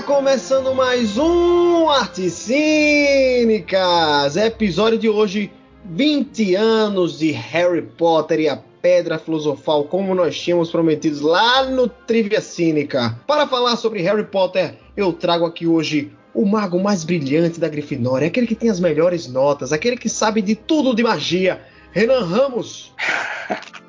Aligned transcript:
Está 0.00 0.14
começando 0.14 0.74
mais 0.74 1.18
um 1.18 1.90
Artes 1.90 2.32
Cínicas! 2.32 4.34
Episódio 4.34 4.98
de 4.98 5.10
hoje, 5.10 5.52
20 5.84 6.54
anos 6.54 7.18
de 7.18 7.32
Harry 7.32 7.82
Potter 7.82 8.40
e 8.40 8.48
a 8.48 8.56
Pedra 8.56 9.18
Filosofal, 9.18 9.84
como 9.84 10.14
nós 10.14 10.40
tínhamos 10.40 10.70
prometido 10.70 11.26
lá 11.26 11.64
no 11.64 11.86
Trivia 11.86 12.40
Cínica. 12.40 13.14
Para 13.26 13.46
falar 13.46 13.76
sobre 13.76 14.00
Harry 14.00 14.24
Potter, 14.24 14.74
eu 14.96 15.12
trago 15.12 15.44
aqui 15.44 15.66
hoje 15.66 16.10
o 16.32 16.46
mago 16.46 16.82
mais 16.82 17.04
brilhante 17.04 17.60
da 17.60 17.68
Grifinória, 17.68 18.28
aquele 18.28 18.46
que 18.46 18.54
tem 18.54 18.70
as 18.70 18.80
melhores 18.80 19.28
notas, 19.28 19.70
aquele 19.70 19.98
que 19.98 20.08
sabe 20.08 20.40
de 20.40 20.54
tudo 20.54 20.94
de 20.94 21.02
magia, 21.02 21.60
Renan 21.92 22.24
Ramos. 22.24 22.94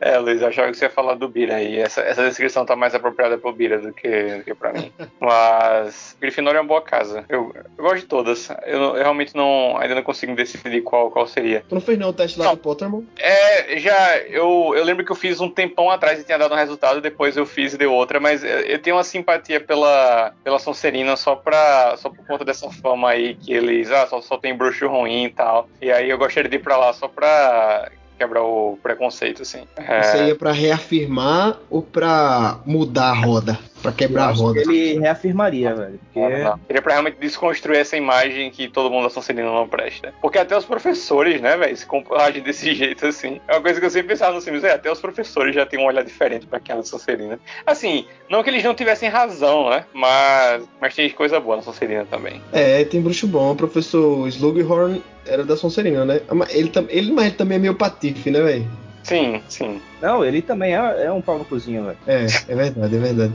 É, 0.00 0.18
Luiz, 0.18 0.40
eu 0.40 0.48
achava 0.48 0.70
que 0.70 0.78
você 0.78 0.86
ia 0.86 0.90
falar 0.90 1.14
do 1.14 1.28
Bira 1.28 1.56
aí. 1.56 1.78
Essa, 1.78 2.00
essa 2.00 2.24
descrição 2.24 2.64
tá 2.64 2.74
mais 2.74 2.94
apropriada 2.94 3.38
pro 3.38 3.52
Bira 3.52 3.78
do 3.78 3.92
que, 3.92 4.36
do 4.36 4.44
que 4.44 4.54
pra 4.54 4.72
mim. 4.72 4.92
Mas 5.20 6.16
Grifinória 6.20 6.58
é 6.58 6.60
uma 6.60 6.68
boa 6.68 6.82
casa. 6.82 7.24
Eu, 7.28 7.54
eu 7.54 7.84
gosto 7.84 8.00
de 8.00 8.06
todas. 8.06 8.48
Eu, 8.64 8.80
eu, 8.80 8.92
realmente 8.94 9.34
não 9.34 9.76
ainda 9.76 9.94
não 9.94 10.02
consigo 10.02 10.34
decidir 10.34 10.82
qual, 10.82 11.10
qual 11.10 11.26
seria. 11.26 11.64
Tu 11.68 11.74
não 11.74 11.82
fez 11.82 11.98
não 11.98 12.08
o 12.08 12.12
teste 12.12 12.38
lá 12.38 12.46
não. 12.46 12.54
do 12.54 12.60
Pottermore? 12.60 13.06
É, 13.18 13.78
já. 13.78 14.18
Eu, 14.18 14.72
eu 14.76 14.84
lembro 14.84 15.04
que 15.04 15.12
eu 15.12 15.16
fiz 15.16 15.40
um 15.40 15.50
tempão 15.50 15.90
atrás 15.90 16.20
e 16.20 16.24
tinha 16.24 16.38
dado 16.38 16.54
um 16.54 16.58
resultado, 16.58 17.00
depois 17.00 17.36
eu 17.36 17.46
fiz 17.46 17.74
e 17.74 17.78
deu 17.78 17.92
outra, 17.92 18.20
mas 18.20 18.42
eu, 18.42 18.60
eu 18.60 18.78
tenho 18.78 18.96
uma 18.96 19.04
simpatia 19.04 19.60
pela, 19.60 20.32
pela 20.42 20.58
Sonserina 20.58 21.16
só, 21.16 21.34
pra, 21.34 21.96
só 21.96 22.08
por 22.08 22.24
conta 22.26 22.44
dessa 22.44 22.70
fama 22.70 23.10
aí 23.10 23.34
que 23.34 23.52
eles. 23.52 23.90
Ah, 23.90 24.06
só, 24.06 24.20
só 24.20 24.38
tem 24.38 24.56
bruxo 24.56 24.86
ruim 24.86 25.24
e 25.24 25.30
tal. 25.30 25.68
E 25.80 25.90
aí 25.90 26.08
eu 26.08 26.18
gostaria 26.18 26.48
de 26.48 26.56
ir 26.56 26.60
pra 26.60 26.76
lá 26.76 26.92
só 26.92 27.08
pra 27.08 27.90
quebrar 28.18 28.42
o 28.42 28.78
preconceito, 28.82 29.42
assim. 29.42 29.62
É... 29.76 30.00
Isso 30.00 30.16
aí 30.16 30.30
é 30.30 30.34
pra 30.34 30.52
reafirmar 30.52 31.58
ou 31.70 31.82
pra 31.82 32.60
mudar 32.64 33.10
a 33.10 33.14
roda? 33.14 33.58
Pra 33.86 33.92
quebrar 33.92 34.28
a 34.28 34.32
roda? 34.32 34.60
ele 34.60 34.98
reafirmaria, 34.98 35.72
velho. 35.72 36.00
Porque... 36.12 36.38
Não, 36.42 36.60
Ele 36.68 36.78
é 36.78 36.80
pra 36.80 36.94
realmente 36.94 37.18
desconstruir 37.20 37.78
essa 37.78 37.96
imagem 37.96 38.50
que 38.50 38.68
todo 38.68 38.90
mundo 38.90 39.04
da 39.04 39.10
Sonserina 39.10 39.48
não 39.48 39.68
presta. 39.68 40.12
Porque 40.20 40.38
até 40.38 40.56
os 40.56 40.64
professores, 40.64 41.40
né, 41.40 41.56
velho, 41.56 41.76
se 41.76 41.86
agem 42.18 42.42
desse 42.42 42.74
jeito, 42.74 43.06
assim. 43.06 43.40
É 43.46 43.54
uma 43.54 43.62
coisa 43.62 43.78
que 43.78 43.86
eu 43.86 43.90
sempre 43.90 44.08
pensava 44.08 44.34
nos 44.34 44.42
filmes, 44.42 44.64
é, 44.64 44.72
até 44.72 44.90
os 44.90 45.00
professores 45.00 45.54
já 45.54 45.64
têm 45.64 45.78
um 45.78 45.86
olhar 45.86 46.02
diferente 46.02 46.46
pra 46.46 46.58
quem 46.58 46.74
é 46.74 46.78
da 46.78 46.84
Sonserina. 46.84 47.38
Assim, 47.64 48.06
não 48.28 48.42
que 48.42 48.50
eles 48.50 48.64
não 48.64 48.74
tivessem 48.74 49.08
razão, 49.08 49.70
né, 49.70 49.84
mas, 49.92 50.64
mas 50.80 50.94
tem 50.94 51.08
coisa 51.10 51.38
boa 51.38 51.56
na 51.56 51.62
Sonserina 51.62 52.04
também. 52.10 52.42
É, 52.52 52.84
tem 52.84 53.00
bruxo 53.00 53.28
bom. 53.28 53.52
O 53.52 53.56
professor 53.56 54.26
Slughorn 54.26 55.00
era 55.24 55.44
da 55.44 55.56
Sonserina, 55.56 56.04
né? 56.04 56.20
Ele, 56.50 56.72
ele, 56.88 57.12
mas 57.12 57.26
ele 57.26 57.34
também 57.36 57.56
é 57.56 57.60
meio 57.60 57.74
patife, 57.74 58.32
né, 58.32 58.40
velho? 58.40 58.66
Sim, 59.06 59.40
sim. 59.48 59.80
Não, 60.02 60.24
ele 60.24 60.42
também 60.42 60.74
é, 60.74 61.04
é 61.04 61.12
um 61.12 61.20
pau 61.20 61.38
no 61.38 61.44
cozinho, 61.44 61.84
velho. 61.84 61.98
É, 62.08 62.26
é 62.48 62.54
verdade, 62.56 62.96
é 62.96 62.98
verdade. 62.98 63.32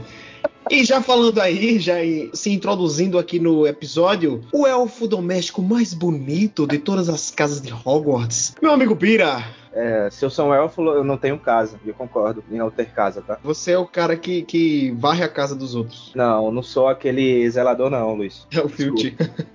E 0.70 0.84
já 0.84 1.02
falando 1.02 1.40
aí, 1.40 1.78
já 1.78 1.96
se 2.32 2.50
introduzindo 2.50 3.18
aqui 3.18 3.38
no 3.38 3.66
episódio, 3.66 4.42
o 4.52 4.66
elfo 4.66 5.06
doméstico 5.06 5.60
mais 5.60 5.92
bonito 5.92 6.66
de 6.66 6.78
todas 6.78 7.08
as 7.08 7.30
casas 7.30 7.60
de 7.60 7.72
Hogwarts, 7.72 8.54
meu 8.62 8.72
amigo 8.72 8.96
Pira. 8.96 9.44
É, 9.74 10.08
se 10.10 10.24
eu 10.24 10.30
sou 10.30 10.48
um 10.48 10.54
elfo, 10.54 10.82
eu 10.82 11.02
não 11.02 11.16
tenho 11.16 11.38
casa. 11.38 11.80
Eu 11.84 11.94
concordo 11.94 12.44
em 12.50 12.58
não 12.58 12.70
ter 12.70 12.90
casa, 12.90 13.22
tá? 13.22 13.38
Você 13.42 13.72
é 13.72 13.78
o 13.78 13.86
cara 13.86 14.16
que, 14.16 14.42
que 14.42 14.90
varre 14.92 15.24
a 15.24 15.28
casa 15.28 15.56
dos 15.56 15.74
outros. 15.74 16.12
Não, 16.14 16.46
eu 16.46 16.52
não 16.52 16.62
sou 16.62 16.88
aquele 16.88 17.48
zelador, 17.50 17.88
não, 17.90 18.14
Luiz. 18.14 18.46
É 18.52 18.60
o 18.60 18.68
Filt. 18.68 19.14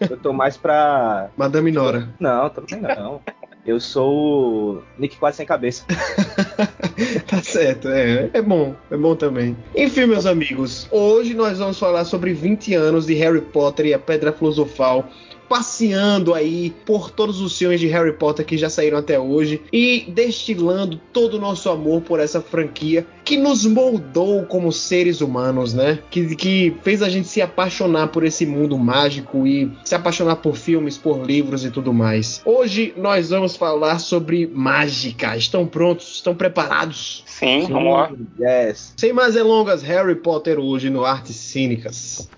Eu 0.09 0.17
tô 0.17 0.33
mais 0.33 0.57
pra. 0.57 1.29
Madame 1.37 1.71
Nora. 1.71 2.09
Não, 2.19 2.49
também 2.49 2.81
não. 2.81 3.21
Eu 3.67 3.81
sou 3.81 4.77
o 4.77 4.83
Nick 4.97 5.17
quase 5.17 5.37
sem 5.37 5.45
cabeça. 5.45 5.83
tá 7.27 7.43
certo, 7.43 7.89
é. 7.89 8.29
É 8.33 8.41
bom, 8.41 8.73
é 8.89 8.95
bom 8.95 9.13
também. 9.13 9.57
Enfim, 9.75 10.05
meus 10.05 10.25
amigos, 10.25 10.87
hoje 10.89 11.33
nós 11.33 11.59
vamos 11.59 11.77
falar 11.77 12.05
sobre 12.05 12.33
20 12.33 12.73
anos 12.75 13.05
de 13.05 13.13
Harry 13.15 13.41
Potter 13.41 13.87
e 13.87 13.93
a 13.93 13.99
Pedra 13.99 14.31
Filosofal 14.31 15.09
passeando 15.47 16.33
aí 16.33 16.73
por 16.85 17.09
todos 17.09 17.41
os 17.41 17.57
filmes 17.57 17.79
de 17.79 17.87
Harry 17.87 18.13
Potter 18.13 18.45
que 18.45 18.57
já 18.57 18.69
saíram 18.69 18.97
até 18.97 19.19
hoje 19.19 19.61
e 19.71 20.05
destilando 20.09 20.99
todo 21.11 21.35
o 21.35 21.39
nosso 21.39 21.69
amor 21.69 22.01
por 22.01 22.19
essa 22.19 22.41
franquia 22.41 23.05
que 23.23 23.37
nos 23.37 23.65
moldou 23.65 24.45
como 24.45 24.71
seres 24.71 25.19
humanos, 25.19 25.73
né? 25.73 25.99
Que, 26.09 26.33
que 26.35 26.73
fez 26.81 27.03
a 27.03 27.09
gente 27.09 27.27
se 27.27 27.41
apaixonar 27.41 28.07
por 28.07 28.23
esse 28.23 28.45
mundo 28.45 28.77
mágico 28.77 29.45
e 29.45 29.69
se 29.83 29.93
apaixonar 29.93 30.37
por 30.37 30.55
filmes, 30.55 30.97
por 30.97 31.25
livros 31.25 31.65
e 31.65 31.69
tudo 31.69 31.93
mais. 31.93 32.41
Hoje 32.45 32.93
nós 32.95 33.29
vamos 33.29 33.57
falar 33.57 33.99
sobre 33.99 34.47
mágica. 34.47 35.35
Estão 35.35 35.65
prontos? 35.67 36.15
Estão 36.15 36.33
preparados? 36.33 37.23
Sim, 37.25 37.65
Sim. 37.65 37.73
vamos 37.73 37.93
lá. 37.93 38.11
Yes. 38.39 38.93
Sem 38.95 39.11
mais 39.11 39.33
delongas, 39.33 39.81
Harry 39.83 40.15
Potter 40.15 40.57
hoje 40.57 40.89
no 40.89 41.03
Artes 41.03 41.35
Cínicas. 41.35 42.29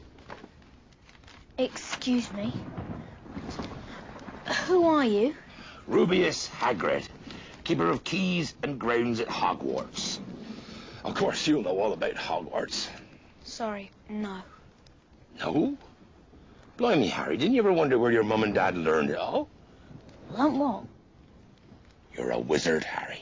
Excuse 1.59 2.31
me. 2.31 2.53
Who 4.65 4.87
are 4.87 5.03
you? 5.03 5.35
Rubius 5.89 6.47
Hagrid, 6.47 7.05
keeper 7.65 7.89
of 7.89 8.05
keys 8.05 8.53
and 8.63 8.79
grounds 8.79 9.19
at 9.19 9.27
Hogwarts. 9.27 10.19
Of 11.03 11.15
course, 11.15 11.45
you'll 11.45 11.63
know 11.63 11.77
all 11.77 11.91
about 11.91 12.13
Hogwarts. 12.15 12.87
Sorry, 13.43 13.91
no. 14.07 14.37
No? 15.41 15.77
Blimey, 16.77 17.09
Harry, 17.09 17.35
didn't 17.35 17.55
you 17.55 17.61
ever 17.61 17.73
wonder 17.73 17.99
where 17.99 18.13
your 18.13 18.23
mum 18.23 18.43
and 18.43 18.53
dad 18.53 18.77
learned 18.77 19.09
it 19.09 19.17
all? 19.17 19.49
Learned 20.31 20.57
what? 20.57 20.83
You're 22.15 22.31
a 22.31 22.39
wizard, 22.39 22.85
Harry. 22.85 23.21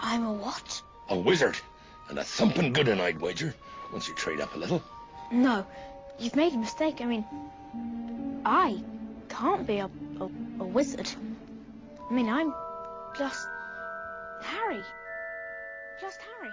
I'm 0.00 0.24
a 0.24 0.32
what? 0.32 0.80
A 1.10 1.18
wizard. 1.18 1.58
And 2.08 2.18
a 2.18 2.24
thumping 2.24 2.72
good 2.72 2.88
one, 2.88 3.02
I'd 3.02 3.20
wager, 3.20 3.54
once 3.92 4.08
you 4.08 4.14
trade 4.14 4.40
up 4.40 4.54
a 4.54 4.58
little. 4.58 4.82
No, 5.32 5.64
you've 6.18 6.36
made 6.36 6.52
a 6.52 6.58
mistake. 6.58 7.00
I 7.00 7.06
mean, 7.06 7.24
I 8.44 8.76
can't 9.30 9.66
be 9.66 9.78
a, 9.78 9.86
a, 10.20 10.24
a 10.60 10.64
wizard. 10.64 11.08
I 12.10 12.12
mean, 12.12 12.28
I'm 12.28 12.52
just 13.16 13.48
Harry. 14.42 14.82
Just 15.98 16.20
Harry. 16.20 16.52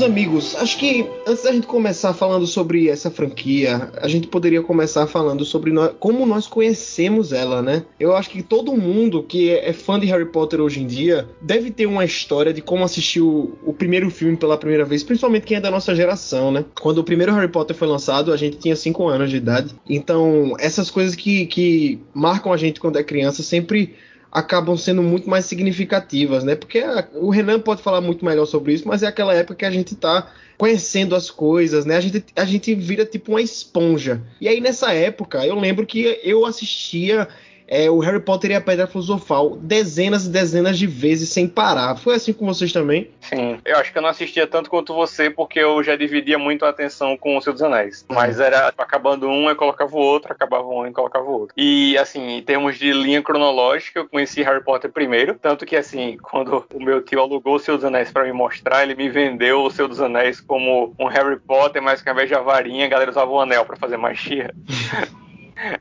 Meus 0.00 0.10
amigos, 0.10 0.56
acho 0.56 0.78
que 0.78 1.06
antes 1.26 1.44
da 1.44 1.52
gente 1.52 1.66
começar 1.66 2.14
falando 2.14 2.46
sobre 2.46 2.88
essa 2.88 3.10
franquia, 3.10 3.92
a 4.00 4.08
gente 4.08 4.28
poderia 4.28 4.62
começar 4.62 5.06
falando 5.06 5.44
sobre 5.44 5.70
como 5.98 6.24
nós 6.24 6.46
conhecemos 6.46 7.34
ela, 7.34 7.60
né? 7.60 7.84
Eu 7.98 8.16
acho 8.16 8.30
que 8.30 8.42
todo 8.42 8.74
mundo 8.74 9.22
que 9.22 9.50
é 9.50 9.74
fã 9.74 10.00
de 10.00 10.06
Harry 10.06 10.24
Potter 10.24 10.58
hoje 10.58 10.80
em 10.80 10.86
dia 10.86 11.28
deve 11.42 11.70
ter 11.70 11.84
uma 11.84 12.02
história 12.02 12.50
de 12.50 12.62
como 12.62 12.82
assistiu 12.82 13.58
o 13.62 13.74
primeiro 13.74 14.08
filme 14.08 14.38
pela 14.38 14.56
primeira 14.56 14.86
vez, 14.86 15.04
principalmente 15.04 15.44
quem 15.44 15.58
é 15.58 15.60
da 15.60 15.70
nossa 15.70 15.94
geração, 15.94 16.50
né? 16.50 16.64
Quando 16.80 16.96
o 16.96 17.04
primeiro 17.04 17.34
Harry 17.34 17.48
Potter 17.48 17.76
foi 17.76 17.86
lançado, 17.86 18.32
a 18.32 18.38
gente 18.38 18.56
tinha 18.56 18.74
5 18.74 19.06
anos 19.06 19.28
de 19.28 19.36
idade. 19.36 19.74
Então, 19.86 20.54
essas 20.58 20.90
coisas 20.90 21.14
que, 21.14 21.44
que 21.44 22.00
marcam 22.14 22.54
a 22.54 22.56
gente 22.56 22.80
quando 22.80 22.98
é 22.98 23.04
criança 23.04 23.42
sempre 23.42 23.94
acabam 24.30 24.76
sendo 24.76 25.02
muito 25.02 25.28
mais 25.28 25.44
significativas, 25.44 26.44
né? 26.44 26.54
Porque 26.54 26.78
a, 26.78 27.06
o 27.14 27.30
Renan 27.30 27.58
pode 27.58 27.82
falar 27.82 28.00
muito 28.00 28.24
melhor 28.24 28.46
sobre 28.46 28.72
isso, 28.72 28.86
mas 28.86 29.02
é 29.02 29.06
aquela 29.06 29.34
época 29.34 29.56
que 29.56 29.64
a 29.64 29.70
gente 29.70 29.94
tá 29.94 30.30
conhecendo 30.56 31.16
as 31.16 31.30
coisas, 31.30 31.84
né? 31.84 31.96
A 31.96 32.00
gente, 32.00 32.24
a 32.36 32.44
gente 32.44 32.74
vira 32.74 33.04
tipo 33.04 33.32
uma 33.32 33.42
esponja. 33.42 34.20
E 34.40 34.46
aí 34.46 34.60
nessa 34.60 34.92
época, 34.92 35.44
eu 35.46 35.58
lembro 35.58 35.86
que 35.86 36.20
eu 36.22 36.44
assistia 36.44 37.28
é, 37.70 37.88
o 37.88 38.00
Harry 38.00 38.18
Potter 38.18 38.50
e 38.50 38.54
a 38.54 38.60
Pedra 38.60 38.88
Filosofal 38.88 39.56
dezenas 39.56 40.26
e 40.26 40.28
dezenas 40.28 40.76
de 40.76 40.88
vezes 40.88 41.28
sem 41.28 41.46
parar. 41.46 41.96
Foi 41.96 42.16
assim 42.16 42.32
com 42.32 42.44
vocês 42.44 42.72
também? 42.72 43.08
Sim. 43.20 43.60
Eu 43.64 43.76
acho 43.76 43.92
que 43.92 43.98
eu 43.98 44.02
não 44.02 44.08
assistia 44.08 44.44
tanto 44.44 44.68
quanto 44.68 44.92
você, 44.92 45.30
porque 45.30 45.60
eu 45.60 45.80
já 45.84 45.94
dividia 45.94 46.36
muito 46.36 46.64
a 46.64 46.70
atenção 46.70 47.16
com 47.16 47.36
o 47.36 47.40
Senhor 47.40 47.52
dos 47.52 47.62
Anéis. 47.62 48.04
Uhum. 48.08 48.16
Mas 48.16 48.40
era 48.40 48.74
acabando 48.76 49.28
um, 49.28 49.48
eu 49.48 49.54
colocava 49.54 49.94
o 49.94 50.00
outro, 50.00 50.32
acabava 50.32 50.66
um, 50.66 50.84
eu 50.84 50.92
colocava 50.92 51.24
o 51.24 51.32
outro. 51.32 51.54
E, 51.56 51.96
assim, 51.96 52.38
em 52.38 52.42
termos 52.42 52.76
de 52.76 52.92
linha 52.92 53.22
cronológica, 53.22 54.00
eu 54.00 54.08
conheci 54.08 54.42
Harry 54.42 54.64
Potter 54.64 54.90
primeiro. 54.90 55.38
Tanto 55.40 55.64
que, 55.64 55.76
assim, 55.76 56.18
quando 56.20 56.66
o 56.74 56.82
meu 56.82 57.00
tio 57.00 57.20
alugou 57.20 57.54
o 57.54 57.58
Senhor 57.60 57.76
dos 57.76 57.84
Anéis 57.84 58.10
para 58.10 58.24
me 58.24 58.32
mostrar, 58.32 58.82
ele 58.82 58.96
me 58.96 59.08
vendeu 59.08 59.62
o 59.62 59.70
Senhor 59.70 59.86
dos 59.86 60.00
Anéis 60.00 60.40
como 60.40 60.92
um 60.98 61.06
Harry 61.06 61.38
Potter, 61.38 61.80
mas 61.80 62.02
que 62.02 62.08
ao 62.08 62.14
invés 62.16 62.28
de 62.28 62.34
a 62.34 62.40
varinha, 62.40 62.86
a 62.86 62.88
galera 62.88 63.10
usava 63.12 63.30
o 63.30 63.40
anel 63.40 63.64
para 63.64 63.76
fazer 63.76 63.96
magia. 63.96 64.52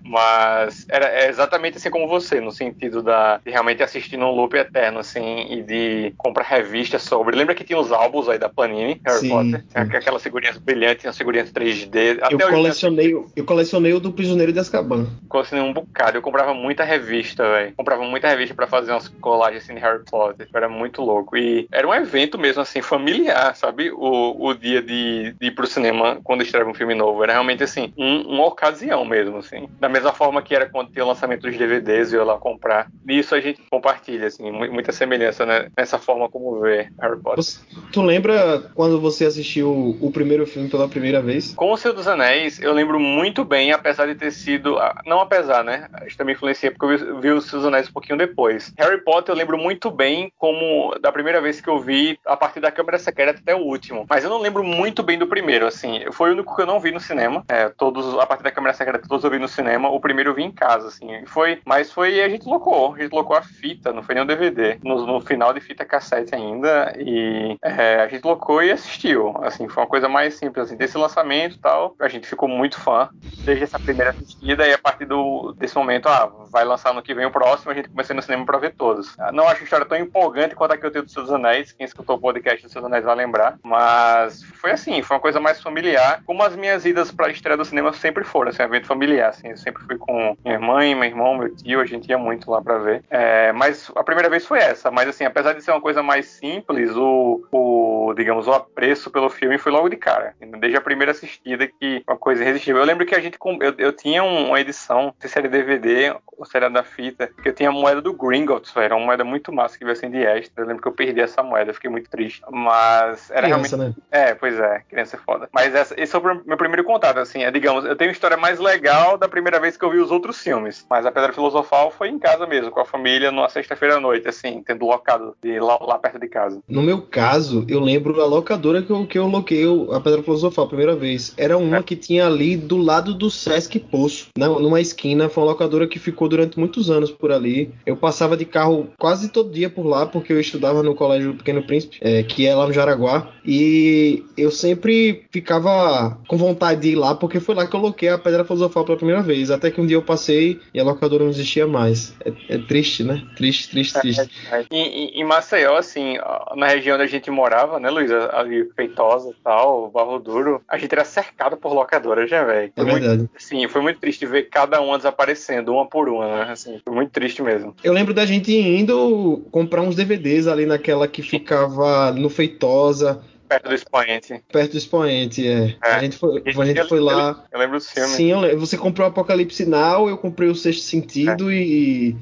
Mas 0.03 0.85
era 0.89 1.05
é 1.07 1.29
exatamente 1.29 1.77
assim 1.77 1.89
como 1.89 2.07
você, 2.07 2.39
no 2.41 2.51
sentido 2.51 3.01
da, 3.01 3.39
de 3.45 3.51
realmente 3.51 3.83
assistir 3.83 4.17
num 4.17 4.31
loop 4.31 4.55
eterno, 4.55 4.99
assim, 4.99 5.45
e 5.49 5.61
de 5.63 6.13
comprar 6.17 6.43
revistas 6.45 7.03
sobre. 7.03 7.35
Lembra 7.35 7.55
que 7.55 7.63
tinha 7.63 7.79
os 7.79 7.91
álbuns 7.91 8.27
aí 8.27 8.37
da 8.37 8.49
Panini, 8.49 8.99
Harry 9.05 9.19
Sim, 9.19 9.29
Potter? 9.29 9.63
sim. 9.67 9.95
Aquelas 9.97 10.23
figurinhas 10.23 10.57
brilhantes, 10.57 11.05
as 11.05 11.17
figurinhas 11.17 11.51
3D. 11.51 12.19
Até 12.21 12.33
Eu 12.35 12.39
colecionei, 12.49 13.13
eu 13.35 13.45
colecionei 13.45 13.93
o 13.93 13.99
do 13.99 14.11
Prisioneiro 14.11 14.51
de 14.51 14.59
Azkaban. 14.59 15.07
colecionei 15.27 15.63
um 15.65 15.73
bocado. 15.73 16.17
Eu 16.17 16.21
comprava 16.21 16.53
muita 16.53 16.83
revista, 16.83 17.43
velho. 17.49 17.73
Comprava 17.75 18.03
muita 18.03 18.27
revista 18.27 18.55
pra 18.55 18.67
fazer 18.67 18.91
umas 18.91 19.07
colagens 19.21 19.63
assim 19.63 19.75
de 19.75 19.79
Harry 19.81 20.03
Potter. 20.09 20.47
Era 20.53 20.67
muito 20.69 21.01
louco. 21.01 21.37
E 21.37 21.67
era 21.71 21.87
um 21.87 21.93
evento 21.93 22.37
mesmo, 22.37 22.61
assim, 22.61 22.81
familiar, 22.81 23.55
sabe? 23.55 23.91
O, 23.91 24.47
o 24.47 24.53
dia 24.53 24.81
de, 24.81 25.33
de 25.39 25.47
ir 25.47 25.51
pro 25.51 25.67
cinema 25.67 26.19
quando 26.23 26.41
estreava 26.41 26.69
um 26.69 26.73
filme 26.73 26.95
novo. 26.95 27.23
Era 27.23 27.33
realmente, 27.33 27.63
assim, 27.63 27.93
um- 27.97 28.21
uma 28.23 28.45
ocasião 28.45 29.05
mesmo, 29.05 29.37
assim. 29.37 29.68
Da 29.79 29.87
mesma 29.89 30.11
forma 30.13 30.41
que 30.41 30.53
era 30.55 30.65
quando 30.67 30.89
tinha 30.89 31.05
o 31.05 31.07
lançamento 31.07 31.41
dos 31.43 31.57
DVDs, 31.57 32.11
eu 32.13 32.19
ia 32.19 32.25
lá 32.25 32.37
comprar. 32.37 32.87
Nisso 33.05 33.33
a 33.33 33.39
gente 33.39 33.61
compartilha, 33.71 34.27
assim, 34.27 34.51
mu- 34.51 34.71
muita 34.71 34.91
semelhança 34.91 35.45
né? 35.45 35.67
nessa 35.77 35.97
forma 35.97 36.29
como 36.29 36.59
vê 36.59 36.87
Harry 36.99 37.17
Potter. 37.21 37.43
Você- 37.43 37.59
tu 37.91 38.01
lembra 38.01 38.59
quando 38.75 38.99
você 38.99 39.25
assistiu 39.25 39.97
o 40.01 40.11
primeiro 40.11 40.45
filme 40.45 40.69
pela 40.69 40.87
primeira 40.87 41.21
vez? 41.21 41.53
Com 41.55 41.71
o 41.71 41.77
Senhor 41.77 41.93
dos 41.93 42.07
Anéis, 42.07 42.59
eu 42.61 42.73
lembro 42.73 42.99
muito 42.99 43.45
bem, 43.45 43.71
apesar 43.71 44.05
de 44.05 44.15
ter 44.15 44.31
sido. 44.31 44.77
ah, 44.77 44.93
Não 45.05 45.21
apesar, 45.21 45.63
né? 45.63 45.87
Isso 46.05 46.17
também 46.17 46.35
influencia, 46.35 46.71
porque 46.71 46.85
eu 46.85 47.15
vi, 47.15 47.21
vi 47.21 47.31
o 47.31 47.41
Senhor 47.41 47.59
dos 47.61 47.67
Anéis 47.67 47.87
um 47.87 47.93
pouquinho 47.93 48.17
depois. 48.17 48.73
Harry 48.77 49.01
Potter 49.03 49.33
eu 49.33 49.37
lembro 49.37 49.57
muito 49.57 49.89
bem 49.89 50.31
como 50.37 50.93
da 51.01 51.11
primeira 51.11 51.39
vez 51.41 51.61
que 51.61 51.69
eu 51.69 51.79
vi, 51.79 52.19
a 52.25 52.35
partir 52.35 52.59
da 52.59 52.69
câmera 52.71 52.99
secreta 52.99 53.39
até 53.41 53.55
o 53.55 53.59
último. 53.59 54.05
Mas 54.09 54.23
eu 54.23 54.29
não 54.29 54.39
lembro 54.41 54.63
muito 54.63 55.01
bem 55.03 55.17
do 55.17 55.25
primeiro, 55.27 55.65
assim. 55.65 56.01
Foi 56.11 56.29
o 56.29 56.33
único 56.33 56.55
que 56.55 56.61
eu 56.61 56.65
não 56.67 56.79
vi 56.79 56.91
no 56.91 56.99
cinema. 56.99 57.43
É, 57.47 57.69
todos, 57.69 58.17
a 58.19 58.25
partir 58.25 58.43
da 58.43 58.51
câmera 58.51 58.73
secreta, 58.73 59.07
todos 59.07 59.23
eu 59.23 59.31
vi 59.31 59.39
no 59.39 59.47
cinema. 59.47 59.58
O 59.91 59.99
primeiro 59.99 60.31
eu 60.31 60.35
vi 60.35 60.43
em 60.43 60.51
casa, 60.51 60.87
assim. 60.87 61.25
Foi, 61.25 61.59
mas 61.65 61.91
foi. 61.91 62.21
A 62.21 62.29
gente 62.29 62.47
locou. 62.47 62.93
A 62.95 62.99
gente 62.99 63.11
locou 63.11 63.35
a 63.35 63.41
fita, 63.41 63.93
não 63.93 64.03
foi 64.03 64.15
nem 64.15 64.23
o 64.23 64.27
DVD. 64.27 64.77
No, 64.83 65.05
no 65.05 65.21
final 65.21 65.53
de 65.53 65.59
fita 65.59 65.85
cassete 65.85 66.35
ainda. 66.35 66.93
E 66.97 67.57
é, 67.61 68.01
a 68.01 68.07
gente 68.07 68.23
locou 68.23 68.61
e 68.63 68.71
assistiu. 68.71 69.35
Assim, 69.43 69.67
foi 69.67 69.83
uma 69.83 69.89
coisa 69.89 70.07
mais 70.07 70.35
simples, 70.35 70.65
assim, 70.65 70.77
desse 70.77 70.97
lançamento 70.97 71.55
e 71.55 71.59
tal. 71.59 71.95
A 71.99 72.07
gente 72.07 72.27
ficou 72.27 72.47
muito 72.47 72.79
fã 72.79 73.09
desde 73.43 73.63
essa 73.63 73.79
primeira 73.79 74.11
assistida. 74.11 74.67
E 74.67 74.73
a 74.73 74.77
partir 74.77 75.05
do, 75.05 75.53
desse 75.57 75.75
momento, 75.75 76.07
ah, 76.07 76.31
vai 76.51 76.65
lançar 76.65 76.93
no 76.93 77.01
que 77.01 77.13
vem 77.13 77.25
o 77.25 77.31
próximo, 77.31 77.71
a 77.71 77.75
gente 77.75 77.89
começou 77.89 78.15
no 78.15 78.21
cinema 78.21 78.45
pra 78.45 78.57
ver 78.57 78.73
todos. 78.75 79.15
Não 79.33 79.47
acho 79.47 79.61
a 79.61 79.63
história 79.63 79.85
tão 79.85 79.97
empolgante 79.97 80.55
quanto 80.55 80.73
a 80.73 80.77
que 80.77 80.85
eu 80.85 80.91
tenho 80.91 81.03
dos 81.03 81.13
Seus 81.13 81.31
Anéis. 81.31 81.71
Quem 81.71 81.85
escutou 81.85 82.15
o 82.15 82.19
podcast 82.19 82.63
dos 82.63 82.71
Seus 82.71 82.85
Anéis 82.85 83.03
vai 83.03 83.15
lembrar. 83.15 83.57
Mas 83.63 84.43
foi 84.43 84.71
assim, 84.71 85.01
foi 85.01 85.17
uma 85.17 85.21
coisa 85.21 85.39
mais 85.39 85.61
familiar. 85.61 86.21
Como 86.25 86.43
as 86.43 86.55
minhas 86.55 86.85
idas 86.85 87.11
pra 87.11 87.29
estreia 87.29 87.57
do 87.57 87.65
cinema 87.65 87.93
sempre 87.93 88.23
foram, 88.23 88.49
assim, 88.49 88.61
um 88.61 88.65
evento 88.65 88.87
familiar. 88.87 89.29
Assim, 89.29 89.48
eu 89.51 89.57
sempre 89.57 89.83
fui 89.83 89.97
com 89.97 90.35
minha 90.45 90.59
mãe, 90.59 90.95
meu 90.95 91.03
irmão, 91.05 91.37
meu 91.37 91.53
tio, 91.55 91.79
a 91.81 91.85
gente 91.85 92.09
ia 92.09 92.17
muito 92.17 92.49
lá 92.51 92.61
pra 92.61 92.77
ver. 92.77 93.03
É, 93.09 93.51
mas 93.51 93.91
a 93.95 94.03
primeira 94.03 94.29
vez 94.29 94.45
foi 94.45 94.59
essa. 94.59 94.89
Mas 94.91 95.07
assim, 95.09 95.25
apesar 95.25 95.53
de 95.53 95.61
ser 95.63 95.71
uma 95.71 95.81
coisa 95.81 96.01
mais 96.03 96.25
simples, 96.27 96.95
o, 96.95 97.43
o 97.51 98.13
digamos, 98.15 98.47
o 98.47 98.53
apreço 98.53 99.09
pelo 99.11 99.29
filme 99.29 99.57
foi 99.57 99.71
logo 99.71 99.89
de 99.89 99.95
cara. 99.95 100.33
Desde 100.59 100.77
a 100.77 100.81
primeira 100.81 101.11
assistida 101.11 101.67
que 101.67 102.03
uma 102.07 102.17
coisa 102.17 102.41
irresistível. 102.43 102.81
Eu 102.81 102.85
lembro 102.87 103.05
que 103.05 103.15
a 103.15 103.19
gente 103.19 103.37
eu, 103.61 103.73
eu 103.77 103.93
tinha 103.93 104.23
um- 104.23 104.47
uma 104.49 104.59
edição, 104.59 105.03
não 105.05 105.15
sei 105.19 105.29
se 105.29 105.37
era 105.39 105.47
DVD 105.47 106.15
ou 106.37 106.45
se 106.45 106.55
era 106.55 106.69
da 106.69 106.83
fita, 106.83 107.27
que 107.41 107.49
eu 107.49 107.53
tinha 107.53 107.69
a 107.69 107.71
moeda 107.71 108.01
do 108.01 108.13
Gringotts. 108.13 108.75
Era 108.75 108.95
uma 108.95 109.05
moeda 109.05 109.23
muito 109.23 109.51
massa 109.51 109.77
que 109.77 109.83
veio 109.83 109.95
assim 109.97 110.09
de 110.09 110.17
extra. 110.23 110.63
Eu 110.63 110.67
lembro 110.67 110.81
que 110.81 110.87
eu 110.87 110.91
perdi 110.93 111.19
essa 111.21 111.41
moeda, 111.43 111.73
fiquei 111.73 111.89
muito 111.89 112.09
triste. 112.09 112.41
Mas 112.49 113.29
era 113.31 113.47
realmente 113.47 113.69
Criança, 113.69 113.89
né? 113.89 113.95
é, 114.11 114.33
pois 114.35 114.59
é, 114.59 114.81
criança 114.89 115.15
é 115.15 115.19
foda. 115.19 115.49
Mas 115.53 115.73
essa- 115.75 115.95
esse 115.97 116.11
foi 116.19 116.33
o 116.35 116.41
meu 116.45 116.57
primeiro 116.57 116.83
contato, 116.83 117.17
assim, 117.19 117.43
é, 117.43 117.51
digamos, 117.51 117.85
eu 117.85 117.95
tenho 117.95 118.09
uma 118.09 118.13
história 118.13 118.37
mais 118.37 118.59
legal 118.59 119.17
da 119.17 119.27
primeira 119.27 119.38
vez 119.59 119.77
que 119.77 119.83
eu 119.85 119.91
vi 119.91 119.97
os 119.99 120.11
outros 120.11 120.37
filmes. 120.39 120.85
Mas 120.89 121.05
a 121.05 121.11
Pedra 121.11 121.33
Filosofal 121.33 121.91
foi 121.91 122.09
em 122.09 122.19
casa 122.19 122.45
mesmo, 122.47 122.71
com 122.71 122.79
a 122.79 122.85
família, 122.85 123.31
numa 123.31 123.49
sexta-feira 123.49 123.97
à 123.97 123.99
noite, 123.99 124.27
assim, 124.27 124.61
tendo 124.65 124.85
locado 124.85 125.33
de 125.41 125.59
lá, 125.59 125.77
lá 125.81 125.97
perto 125.97 126.19
de 126.19 126.27
casa. 126.27 126.61
No 126.67 126.81
meu 126.81 127.01
caso, 127.01 127.65
eu 127.67 127.79
lembro 127.79 128.15
da 128.15 128.25
locadora 128.25 128.81
que 128.81 128.89
eu, 128.91 129.05
que 129.05 129.17
eu 129.17 129.27
loquei 129.27 129.63
a 129.91 129.99
Pedra 129.99 130.23
Filosofal 130.23 130.65
a 130.65 130.67
primeira 130.67 130.95
vez. 130.95 131.33
Era 131.37 131.57
uma 131.57 131.81
que 131.83 131.95
tinha 131.95 132.25
ali 132.27 132.55
do 132.57 132.77
lado 132.77 133.13
do 133.13 133.29
Sesc 133.29 133.79
Poço, 133.79 134.27
na- 134.37 134.47
numa 134.49 134.81
esquina. 134.81 135.29
Foi 135.29 135.43
uma 135.43 135.51
locadora 135.51 135.87
que 135.87 135.99
ficou 135.99 136.27
durante 136.27 136.57
muitos 136.59 136.89
anos 136.89 137.11
por 137.11 137.31
ali. 137.31 137.71
Eu 137.85 137.95
passava 137.95 138.35
de 138.35 138.45
carro 138.45 138.87
quase 138.97 139.29
todo 139.29 139.51
dia 139.51 139.69
por 139.69 139.85
lá, 139.85 140.05
porque 140.05 140.33
eu 140.33 140.39
estudava 140.39 140.83
no 140.83 140.95
Colégio 140.95 141.33
Pequeno 141.35 141.63
Príncipe, 141.63 141.97
é, 142.01 142.23
que 142.23 142.45
é 142.45 142.55
lá 142.55 142.67
no 142.67 142.73
Jaraguá. 142.73 143.27
E 143.45 144.23
eu 144.37 144.51
sempre 144.51 145.25
ficava 145.31 146.17
com 146.27 146.37
vontade 146.37 146.81
de 146.81 146.89
ir 146.89 146.95
lá, 146.95 147.15
porque 147.15 147.39
foi 147.39 147.55
lá 147.55 147.65
que 147.65 147.75
eu 147.75 147.79
loquei 147.79 148.09
a 148.09 148.17
Pedra 148.17 148.43
Filosofal 148.45 148.85
pela 148.85 148.97
primeira 148.97 149.18
vez. 149.21 149.51
Até 149.51 149.71
que 149.71 149.79
um 149.81 149.85
dia 149.85 149.97
eu 149.97 150.01
passei 150.01 150.59
e 150.73 150.79
a 150.79 150.83
locadora 150.83 151.23
não 151.23 151.31
existia 151.31 151.67
mais. 151.67 152.15
É, 152.23 152.55
é 152.55 152.57
triste, 152.57 153.03
né? 153.03 153.21
Triste, 153.35 153.69
triste, 153.69 153.99
triste. 153.99 154.29
E, 154.71 154.77
e- 154.77 155.21
em 155.21 155.23
Maceió, 155.23 155.75
assim, 155.77 156.17
na 156.55 156.67
região 156.67 156.95
onde 156.95 157.03
a 157.03 157.07
gente 157.07 157.29
morava, 157.31 157.79
né, 157.79 157.89
Luísa? 157.89 158.29
Ali, 158.33 158.69
Feitosa 158.75 159.29
e 159.29 159.43
tal, 159.43 159.89
Barro 159.89 160.19
Duro, 160.19 160.61
a 160.67 160.77
gente 160.77 160.91
era 160.93 161.05
cercado 161.05 161.57
por 161.57 161.73
locadoras, 161.73 162.29
né, 162.29 162.43
velho? 162.43 162.71
É 162.75 162.83
verdade. 162.83 163.29
Sim, 163.37 163.67
foi 163.67 163.81
muito 163.81 163.99
triste 163.99 164.25
ver 164.25 164.49
cada 164.49 164.81
uma 164.81 164.97
desaparecendo, 164.97 165.73
uma 165.73 165.87
por 165.87 166.09
uma, 166.09 166.45
né? 166.45 166.51
Assim, 166.51 166.79
foi 166.83 166.93
muito 166.95 167.11
triste 167.11 167.41
mesmo. 167.41 167.75
Eu 167.83 167.93
lembro 167.93 168.13
da 168.13 168.25
gente 168.25 168.51
indo 168.53 169.45
comprar 169.51 169.81
uns 169.81 169.95
DVDs 169.95 170.47
ali 170.47 170.65
naquela 170.65 171.07
que 171.07 171.21
ficava 171.21 172.11
no 172.11 172.29
Feitosa, 172.29 173.21
Perto 173.49 173.67
do 173.67 173.73
expoente. 173.73 174.43
perto 174.51 174.71
do 174.73 174.77
expoente. 174.77 175.47
É. 175.47 175.75
É. 175.83 175.93
A 175.95 175.99
gente 175.99 176.17
foi, 176.17 176.43
a 176.45 176.65
gente 176.65 176.87
foi 176.87 176.99
lá. 176.99 177.43
Eu 177.51 177.59
lembro 177.59 177.77
dos 177.77 177.89
filmes. 177.89 178.11
Sim, 178.11 178.27
eu 178.27 178.39
lembro. 178.39 178.59
Você 178.59 178.77
comprou 178.77 179.07
Apocalipse 179.07 179.65
Now, 179.65 180.07
eu 180.07 180.17
comprei 180.19 180.49
o 180.49 180.55
Sexto 180.55 180.83
Sentido 180.83 181.51
e, 181.51 182.09
e, 182.09 182.15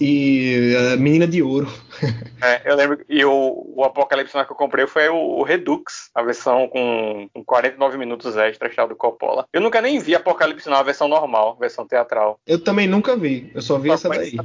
e 0.00 0.74
a 0.92 0.96
Menina 0.96 1.26
de 1.26 1.42
Ouro. 1.42 1.68
É, 2.40 2.70
eu 2.70 2.76
lembro 2.76 3.00
e 3.08 3.24
o, 3.24 3.72
o 3.74 3.82
Apocalipse 3.82 4.32
que 4.32 4.38
eu 4.38 4.56
comprei 4.56 4.86
foi 4.86 5.08
o, 5.08 5.16
o 5.16 5.42
Redux, 5.42 6.08
a 6.14 6.22
versão 6.22 6.68
com, 6.68 7.28
com 7.34 7.44
49 7.44 7.98
minutos 7.98 8.36
extra, 8.36 8.68
achado 8.68 8.90
do 8.90 8.94
Coppola. 8.94 9.44
Eu 9.52 9.60
nunca 9.60 9.82
nem 9.82 9.98
vi 9.98 10.14
Apocalipse 10.14 10.68
Now, 10.68 10.78
a 10.78 10.82
versão 10.84 11.08
normal, 11.08 11.56
versão 11.58 11.84
teatral. 11.84 12.38
Eu 12.46 12.62
também 12.62 12.86
nunca 12.86 13.16
vi, 13.16 13.50
eu 13.52 13.60
só 13.60 13.76
vi 13.76 13.88
Só 13.88 13.94
essa 13.94 14.08
daí. 14.08 14.36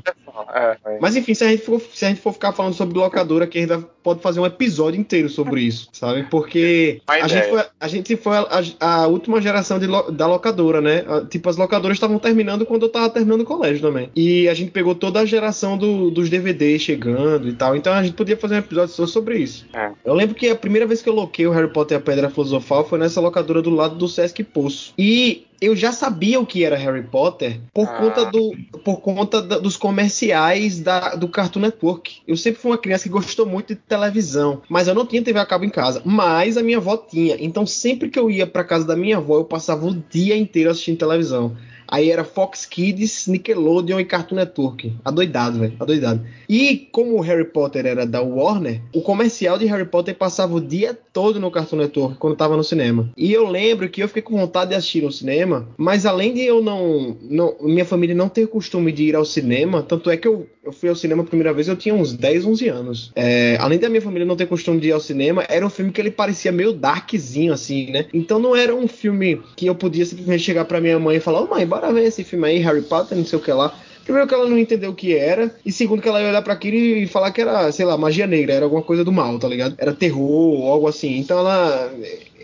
é, 0.55 0.77
foi. 0.81 0.97
Mas 0.99 1.15
enfim, 1.15 1.35
se 1.35 1.43
a, 1.43 1.49
gente 1.49 1.63
for, 1.63 1.79
se 1.79 2.03
a 2.03 2.09
gente 2.09 2.21
for 2.21 2.33
ficar 2.33 2.51
falando 2.51 2.73
sobre 2.73 2.97
locadora, 2.97 3.45
a 3.45 3.57
gente 3.57 3.85
pode 4.01 4.21
fazer 4.21 4.39
um 4.39 4.45
episódio 4.47 4.99
inteiro 4.99 5.29
sobre 5.29 5.61
isso, 5.67 5.87
sabe? 5.93 6.23
Porque 6.23 7.01
a 7.07 7.27
gente, 7.27 7.49
foi, 7.49 7.65
a 7.79 7.87
gente 7.87 8.17
foi 8.17 8.37
a, 8.37 8.63
a 8.79 9.07
última 9.07 9.39
geração 9.39 9.77
de 9.77 9.87
da 10.11 10.27
locadora, 10.27 10.81
né? 10.81 11.03
Tipo, 11.29 11.49
as 11.49 11.57
locadoras 11.57 11.97
estavam 11.97 12.17
terminando 12.17 12.65
quando 12.65 12.83
eu 12.83 12.89
tava 12.89 13.09
terminando 13.09 13.41
o 13.41 13.45
colégio 13.45 13.81
também. 13.81 14.09
E 14.15 14.47
a 14.49 14.53
gente 14.53 14.71
pegou 14.71 14.95
toda 14.95 15.22
geração 15.25 15.77
do- 15.77 16.09
dos 16.11 16.29
DVDs 16.29 16.81
chegando 16.81 17.47
e 17.47 17.53
tal. 17.53 17.75
Então 17.75 17.93
a 17.93 18.03
gente 18.03 18.15
podia 18.15 18.37
fazer 18.37 18.55
um 18.55 18.59
episódio 18.59 18.93
só 18.93 19.05
sobre 19.07 19.37
isso. 19.37 19.65
É. 19.73 19.91
Eu 20.05 20.13
lembro 20.13 20.35
que 20.35 20.49
a 20.49 20.55
primeira 20.55 20.85
vez 20.87 21.01
que 21.01 21.09
eu 21.09 21.13
loquei 21.13 21.45
o 21.47 21.51
Harry 21.51 21.71
Potter 21.71 21.97
e 21.97 21.99
a 21.99 22.03
Pedra 22.03 22.29
Filosofal 22.29 22.87
foi 22.87 22.99
nessa 22.99 23.19
locadora 23.21 23.61
do 23.61 23.69
lado 23.69 23.95
do 23.95 24.07
Sesc 24.07 24.43
Poço. 24.43 24.93
E 24.97 25.45
eu 25.61 25.75
já 25.75 25.93
sabia 25.93 26.39
o 26.41 26.45
que 26.45 26.63
era 26.65 26.75
Harry 26.75 27.03
Potter 27.03 27.59
por 27.73 27.87
Ah. 27.87 27.93
conta, 27.97 28.25
do, 28.25 28.51
por 28.83 28.97
conta 29.01 29.41
da- 29.41 29.59
dos 29.59 29.77
comerciais 29.77 30.79
da- 30.79 31.15
do 31.15 31.27
Cartoon 31.27 31.61
Network. 31.61 32.17
Eu 32.27 32.35
sempre 32.35 32.59
fui 32.61 32.71
uma 32.71 32.77
criança 32.77 33.03
que 33.03 33.09
gostou 33.09 33.45
muito 33.45 33.69
de 33.69 33.75
televisão, 33.75 34.61
mas 34.69 34.87
eu 34.87 34.93
não 34.95 35.05
tinha 35.05 35.21
TV 35.21 35.39
a 35.39 35.45
cabo 35.45 35.63
em 35.65 35.69
casa. 35.69 36.01
Mas 36.03 36.57
a 36.57 36.63
minha 36.63 36.77
avó 36.77 36.97
tinha. 36.97 37.37
Então 37.39 37.65
sempre 37.65 38.09
que 38.09 38.19
eu 38.19 38.29
ia 38.29 38.45
pra 38.45 38.63
casa 38.63 38.85
da 38.85 38.95
minha 38.95 39.17
avó, 39.17 39.37
eu 39.37 39.45
passava 39.45 39.85
o 39.87 39.95
dia 40.09 40.35
inteiro 40.35 40.69
assistindo 40.69 40.97
televisão. 40.97 41.55
Aí 41.93 42.09
era 42.09 42.23
Fox 42.23 42.65
Kids, 42.65 43.27
Nickelodeon 43.27 43.99
e 43.99 44.05
Cartoon 44.05 44.33
Network. 44.37 44.91
Adoidado, 45.05 45.59
velho. 45.59 45.73
Adoidado. 45.79 46.25
E 46.49 46.87
como 46.91 47.15
o 47.15 47.21
Harry 47.21 47.45
Potter 47.45 47.85
era 47.85 48.03
da 48.03 48.19
Warner, 48.19 48.81
o 48.91 49.01
comercial 49.03 49.59
de 49.59 49.67
Harry 49.67 49.85
Potter 49.85 50.15
passava 50.15 50.55
o 50.55 50.59
dia 50.59 50.97
todo 51.13 51.39
no 51.39 51.51
Cartoon 51.51 51.77
Network 51.77 52.17
quando 52.17 52.35
tava 52.35 52.57
no 52.57 52.63
cinema. 52.63 53.11
E 53.15 53.31
eu 53.31 53.47
lembro 53.47 53.87
que 53.87 54.01
eu 54.01 54.07
fiquei 54.07 54.23
com 54.23 54.35
vontade 54.35 54.71
de 54.71 54.75
assistir 54.75 55.03
no 55.03 55.11
cinema, 55.11 55.69
mas 55.77 56.07
além 56.07 56.33
de 56.33 56.41
eu 56.41 56.63
não, 56.63 57.15
não 57.21 57.55
minha 57.61 57.85
família 57.85 58.15
não 58.15 58.27
ter 58.27 58.47
costume 58.47 58.91
de 58.91 59.03
ir 59.03 59.15
ao 59.15 59.23
cinema, 59.23 59.83
tanto 59.83 60.09
é 60.09 60.17
que 60.17 60.27
eu, 60.27 60.47
eu 60.63 60.71
fui 60.71 60.89
ao 60.89 60.95
cinema 60.95 61.21
a 61.21 61.27
primeira 61.27 61.53
vez 61.53 61.67
eu 61.67 61.75
tinha 61.75 61.93
uns 61.93 62.11
10, 62.13 62.45
11 62.45 62.67
anos. 62.69 63.11
É, 63.15 63.55
além 63.59 63.77
da 63.77 63.87
minha 63.87 64.01
família 64.01 64.25
não 64.25 64.35
ter 64.35 64.47
costume 64.47 64.79
de 64.79 64.87
ir 64.87 64.93
ao 64.93 64.99
cinema, 64.99 65.45
era 65.47 65.63
um 65.63 65.69
filme 65.69 65.91
que 65.91 66.01
ele 66.01 66.09
parecia 66.09 66.51
meio 66.51 66.73
darkzinho 66.73 67.53
assim, 67.53 67.91
né? 67.91 68.07
Então 68.11 68.39
não 68.39 68.55
era 68.55 68.73
um 68.73 68.87
filme 68.87 69.39
que 69.55 69.67
eu 69.67 69.75
podia 69.75 70.05
simplesmente 70.05 70.41
chegar 70.41 70.65
pra 70.65 70.81
minha 70.81 70.97
mãe 70.97 71.17
e 71.17 71.19
falar: 71.19 71.41
"Ô 71.41 71.47
mãe, 71.47 71.67
bora 71.67 71.82
ver 71.91 72.05
esse 72.05 72.23
filme 72.23 72.47
aí, 72.47 72.59
Harry 72.59 72.81
Potter, 72.81 73.17
não 73.17 73.25
sei 73.25 73.39
o 73.39 73.41
que 73.41 73.51
lá". 73.51 73.73
Primeiro 74.03 74.27
que 74.27 74.33
ela 74.33 74.49
não 74.49 74.57
entendeu 74.57 74.91
o 74.91 74.95
que 74.95 75.15
era, 75.15 75.55
e 75.65 75.71
segundo 75.71 76.01
que 76.01 76.09
ela 76.09 76.21
ia 76.21 76.27
olhar 76.27 76.41
pra 76.41 76.53
aquilo 76.53 76.75
e 76.75 77.07
falar 77.07 77.31
que 77.31 77.39
era, 77.39 77.71
sei 77.71 77.85
lá, 77.85 77.97
magia 77.97 78.27
negra, 78.27 78.53
era 78.53 78.65
alguma 78.65 78.81
coisa 78.81 79.03
do 79.03 79.13
mal, 79.13 79.39
tá 79.39 79.47
ligado? 79.47 79.75
Era 79.77 79.93
terror 79.93 80.67
algo 80.69 80.87
assim. 80.87 81.17
Então 81.17 81.39
ela. 81.39 81.93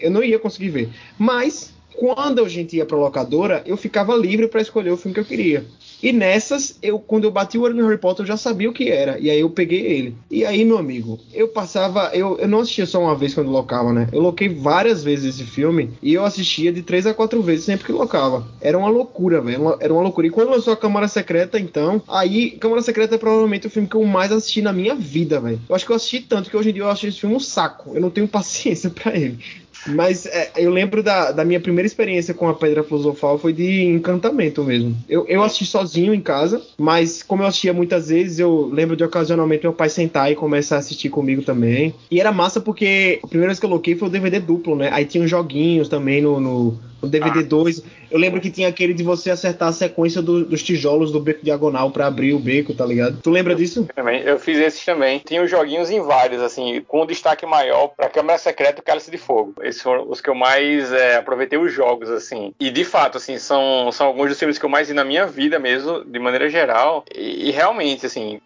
Eu 0.02 0.10
não 0.10 0.24
ia 0.24 0.40
conseguir 0.40 0.70
ver. 0.70 0.90
Mas, 1.18 1.74
quando 1.94 2.44
a 2.44 2.48
gente 2.48 2.78
ia 2.78 2.86
pra 2.86 2.96
locadora, 2.96 3.62
eu 3.66 3.76
ficava 3.76 4.16
livre 4.16 4.48
pra 4.48 4.62
escolher 4.62 4.92
o 4.92 4.98
filme 4.98 5.14
que 5.14 5.20
eu 5.20 5.26
queria. 5.26 5.66
E 6.02 6.12
nessas, 6.12 6.78
eu 6.82 7.00
quando 7.00 7.26
eu 7.26 7.32
bati 7.32 7.58
o 7.58 7.62
olho 7.62 7.76
no 7.76 7.84
Harry 7.84 7.98
Potter, 7.98 8.24
eu 8.24 8.28
já 8.28 8.38
sabia 8.38 8.70
o 8.70 8.74
que 8.74 8.90
era. 8.90 9.20
E 9.20 9.30
aí 9.30 9.40
eu 9.40 9.50
peguei 9.50 9.82
ele. 9.82 10.16
E 10.32 10.46
aí, 10.46 10.64
meu 10.64 10.78
amigo, 10.78 11.20
eu 11.34 11.48
passava. 11.48 12.12
Eu, 12.14 12.38
eu 12.40 12.48
não 12.48 12.60
assistia 12.60 12.86
só 12.86 13.02
uma 13.02 13.16
vez 13.16 13.34
quando 13.34 13.50
locava, 13.50 13.92
né? 13.92 14.08
Eu 14.12 14.22
loquei 14.22 14.50
várias 14.50 15.04
vezes 15.04 15.36
esse 15.36 15.44
filme 15.44 15.92
e 16.02 16.14
eu 16.14 16.24
assistia 16.24 16.72
de 16.72 16.82
três 16.82 17.06
a 17.06 17.14
quatro 17.14 17.42
vezes 17.42 17.66
sempre 17.66 17.86
que 17.86 17.92
locava. 17.92 18.48
Era 18.62 18.78
uma 18.78 18.90
loucura, 18.90 19.42
velho. 19.42 19.78
Era 19.80 19.94
uma 19.94 20.04
loucura. 20.04 20.28
E 20.28 20.32
quando 20.32 20.52
lançou 20.52 20.74
a 20.74 20.78
Câmara 20.78 21.08
Secreta, 21.08 21.60
então, 21.60 22.02
aí 22.08 22.52
Câmara 22.52 22.82
Secreta 22.82 23.16
é 23.16 23.18
provavelmente 23.18 23.68
o 23.68 23.70
filme 23.70 23.88
que 23.88 23.96
eu 23.96 24.04
mais 24.06 24.32
assisti 24.32 24.62
na 24.62 24.72
minha 24.72 24.96
vida, 24.96 25.40
velho. 25.40 25.60
Eu 25.68 25.76
acho 25.76 25.86
que 25.86 25.92
eu 25.92 25.96
assisti 25.96 26.22
tanto 26.22 26.50
que 26.50 26.58
hoje 26.58 26.70
em 26.70 26.74
dia 26.74 26.84
eu 26.84 26.90
acho 26.90 27.08
esse 27.08 27.20
filme 27.20 27.36
um 27.36 27.40
saco. 27.40 27.92
Eu 27.94 28.02
não 28.02 28.10
tenho 28.10 28.28
paciência 28.30 28.90
para 28.90 29.16
ele. 29.16 29.40
Mas 29.88 30.26
é, 30.26 30.52
eu 30.58 30.72
lembro 30.72 31.02
da, 31.02 31.32
da, 31.32 31.46
minha 31.46 31.60
primeira 31.60 31.88
experiência 31.88 32.34
com 32.34 32.48
a 32.48 32.54
Pedra 32.54 32.84
Filosofal 32.84 33.38
foi 33.38 33.54
de 33.54 33.84
encantamento 33.84 34.64
mesmo. 34.64 34.96
Eu, 35.08 35.26
eu 35.28 35.44
assisti 35.44 35.66
sozinho 35.66 36.14
em 36.14 36.22
casa, 36.22 36.62
mas 36.78 37.24
como 37.24 37.44
eu 37.44 37.48
assistia 37.48 37.74
muitas 37.74 38.10
vezes, 38.10 38.40
eu 38.40 38.70
lembro 38.72 38.96
de 38.96 39.04
ocasionalmente 39.04 39.64
meu 39.64 39.74
pai 39.74 39.90
sentar 39.90 40.32
e 40.32 40.36
começar 40.36 40.76
a 40.76 40.80
assistir 40.80 41.10
comigo 41.10 41.42
também. 41.42 41.94
E 42.12 42.20
era 42.20 42.32
massa 42.32 42.60
porque 42.60 43.20
a 43.24 43.28
primeira 43.28 43.50
vez 43.50 43.60
que 43.60 43.66
eu 43.66 43.70
coloquei 43.70 43.96
foi 43.96 44.08
o 44.08 44.12
DVD 44.12 44.40
duplo, 44.40 44.76
né? 44.76 44.90
Aí 44.92 45.06
tinha 45.06 45.28
joguinhos 45.28 45.88
também 45.88 46.22
no, 46.22 46.40
no, 46.40 46.80
no 47.02 47.10
DVD 47.10 47.44
2. 47.44 47.80
Ah. 47.80 48.00
Eu 48.12 48.18
lembro 48.18 48.42
que 48.42 48.50
tinha 48.50 48.68
aquele 48.68 48.94
de 48.94 49.04
você 49.04 49.30
acertar 49.30 49.70
a 49.70 49.74
sequência 49.74 50.22
do, 50.22 50.44
dos 50.44 50.64
tijolos 50.64 51.12
do 51.12 51.20
beco 51.20 51.44
diagonal 51.44 51.92
para 51.92 52.08
abrir 52.08 52.34
o 52.34 52.40
beco, 52.40 52.74
tá 52.74 52.86
ligado? 52.86 53.20
Tu 53.22 53.30
lembra 53.30 53.56
disso? 53.56 53.88
Também, 53.96 54.22
eu 54.22 54.40
fiz 54.40 54.58
esses 54.58 54.84
também. 54.84 55.20
Tinha 55.20 55.44
os 55.44 55.50
joguinhos 55.50 55.92
em 55.92 56.02
vários, 56.02 56.42
assim, 56.42 56.84
com 56.88 57.04
um 57.04 57.06
destaque 57.06 57.46
maior 57.46 57.90
pra 57.90 58.10
Câmara 58.10 58.40
Secreta 58.40 58.82
e 58.82 58.84
Cálice 58.84 59.12
de 59.12 59.18
Fogo. 59.18 59.54
Esses 59.70 59.82
foram 59.82 60.10
os 60.10 60.20
que 60.20 60.30
eu 60.30 60.36
mais 60.36 60.92
é, 60.92 61.16
aproveitei 61.18 61.58
os 61.58 61.72
jogos, 61.72 62.10
assim. 62.10 62.54
E 62.60 62.70
de 62.70 62.84
fato, 62.84 63.18
assim, 63.18 63.38
são, 63.38 63.92
são 63.92 64.08
alguns 64.08 64.30
dos 64.30 64.40
filmes 64.40 64.58
que 64.58 64.66
eu 64.66 64.70
mais 64.70 64.88
vi 64.88 64.94
na 64.94 65.04
minha 65.04 65.26
vida 65.26 65.60
mesmo, 65.60 66.04
de 66.04 66.20
maneira 66.20 66.50
geral. 66.50 67.06
E, 67.14 67.50
e 67.50 67.52
realmente, 67.52 68.06
assim, 68.06 68.42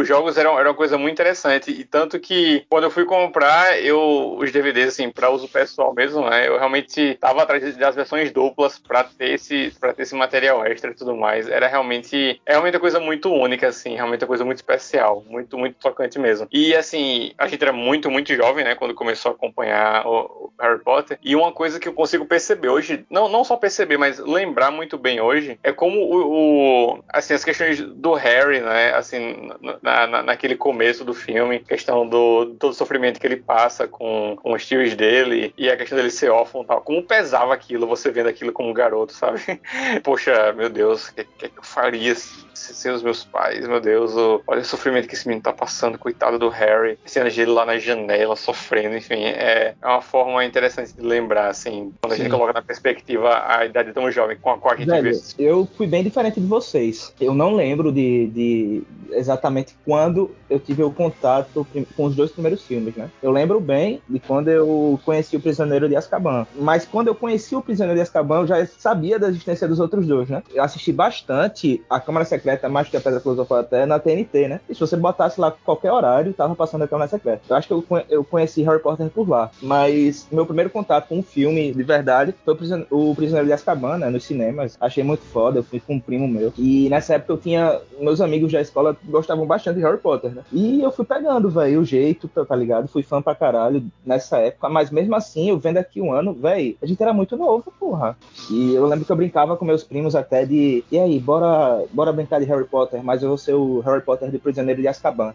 os 0.00 0.08
jogos 0.08 0.36
eram, 0.36 0.58
eram 0.58 0.70
uma 0.70 0.76
coisa 0.76 0.98
muito 0.98 1.12
interessante. 1.14 1.70
E 1.70 1.84
tanto 1.84 2.18
que 2.18 2.64
quando 2.68 2.84
eu 2.84 2.90
fui 2.90 3.04
comprar, 3.04 3.80
eu 3.82 4.36
os 4.38 4.50
DVDs, 4.50 4.88
assim, 4.88 5.10
para 5.10 5.30
uso 5.30 5.48
pessoal 5.48 5.94
mesmo, 5.94 6.28
né? 6.28 6.48
Eu 6.48 6.58
realmente 6.58 7.16
tava 7.20 7.42
atrás 7.42 7.76
das 7.76 7.94
versões 7.94 8.32
duplas 8.32 8.78
para 8.78 9.04
ter 9.04 9.34
esse 9.34 9.72
para 9.78 9.92
ter 9.92 10.02
esse 10.02 10.14
material 10.14 10.64
extra 10.64 10.90
e 10.90 10.94
tudo 10.94 11.14
mais. 11.14 11.48
Era 11.48 11.68
realmente 11.68 12.40
é 12.46 12.52
realmente 12.52 12.74
uma 12.74 12.80
coisa 12.80 13.00
muito 13.00 13.32
única 13.32 13.68
assim, 13.68 13.94
realmente 13.94 14.22
uma 14.22 14.28
coisa 14.28 14.44
muito 14.44 14.58
especial, 14.58 15.24
muito 15.28 15.58
muito 15.58 15.76
tocante 15.76 16.18
mesmo. 16.18 16.48
E 16.50 16.74
assim, 16.74 17.32
a 17.38 17.46
gente 17.46 17.62
era 17.62 17.72
muito 17.72 18.10
muito 18.10 18.34
jovem, 18.34 18.64
né, 18.64 18.74
quando 18.74 18.94
começou 18.94 19.32
a 19.32 19.34
acompanhar 19.34 20.06
o, 20.06 20.20
o 20.20 20.52
Harry 20.60 20.82
Potter. 20.82 21.18
E 21.22 21.36
uma 21.36 21.52
coisa 21.52 21.78
que 21.78 21.88
eu 21.88 21.92
consigo 21.92 22.26
perceber 22.26 22.68
hoje, 22.68 23.04
não 23.10 23.28
não 23.28 23.44
só 23.44 23.56
perceber, 23.56 23.96
mas 23.96 24.18
lembrar 24.18 24.70
muito 24.70 24.96
bem 24.96 25.20
hoje, 25.20 25.58
é 25.62 25.72
como 25.72 26.00
o, 26.00 26.94
o 26.96 27.04
assim 27.08 27.34
as 27.34 27.44
questões 27.44 27.80
do 27.80 28.14
Harry, 28.14 28.60
né, 28.60 28.94
assim 28.94 29.50
na, 29.60 29.78
na, 30.06 30.22
naquele 30.22 30.56
começo 30.56 31.04
do 31.04 31.14
filme, 31.14 31.60
questão 31.60 32.06
do 32.06 32.46
todo 32.58 32.70
o 32.70 32.74
sofrimento 32.74 33.20
que 33.20 33.26
ele 33.26 33.36
passa 33.36 33.86
com, 33.86 34.36
com 34.40 34.52
os 34.52 34.66
tios 34.66 34.94
dele 34.94 35.52
e 35.56 35.70
a 35.70 35.76
questão 35.76 35.96
dele 35.96 36.10
ser 36.10 36.30
órfão, 36.30 36.64
tal, 36.64 36.80
como 36.80 37.02
pesava 37.02 37.54
aquilo, 37.54 37.86
você 37.86 38.10
vendo 38.10 38.28
aquilo 38.28 38.52
como 38.52 38.72
garoto, 38.72 39.12
sabe? 39.12 39.40
Poxa, 40.02 40.52
meu 40.52 40.68
Deus, 40.68 41.08
o 41.08 41.14
que, 41.14 41.24
que, 41.24 41.46
eu 41.46 41.62
faria 41.62 42.14
sem 42.14 42.92
os 42.92 43.02
meus 43.02 43.24
pais? 43.24 43.66
Meu 43.66 43.80
Deus, 43.80 44.14
o, 44.14 44.42
olha 44.46 44.60
o 44.60 44.64
sofrimento 44.64 45.08
que 45.08 45.14
esse 45.14 45.26
menino 45.26 45.42
tá 45.42 45.52
passando, 45.52 45.98
coitado 45.98 46.38
do 46.38 46.48
Harry. 46.48 46.98
Cenas 47.04 47.34
dele 47.34 47.50
lá 47.50 47.64
na 47.64 47.78
janela, 47.78 48.36
sofrendo, 48.36 48.96
enfim, 48.96 49.24
é, 49.24 49.74
é 49.80 49.86
uma 49.86 50.02
forma 50.02 50.44
interessante 50.44 50.92
de 50.92 51.02
lembrar, 51.02 51.48
assim, 51.48 51.92
quando 52.00 52.12
Sim. 52.12 52.20
a 52.20 52.24
gente 52.24 52.32
coloca 52.32 52.52
na 52.52 52.62
perspectiva 52.62 53.42
a 53.46 53.64
idade 53.64 53.92
tão 53.92 54.10
jovem 54.10 54.36
com 54.36 54.50
a 54.50 54.58
qual 54.58 54.74
a 54.74 54.76
gente 54.76 54.88
Velho, 54.88 55.12
vê. 55.12 55.20
Eu 55.38 55.68
fui 55.76 55.86
bem 55.86 56.02
diferente 56.02 56.40
de 56.40 56.46
vocês. 56.46 57.12
Eu 57.20 57.34
não 57.34 57.54
lembro 57.54 57.92
de, 57.92 58.26
de 58.28 58.82
exatamente 59.12 59.69
quando 59.84 60.30
eu 60.48 60.58
tive 60.58 60.82
o 60.82 60.90
contato 60.90 61.66
com 61.96 62.04
os 62.04 62.14
dois 62.14 62.30
primeiros 62.30 62.62
filmes, 62.62 62.94
né? 62.96 63.08
Eu 63.22 63.30
lembro 63.30 63.60
bem 63.60 64.02
de 64.08 64.18
quando 64.18 64.48
eu 64.48 64.98
conheci 65.04 65.36
o 65.36 65.40
Prisioneiro 65.40 65.88
de 65.88 65.96
Azkaban. 65.96 66.46
Mas 66.56 66.84
quando 66.84 67.08
eu 67.08 67.14
conheci 67.14 67.54
o 67.54 67.62
Prisioneiro 67.62 67.96
de 67.96 68.02
Azkaban, 68.02 68.40
eu 68.40 68.46
já 68.46 68.66
sabia 68.66 69.18
da 69.18 69.28
existência 69.28 69.68
dos 69.68 69.80
outros 69.80 70.06
dois, 70.06 70.28
né? 70.28 70.42
Eu 70.52 70.62
assisti 70.62 70.92
bastante 70.92 71.82
a 71.88 72.00
Câmara 72.00 72.24
Secreta, 72.24 72.68
mais 72.68 72.88
que 72.88 72.96
a 72.96 73.00
Pedra 73.00 73.20
Filosofal 73.20 73.58
até, 73.58 73.86
na 73.86 73.98
TNT, 73.98 74.48
né? 74.48 74.60
E 74.68 74.74
se 74.74 74.80
você 74.80 74.96
botasse 74.96 75.40
lá 75.40 75.50
qualquer 75.64 75.92
horário, 75.92 76.32
tava 76.32 76.54
passando 76.54 76.82
a 76.82 76.88
Câmara 76.88 77.08
Secreta. 77.08 77.42
Eu 77.48 77.56
acho 77.56 77.68
que 77.68 77.74
eu, 77.74 77.84
eu 78.08 78.24
conheci 78.24 78.62
Harry 78.62 78.82
Potter 78.82 79.08
por 79.08 79.28
lá. 79.28 79.50
Mas 79.62 80.26
meu 80.30 80.44
primeiro 80.44 80.70
contato 80.70 81.08
com 81.08 81.18
um 81.18 81.22
filme 81.22 81.72
de 81.72 81.82
verdade 81.82 82.34
foi 82.44 82.54
o 82.90 83.14
Prisioneiro 83.14 83.46
de 83.46 83.52
Azkaban, 83.52 83.98
né? 83.98 84.10
Nos 84.10 84.24
cinemas. 84.24 84.76
Achei 84.80 85.04
muito 85.04 85.24
foda, 85.24 85.60
eu 85.60 85.62
fui 85.62 85.80
com 85.80 85.94
um 85.94 86.00
primo 86.00 86.26
meu. 86.26 86.52
E 86.58 86.88
nessa 86.88 87.14
época 87.14 87.32
eu 87.34 87.38
tinha... 87.38 87.80
Meus 88.00 88.20
amigos 88.20 88.50
da 88.50 88.60
escola 88.60 88.96
gostavam 89.04 89.46
bastante 89.46 89.59
de 89.62 89.80
Harry 89.80 89.98
Potter, 89.98 90.34
né? 90.34 90.42
E 90.52 90.80
eu 90.80 90.90
fui 90.90 91.04
pegando, 91.04 91.50
velho, 91.50 91.80
o 91.80 91.84
jeito, 91.84 92.28
tá, 92.28 92.44
tá, 92.44 92.56
ligado? 92.56 92.88
Fui 92.88 93.02
fã 93.02 93.20
pra 93.20 93.34
caralho 93.34 93.84
nessa 94.04 94.38
época. 94.38 94.68
Mas 94.68 94.90
mesmo 94.90 95.14
assim, 95.14 95.50
eu 95.50 95.58
vendo 95.58 95.78
aqui 95.78 96.00
um 96.00 96.12
ano, 96.12 96.32
velho, 96.32 96.76
a 96.82 96.86
gente 96.86 97.02
era 97.02 97.12
muito 97.12 97.36
novo, 97.36 97.72
porra. 97.78 98.16
E 98.50 98.74
eu 98.74 98.86
lembro 98.86 99.04
que 99.04 99.12
eu 99.12 99.16
brincava 99.16 99.56
com 99.56 99.64
meus 99.64 99.84
primos 99.84 100.14
até 100.14 100.44
de. 100.44 100.84
E 100.90 100.98
aí, 100.98 101.18
bora, 101.18 101.84
bora 101.92 102.12
brincar 102.12 102.40
de 102.40 102.46
Harry 102.46 102.64
Potter, 102.64 103.02
mas 103.02 103.22
eu 103.22 103.28
vou 103.28 103.38
ser 103.38 103.54
o 103.54 103.80
Harry 103.80 104.02
Potter 104.02 104.30
de 104.30 104.38
Prisioneiro 104.38 104.80
de 104.80 104.88
Azkaban. 104.88 105.34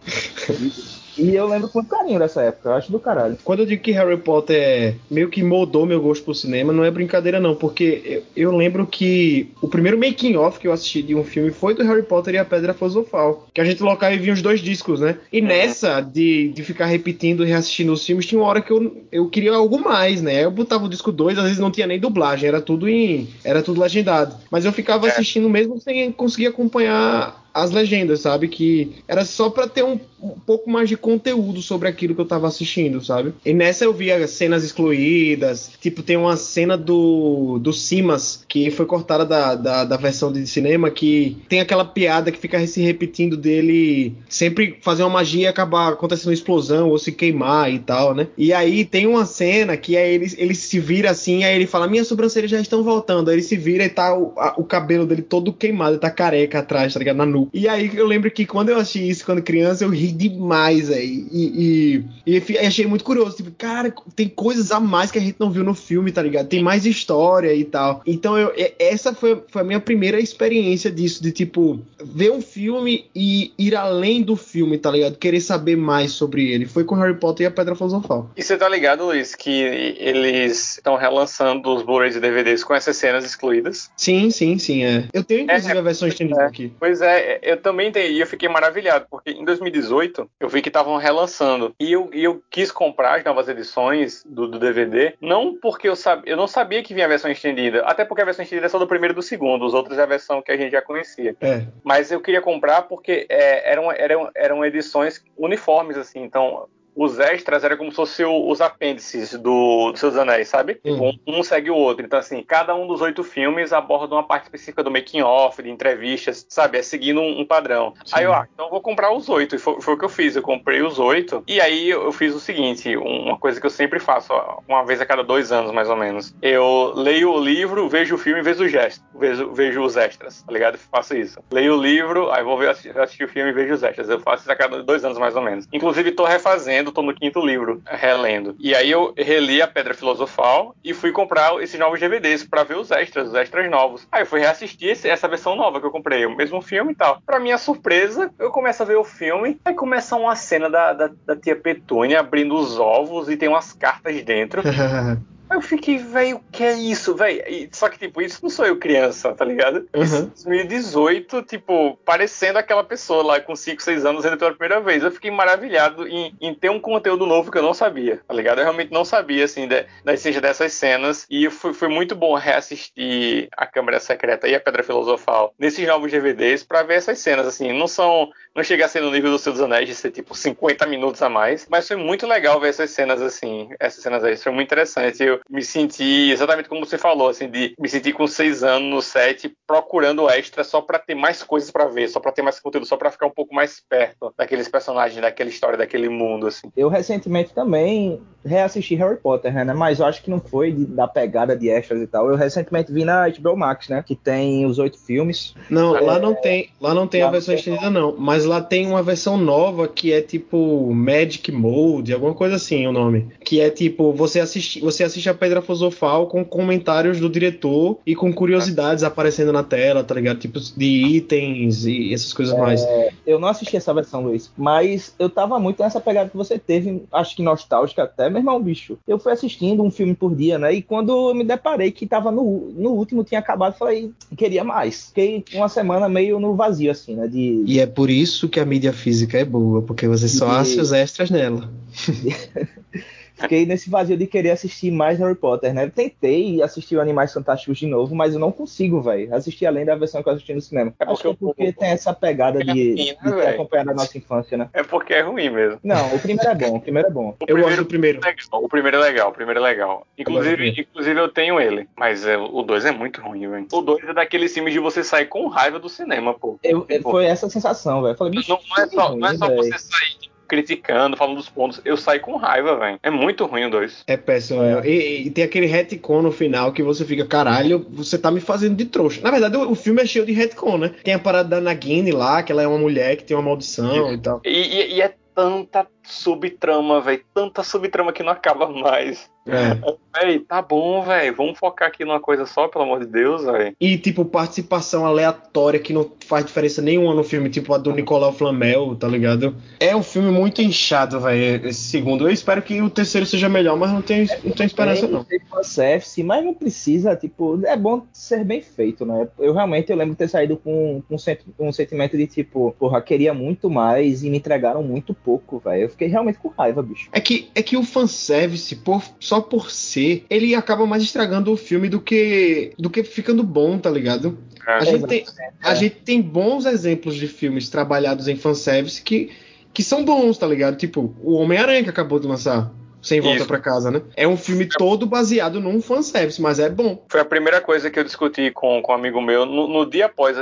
E 1.17 1.33
eu 1.33 1.47
lembro 1.47 1.69
com 1.69 1.83
carinho 1.83 2.19
dessa 2.19 2.41
época, 2.41 2.69
eu 2.69 2.73
acho 2.73 2.91
do 2.91 2.99
caralho. 2.99 3.37
Quando 3.43 3.59
eu 3.59 3.65
digo 3.65 3.81
que 3.81 3.91
Harry 3.91 4.17
Potter 4.17 4.95
meio 5.09 5.29
que 5.29 5.41
moldou 5.43 5.85
meu 5.85 6.01
gosto 6.01 6.25
por 6.25 6.33
cinema, 6.33 6.73
não 6.73 6.83
é 6.83 6.91
brincadeira 6.91 7.39
não, 7.39 7.55
porque 7.55 8.23
eu, 8.35 8.51
eu 8.51 8.55
lembro 8.55 8.85
que 8.85 9.51
o 9.61 9.67
primeiro 9.67 9.97
making 9.97 10.35
off 10.35 10.59
que 10.59 10.67
eu 10.67 10.73
assisti 10.73 11.01
de 11.01 11.15
um 11.15 11.23
filme 11.23 11.51
foi 11.51 11.73
do 11.73 11.83
Harry 11.83 12.03
Potter 12.03 12.35
e 12.35 12.37
a 12.37 12.45
Pedra 12.45 12.73
Filosofal, 12.73 13.47
que 13.53 13.61
a 13.61 13.65
gente 13.65 13.79
colocava 13.79 14.14
e 14.15 14.19
via 14.19 14.33
os 14.33 14.41
dois 14.41 14.61
discos, 14.61 14.99
né? 14.99 15.17
E 15.31 15.41
nessa 15.41 16.01
de, 16.01 16.49
de 16.49 16.63
ficar 16.63 16.85
repetindo 16.85 17.43
e 17.43 17.47
reassistindo 17.47 17.93
os 17.93 18.05
filmes, 18.05 18.25
tinha 18.25 18.39
uma 18.39 18.47
hora 18.47 18.61
que 18.61 18.71
eu, 18.71 19.03
eu 19.11 19.29
queria 19.29 19.53
algo 19.53 19.79
mais, 19.79 20.21
né? 20.21 20.43
Eu 20.43 20.51
botava 20.51 20.85
o 20.85 20.89
disco 20.89 21.11
2, 21.11 21.37
às 21.37 21.43
vezes 21.43 21.59
não 21.59 21.71
tinha 21.71 21.87
nem 21.87 21.99
dublagem, 21.99 22.47
era 22.47 22.61
tudo 22.61 22.89
em 22.89 23.27
era 23.43 23.61
tudo 23.61 23.81
legendado. 23.81 24.35
Mas 24.49 24.65
eu 24.65 24.73
ficava 24.73 25.07
é. 25.07 25.11
assistindo 25.11 25.49
mesmo 25.49 25.79
sem 25.79 26.11
conseguir 26.11 26.47
acompanhar 26.47 27.44
as 27.55 27.71
legendas, 27.71 28.19
sabe? 28.19 28.49
Que 28.49 28.91
era 29.07 29.23
só 29.23 29.49
para 29.49 29.65
ter 29.65 29.81
um, 29.81 29.97
um, 30.21 30.31
pouco 30.45 30.69
mais 30.69 30.89
de 30.89 30.97
conteúdo 30.97 31.61
sobre 31.61 31.87
aquilo 31.87 32.13
que 32.13 32.19
eu 32.19 32.25
tava 32.25 32.47
assistindo, 32.47 33.03
sabe? 33.03 33.33
E 33.45 33.53
nessa 33.53 33.85
eu 33.85 33.93
via 33.93 34.27
cenas 34.27 34.65
excluídas, 34.65 35.71
tipo, 35.79 36.03
tem 36.03 36.17
uma 36.17 36.35
cena 36.35 36.77
do, 36.77 37.57
do 37.59 37.71
Simas, 37.71 38.43
que 38.45 38.69
foi 38.69 38.85
cortada 38.85 39.25
da, 39.25 39.55
da, 39.55 39.85
da, 39.85 39.95
versão 39.95 40.33
de 40.33 40.45
cinema, 40.45 40.91
que 40.91 41.37
tem 41.47 41.61
aquela 41.61 41.85
piada 41.85 42.29
que 42.29 42.37
fica 42.37 42.65
se 42.67 42.81
repetindo 42.81 43.37
dele 43.37 44.13
sempre 44.27 44.77
fazer 44.81 45.03
uma 45.03 45.11
magia 45.11 45.43
e 45.43 45.47
acabar 45.47 45.93
acontecendo 45.93 46.27
uma 46.27 46.33
explosão 46.33 46.89
ou 46.89 46.97
se 46.97 47.13
queimar 47.13 47.71
e 47.71 47.79
tal, 47.79 48.13
né? 48.13 48.27
E 48.37 48.51
aí 48.51 48.83
tem 48.83 49.07
uma 49.07 49.25
cena 49.25 49.77
que 49.77 49.95
aí 49.95 50.15
ele, 50.15 50.33
ele 50.37 50.55
se 50.55 50.77
vira 50.77 51.11
assim, 51.11 51.45
aí 51.45 51.55
ele 51.55 51.67
fala: 51.67 51.87
Minhas 51.87 52.07
sobrancelhas 52.07 52.51
já 52.51 52.59
estão 52.59 52.83
voltando. 52.83 53.29
Aí 53.29 53.35
ele 53.35 53.41
se 53.41 53.55
vira 53.55 53.85
e 53.85 53.89
tá 53.89 54.13
o, 54.13 54.33
a, 54.37 54.55
o 54.57 54.65
cabelo 54.65 55.05
dele 55.05 55.21
todo 55.21 55.53
queimado, 55.53 55.97
tá 55.97 56.09
careca 56.09 56.59
atrás, 56.59 56.93
tá 56.93 56.99
ligado? 56.99 57.15
Na 57.17 57.25
nuca. 57.25 57.44
E 57.53 57.67
aí 57.67 57.91
eu 57.95 58.05
lembro 58.05 58.29
que 58.31 58.45
quando 58.45 58.69
eu 58.69 58.77
achei 58.77 59.03
isso 59.03 59.25
quando 59.25 59.41
criança, 59.41 59.83
eu 59.83 59.89
ri 59.89 60.11
demais 60.11 60.91
aí. 60.91 61.27
E, 61.31 62.03
e, 62.25 62.37
e, 62.37 62.57
achei 62.59 62.85
muito 62.85 63.03
curioso. 63.03 63.37
Tipo, 63.37 63.51
cara, 63.51 63.93
tem 64.15 64.27
coisas 64.27 64.71
a 64.71 64.79
mais 64.79 65.11
que 65.11 65.17
a 65.17 65.21
gente 65.21 65.37
não 65.39 65.51
viu 65.51 65.63
no 65.63 65.73
filme, 65.73 66.11
tá 66.11 66.21
ligado? 66.21 66.47
Tem 66.47 66.63
mais 66.63 66.85
história 66.85 67.53
e 67.53 67.63
tal. 67.63 68.01
Então 68.05 68.37
eu, 68.37 68.53
essa 68.79 69.13
foi, 69.13 69.41
foi 69.47 69.61
a 69.61 69.65
minha 69.65 69.79
primeira 69.79 70.19
experiência 70.19 70.91
disso, 70.91 71.21
de 71.21 71.31
tipo, 71.31 71.79
ver 72.03 72.31
um 72.31 72.41
filme 72.41 73.05
e 73.15 73.53
ir 73.57 73.75
além 73.75 74.21
do 74.21 74.35
filme, 74.35 74.77
tá 74.77 74.91
ligado? 74.91 75.17
Querer 75.17 75.41
saber 75.41 75.75
mais 75.75 76.11
sobre 76.11 76.51
ele. 76.51 76.65
Foi 76.65 76.83
com 76.83 76.95
Harry 76.95 77.15
Potter 77.15 77.45
e 77.45 77.47
a 77.47 77.51
Pedra 77.51 77.75
Filosofal. 77.75 78.29
E 78.35 78.43
você 78.43 78.57
tá 78.57 78.67
ligado, 78.69 79.05
Luiz, 79.05 79.35
que 79.35 79.51
eles 79.51 80.75
estão 80.75 80.95
relançando 80.95 81.73
os 81.73 81.83
Blu-rays 81.83 82.15
e 82.15 82.19
DVDs 82.19 82.63
com 82.63 82.73
essas 82.73 82.97
cenas 82.97 83.25
excluídas? 83.25 83.89
Sim, 83.95 84.29
sim, 84.29 84.57
sim, 84.57 84.83
é. 84.83 85.05
Eu 85.13 85.23
tenho 85.23 85.41
inclusive 85.41 85.73
é, 85.73 85.77
a 85.77 85.81
versão 85.81 86.07
estendida 86.07 86.41
é. 86.41 86.45
aqui. 86.45 86.71
Pois 86.79 87.01
é, 87.01 87.34
eu 87.41 87.61
também 87.61 87.91
tenho, 87.91 88.11
e 88.11 88.19
eu 88.19 88.27
fiquei 88.27 88.49
maravilhado, 88.49 89.07
porque 89.09 89.31
em 89.31 89.43
2018 89.43 90.29
eu 90.39 90.49
vi 90.49 90.61
que 90.61 90.69
estavam 90.69 90.97
relançando. 90.97 91.73
E 91.79 91.91
eu, 91.91 92.09
e 92.13 92.23
eu 92.23 92.43
quis 92.49 92.71
comprar 92.71 93.17
as 93.17 93.23
novas 93.23 93.47
edições 93.47 94.23
do, 94.25 94.47
do 94.47 94.59
DVD, 94.59 95.13
não 95.21 95.55
porque 95.55 95.87
eu 95.87 95.95
sabia, 95.95 96.31
eu 96.31 96.37
não 96.37 96.47
sabia 96.47 96.83
que 96.83 96.93
vinha 96.93 97.05
a 97.05 97.09
versão 97.09 97.31
estendida, 97.31 97.81
até 97.81 98.05
porque 98.05 98.21
a 98.21 98.25
versão 98.25 98.43
estendida 98.43 98.67
é 98.67 98.69
só 98.69 98.79
do 98.79 98.87
primeiro 98.87 99.13
e 99.13 99.15
do 99.15 99.21
segundo, 99.21 99.65
os 99.65 99.73
outros 99.73 99.97
é 99.97 100.03
a 100.03 100.07
versão 100.07 100.41
que 100.41 100.51
a 100.51 100.57
gente 100.57 100.71
já 100.71 100.81
conhecia. 100.81 101.35
É. 101.41 101.65
Mas 101.83 102.11
eu 102.11 102.21
queria 102.21 102.41
comprar 102.41 102.83
porque 102.83 103.25
é, 103.29 103.71
eram, 103.71 103.91
eram, 103.91 104.29
eram 104.35 104.65
edições 104.65 105.23
uniformes, 105.37 105.97
assim, 105.97 106.21
então 106.21 106.67
os 106.95 107.19
extras 107.19 107.63
eram 107.63 107.77
como 107.77 107.91
se 107.91 107.95
fossem 107.95 108.25
os 108.25 108.61
apêndices 108.61 109.33
do, 109.33 109.91
do 109.91 109.97
Seus 109.97 110.15
Anéis, 110.15 110.47
sabe? 110.47 110.79
Hum. 110.85 110.91
Tipo, 110.91 111.31
um, 111.31 111.39
um 111.39 111.43
segue 111.43 111.69
o 111.69 111.75
outro. 111.75 112.05
Então, 112.05 112.17
assim, 112.17 112.41
cada 112.43 112.73
um 112.75 112.87
dos 112.87 113.01
oito 113.01 113.23
filmes 113.23 113.73
aborda 113.73 114.15
uma 114.15 114.23
parte 114.23 114.43
específica 114.43 114.83
do 114.83 114.91
making-off, 114.91 115.61
de 115.61 115.69
entrevistas, 115.69 116.45
sabe? 116.49 116.77
É 116.77 116.81
seguindo 116.81 117.19
um, 117.19 117.41
um 117.41 117.45
padrão. 117.45 117.93
Sim. 118.05 118.13
Aí 118.15 118.23
eu, 118.23 118.33
ah, 118.33 118.47
então 118.53 118.65
eu 118.65 118.71
vou 118.71 118.81
comprar 118.81 119.11
os 119.11 119.29
oito. 119.29 119.55
E 119.55 119.59
foi, 119.59 119.81
foi 119.81 119.93
o 119.93 119.97
que 119.97 120.05
eu 120.05 120.09
fiz. 120.09 120.35
Eu 120.35 120.41
comprei 120.41 120.81
os 120.81 120.99
oito. 120.99 121.43
E 121.47 121.59
aí 121.59 121.89
eu 121.89 122.11
fiz 122.11 122.33
o 122.33 122.39
seguinte: 122.39 122.95
uma 122.95 123.37
coisa 123.37 123.59
que 123.59 123.65
eu 123.65 123.71
sempre 123.71 123.99
faço, 123.99 124.33
ó, 124.33 124.59
uma 124.67 124.85
vez 124.85 125.01
a 125.01 125.05
cada 125.05 125.23
dois 125.23 125.51
anos, 125.51 125.71
mais 125.71 125.89
ou 125.89 125.95
menos. 125.95 126.33
Eu 126.41 126.93
leio 126.95 127.31
o 127.31 127.39
livro, 127.39 127.89
vejo 127.89 128.15
o 128.15 128.17
filme 128.17 128.39
e 128.39 128.43
vejo 128.43 128.63
o 128.63 128.67
gesto. 128.67 129.03
Vejo, 129.13 129.51
vejo 129.53 129.81
os 129.81 129.97
extras, 129.97 130.41
tá 130.43 130.51
ligado? 130.51 130.75
Eu 130.75 130.79
faço 130.91 131.15
isso. 131.15 131.39
Leio 131.51 131.77
o 131.77 131.81
livro, 131.81 132.31
aí 132.31 132.43
vou 132.43 132.57
ver, 132.57 132.69
assistir, 132.69 132.97
assistir 132.97 133.23
o 133.23 133.29
filme 133.29 133.49
e 133.49 133.53
vejo 133.53 133.73
os 133.73 133.83
extras. 133.83 134.09
Eu 134.09 134.19
faço 134.19 134.43
isso 134.43 134.51
a 134.51 134.55
cada 134.55 134.83
dois 134.83 135.03
anos, 135.03 135.17
mais 135.17 135.35
ou 135.35 135.41
menos. 135.41 135.67
Inclusive, 135.71 136.11
tô 136.11 136.25
refazendo, 136.25 136.84
tô 136.91 137.01
no 137.01 137.13
quinto 137.13 137.39
livro, 137.45 137.81
relendo. 137.85 138.55
E 138.59 138.75
aí 138.75 138.89
eu 138.91 139.13
reli 139.17 139.61
a 139.61 139.67
Pedra 139.67 139.93
Filosofal 139.93 140.75
e 140.83 140.93
fui 140.93 141.11
comprar 141.11 141.61
esses 141.61 141.79
novos 141.79 141.99
DVDs 141.99 142.43
pra 142.43 142.63
ver 142.63 142.77
os 142.77 142.91
extras, 142.91 143.29
os 143.29 143.35
extras 143.35 143.69
novos. 143.69 144.07
Aí 144.11 144.21
eu 144.21 144.25
fui 144.25 144.39
reassistir 144.39 144.89
esse- 144.89 145.09
essa 145.09 145.27
versão 145.27 145.55
nova 145.55 145.79
que 145.79 145.85
eu 145.85 145.91
comprei, 145.91 146.25
o 146.25 146.35
mesmo 146.35 146.61
filme 146.61 146.93
e 146.93 146.95
tal. 146.95 147.21
Pra 147.25 147.39
minha 147.39 147.57
surpresa, 147.57 148.31
eu 148.39 148.49
começo 148.51 148.81
a 148.83 148.85
ver 148.85 148.95
o 148.97 149.03
filme, 149.03 149.59
aí 149.65 149.73
começa 149.73 150.15
uma 150.15 150.35
cena 150.35 150.69
da, 150.69 150.93
da, 150.93 151.09
da 151.25 151.35
tia 151.35 151.55
Petúnia 151.55 152.19
abrindo 152.19 152.55
os 152.55 152.79
ovos 152.79 153.29
e 153.29 153.37
tem 153.37 153.49
umas 153.49 153.73
cartas 153.73 154.21
dentro. 154.23 154.61
Eu 155.55 155.61
fiquei, 155.61 155.97
velho, 155.97 156.37
o 156.37 156.43
que 156.51 156.63
é 156.63 156.73
isso, 156.73 157.15
velho? 157.15 157.41
Só 157.71 157.87
que, 157.89 157.97
tipo, 157.97 158.21
isso 158.21 158.39
não 158.43 158.49
sou 158.49 158.65
eu 158.65 158.77
criança, 158.77 159.33
tá 159.33 159.45
ligado? 159.45 159.87
Isso 159.93 160.15
Uhum. 160.15 160.21
em 160.23 160.25
2018, 160.27 161.43
tipo, 161.43 161.97
parecendo 162.05 162.59
aquela 162.59 162.83
pessoa 162.83 163.23
lá 163.23 163.39
com 163.39 163.55
5, 163.55 163.81
6 163.81 164.05
anos 164.05 164.23
vendo 164.23 164.37
pela 164.37 164.51
primeira 164.51 164.81
vez. 164.81 165.03
Eu 165.03 165.11
fiquei 165.11 165.31
maravilhado 165.31 166.07
em, 166.07 166.35
em 166.41 166.53
ter 166.53 166.69
um 166.69 166.79
conteúdo 166.79 167.25
novo 167.25 167.51
que 167.51 167.57
eu 167.57 167.61
não 167.63 167.73
sabia, 167.73 168.21
tá 168.27 168.33
ligado? 168.33 168.57
Eu 168.59 168.65
realmente 168.65 168.91
não 168.91 169.05
sabia, 169.05 169.45
assim, 169.45 169.67
da, 169.67 169.85
da 170.03 170.13
essência 170.13 170.41
dessas 170.41 170.73
cenas. 170.73 171.25
E 171.29 171.49
foi, 171.49 171.73
foi 171.73 171.87
muito 171.87 172.15
bom 172.15 172.35
reassistir 172.35 173.47
A 173.55 173.65
Câmara 173.65 173.99
Secreta 173.99 174.47
e 174.47 174.55
A 174.55 174.59
Pedra 174.59 174.83
Filosofal 174.83 175.53
nesses 175.57 175.87
novos 175.87 176.11
DVDs 176.11 176.63
pra 176.63 176.83
ver 176.83 176.95
essas 176.95 177.19
cenas, 177.19 177.47
assim. 177.47 177.71
Não 177.77 177.87
são. 177.87 178.29
Não 178.55 178.63
chega 178.63 178.85
a 178.85 178.87
ser 178.87 179.01
no 179.01 179.11
nível 179.11 179.31
do 179.31 179.37
Senhor 179.39 179.53
dos 179.53 179.61
Anéis 179.61 179.87
de 179.87 179.95
ser, 179.95 180.11
tipo, 180.11 180.33
50 180.35 180.85
minutos 180.85 181.21
a 181.21 181.29
mais. 181.29 181.67
Mas 181.69 181.87
foi 181.87 181.97
muito 181.97 182.25
legal 182.27 182.59
ver 182.59 182.69
essas 182.69 182.89
cenas, 182.91 183.21
assim. 183.21 183.69
Essas 183.79 184.01
cenas 184.03 184.23
aí. 184.23 184.35
Foi 184.37 184.51
muito 184.51 184.67
interessante. 184.67 185.21
Eu 185.23 185.39
me 185.49 185.63
senti 185.63 186.31
exatamente 186.31 186.67
como 186.69 186.85
você 186.85 186.97
falou, 186.97 187.29
assim, 187.29 187.49
de 187.49 187.73
me 187.79 187.87
sentir 187.87 188.13
com 188.13 188.25
seis 188.27 188.63
anos 188.63 188.89
no 188.89 189.01
set 189.01 189.51
procurando 189.67 190.29
extra 190.29 190.63
só 190.63 190.81
pra 190.81 190.97
ter 190.99 191.15
mais 191.15 191.43
coisas 191.43 191.69
pra 191.71 191.85
ver, 191.85 192.07
só 192.09 192.19
pra 192.19 192.31
ter 192.31 192.41
mais 192.41 192.59
conteúdo, 192.59 192.85
só 192.85 192.97
pra 192.97 193.11
ficar 193.11 193.27
um 193.27 193.31
pouco 193.31 193.53
mais 193.53 193.81
perto 193.87 194.33
daqueles 194.37 194.67
personagens, 194.67 195.21
daquela 195.21 195.49
história, 195.49 195.77
daquele 195.77 196.09
mundo, 196.09 196.47
assim. 196.47 196.71
Eu 196.75 196.89
recentemente 196.89 197.53
também 197.53 198.21
reassisti 198.43 198.95
Harry 198.95 199.17
Potter, 199.17 199.51
né? 199.53 199.73
Mas 199.73 199.99
eu 199.99 200.05
acho 200.05 200.21
que 200.21 200.29
não 200.29 200.39
foi 200.39 200.71
de- 200.71 200.85
da 200.85 201.07
pegada 201.07 201.55
de 201.55 201.69
extras 201.69 202.01
e 202.01 202.07
tal. 202.07 202.29
Eu 202.29 202.35
recentemente 202.35 202.91
vi 202.91 203.03
na 203.03 203.25
HBO 203.27 203.55
Max, 203.57 203.89
né? 203.89 204.03
Que 204.05 204.15
tem 204.15 204.65
os 204.65 204.77
oito 204.77 204.97
filmes. 204.99 205.55
Não, 205.69 205.93
lá 205.93 206.19
não 206.19 206.35
tem, 206.35 206.69
lá 206.79 206.93
não 206.93 207.07
tem 207.07 207.21
Lá 207.23 207.29
a 207.29 207.31
versão 207.31 207.55
não 207.55 207.61
tem, 207.63 207.73
estendida 207.73 207.89
não, 207.99 208.15
mas 208.17 208.45
lá 208.45 208.61
tem 208.61 208.85
uma 208.87 209.01
versão 209.01 209.37
nova 209.37 209.87
que 209.87 210.13
é 210.13 210.21
tipo 210.21 210.91
Magic 210.93 211.51
Mode, 211.51 212.13
alguma 212.13 212.33
coisa 212.33 212.55
assim 212.55 212.85
o 212.87 212.91
nome, 212.91 213.27
que 213.43 213.59
é 213.61 213.69
tipo 213.69 214.11
você 214.13 214.39
assiste, 214.39 214.79
você 214.79 215.03
assiste 215.03 215.29
a 215.29 215.33
Pedra 215.35 215.61
Filosofal 215.61 216.27
com 216.27 216.43
comentários 216.43 217.19
do 217.19 217.29
diretor 217.29 217.99
e 218.05 218.15
com 218.15 218.33
curiosidades 218.33 219.03
aparecendo 219.03 219.51
na 219.51 219.63
tela, 219.63 220.03
tá 220.03 220.15
ligado? 220.15 220.39
Tipo 220.39 220.59
de 220.59 220.85
itens 220.85 221.85
e 221.85 222.13
essas 222.13 222.33
coisas 222.33 222.57
mais. 222.57 222.81
Eu 223.25 223.39
não 223.39 223.47
assisti 223.47 223.75
essa 223.77 223.93
versão, 223.93 224.23
Luiz, 224.23 224.51
mas 224.57 225.13
eu 225.19 225.29
tava 225.29 225.59
muito 225.59 225.81
nessa 225.81 225.99
pegada 225.99 226.29
que 226.29 226.37
você 226.37 226.57
teve, 226.57 227.03
acho 227.11 227.35
que 227.35 227.43
nostálgica 227.43 228.03
até, 228.03 228.29
meu 228.29 228.39
irmão, 228.39 228.61
bicho. 228.61 228.97
Eu 229.07 229.19
fui 229.19 229.31
assistindo 229.31 229.83
um 229.83 229.91
filme 229.91 230.13
por 230.15 230.35
dia, 230.35 230.57
né? 230.57 230.73
E 230.73 230.81
quando 230.81 231.29
eu 231.29 231.35
me 231.35 231.43
deparei 231.43 231.91
que 231.91 232.05
tava 232.07 232.31
no, 232.31 232.71
no 232.75 232.91
último, 232.91 233.23
tinha 233.23 233.39
acabado, 233.39 233.77
falei, 233.77 234.11
queria 234.37 234.63
mais. 234.63 235.07
Fiquei 235.07 235.43
uma 235.53 235.67
semana 235.69 236.07
meio 236.07 236.39
no 236.39 236.55
vazio, 236.55 236.91
assim, 236.91 237.15
né? 237.15 237.27
De, 237.27 237.63
E 237.65 237.79
é 237.79 237.85
por 237.85 238.09
isso 238.09 238.47
que 238.49 238.59
a 238.59 238.65
mídia 238.65 238.93
física 238.93 239.37
é 239.37 239.45
boa, 239.45 239.81
porque 239.81 240.07
você 240.07 240.27
só 240.27 240.47
E- 240.47 240.57
acha 240.57 240.81
os 240.81 240.91
extras 240.91 241.29
nela. 241.29 241.69
Fiquei 243.35 243.65
nesse 243.65 243.89
vazio 243.89 244.15
de 244.17 244.25
querer 244.27 244.51
assistir 244.51 244.91
mais 244.91 245.19
Harry 245.19 245.35
Potter, 245.35 245.73
né? 245.73 245.89
Tentei 245.93 246.61
assistir 246.61 246.95
o 246.95 247.01
Animais 247.01 247.33
Fantásticos 247.33 247.77
de 247.77 247.85
novo, 247.87 248.15
mas 248.15 248.33
eu 248.33 248.39
não 248.39 248.51
consigo, 248.51 249.01
velho. 249.01 249.33
Assistir 249.35 249.65
além 249.65 249.85
da 249.85 249.95
versão 249.95 250.23
que 250.23 250.29
eu 250.29 250.33
assisti 250.33 250.53
no 250.53 250.61
cinema. 250.61 250.93
É 250.99 251.03
Acho 251.03 251.21
que 251.21 251.27
é 251.27 251.33
porque 251.33 251.45
porque 251.65 251.73
tem 251.73 251.89
essa 251.89 252.13
pegada 252.13 252.63
de, 252.63 252.69
É 252.69 252.73
de 252.73 252.91
ruim, 252.93 253.05
né, 253.07 253.15
ter 253.23 253.35
velho? 253.35 253.49
acompanhado 253.49 253.91
a 253.91 253.93
nossa 253.93 254.17
infância, 254.17 254.57
né? 254.57 254.69
É 254.73 254.83
porque 254.83 255.13
é 255.13 255.21
ruim 255.21 255.49
mesmo. 255.49 255.79
Não, 255.83 256.15
o 256.15 256.19
primeiro 256.19 256.49
é 256.49 256.55
bom, 256.55 256.75
o 256.77 256.81
primeiro 256.81 257.07
é 257.07 257.11
bom. 257.11 257.29
O 257.39 257.45
Eu 257.47 257.57
gosto 257.57 257.77
do 257.77 257.85
primeiro. 257.85 258.19
é 258.23 258.27
legal, 258.27 258.63
o 258.63 258.69
primeiro 258.69 258.97
é 258.97 258.99
legal, 259.01 259.29
o 259.29 259.33
primeiro 259.33 259.59
é 259.59 259.63
legal. 259.63 260.07
Inclusive, 260.17 260.55
primeiro. 260.55 260.81
inclusive 260.81 261.19
eu 261.19 261.27
tenho 261.29 261.59
ele, 261.59 261.87
mas 261.95 262.25
é, 262.25 262.37
o 262.37 262.61
2 262.61 262.85
é 262.85 262.91
muito 262.91 263.21
ruim, 263.21 263.47
velho. 263.49 263.67
O 263.71 263.81
2 263.81 264.03
é 264.09 264.13
daqueles 264.13 264.53
filmes 264.53 264.73
de 264.73 264.79
você 264.79 265.03
sair 265.03 265.25
com 265.25 265.47
raiva 265.47 265.77
do 265.79 265.89
cinema, 265.89 266.33
pô. 266.33 266.57
Eu, 266.63 266.85
eu- 266.89 267.01
foi 267.01 267.25
essa 267.25 267.49
sensação, 267.49 268.01
velho. 268.01 268.15
Não, 268.19 268.59
não 268.69 268.83
é 268.83 268.87
só, 268.87 269.07
ruim, 269.09 269.19
não 269.19 269.27
é 269.27 269.37
só 269.37 269.47
você 269.55 269.77
sair 269.77 270.34
criticando, 270.47 271.17
falando 271.17 271.37
dos 271.37 271.49
pontos. 271.49 271.81
Eu 271.83 271.97
saí 271.97 272.19
com 272.19 272.35
raiva, 272.37 272.77
velho. 272.77 272.99
É 273.03 273.09
muito 273.09 273.45
ruim 273.45 273.65
o 273.65 273.69
2. 273.69 274.03
É 274.07 274.17
péssimo. 274.17 274.61
É. 274.63 274.87
E, 274.87 275.27
e 275.27 275.29
tem 275.31 275.43
aquele 275.43 275.65
retcon 275.65 276.21
no 276.21 276.31
final 276.31 276.71
que 276.71 276.83
você 276.83 277.03
fica, 277.05 277.25
caralho, 277.25 277.85
você 277.89 278.17
tá 278.17 278.31
me 278.31 278.39
fazendo 278.39 278.75
de 278.75 278.85
trouxa. 278.85 279.21
Na 279.21 279.31
verdade, 279.31 279.57
o, 279.57 279.71
o 279.71 279.75
filme 279.75 280.01
é 280.01 280.05
cheio 280.05 280.25
de 280.25 280.31
retcon, 280.33 280.77
né? 280.77 280.91
Tem 281.03 281.13
a 281.13 281.19
parada 281.19 281.49
da 281.49 281.61
Nagini 281.61 282.11
lá, 282.11 282.43
que 282.43 282.51
ela 282.51 282.61
é 282.63 282.67
uma 282.67 282.77
mulher 282.77 283.15
que 283.17 283.23
tem 283.23 283.35
uma 283.35 283.43
maldição 283.43 284.13
e 284.13 284.17
tal. 284.17 284.41
E, 284.45 284.49
e- 284.49 284.93
e 284.95 285.01
é 285.01 285.13
tanta 285.33 285.85
subtrama, 286.05 287.01
velho. 287.01 287.23
Tanta 287.33 287.63
subtrama 287.63 288.13
que 288.13 288.23
não 288.23 288.31
acaba 288.31 288.67
mais. 288.69 289.29
É. 289.47 289.77
Véi, 290.23 290.39
tá 290.39 290.61
bom, 290.61 291.03
velho. 291.03 291.35
Vamos 291.35 291.59
focar 291.59 291.89
aqui 291.89 292.03
numa 292.03 292.19
coisa 292.19 292.45
só, 292.45 292.67
pelo 292.67 292.83
amor 292.83 293.01
de 293.01 293.05
Deus, 293.05 293.43
velho. 293.43 293.75
E, 293.79 293.97
tipo, 293.97 294.25
participação 294.25 295.05
aleatória 295.05 295.79
que 295.79 295.93
não 295.93 296.09
faz 296.25 296.45
diferença 296.45 296.81
nenhuma 296.81 297.13
no 297.13 297.23
filme, 297.23 297.49
tipo 297.49 297.73
a 297.73 297.77
do 297.77 297.93
Nicolau 297.93 298.33
Flamel, 298.33 298.95
tá 298.95 299.07
ligado? 299.07 299.55
É 299.79 299.95
um 299.95 300.01
filme 300.01 300.31
muito 300.31 300.61
inchado, 300.61 301.19
velho, 301.19 301.67
esse 301.67 301.81
segundo. 301.81 302.27
Eu 302.27 302.31
espero 302.31 302.61
que 302.61 302.81
o 302.81 302.89
terceiro 302.89 303.25
seja 303.25 303.47
melhor, 303.47 303.77
mas 303.77 303.91
não 303.91 304.01
tenho, 304.01 304.27
não 304.43 304.51
tenho 304.51 304.67
esperança, 304.67 305.07
não. 305.07 305.23
Tem 305.23 305.39
fanservice, 305.41 306.23
mas 306.23 306.43
não 306.43 306.53
precisa, 306.53 307.15
tipo, 307.15 307.61
é 307.65 307.77
bom 307.77 308.03
ser 308.11 308.43
bem 308.43 308.61
feito, 308.61 309.05
né? 309.05 309.27
Eu 309.37 309.53
realmente 309.53 309.91
eu 309.91 309.97
lembro 309.97 310.13
de 310.13 310.17
ter 310.17 310.29
saído 310.29 310.57
com, 310.57 311.03
com 311.07 311.15
um 311.59 311.71
sentimento 311.71 312.17
de 312.17 312.25
tipo, 312.25 312.75
porra, 312.79 313.01
queria 313.01 313.33
muito 313.33 313.69
mais 313.69 314.23
e 314.23 314.29
me 314.29 314.37
entregaram 314.37 314.81
muito 314.81 315.13
pouco, 315.13 315.59
velho. 315.59 315.89
Fiquei 315.95 316.09
realmente 316.09 316.37
com 316.39 316.49
raiva, 316.49 316.83
bicho. 316.83 317.07
É 317.13 317.21
que, 317.21 317.49
é 317.55 317.63
que 317.63 317.77
o 317.77 317.83
fanservice, 317.83 318.75
por, 318.75 319.01
só 319.19 319.39
por 319.39 319.71
ser, 319.71 320.25
ele 320.29 320.53
acaba 320.53 320.85
mais 320.85 321.01
estragando 321.01 321.51
o 321.51 321.57
filme 321.57 321.87
do 321.87 322.01
que, 322.01 322.73
do 322.77 322.89
que 322.89 323.01
ficando 323.03 323.43
bom, 323.43 323.77
tá 323.79 323.89
ligado? 323.89 324.37
A 324.67 324.79
É. 324.79 324.85
gente, 324.85 325.07
tem, 325.07 325.25
a 325.63 325.71
É. 325.71 325.75
gente 325.75 325.95
tem 325.97 326.21
bons 326.21 326.65
exemplos 326.65 327.15
de 327.15 327.27
filmes 327.27 327.69
trabalhados 327.69 328.27
em 328.27 328.35
fanservice 328.35 329.01
que, 329.01 329.31
que 329.73 329.81
são 329.83 330.03
bons, 330.03 330.37
tá 330.37 330.45
ligado? 330.47 330.75
Tipo, 330.75 331.15
o 331.21 331.33
Homem-Aranha 331.35 331.83
que 331.83 331.89
acabou 331.89 332.19
de 332.19 332.27
lançar. 332.27 332.71
Sem 333.05 333.21
volta 333.21 333.45
pra 333.45 333.59
casa, 333.59 333.91
né? 333.91 334.01
É 334.15 334.27
um 334.27 334.35
filme 334.35 334.67
todo 334.67 335.05
baseado 335.05 335.61
num 335.61 335.79
fanservice, 335.79 336.41
mas 336.41 336.57
é 336.59 336.67
bom. 336.67 337.05
Foi 337.07 337.19
a 337.19 337.25
primeira 337.25 337.61
coisa 337.61 337.91
que 337.91 337.99
eu 337.99 338.03
discuti 338.03 338.49
com, 338.49 338.81
com 338.81 338.91
um 338.91 338.95
amigo 338.95 339.21
meu 339.21 339.45
no, 339.45 339.67
no 339.67 339.85
dia 339.85 340.07
após. 340.07 340.35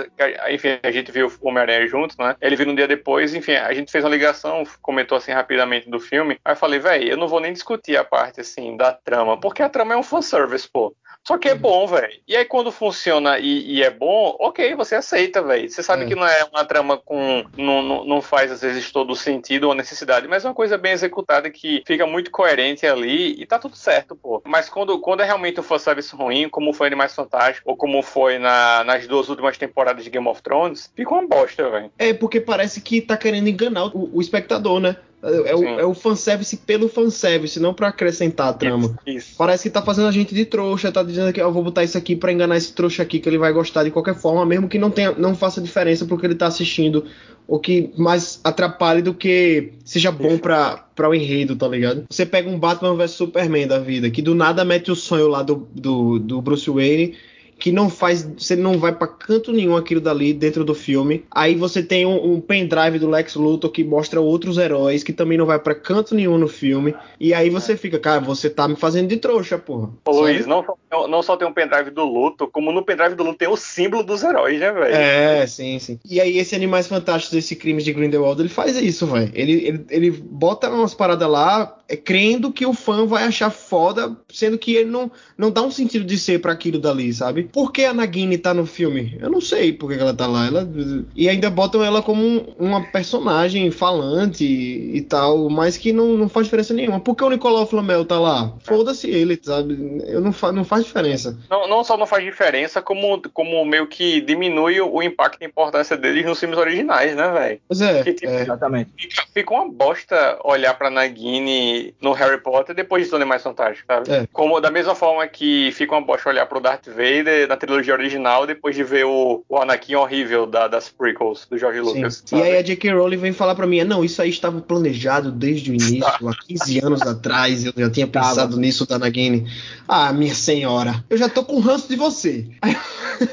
Enfim, 0.50 0.80
a 0.82 0.92
gente 0.92 1.12
viu 1.12 1.28
o 1.28 1.48
Homem-Aranha 1.50 1.86
junto, 1.88 2.16
né? 2.18 2.36
Ele 2.42 2.56
viu 2.56 2.66
no 2.66 2.76
dia 2.76 2.88
depois, 2.88 3.36
enfim, 3.36 3.54
a 3.54 3.74
gente 3.74 3.92
fez 3.92 4.04
uma 4.04 4.10
ligação, 4.10 4.64
comentou 4.82 5.18
assim 5.18 5.34
rapidamente 5.34 5.90
do 5.90 6.00
filme. 6.00 6.38
Aí 6.46 6.54
eu 6.54 6.58
falei, 6.58 6.80
velho, 6.80 7.10
eu 7.10 7.18
não 7.18 7.28
vou 7.28 7.42
nem 7.42 7.52
discutir 7.52 7.98
a 7.98 8.04
parte 8.04 8.40
assim 8.40 8.78
da 8.78 8.94
trama, 8.94 9.38
porque 9.38 9.62
a 9.62 9.70
trama 9.70 9.94
é 9.94 9.98
um 9.98 10.04
fanservice, 10.04 10.70
pô. 10.72 10.96
Só 11.26 11.38
que 11.38 11.48
é 11.48 11.56
bom, 11.56 11.88
velho. 11.88 12.14
E 12.28 12.36
aí 12.36 12.44
quando 12.46 12.72
funciona 12.72 13.40
e, 13.40 13.76
e 13.76 13.82
é 13.84 13.90
bom, 13.90 14.36
ok, 14.40 14.76
você 14.76 14.96
aceita, 14.96 15.42
velho. 15.42 15.70
Você 15.70 15.82
sabe 15.82 16.04
É. 16.04 16.06
que 16.08 16.16
não 16.16 16.28
é 16.28 16.44
uma 16.52 16.66
trama 16.66 16.98
com. 16.98 17.46
Não, 17.58 17.82
não, 17.82 18.04
não 18.06 18.22
faz 18.22 18.52
às 18.52 18.62
vezes 18.62 18.92
todo 18.92 19.12
o 19.12 19.16
sentido 19.16 19.68
ou 19.70 19.74
necessidade, 19.74 20.28
mas 20.28 20.44
é 20.44 20.48
uma 20.50 20.54
coisa 20.54 20.78
bem 20.78 20.92
executada 20.92 21.50
que 21.50 21.82
fica 21.88 22.06
muito 22.06 22.30
coerente 22.30 22.86
ali 22.86 23.42
e 23.42 23.46
tá 23.46 23.58
tudo 23.58 23.76
certo, 23.76 24.16
pô. 24.16 24.42
Mas 24.46 24.68
quando, 24.70 25.00
quando 25.00 25.22
é 25.22 25.26
realmente 25.26 25.60
um 25.60 25.64
fanservice 25.64 26.14
ruim, 26.16 26.50
como 26.50 26.74
foi 26.74 26.88
Animais 26.88 27.16
Fantásticos, 27.16 27.64
ou 27.72 27.78
como 27.78 28.02
foi 28.02 28.38
na- 28.38 28.84
nas 28.84 29.08
duas 29.08 29.30
últimas 29.30 29.58
temporadas 29.58 30.04
de 30.04 30.10
Game 30.10 30.28
of 30.28 30.42
Thrones, 30.42 30.92
fica 30.96 31.14
uma 31.14 31.26
bosta, 31.28 31.70
velho. 31.70 31.92
É 31.98 32.14
porque 32.14 32.42
parece 32.42 32.82
que 32.82 33.00
tá 33.02 33.16
querendo 33.16 33.48
enganar 33.48 33.86
o, 33.96 34.10
o 34.18 34.22
espectador, 34.22 34.80
né? 34.82 34.98
É, 35.24 35.56
o, 35.56 35.64
é 35.80 35.86
o 35.86 35.94
fanservice 35.94 36.58
pelo 36.58 36.90
fanservice, 36.90 37.58
não 37.58 37.74
pra 37.74 37.88
acrescentar 37.88 38.50
a 38.50 38.54
trama. 38.54 38.94
Isso. 39.08 39.36
Parece 39.38 39.64
que 39.64 39.70
tá 39.70 39.82
fazendo 39.82 40.10
a 40.10 40.12
gente 40.12 40.36
de 40.36 40.44
trouxa, 40.44 40.92
tá 40.92 41.02
dizendo 41.02 41.32
que 41.32 41.42
eu 41.42 41.52
vou 41.52 41.64
botar 41.64 41.82
isso 41.82 41.98
aqui 41.98 42.14
pra 42.14 42.32
enganar 42.32 42.58
esse 42.58 42.74
trouxa 42.74 43.04
aqui, 43.04 43.20
que 43.20 43.30
ele 43.30 43.38
vai 43.38 43.54
gostar 43.54 43.86
de 43.86 43.92
qualquer 43.92 44.16
forma, 44.16 44.46
mesmo 44.46 44.68
que 44.68 44.78
não 44.78 44.92
tenha, 44.92 45.14
não 45.14 45.34
faça 45.34 45.62
diferença 45.62 46.06
pro 46.06 46.18
que 46.18 46.26
ele 46.26 46.36
tá 46.36 46.48
assistindo, 46.48 47.06
ou 47.48 47.58
que 47.58 47.92
mais 47.98 48.42
atrapalhe 48.44 49.02
do 49.02 49.14
que 49.14 49.72
seja 49.86 50.12
bom 50.12 50.38
pra, 50.38 50.86
pra 50.94 51.10
o 51.10 51.16
enredo, 51.16 51.56
tá 51.56 51.70
ligado? 51.70 52.04
Você 52.10 52.26
pega 52.26 52.50
um 52.50 52.60
Batman 52.60 52.96
vs 52.96 53.12
Superman 53.12 53.66
da 53.66 53.80
vida, 53.80 54.10
que 54.12 54.22
do 54.22 54.36
nada 54.36 54.66
mete 54.66 54.92
o 54.92 54.96
sonho 54.96 55.30
lá 55.30 55.42
do, 55.42 55.68
do, 55.74 56.20
do 56.20 56.42
Bruce 56.42 56.70
Wayne 56.70 57.16
que 57.60 57.72
não 57.72 57.90
faz. 57.90 58.24
Você 58.38 58.56
não 58.56 58.78
vai 58.78 58.94
para 58.94 59.08
canto 59.08 59.52
nenhum 59.54 59.76
aquilo 59.76 60.02
dali 60.02 60.34
dentro 60.34 60.64
do 60.64 60.74
filme. 60.76 61.24
Aí 61.32 61.56
você 61.56 61.82
tem 61.82 62.06
um, 62.06 62.34
um 62.34 62.42
pendrive 62.42 63.00
do 63.00 63.10
Lex 63.10 63.36
Luthor 63.36 63.70
que 63.72 63.84
mostra 63.84 64.20
outros 64.22 64.58
heróis 64.58 65.04
que 65.04 65.14
também 65.14 65.38
não 65.38 65.46
vai 65.46 65.60
para 65.60 65.76
canto 65.76 66.14
nenhum 66.16 66.38
no 66.38 66.48
filme. 66.48 66.94
E 67.20 67.34
aí 67.34 67.50
você 67.50 67.78
fica, 67.78 68.00
cara, 68.00 68.20
você 68.20 68.50
tá 68.50 68.68
me 68.68 68.76
fazendo 68.76 69.08
de 69.08 69.18
trouxa, 69.18 69.58
porra. 69.58 69.90
Ô, 70.06 70.12
Luiz, 70.12 70.46
não, 70.46 70.64
só- 70.64 71.08
não 71.08 71.24
só 71.24 71.38
tem 71.38 71.48
um 71.48 71.54
pendrive 71.54 71.90
do 71.92 72.04
Luto, 72.04 72.48
como 72.48 72.72
no 72.72 72.84
pendrive 72.84 73.16
do 73.16 73.24
Luto 73.24 73.38
tem 73.38 73.48
o 73.48 73.56
símbolo 73.58 74.04
dos 74.04 74.24
heróis, 74.24 74.60
né, 74.60 74.72
velho? 74.72 74.94
É, 74.96 75.48
sim, 75.48 75.80
sim. 75.80 76.00
E 76.10 76.20
aí, 76.20 76.38
esse 76.38 76.56
Animais 76.56 76.88
Fantásticos, 76.88 77.38
esse 77.38 77.56
Crimes 77.56 77.84
de 77.84 77.94
Grindelwald, 77.94 78.42
ele 78.42 78.50
faz 78.50 78.76
isso, 78.78 79.08
velho. 79.08 79.32
Ele, 79.34 79.52
ele, 79.68 79.86
ele 79.90 80.12
bota 80.12 80.70
umas 80.70 80.94
paradas 80.94 81.30
lá, 81.30 81.78
é, 81.88 81.96
crendo 81.96 82.52
que 82.52 82.66
o 82.66 82.74
fã 82.74 83.06
vai 83.06 83.24
achar 83.24 83.50
foda, 83.50 84.16
sendo 84.32 84.58
que 84.58 84.76
ele 84.76 84.90
não, 84.90 85.12
não 85.38 85.52
dá 85.52 85.62
um 85.62 85.72
sentido 85.72 86.06
de 86.06 86.18
ser 86.18 86.40
pra 86.40 86.52
aquilo 86.54 86.80
dali, 86.80 87.12
sabe? 87.14 87.43
Por 87.52 87.72
que 87.72 87.86
a 87.86 87.94
Nagini 87.94 88.38
tá 88.38 88.54
no 88.54 88.66
filme? 88.66 89.18
Eu 89.22 89.30
não 89.30 89.42
sei 89.42 89.74
por 89.74 89.92
que 89.92 90.00
ela 90.00 90.14
tá 90.14 90.28
lá. 90.28 90.48
Ela, 90.48 90.68
e 91.16 91.28
ainda 91.30 91.50
botam 91.50 91.84
ela 91.84 92.02
como 92.02 92.24
um- 92.24 92.46
uma 92.60 92.82
personagem 92.92 93.70
falante 93.72 94.44
e 94.46 95.02
tal, 95.02 95.50
mas 95.50 95.78
que 95.78 95.92
não, 95.94 96.10
não 96.18 96.30
faz 96.30 96.46
diferença 96.48 96.74
nenhuma. 96.74 97.00
Por 97.00 97.16
que 97.16 97.24
o 97.24 97.30
Nicolau 97.30 97.66
Flamel 97.66 98.06
tá 98.06 98.20
lá? 98.20 98.54
Foda-se 98.64 99.10
ele, 99.10 99.40
sabe? 99.42 100.02
Eu 100.08 100.22
não, 100.22 100.32
fa 100.32 100.52
não 100.52 100.64
faz 100.64 100.84
diferença. 100.86 101.38
Não, 101.50 101.68
não 101.68 101.84
só 101.84 101.98
não 101.98 102.06
faz 102.06 102.24
diferença, 102.24 102.82
como, 102.82 103.22
como 103.34 103.64
meio 103.66 103.88
que 103.88 104.22
diminui 104.22 104.80
o, 104.82 104.94
o 104.96 105.04
impacto 105.04 105.42
e 105.42 105.46
a 105.46 105.48
importância 105.48 105.96
deles 105.98 106.26
nos 106.26 106.40
filmes 106.40 106.58
originais, 106.58 107.16
né, 107.16 107.32
velho? 107.32 107.60
Pois 107.68 107.82
é, 107.82 108.04
Que 108.04 108.14
tipo- 108.14 108.32
é. 108.32 108.42
Exatamente. 108.42 108.90
Fica, 108.98 109.24
fica 109.34 109.54
uma 109.54 109.70
bosta 109.70 110.38
olhar 110.44 110.74
pra 110.78 110.90
Nagini 110.90 111.94
no 112.02 112.12
Harry 112.14 112.40
Potter 112.42 112.76
depois 112.76 113.08
de 113.10 113.16
Animais 113.16 113.42
Fantásticos, 113.44 113.86
sabe? 113.88 114.12
É. 114.12 114.28
Como 114.32 114.60
da 114.60 114.72
mesma 114.72 114.96
forma 114.96 115.26
que 115.28 115.72
fica 115.74 115.94
uma 115.96 116.02
bosta 116.02 116.30
olhar 116.30 116.46
pro 116.46 116.60
Darth 116.60 116.88
Vader 116.88 117.28
na 117.48 117.58
trilogia 117.58 117.94
original 117.94 118.46
depois 118.48 118.76
de 118.76 118.84
ver 118.84 119.06
o, 119.06 119.44
o 119.48 119.58
Anakin 119.58 119.96
horrível 119.96 120.46
da- 120.46 120.68
das 120.68 120.90
prequels 120.90 121.46
do 121.50 121.58
George 121.58 121.80
Sim. 121.80 121.86
Lucas. 121.86 122.24
E 122.32 122.36
aí 122.42 122.58
a 122.58 122.62
J.K. 122.62 122.92
Rowling 122.94 123.18
vem 123.18 123.34
falar 123.34 123.56
pra 123.56 123.68
mim, 123.68 123.84
não, 123.84 124.04
isso 124.04 124.22
aí 124.22 124.30
estava 124.30 124.62
planejado 124.62 125.32
desde 125.32 125.72
o 125.72 125.74
início, 125.74 126.06
há 126.06 126.36
15 126.48 126.80
anos 126.86 127.02
atrás, 127.02 127.66
eu 127.66 127.74
já 127.76 127.90
tinha 127.90 128.08
Tava. 128.08 128.30
pensado 128.30 128.58
nisso 128.58 128.88
da 128.88 128.98
Nagini. 129.00 129.46
Ah, 129.88 130.12
minha 130.14 130.34
senhora, 130.34 131.04
eu 131.10 131.18
já 131.18 131.28
tô 131.30 131.44
com 131.44 131.60
ranço 131.60 131.88
de 131.90 131.96
você. 131.96 132.48
Aí, 132.62 132.76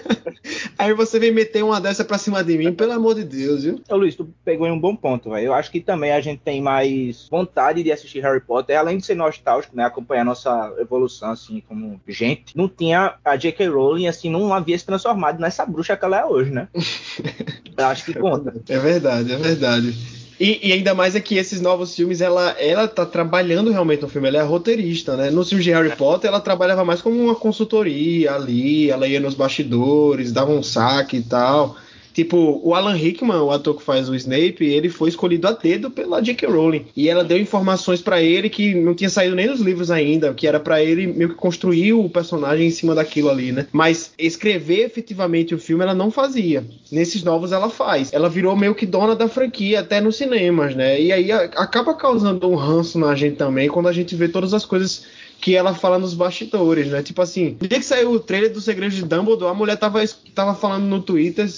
aí 0.79 0.95
você 0.95 1.19
vem 1.19 1.33
meter 1.33 1.63
uma 1.65 1.81
dessa 1.81 2.05
pra 2.05 2.19
cima 2.19 2.43
de 2.43 2.57
mim, 2.57 2.73
pelo 2.73 2.93
amor 2.93 3.15
de 3.15 3.25
Deus, 3.25 3.63
viu? 3.65 3.81
Ô 3.89 3.97
Luiz, 3.97 4.15
tu 4.17 4.29
pegou 4.45 4.67
em 4.67 4.73
um 4.73 4.79
bom 4.79 4.95
ponto, 4.97 5.31
velho. 5.31 5.47
Eu 5.47 5.55
acho 5.55 5.71
que 5.71 5.81
também 5.81 6.13
a 6.13 6.21
gente 6.21 6.41
tem 6.41 6.61
mais 6.61 7.29
vontade 7.31 7.83
de 7.83 7.93
assistir 7.93 8.21
Harry 8.21 8.41
Potter, 8.41 8.79
além 8.79 8.99
de 8.99 9.05
ser 9.07 9.15
nostálgico, 9.15 9.77
né? 9.77 9.85
Acompanhar 9.85 10.25
nossa 10.25 10.73
evolução, 10.79 11.31
assim, 11.31 11.63
como 11.67 12.01
gente. 12.07 12.57
Não 12.57 12.69
tinha 12.69 13.15
a 13.25 13.37
J.K. 13.37 13.69
Rowling, 13.69 13.90
assim, 14.07 14.31
não 14.31 14.53
havia 14.53 14.79
se 14.79 14.85
transformado 14.85 15.41
nessa 15.41 15.65
bruxa 15.67 15.97
que 15.97 16.05
ela 16.05 16.21
é 16.21 16.25
hoje, 16.25 16.51
né? 16.51 16.69
Eu 17.77 17.87
acho 17.87 18.05
que 18.05 18.15
conta. 18.15 18.55
É 18.69 18.79
verdade, 18.79 19.33
é 19.33 19.37
verdade. 19.37 19.95
E, 20.41 20.69
e 20.69 20.73
ainda 20.73 20.95
mais 20.95 21.15
é 21.15 21.21
que 21.21 21.37
esses 21.37 21.61
novos 21.61 21.95
filmes, 21.95 22.23
ela, 22.23 22.53
ela 22.59 22.89
tá 22.89 23.05
trabalhando 23.05 23.71
realmente 23.71 24.01
no 24.01 24.09
filme, 24.09 24.29
ela 24.29 24.39
é 24.39 24.43
roteirista, 24.43 25.15
né? 25.15 25.31
Nos 25.31 25.51
filmes 25.51 25.65
de 25.67 25.71
Harry 25.71 25.95
Potter, 25.95 26.29
ela 26.29 26.41
trabalhava 26.41 26.83
mais 26.83 27.03
como 27.03 27.23
uma 27.23 27.35
consultoria 27.35 28.35
ali, 28.35 28.91
ela 28.91 29.07
ia 29.07 29.21
nos 29.21 29.35
bastidores, 29.35 30.33
dava 30.33 30.51
um 30.51 30.63
saque 30.63 31.19
e 31.19 31.23
tal. 31.23 31.77
Tipo, 32.21 32.61
o 32.63 32.75
Alan 32.75 32.93
Rickman, 32.93 33.39
o 33.39 33.51
ator 33.51 33.75
que 33.75 33.83
faz 33.83 34.07
o 34.07 34.15
Snape, 34.15 34.63
ele 34.63 34.91
foi 34.91 35.09
escolhido 35.09 35.49
a 35.49 35.53
dedo 35.53 35.91
pela 35.91 36.21
J.K. 36.21 36.47
Rowling. 36.47 36.85
E 36.95 37.09
ela 37.09 37.25
deu 37.25 37.39
informações 37.39 38.03
pra 38.03 38.21
ele 38.21 38.51
que 38.51 38.75
não 38.75 38.95
tinha 38.95 39.09
saído 39.09 39.35
nem 39.35 39.47
nos 39.47 39.61
livros 39.61 39.91
ainda, 39.91 40.35
que 40.35 40.47
era 40.47 40.61
pra 40.61 40.85
ele 40.85 41.07
meio 41.07 41.31
que 41.31 41.35
construir 41.35 41.95
o 41.95 42.11
personagem 42.11 42.67
em 42.67 42.71
cima 42.71 42.95
daquilo 42.95 43.31
ali, 43.31 43.53
né? 43.53 43.67
Mas 43.73 44.13
escrever 44.19 44.85
efetivamente 44.85 45.55
o 45.55 45.59
filme 45.59 45.83
ela 45.83 45.95
não 45.95 46.11
fazia. 46.11 46.63
Nesses 46.93 47.23
novos 47.23 47.53
ela 47.53 47.71
faz. 47.71 48.13
Ela 48.13 48.29
virou 48.29 48.55
meio 48.55 48.75
que 48.75 48.85
dona 48.85 49.17
da 49.17 49.27
franquia 49.27 49.81
até 49.81 49.99
nos 49.99 50.17
cinemas, 50.17 50.75
né? 50.75 51.01
E 51.01 51.11
aí 51.11 51.33
acaba 51.33 51.95
causando 51.95 52.47
um 52.51 52.55
ranço 52.55 52.99
na 52.99 53.15
gente 53.15 53.37
também 53.37 53.71
quando 53.71 53.89
a 53.89 53.93
gente 53.95 54.15
vê 54.15 54.29
todas 54.29 54.53
as 54.53 54.67
coisas 54.67 55.07
que 55.41 55.57
ela 55.57 55.75
fala 55.75 55.99
nos 55.99 56.15
bastidores, 56.15 56.89
né? 56.89 57.03
Tipo 57.03 57.23
assim, 57.23 57.57
no 57.61 57.67
dia 57.67 57.79
que 57.79 57.85
saiu 57.85 58.13
o 58.13 58.21
trailer 58.21 58.53
do 58.53 58.61
Segredo 58.61 58.95
de 58.95 59.05
Dumbledore, 59.05 59.51
a 59.51 59.55
mulher 59.55 59.77
tava, 59.77 60.01
tava 60.35 60.55
falando 60.55 60.85
no 60.85 61.01
Twitter 61.01 61.49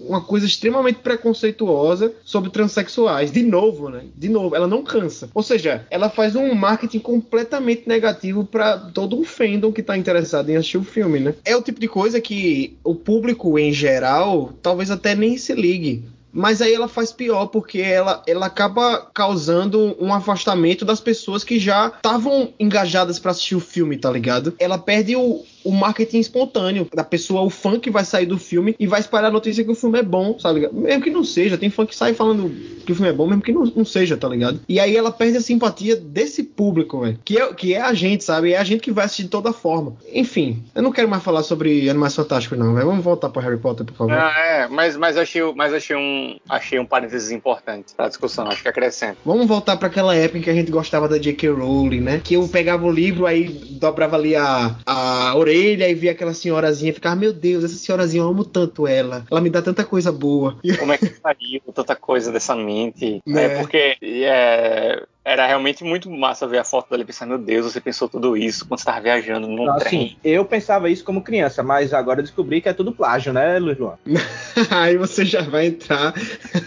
uma 0.00 0.20
coisa 0.20 0.46
extremamente 0.46 0.98
preconceituosa 0.98 2.12
sobre 2.24 2.50
transexuais. 2.50 3.30
De 3.30 3.42
novo, 3.42 3.88
né? 3.88 4.04
De 4.14 4.28
novo, 4.28 4.54
ela 4.54 4.66
não 4.66 4.82
cansa. 4.82 5.30
Ou 5.34 5.42
seja, 5.42 5.86
ela 5.90 6.10
faz 6.10 6.36
um 6.36 6.54
marketing 6.54 6.98
completamente 6.98 7.88
negativo 7.88 8.44
pra 8.44 8.76
todo 8.78 9.18
um 9.18 9.24
fandom 9.24 9.72
que 9.72 9.82
tá 9.82 9.96
interessado 9.96 10.50
em 10.50 10.56
assistir 10.56 10.78
o 10.78 10.84
filme, 10.84 11.18
né? 11.18 11.34
É 11.44 11.56
o 11.56 11.62
tipo 11.62 11.80
de 11.80 11.88
coisa 11.88 12.20
que 12.20 12.76
o 12.84 12.94
público 12.94 13.58
em 13.58 13.72
geral 13.72 14.52
talvez 14.62 14.90
até 14.90 15.14
nem 15.14 15.38
se 15.38 15.54
ligue. 15.54 16.04
Mas 16.34 16.60
aí 16.60 16.74
ela 16.74 16.88
faz 16.88 17.12
pior, 17.12 17.46
porque 17.46 17.78
ela, 17.78 18.22
ela 18.26 18.46
acaba 18.46 19.08
causando 19.14 19.96
um 20.00 20.12
afastamento 20.12 20.84
das 20.84 21.00
pessoas 21.00 21.44
que 21.44 21.60
já 21.60 21.86
estavam 21.86 22.52
engajadas 22.58 23.20
pra 23.20 23.30
assistir 23.30 23.54
o 23.54 23.60
filme, 23.60 23.96
tá 23.96 24.10
ligado? 24.10 24.52
Ela 24.58 24.76
perde 24.76 25.14
o, 25.14 25.44
o 25.64 25.72
marketing 25.72 26.18
espontâneo 26.18 26.86
da 26.94 27.02
pessoa, 27.02 27.42
o 27.42 27.50
fã 27.50 27.80
que 27.80 27.90
vai 27.90 28.04
sair 28.04 28.26
do 28.26 28.38
filme 28.38 28.76
e 28.78 28.86
vai 28.86 29.00
espalhar 29.00 29.30
a 29.30 29.32
notícia 29.32 29.64
que 29.64 29.70
o 29.70 29.74
filme 29.74 29.98
é 29.98 30.02
bom, 30.02 30.34
tá 30.34 30.52
ligado? 30.52 30.74
Mesmo 30.74 31.02
que 31.02 31.10
não 31.10 31.24
seja, 31.24 31.56
tem 31.56 31.70
fã 31.70 31.86
que 31.86 31.96
sai 31.96 32.12
falando 32.12 32.50
que 32.84 32.92
o 32.92 32.94
filme 32.94 33.10
é 33.10 33.12
bom, 33.12 33.26
mesmo 33.26 33.42
que 33.42 33.52
não, 33.52 33.64
não 33.64 33.84
seja, 33.84 34.16
tá 34.16 34.28
ligado? 34.28 34.60
E 34.68 34.78
aí 34.78 34.94
ela 34.94 35.10
perde 35.10 35.38
a 35.38 35.40
simpatia 35.40 35.96
desse 35.96 36.42
público, 36.42 37.00
velho. 37.00 37.18
Que 37.24 37.38
é, 37.38 37.54
que 37.54 37.74
é 37.74 37.80
a 37.80 37.94
gente, 37.94 38.22
sabe? 38.22 38.52
É 38.52 38.58
a 38.58 38.64
gente 38.64 38.82
que 38.82 38.92
vai 38.92 39.06
assistir 39.06 39.24
de 39.24 39.30
toda 39.30 39.52
forma. 39.52 39.96
Enfim, 40.12 40.62
eu 40.74 40.82
não 40.82 40.92
quero 40.92 41.08
mais 41.08 41.22
falar 41.22 41.42
sobre 41.42 41.88
Animais 41.88 42.14
Fantásticos, 42.14 42.58
não, 42.58 42.74
velho. 42.74 42.86
Vamos 42.86 43.02
voltar 43.02 43.30
pro 43.30 43.40
Harry 43.40 43.58
Potter, 43.58 43.86
por 43.86 43.94
favor. 43.94 44.12
Ah, 44.12 44.34
é, 44.36 44.68
mas, 44.68 44.96
mas, 44.96 45.16
achei, 45.16 45.42
mas 45.54 45.72
achei, 45.72 45.96
um, 45.96 46.36
achei 46.48 46.78
um 46.78 46.84
parênteses 46.84 47.30
importante 47.30 47.94
pra 47.96 48.08
discussão, 48.08 48.46
acho 48.48 48.62
que 48.62 48.68
acrescenta. 48.68 49.16
Vamos 49.24 49.46
voltar 49.46 49.76
para 49.76 49.88
aquela 49.88 50.14
época 50.14 50.38
em 50.38 50.42
que 50.42 50.50
a 50.50 50.54
gente 50.54 50.70
gostava 50.70 51.08
da 51.08 51.16
J.K. 51.16 51.48
Rowling, 51.48 52.00
né? 52.00 52.20
Que 52.22 52.34
eu 52.34 52.46
pegava 52.48 52.84
o 52.84 52.90
livro, 52.90 53.26
aí 53.26 53.48
dobrava 53.48 54.16
ali 54.16 54.36
a, 54.36 54.76
a 54.84 55.34
orelha 55.36 55.53
e 55.56 55.94
via 55.94 56.12
aquela 56.12 56.34
senhorazinha 56.34 56.90
e 56.90 56.94
ficava, 56.94 57.16
meu 57.16 57.32
Deus, 57.32 57.64
essa 57.64 57.74
senhorazinha, 57.74 58.22
eu 58.22 58.28
amo 58.28 58.44
tanto 58.44 58.86
ela. 58.86 59.24
Ela 59.30 59.40
me 59.40 59.50
dá 59.50 59.62
tanta 59.62 59.84
coisa 59.84 60.10
boa. 60.10 60.58
E- 60.62 60.76
Como 60.76 60.92
é 60.92 60.98
que 60.98 61.06
saiu 61.06 61.60
tanta 61.74 61.94
coisa 61.96 62.32
dessa 62.32 62.54
mente? 62.54 63.20
Né? 63.26 63.44
É 63.44 63.60
porque 63.60 63.96
é, 64.02 65.02
era 65.24 65.46
realmente 65.46 65.82
muito 65.82 66.10
massa 66.10 66.46
ver 66.46 66.58
a 66.58 66.64
foto 66.64 66.90
dela 66.90 67.02
e 67.02 67.06
pensar, 67.06 67.24
meu 67.26 67.38
Deus, 67.38 67.64
você 67.72 67.80
pensou 67.80 68.08
tudo 68.08 68.36
isso 68.36 68.66
quando 68.66 68.78
você 68.80 68.84
tava 68.84 69.00
viajando 69.00 69.46
num 69.48 69.64
trem. 69.78 69.86
assim, 69.86 70.16
eu 70.22 70.44
pensava 70.44 70.90
isso 70.90 71.02
como 71.04 71.22
criança, 71.22 71.62
mas 71.62 71.94
agora 71.94 72.20
eu 72.20 72.24
descobri 72.24 72.60
que 72.60 72.68
é 72.68 72.72
tudo 72.74 72.92
plágio, 72.92 73.32
né, 73.32 73.58
Luiz 73.58 73.78
Luan? 73.78 73.94
aí 74.70 74.96
você 74.98 75.24
já 75.24 75.40
vai 75.42 75.66
entrar 75.66 76.12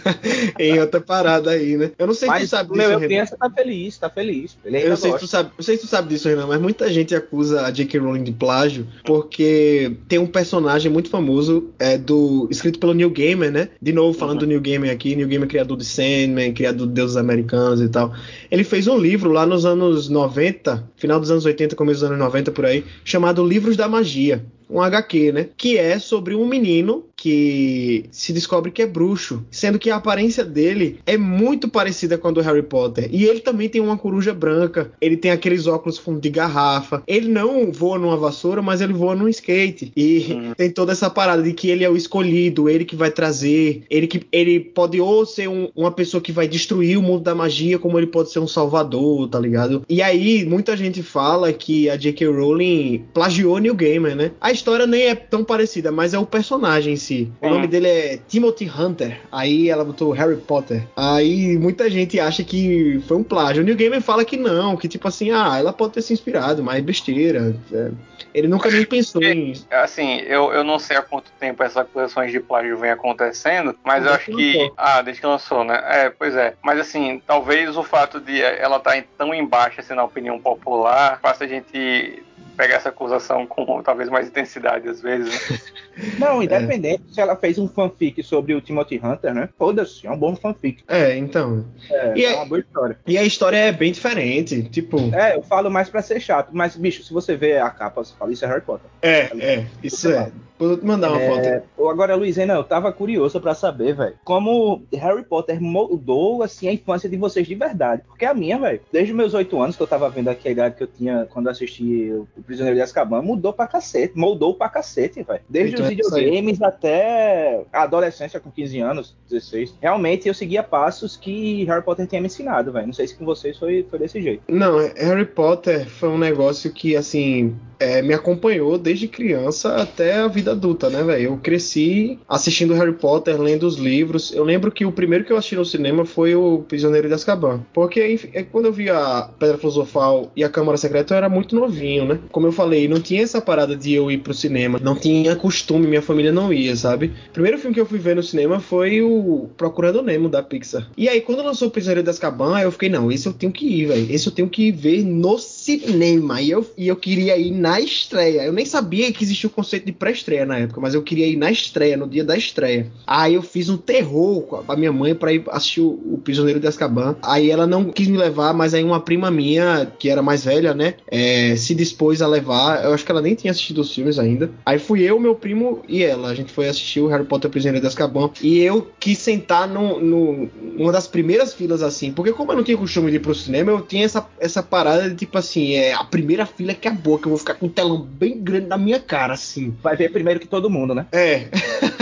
em 0.58 0.78
outra 0.80 1.00
parada 1.00 1.50
aí, 1.50 1.76
né? 1.76 1.92
Eu 1.98 2.06
não 2.08 2.14
sei 2.14 2.28
se 2.28 2.34
tu 2.34 2.38
Mas 2.40 2.50
sabe 2.50 2.70
o 2.70 2.72
disso, 2.72 2.82
meu 2.82 2.90
eu 2.92 2.98
Renan. 2.98 3.08
criança 3.08 3.36
tá 3.38 3.50
feliz, 3.50 3.98
tá 3.98 4.10
feliz. 4.10 4.58
Ele 4.64 4.76
ainda 4.76 4.88
Eu 4.88 4.96
sei, 4.96 5.12
se 5.12 5.18
tu 5.18 5.20
gosta. 5.22 5.36
sabe, 5.36 5.50
eu 5.56 5.62
sei 5.64 5.76
se 5.76 5.82
tu 5.82 5.88
sabe 5.88 6.08
disso, 6.08 6.28
Renan, 6.28 6.46
mas 6.46 6.60
muita 6.60 6.90
gente 6.92 7.14
acusa 7.14 7.64
a 7.64 7.70
J.K. 7.70 7.98
Rowling 7.98 8.24
de 8.24 8.32
plágio 8.32 8.86
porque 9.04 9.96
tem 10.08 10.18
um 10.18 10.26
personagem 10.26 10.90
muito 10.90 11.10
famoso 11.10 11.70
é, 11.78 11.96
do 11.96 12.48
escrito 12.50 12.78
pelo 12.78 12.92
Neil 12.94 13.10
Gaiman, 13.10 13.50
né? 13.50 13.68
De 13.80 13.92
novo 13.92 14.18
falando 14.18 14.38
Uhum. 14.38 14.38
do 14.38 14.46
Neil 14.46 14.60
Gaiman 14.60 14.90
aqui, 14.90 15.16
Neil 15.16 15.28
Gaiman 15.28 15.46
é 15.46 15.48
criador 15.48 15.76
de 15.76 15.84
Sandman, 15.84 16.52
criador 16.52 16.86
de 16.86 16.92
Deuses 16.92 17.16
Americanos 17.16 17.80
e 17.80 17.88
tal. 17.88 18.12
Ele 18.50 18.64
fez 18.64 18.86
um 18.88 18.98
livro 18.98 19.30
lá 19.30 19.44
nos 19.44 19.66
anos 19.66 20.08
90, 20.08 20.90
final 20.96 21.20
dos 21.20 21.30
anos 21.30 21.44
80, 21.44 21.76
começo 21.76 22.00
dos 22.00 22.10
anos 22.10 22.18
90 22.18 22.50
por 22.52 22.64
aí, 22.64 22.84
chamado 23.04 23.46
Livros 23.46 23.76
da 23.76 23.88
Magia. 23.88 24.44
Um 24.70 24.80
HQ, 24.80 25.32
né? 25.32 25.48
Que 25.56 25.76
é 25.78 25.98
sobre 25.98 26.34
um 26.34 26.46
menino 26.46 27.04
que 27.16 28.04
se 28.12 28.32
descobre 28.32 28.70
que 28.70 28.80
é 28.82 28.86
bruxo, 28.86 29.42
sendo 29.50 29.78
que 29.78 29.90
a 29.90 29.96
aparência 29.96 30.44
dele 30.44 31.00
é 31.04 31.16
muito 31.16 31.68
parecida 31.68 32.16
com 32.16 32.28
a 32.28 32.30
do 32.30 32.40
Harry 32.40 32.62
Potter. 32.62 33.08
E 33.10 33.24
ele 33.24 33.40
também 33.40 33.68
tem 33.68 33.80
uma 33.80 33.98
coruja 33.98 34.32
branca, 34.32 34.92
ele 35.00 35.16
tem 35.16 35.32
aqueles 35.32 35.66
óculos 35.66 35.98
fundo 35.98 36.20
de 36.20 36.30
garrafa. 36.30 37.02
Ele 37.08 37.26
não 37.28 37.72
voa 37.72 37.98
numa 37.98 38.16
vassoura, 38.16 38.62
mas 38.62 38.80
ele 38.80 38.92
voa 38.92 39.16
num 39.16 39.28
skate. 39.28 39.92
E 39.96 40.28
Uhum. 40.30 40.52
tem 40.56 40.70
toda 40.70 40.92
essa 40.92 41.10
parada 41.10 41.42
de 41.42 41.52
que 41.52 41.68
ele 41.70 41.82
é 41.84 41.90
o 41.90 41.96
escolhido, 41.96 42.68
ele 42.68 42.84
que 42.84 42.94
vai 42.94 43.10
trazer, 43.10 43.82
ele 43.90 44.06
que 44.06 44.22
ele 44.30 44.60
pode 44.60 45.00
ou 45.00 45.26
ser 45.26 45.48
um- 45.48 45.68
uma 45.74 45.90
pessoa 45.90 46.20
que 46.20 46.30
vai 46.30 46.46
destruir 46.46 46.96
o 46.98 47.02
mundo 47.02 47.22
da 47.24 47.34
magia, 47.34 47.78
como 47.80 47.98
ele 47.98 48.06
pode 48.06 48.30
ser 48.30 48.38
um 48.38 48.46
salvador, 48.46 49.28
tá 49.28 49.40
ligado? 49.40 49.84
E 49.88 50.00
aí 50.02 50.44
muita 50.44 50.76
gente 50.76 51.02
fala 51.02 51.52
que 51.52 51.90
a 51.90 51.96
J.K. 51.96 52.26
Rowling 52.28 53.04
plagiou 53.12 53.58
Neil 53.58 53.74
Gaiman, 53.74 54.14
né? 54.14 54.30
A 54.40 54.52
história 54.58 54.86
nem 54.86 55.04
é 55.08 55.14
tão 55.14 55.42
parecida, 55.44 55.90
mas 55.92 56.12
é 56.14 56.18
o 56.18 56.26
personagem 56.26 56.92
em 56.94 56.96
si. 56.96 57.32
O 57.40 57.46
Hum. 57.46 57.50
nome 57.50 57.66
dele 57.66 57.86
é 57.88 58.18
Timothy 58.28 58.68
Hunter. 58.70 59.20
Aí 59.30 59.68
ela 59.70 59.84
botou 59.84 60.10
Harry 60.12 60.36
Potter. 60.36 60.82
Aí 60.96 61.56
muita 61.56 61.88
gente 61.90 62.18
acha 62.20 62.42
que 62.44 63.00
foi 63.06 63.16
um 63.16 63.22
plágio. 63.24 63.62
O 63.62 63.64
Neil 63.64 63.76
Gaiman 63.76 64.00
fala 64.00 64.24
que 64.24 64.36
não, 64.36 64.76
que 64.76 64.88
tipo 64.88 65.06
assim, 65.08 65.30
ah, 65.30 65.56
ela 65.58 65.72
pode 65.72 65.94
ter 65.94 66.02
se 66.02 66.12
inspirado, 66.12 66.62
mas 66.62 66.82
besteira. 66.84 67.54
É, 67.72 67.90
Ele 68.34 68.48
nunca 68.48 68.70
nem 68.70 68.84
pensou 68.84 69.22
em. 69.22 69.52
Assim, 69.70 70.16
eu, 70.26 70.52
eu 70.52 70.62
não 70.64 70.78
sei 70.78 70.96
há 70.96 71.02
quanto 71.02 71.30
tempo 71.38 71.62
essas 71.62 71.78
acusações 71.78 72.30
de 72.30 72.40
plágio 72.40 72.76
vem 72.76 72.90
acontecendo, 72.90 73.74
mas 73.84 74.04
eu 74.04 74.10
Desde 74.12 74.16
acho 74.16 74.36
que 74.36 74.52
que. 74.52 74.58
lançou. 74.58 74.74
Ah, 74.76 75.02
desde 75.02 75.20
que 75.20 75.26
lançou, 75.26 75.64
né? 75.64 75.80
É, 75.84 76.10
pois 76.10 76.34
é. 76.34 76.54
Mas 76.62 76.78
assim, 76.80 77.22
talvez 77.26 77.76
o 77.76 77.82
fato 77.82 78.20
de 78.20 78.40
ela 78.42 78.76
estar 78.76 79.02
tão 79.16 79.34
embaixo 79.34 79.80
assim, 79.80 79.94
na 79.94 80.04
opinião 80.04 80.38
popular 80.38 81.18
faça 81.22 81.44
a 81.44 81.46
gente 81.48 82.22
pegar 82.58 82.74
essa 82.74 82.88
acusação 82.88 83.46
com 83.46 83.80
talvez 83.84 84.10
mais 84.10 84.26
intensidade 84.26 84.88
às 84.88 85.00
vezes. 85.00 85.48
Né? 85.48 85.58
Não, 86.18 86.42
independente 86.42 87.04
é. 87.08 87.14
se 87.14 87.20
ela 87.20 87.36
fez 87.36 87.56
um 87.56 87.68
fanfic 87.68 88.20
sobre 88.24 88.52
o 88.52 88.60
Timothy 88.60 89.00
Hunter, 89.02 89.32
né? 89.32 89.48
Foda-se, 89.56 90.06
é 90.06 90.10
um 90.10 90.18
bom 90.18 90.34
fanfic. 90.34 90.82
É, 90.88 91.16
então. 91.16 91.64
É, 91.88 92.20
é 92.20 92.34
uma 92.34 92.46
boa 92.46 92.60
história. 92.60 92.98
E 93.06 93.16
a 93.16 93.22
história 93.22 93.56
é 93.56 93.70
bem 93.70 93.92
diferente, 93.92 94.64
tipo. 94.64 94.98
É, 95.14 95.36
eu 95.36 95.42
falo 95.42 95.70
mais 95.70 95.88
pra 95.88 96.02
ser 96.02 96.20
chato, 96.20 96.50
mas, 96.52 96.76
bicho, 96.76 97.04
se 97.04 97.12
você 97.12 97.36
vê 97.36 97.58
a 97.58 97.70
capa, 97.70 98.02
você 98.02 98.14
fala, 98.18 98.32
isso 98.32 98.44
é 98.44 98.48
Harry 98.48 98.60
Potter. 98.60 98.90
É, 99.00 99.30
é, 99.38 99.66
isso 99.82 100.10
é. 100.10 100.32
Vou 100.58 100.76
te 100.76 100.84
mandar 100.84 101.10
uma 101.10 101.20
é... 101.20 101.60
foto. 101.60 101.88
Agora, 101.88 102.14
Luizena, 102.14 102.54
eu 102.54 102.64
tava 102.64 102.92
curioso 102.92 103.40
para 103.40 103.54
saber, 103.54 103.94
velho, 103.94 104.14
como 104.24 104.82
Harry 104.92 105.24
Potter 105.24 105.60
moldou, 105.60 106.42
assim, 106.42 106.68
a 106.68 106.72
infância 106.72 107.08
de 107.08 107.16
vocês 107.16 107.46
de 107.46 107.54
verdade. 107.54 108.02
Porque 108.06 108.24
a 108.24 108.34
minha, 108.34 108.58
velho, 108.58 108.80
desde 108.92 109.14
meus 109.14 109.34
oito 109.34 109.60
anos, 109.60 109.76
que 109.76 109.82
eu 109.82 109.86
tava 109.86 110.10
vendo 110.10 110.28
aqui 110.28 110.48
a 110.48 110.52
idade 110.52 110.74
que 110.76 110.82
eu 110.82 110.86
tinha 110.86 111.26
quando 111.30 111.48
assisti 111.48 112.12
O 112.36 112.42
Prisioneiro 112.42 112.76
de 112.76 112.82
Azkaban, 112.82 113.22
mudou 113.22 113.52
pra 113.52 113.66
cacete, 113.66 114.16
moldou 114.16 114.54
pra 114.54 114.68
cacete, 114.68 115.22
velho. 115.22 115.40
Desde 115.48 115.74
então, 115.74 115.84
os 115.84 115.90
videogames 115.90 116.60
até 116.60 117.64
a 117.72 117.82
adolescência 117.82 118.40
com 118.40 118.50
15 118.50 118.80
anos, 118.80 119.16
16. 119.30 119.76
Realmente, 119.80 120.28
eu 120.28 120.34
seguia 120.34 120.62
passos 120.62 121.16
que 121.16 121.64
Harry 121.64 121.82
Potter 121.82 122.06
tinha 122.06 122.20
me 122.20 122.26
ensinado, 122.26 122.72
velho. 122.72 122.86
Não 122.86 122.92
sei 122.92 123.06
se 123.06 123.16
com 123.16 123.24
vocês 123.24 123.56
foi, 123.56 123.86
foi 123.88 123.98
desse 123.98 124.20
jeito. 124.20 124.42
Não, 124.48 124.78
Harry 124.78 125.26
Potter 125.26 125.88
foi 125.88 126.08
um 126.08 126.18
negócio 126.18 126.72
que, 126.72 126.96
assim, 126.96 127.56
é, 127.78 128.02
me 128.02 128.12
acompanhou 128.12 128.76
desde 128.76 129.08
criança 129.08 129.76
até 129.76 130.18
a 130.18 130.28
vida 130.28 130.52
adulta, 130.52 130.90
né, 130.90 131.02
velho? 131.02 131.22
Eu 131.22 131.36
cresci 131.36 132.18
assistindo 132.28 132.74
Harry 132.74 132.92
Potter, 132.92 133.40
lendo 133.40 133.66
os 133.66 133.76
livros. 133.76 134.32
Eu 134.32 134.44
lembro 134.44 134.70
que 134.70 134.84
o 134.84 134.92
primeiro 134.92 135.24
que 135.24 135.32
eu 135.32 135.36
assisti 135.36 135.56
no 135.56 135.64
cinema 135.64 136.04
foi 136.04 136.34
o 136.34 136.64
Prisioneiro 136.68 137.08
de 137.08 137.14
Azkaban. 137.14 137.60
Porque 137.72 138.06
enfim, 138.06 138.30
é, 138.32 138.42
quando 138.42 138.66
eu 138.66 138.72
vi 138.72 138.90
a 138.90 139.30
Pedra 139.38 139.58
Filosofal 139.58 140.30
e 140.34 140.42
a 140.42 140.48
Câmara 140.48 140.76
Secreta, 140.76 141.14
eu 141.14 141.18
era 141.18 141.28
muito 141.28 141.54
novinho, 141.54 142.04
né? 142.04 142.18
Como 142.30 142.46
eu 142.46 142.52
falei, 142.52 142.88
não 142.88 143.00
tinha 143.00 143.22
essa 143.22 143.40
parada 143.40 143.76
de 143.76 143.92
eu 143.94 144.10
ir 144.10 144.18
pro 144.18 144.34
cinema. 144.34 144.78
Não 144.82 144.94
tinha 144.94 145.36
costume, 145.36 145.86
minha 145.86 146.02
família 146.02 146.32
não 146.32 146.52
ia, 146.52 146.74
sabe? 146.74 147.12
O 147.28 147.32
primeiro 147.32 147.58
filme 147.58 147.74
que 147.74 147.80
eu 147.80 147.86
fui 147.86 147.98
ver 147.98 148.16
no 148.16 148.22
cinema 148.22 148.60
foi 148.60 149.02
o 149.02 149.48
Procurando 149.56 150.02
Nemo, 150.02 150.28
da 150.28 150.42
Pixar. 150.42 150.88
E 150.96 151.08
aí, 151.08 151.20
quando 151.20 151.42
lançou 151.42 151.68
o 151.68 151.70
Prisioneiro 151.70 152.02
de 152.02 152.10
Azkaban, 152.10 152.58
eu 152.60 152.72
fiquei, 152.72 152.88
não, 152.88 153.10
esse 153.10 153.26
eu 153.26 153.32
tenho 153.32 153.52
que 153.52 153.66
ir, 153.66 153.86
velho. 153.86 154.06
Esse 154.10 154.26
eu 154.26 154.32
tenho 154.32 154.48
que 154.48 154.70
ver 154.72 155.04
no 155.04 155.38
cinema. 155.38 156.40
E 156.40 156.50
eu, 156.50 156.66
e 156.76 156.88
eu 156.88 156.96
queria 156.96 157.36
ir 157.36 157.50
na 157.50 157.67
na 157.68 157.80
estreia. 157.80 158.44
Eu 158.44 158.52
nem 158.52 158.64
sabia 158.64 159.12
que 159.12 159.22
existia 159.22 159.46
o 159.46 159.52
conceito 159.52 159.84
de 159.84 159.92
pré-estreia 159.92 160.46
na 160.46 160.58
época, 160.58 160.80
mas 160.80 160.94
eu 160.94 161.02
queria 161.02 161.26
ir 161.26 161.36
na 161.36 161.50
estreia, 161.50 161.96
no 161.96 162.08
dia 162.08 162.24
da 162.24 162.36
estreia. 162.36 162.90
Aí 163.06 163.34
eu 163.34 163.42
fiz 163.42 163.68
um 163.68 163.76
terror 163.76 164.42
com 164.42 164.72
a 164.72 164.76
minha 164.76 164.92
mãe 164.92 165.14
para 165.14 165.32
ir 165.32 165.44
assistir 165.48 165.82
o, 165.82 166.00
o 166.14 166.18
Prisioneiro 166.18 166.58
de 166.58 166.66
Azkaban. 166.66 167.16
Aí 167.22 167.50
ela 167.50 167.66
não 167.66 167.84
quis 167.90 168.08
me 168.08 168.16
levar, 168.16 168.54
mas 168.54 168.72
aí 168.72 168.82
uma 168.82 169.00
prima 169.00 169.30
minha, 169.30 169.90
que 169.98 170.08
era 170.08 170.22
mais 170.22 170.44
velha, 170.44 170.72
né, 170.72 170.94
é, 171.08 171.54
se 171.56 171.74
dispôs 171.74 172.22
a 172.22 172.26
levar. 172.26 172.84
Eu 172.84 172.94
acho 172.94 173.04
que 173.04 173.12
ela 173.12 173.20
nem 173.20 173.34
tinha 173.34 173.50
assistido 173.50 173.82
os 173.82 173.94
filmes 173.94 174.18
ainda. 174.18 174.50
Aí 174.64 174.78
fui 174.78 175.02
eu, 175.02 175.20
meu 175.20 175.34
primo 175.34 175.82
e 175.86 176.02
ela. 176.02 176.30
A 176.30 176.34
gente 176.34 176.52
foi 176.52 176.68
assistir 176.68 177.00
o 177.00 177.06
Harry 177.08 177.24
Potter 177.24 177.50
Prisioneiro 177.50 177.82
de 177.82 177.88
Azkaban. 177.88 178.30
E 178.42 178.60
eu 178.60 178.90
quis 178.98 179.18
sentar 179.18 179.68
no, 179.68 180.00
no, 180.00 180.48
numa 180.76 180.92
das 180.92 181.06
primeiras 181.06 181.52
filas 181.52 181.82
assim, 181.82 182.12
porque 182.12 182.32
como 182.32 182.52
eu 182.52 182.56
não 182.56 182.64
tinha 182.64 182.78
costume 182.78 183.10
de 183.10 183.16
ir 183.16 183.20
pro 183.20 183.34
cinema, 183.34 183.70
eu 183.70 183.82
tinha 183.82 184.06
essa, 184.06 184.26
essa 184.40 184.62
parada 184.62 185.10
de 185.10 185.16
tipo 185.16 185.36
assim, 185.36 185.72
é 185.74 185.92
a 185.92 186.04
primeira 186.04 186.46
fila 186.46 186.72
que 186.72 186.88
é 186.88 186.90
boa, 186.90 187.18
que 187.18 187.26
eu 187.26 187.30
vou 187.30 187.38
ficar 187.38 187.57
com 187.58 187.66
um 187.66 187.68
telão 187.68 188.00
bem 188.00 188.40
grande 188.40 188.66
na 188.66 188.78
minha 188.78 189.00
cara, 189.00 189.34
assim. 189.34 189.74
Vai 189.82 189.96
ver 189.96 190.10
primeiro 190.10 190.40
que 190.40 190.46
todo 190.46 190.70
mundo, 190.70 190.94
né? 190.94 191.06
É. 191.12 191.48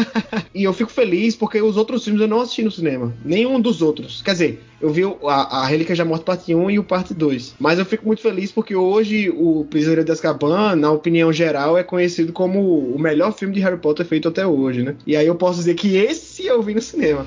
e 0.55 0.65
eu 0.65 0.73
fico 0.73 0.91
feliz 0.91 1.35
porque 1.35 1.61
os 1.61 1.77
outros 1.77 2.05
filmes 2.05 2.21
eu 2.21 2.29
não 2.29 2.41
assisti 2.41 2.63
no 2.63 2.71
cinema. 2.71 3.15
Nenhum 3.25 3.61
dos 3.61 3.83
outros. 3.83 4.23
Quer 4.23 4.33
dizer, 4.33 4.63
eu 4.81 4.91
vi 4.91 5.03
a, 5.25 5.63
a 5.63 5.67
Relíquia 5.67 5.97
da 5.97 6.05
Morte 6.05 6.25
parte 6.25 6.55
1 6.55 6.71
e 6.71 6.79
o 6.79 6.85
parte 6.85 7.15
2. 7.15 7.57
Mas 7.59 7.79
eu 7.79 7.85
fico 7.85 8.07
muito 8.07 8.21
feliz 8.21 8.53
porque 8.53 8.75
hoje 8.75 9.31
o 9.31 9.65
Prisioneiro 9.69 10.05
de 10.05 10.13
Azkaban, 10.13 10.77
na 10.77 10.91
opinião 10.91 11.33
geral, 11.33 11.79
é 11.79 11.83
conhecido 11.83 12.33
como 12.33 12.79
o 12.79 12.99
melhor 12.99 13.33
filme 13.33 13.55
de 13.55 13.61
Harry 13.61 13.79
Potter 13.79 14.05
feito 14.05 14.29
até 14.29 14.47
hoje, 14.47 14.83
né? 14.83 14.95
E 15.07 15.17
aí 15.17 15.27
eu 15.27 15.35
posso 15.35 15.59
dizer 15.59 15.75
que 15.75 15.97
esse 15.97 16.47
eu 16.47 16.63
vi 16.63 16.75
no 16.75 16.83
cinema. 16.83 17.27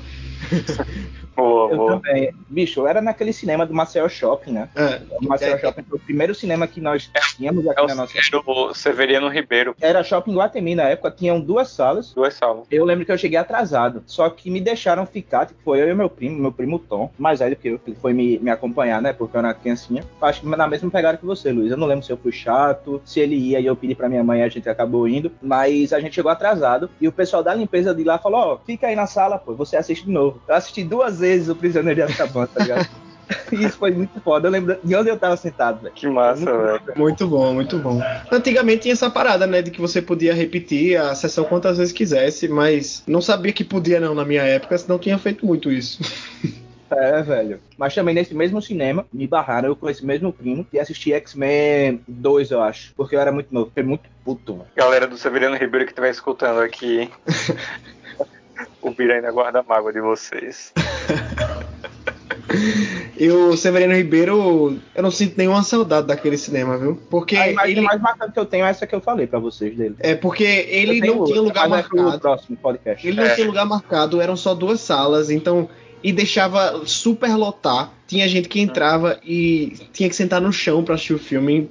Boa, 1.40 1.70
eu 1.70 1.76
boa. 1.76 1.92
também. 1.92 2.32
Bicho, 2.48 2.86
era 2.86 3.00
naquele 3.00 3.32
cinema 3.32 3.66
do 3.66 3.74
Marcel 3.74 4.08
Shopping, 4.08 4.52
né? 4.52 4.68
É. 4.74 5.00
O 5.20 5.26
Marcel 5.26 5.54
é, 5.54 5.58
Shopping 5.58 5.82
foi 5.82 5.98
o 5.98 6.02
primeiro 6.02 6.34
cinema 6.34 6.66
que 6.66 6.80
nós 6.80 7.10
tínhamos 7.36 7.66
aqui 7.66 7.80
é 7.80 7.86
na 7.86 7.94
nossa 7.94 8.18
Era 8.18 8.42
o 8.46 8.74
Severiano 8.74 9.28
Ribeiro. 9.28 9.74
Era 9.80 10.02
Shopping 10.02 10.34
Guatemi 10.34 10.74
na 10.74 10.84
época, 10.84 11.10
tinham 11.10 11.40
duas 11.40 11.70
salas. 11.70 12.12
Duas 12.12 12.34
salas. 12.34 12.66
Eu 12.70 12.84
lembro 12.84 13.04
que 13.04 13.12
eu 13.12 13.18
cheguei 13.18 13.38
atrasado, 13.38 14.02
só 14.06 14.28
que 14.28 14.50
me 14.50 14.60
deixaram 14.60 15.06
ficar, 15.06 15.46
tipo, 15.46 15.60
foi 15.62 15.80
eu 15.80 15.90
e 15.90 15.94
meu 15.94 16.08
primo, 16.08 16.38
meu 16.38 16.52
primo 16.52 16.78
Tom, 16.78 17.10
mais 17.18 17.40
velho 17.40 17.56
que 17.56 17.68
eu, 17.68 17.80
ele 17.86 17.96
foi 17.96 18.12
me, 18.12 18.38
me 18.38 18.50
acompanhar, 18.50 19.00
né? 19.00 19.12
Porque 19.12 19.36
eu 19.36 19.40
era 19.40 19.54
criancinha. 19.54 20.04
Acho 20.20 20.40
que 20.42 20.46
na 20.46 20.66
mesma 20.66 20.90
pegada 20.90 21.18
que 21.18 21.26
você, 21.26 21.52
Luiz. 21.52 21.70
Eu 21.70 21.76
não 21.76 21.86
lembro 21.86 22.04
se 22.04 22.12
eu 22.12 22.16
fui 22.16 22.32
chato, 22.32 23.00
se 23.04 23.20
ele 23.20 23.36
ia 23.36 23.60
e 23.60 23.66
eu 23.66 23.76
pedi 23.76 23.94
pra 23.94 24.08
minha 24.08 24.24
mãe 24.24 24.40
e 24.40 24.42
a 24.42 24.48
gente 24.48 24.68
acabou 24.68 25.08
indo, 25.08 25.32
mas 25.40 25.92
a 25.92 26.00
gente 26.00 26.14
chegou 26.14 26.30
atrasado 26.30 26.90
e 27.00 27.08
o 27.08 27.12
pessoal 27.12 27.42
da 27.42 27.54
limpeza 27.54 27.94
de 27.94 28.04
lá 28.04 28.18
falou: 28.18 28.40
Ó, 28.40 28.54
oh, 28.54 28.58
fica 28.58 28.86
aí 28.86 28.96
na 28.96 29.06
sala, 29.06 29.38
pô, 29.38 29.54
você 29.54 29.76
assiste 29.76 30.04
de 30.04 30.10
novo. 30.10 30.40
Eu 30.48 30.54
assisti 30.54 30.84
duas 30.84 31.20
vezes 31.20 31.29
o 31.48 31.54
Prisioneiro 31.54 31.96
de 31.96 32.02
Azkaban, 32.02 32.46
tá 32.46 32.62
ligado? 32.62 32.88
Isso 33.52 33.78
foi 33.78 33.90
muito 33.92 34.20
foda. 34.20 34.48
Eu 34.48 34.52
lembro 34.52 34.78
de 34.82 34.94
onde 34.94 35.08
eu 35.08 35.18
tava 35.18 35.36
sentado, 35.36 35.82
velho. 35.82 35.94
Que 35.94 36.06
massa, 36.08 36.44
velho. 36.44 36.82
Muito 36.96 37.26
bom, 37.26 37.54
muito 37.54 37.78
bom. 37.78 38.00
Antigamente 38.30 38.82
tinha 38.82 38.92
essa 38.92 39.10
parada, 39.10 39.46
né? 39.46 39.62
De 39.62 39.70
que 39.70 39.80
você 39.80 40.02
podia 40.02 40.34
repetir 40.34 40.96
a 40.96 41.14
sessão 41.14 41.44
quantas 41.44 41.78
vezes 41.78 41.92
quisesse, 41.92 42.48
mas 42.48 43.02
não 43.06 43.20
sabia 43.20 43.52
que 43.52 43.64
podia 43.64 44.00
não 44.00 44.14
na 44.14 44.24
minha 44.24 44.42
época, 44.42 44.76
senão 44.76 44.98
tinha 44.98 45.18
feito 45.18 45.46
muito 45.46 45.70
isso. 45.70 46.00
É, 46.92 47.22
velho. 47.22 47.60
Mas 47.78 47.94
também 47.94 48.12
nesse 48.12 48.34
mesmo 48.34 48.60
cinema, 48.60 49.06
me 49.12 49.24
barraram 49.24 49.68
eu 49.68 49.76
com 49.76 49.88
esse 49.88 50.04
mesmo 50.04 50.32
primo 50.32 50.66
e 50.72 50.78
assisti 50.80 51.12
X-Men 51.12 52.00
2, 52.08 52.50
eu 52.50 52.60
acho. 52.60 52.92
Porque 52.96 53.14
eu 53.14 53.20
era 53.20 53.30
muito 53.30 53.54
novo, 53.54 53.68
fiquei 53.68 53.84
muito 53.84 54.10
puto, 54.24 54.54
mano. 54.54 54.66
Galera 54.74 55.06
do 55.06 55.16
Severiano 55.16 55.54
Ribeiro 55.54 55.86
que 55.86 55.92
estiver 55.92 56.10
escutando 56.10 56.58
aqui. 56.58 57.08
o 58.82 58.90
Bira 58.90 59.14
ainda 59.14 59.30
guarda 59.30 59.62
mágoa 59.62 59.92
de 59.92 60.00
vocês. 60.00 60.72
E 63.16 63.28
o 63.30 63.56
Severino 63.56 63.94
Ribeiro, 63.94 64.76
eu 64.94 65.02
não 65.02 65.10
sinto 65.10 65.36
nenhuma 65.36 65.62
saudade 65.62 66.06
daquele 66.06 66.36
cinema, 66.36 66.76
viu? 66.78 66.98
Porque 67.08 67.36
a 67.36 67.50
imagem 67.50 67.72
ele... 67.72 67.80
mais 67.82 68.00
marcante 68.00 68.32
que 68.32 68.40
eu 68.40 68.46
tenho 68.46 68.64
é 68.64 68.70
essa 68.70 68.86
que 68.86 68.94
eu 68.94 69.00
falei 69.00 69.26
para 69.26 69.38
vocês 69.38 69.76
dele. 69.76 69.94
É 70.00 70.14
porque 70.14 70.42
ele 70.42 71.00
não 71.00 71.24
tinha 71.24 71.40
lugar 71.40 71.68
marcado. 71.68 72.18
próximo 72.18 72.56
podcast. 72.56 73.06
Ele 73.06 73.16
não 73.16 73.26
é. 73.26 73.34
tinha 73.34 73.46
lugar 73.46 73.66
marcado, 73.66 74.20
eram 74.20 74.36
só 74.36 74.54
duas 74.54 74.80
salas, 74.80 75.30
então 75.30 75.68
e 76.02 76.12
deixava 76.12 76.82
super 76.86 77.36
lotar. 77.36 77.92
Tinha 78.06 78.26
gente 78.26 78.48
que 78.48 78.60
entrava 78.60 79.20
e 79.22 79.74
tinha 79.92 80.08
que 80.08 80.16
sentar 80.16 80.40
no 80.40 80.52
chão 80.52 80.82
para 80.82 80.94
assistir 80.94 81.14
o 81.14 81.18
filme, 81.18 81.68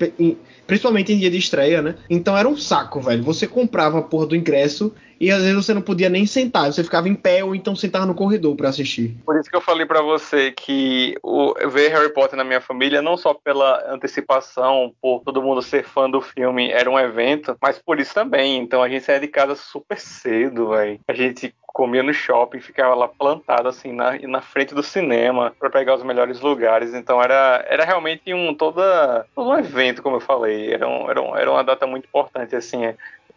principalmente 0.68 1.12
em 1.12 1.18
dia 1.18 1.32
de 1.32 1.38
estreia, 1.38 1.82
né? 1.82 1.96
Então 2.10 2.38
era 2.38 2.48
um 2.48 2.56
saco, 2.56 3.02
velho. 3.02 3.24
Você 3.24 3.48
comprava 3.48 4.00
a 4.00 4.04
porra 4.04 4.28
do 4.28 4.36
ingresso 4.36 4.94
e 5.20 5.32
às 5.32 5.42
vezes 5.42 5.56
você 5.56 5.74
não 5.74 5.82
podia 5.82 6.10
nem 6.10 6.26
sentar, 6.26 6.72
você 6.72 6.84
ficava 6.84 7.10
em 7.10 7.16
pé 7.16 7.44
ou 7.44 7.54
então 7.54 7.76
sentava 7.76 8.06
no 8.06 8.16
corredor 8.16 8.56
para 8.56 8.70
assistir. 8.70 9.18
Por 9.26 9.38
isso 9.38 9.50
que 9.50 9.56
eu 9.56 9.62
falei 9.62 9.86
para 9.86 10.02
você 10.02 10.52
que 10.52 11.16
o, 11.22 11.54
ver 11.70 11.90
Harry 11.90 12.14
Potter 12.14 12.38
na 12.38 12.44
minha 12.44 12.62
família, 12.62 13.02
não 13.02 13.18
só 13.18 13.34
pela 13.34 13.94
antecipação, 13.94 14.94
por 15.02 15.22
todo 15.24 15.42
mundo 15.42 15.62
ser 15.62 15.84
fã 15.84 16.10
do 16.10 16.22
filme, 16.22 16.70
era 16.72 16.90
um 16.90 17.00
evento, 17.00 17.58
mas 17.62 17.78
por 17.78 18.00
isso 18.00 18.14
também. 18.14 18.58
Então 18.58 18.82
a 18.82 18.90
gente 18.90 19.06
saía 19.06 19.20
de 19.20 19.28
casa 19.28 19.56
super 19.56 20.00
cedo, 20.00 20.70
velho. 20.70 21.00
A 21.08 21.14
gente 21.14 21.54
comia 21.68 22.04
no 22.04 22.14
shopping, 22.14 22.60
ficava 22.60 22.96
lá 22.96 23.08
plantado 23.08 23.70
assim 23.70 23.94
na, 23.94 24.18
na 24.20 24.42
frente 24.42 24.74
do 24.74 24.84
cinema 24.84 25.54
para 25.58 25.70
pegar 25.70 25.96
os 25.96 26.04
melhores 26.04 26.42
lugares. 26.42 26.94
Então 26.94 27.22
era, 27.22 27.66
era 27.70 27.86
realmente 27.86 28.34
um 28.34 28.54
toda 28.54 29.26
todo 29.36 29.50
um 29.50 29.58
evento, 29.58 30.02
como 30.02 30.18
eu 30.18 30.22
falei. 30.22 30.74
Era, 30.74 30.88
um, 30.88 31.10
era, 31.10 31.22
um, 31.22 31.38
era 31.38 31.52
uma 31.52 31.64
data 31.64 31.86
muito 31.86 32.06
importante 32.06 32.56
assim 32.56 32.86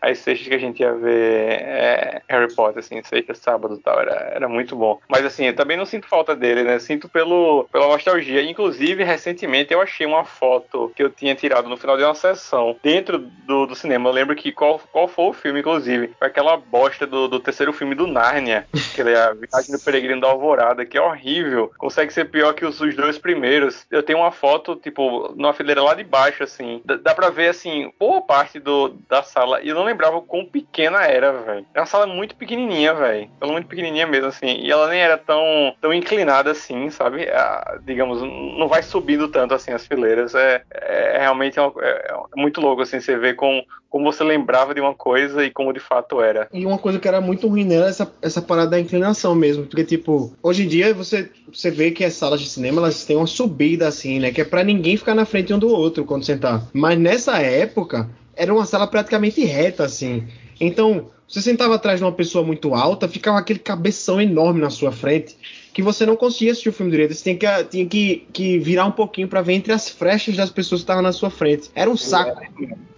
as 0.02 0.18
sextas 0.18 0.48
que 0.48 0.54
a 0.54 0.58
gente 0.58 0.80
ia 0.80 0.92
ver 0.92 1.60
é, 1.60 2.22
Harry 2.28 2.52
Potter, 2.52 2.80
assim, 2.80 3.00
sexta, 3.04 3.34
sábado 3.34 3.76
e 3.76 3.78
tal, 3.78 4.00
era, 4.00 4.32
era 4.34 4.48
muito 4.48 4.74
bom. 4.74 5.00
Mas 5.08 5.24
assim, 5.24 5.46
eu 5.46 5.54
também 5.54 5.76
não 5.76 5.86
sinto 5.86 6.08
falta 6.08 6.34
dele, 6.34 6.64
né? 6.64 6.78
Sinto 6.80 7.08
pelo, 7.08 7.68
pela 7.70 7.86
nostalgia. 7.86 8.42
Inclusive, 8.42 9.04
recentemente 9.04 9.72
eu 9.72 9.80
achei 9.80 10.04
uma 10.04 10.24
foto 10.24 10.92
que 10.96 11.02
eu 11.02 11.08
tinha 11.08 11.36
tirado 11.36 11.68
no 11.68 11.76
final 11.76 11.96
de 11.96 12.02
uma 12.02 12.14
sessão 12.14 12.76
dentro 12.82 13.18
do, 13.18 13.66
do 13.66 13.76
cinema. 13.76 14.08
Eu 14.08 14.12
lembro 14.12 14.34
que 14.34 14.50
qual, 14.50 14.80
qual 14.90 15.06
foi 15.06 15.26
o 15.26 15.32
filme, 15.32 15.60
inclusive? 15.60 16.10
Foi 16.18 16.26
aquela 16.26 16.56
bosta 16.56 17.06
do, 17.06 17.28
do 17.28 17.38
terceiro 17.38 17.72
filme 17.72 17.94
do 17.94 18.08
Narnia, 18.08 18.66
que 18.94 19.02
é 19.02 19.16
a 19.16 19.32
Viagem 19.32 19.72
do 19.72 19.82
Peregrino 19.82 20.20
da 20.20 20.28
Alvorada, 20.28 20.84
que 20.84 20.98
é 20.98 21.00
horrível. 21.00 21.70
Consegue 21.78 22.12
ser 22.12 22.24
pior 22.24 22.54
que 22.54 22.64
os, 22.64 22.80
os 22.80 22.96
dois 22.96 23.18
primeiros. 23.18 23.86
Eu 23.88 24.02
tenho 24.02 24.18
uma 24.18 24.32
foto, 24.32 24.74
tipo, 24.74 25.32
numa 25.36 25.52
fileira 25.52 25.82
lá 25.82 25.94
de 25.94 26.02
baixo, 26.02 26.42
assim. 26.42 26.82
Dá, 26.84 26.96
dá 26.96 27.14
pra 27.14 27.30
ver, 27.30 27.48
assim, 27.48 27.92
boa 27.98 28.20
parte 28.20 28.58
do, 28.58 28.96
da 29.08 29.22
sala. 29.22 29.62
E 29.62 29.68
eu 29.68 29.74
não 29.74 29.91
lembrava 29.92 30.16
o 30.16 30.22
quão 30.22 30.44
pequena 30.44 31.02
era, 31.04 31.32
velho. 31.32 31.66
É 31.74 31.80
uma 31.80 31.86
sala 31.86 32.06
muito 32.06 32.34
pequenininha, 32.34 32.94
velho. 32.94 33.30
Ela 33.40 33.52
muito 33.52 33.68
pequenininha 33.68 34.06
mesmo, 34.06 34.28
assim. 34.28 34.46
E 34.46 34.70
ela 34.70 34.88
nem 34.88 35.00
era 35.00 35.16
tão, 35.16 35.74
tão 35.80 35.92
inclinada 35.92 36.50
assim, 36.50 36.90
sabe? 36.90 37.22
É, 37.22 37.78
digamos, 37.84 38.20
não 38.22 38.68
vai 38.68 38.82
subindo 38.82 39.28
tanto 39.28 39.54
assim 39.54 39.72
as 39.72 39.86
fileiras. 39.86 40.34
É, 40.34 40.62
é 40.70 41.18
realmente 41.20 41.60
uma, 41.60 41.72
é, 41.80 42.14
é 42.36 42.40
muito 42.40 42.60
louco, 42.60 42.82
assim, 42.82 43.00
você 43.00 43.16
vê 43.16 43.34
como, 43.34 43.64
como 43.88 44.10
você 44.10 44.24
lembrava 44.24 44.74
de 44.74 44.80
uma 44.80 44.94
coisa 44.94 45.44
e 45.44 45.50
como 45.50 45.72
de 45.72 45.80
fato 45.80 46.20
era. 46.20 46.48
E 46.52 46.64
uma 46.64 46.78
coisa 46.78 46.98
que 46.98 47.06
era 47.06 47.20
muito 47.20 47.46
ruim 47.46 47.64
nela 47.64 47.86
é 47.86 47.90
essa, 47.90 48.10
essa 48.22 48.40
parada 48.40 48.70
da 48.70 48.80
inclinação 48.80 49.34
mesmo. 49.34 49.66
Porque, 49.66 49.84
tipo, 49.84 50.32
hoje 50.42 50.64
em 50.64 50.68
dia 50.68 50.94
você, 50.94 51.30
você 51.52 51.70
vê 51.70 51.90
que 51.90 52.04
as 52.04 52.14
salas 52.14 52.40
de 52.40 52.48
cinema 52.48 52.80
elas 52.80 53.04
têm 53.04 53.16
uma 53.16 53.26
subida 53.26 53.86
assim, 53.86 54.18
né? 54.18 54.32
Que 54.32 54.40
é 54.40 54.44
pra 54.44 54.64
ninguém 54.64 54.96
ficar 54.96 55.14
na 55.14 55.26
frente 55.26 55.52
um 55.52 55.58
do 55.58 55.68
outro 55.68 56.04
quando 56.04 56.24
sentar. 56.24 56.62
Mas 56.72 56.98
nessa 56.98 57.38
época, 57.38 58.08
era 58.34 58.52
uma 58.52 58.64
sala 58.64 58.86
praticamente 58.86 59.44
reta, 59.44 59.84
assim. 59.84 60.26
Então, 60.60 61.10
você 61.28 61.40
sentava 61.40 61.74
atrás 61.74 61.98
de 61.98 62.04
uma 62.04 62.12
pessoa 62.12 62.44
muito 62.44 62.74
alta, 62.74 63.08
ficava 63.08 63.38
aquele 63.38 63.58
cabeção 63.58 64.20
enorme 64.20 64.60
na 64.60 64.70
sua 64.70 64.92
frente, 64.92 65.36
que 65.72 65.82
você 65.82 66.04
não 66.04 66.16
conseguia 66.16 66.52
assistir 66.52 66.68
o 66.68 66.72
filme 66.72 66.90
direito. 66.90 67.14
Você 67.14 67.22
tinha 67.22 67.36
que, 67.36 67.64
tinha 67.64 67.86
que, 67.86 68.28
que 68.32 68.58
virar 68.58 68.84
um 68.84 68.92
pouquinho 68.92 69.28
para 69.28 69.40
ver 69.40 69.54
entre 69.54 69.72
as 69.72 69.88
frechas 69.88 70.36
das 70.36 70.50
pessoas 70.50 70.80
que 70.80 70.84
estavam 70.84 71.02
na 71.02 71.12
sua 71.12 71.30
frente. 71.30 71.70
Era 71.74 71.88
um 71.88 71.96
saco. 71.96 72.40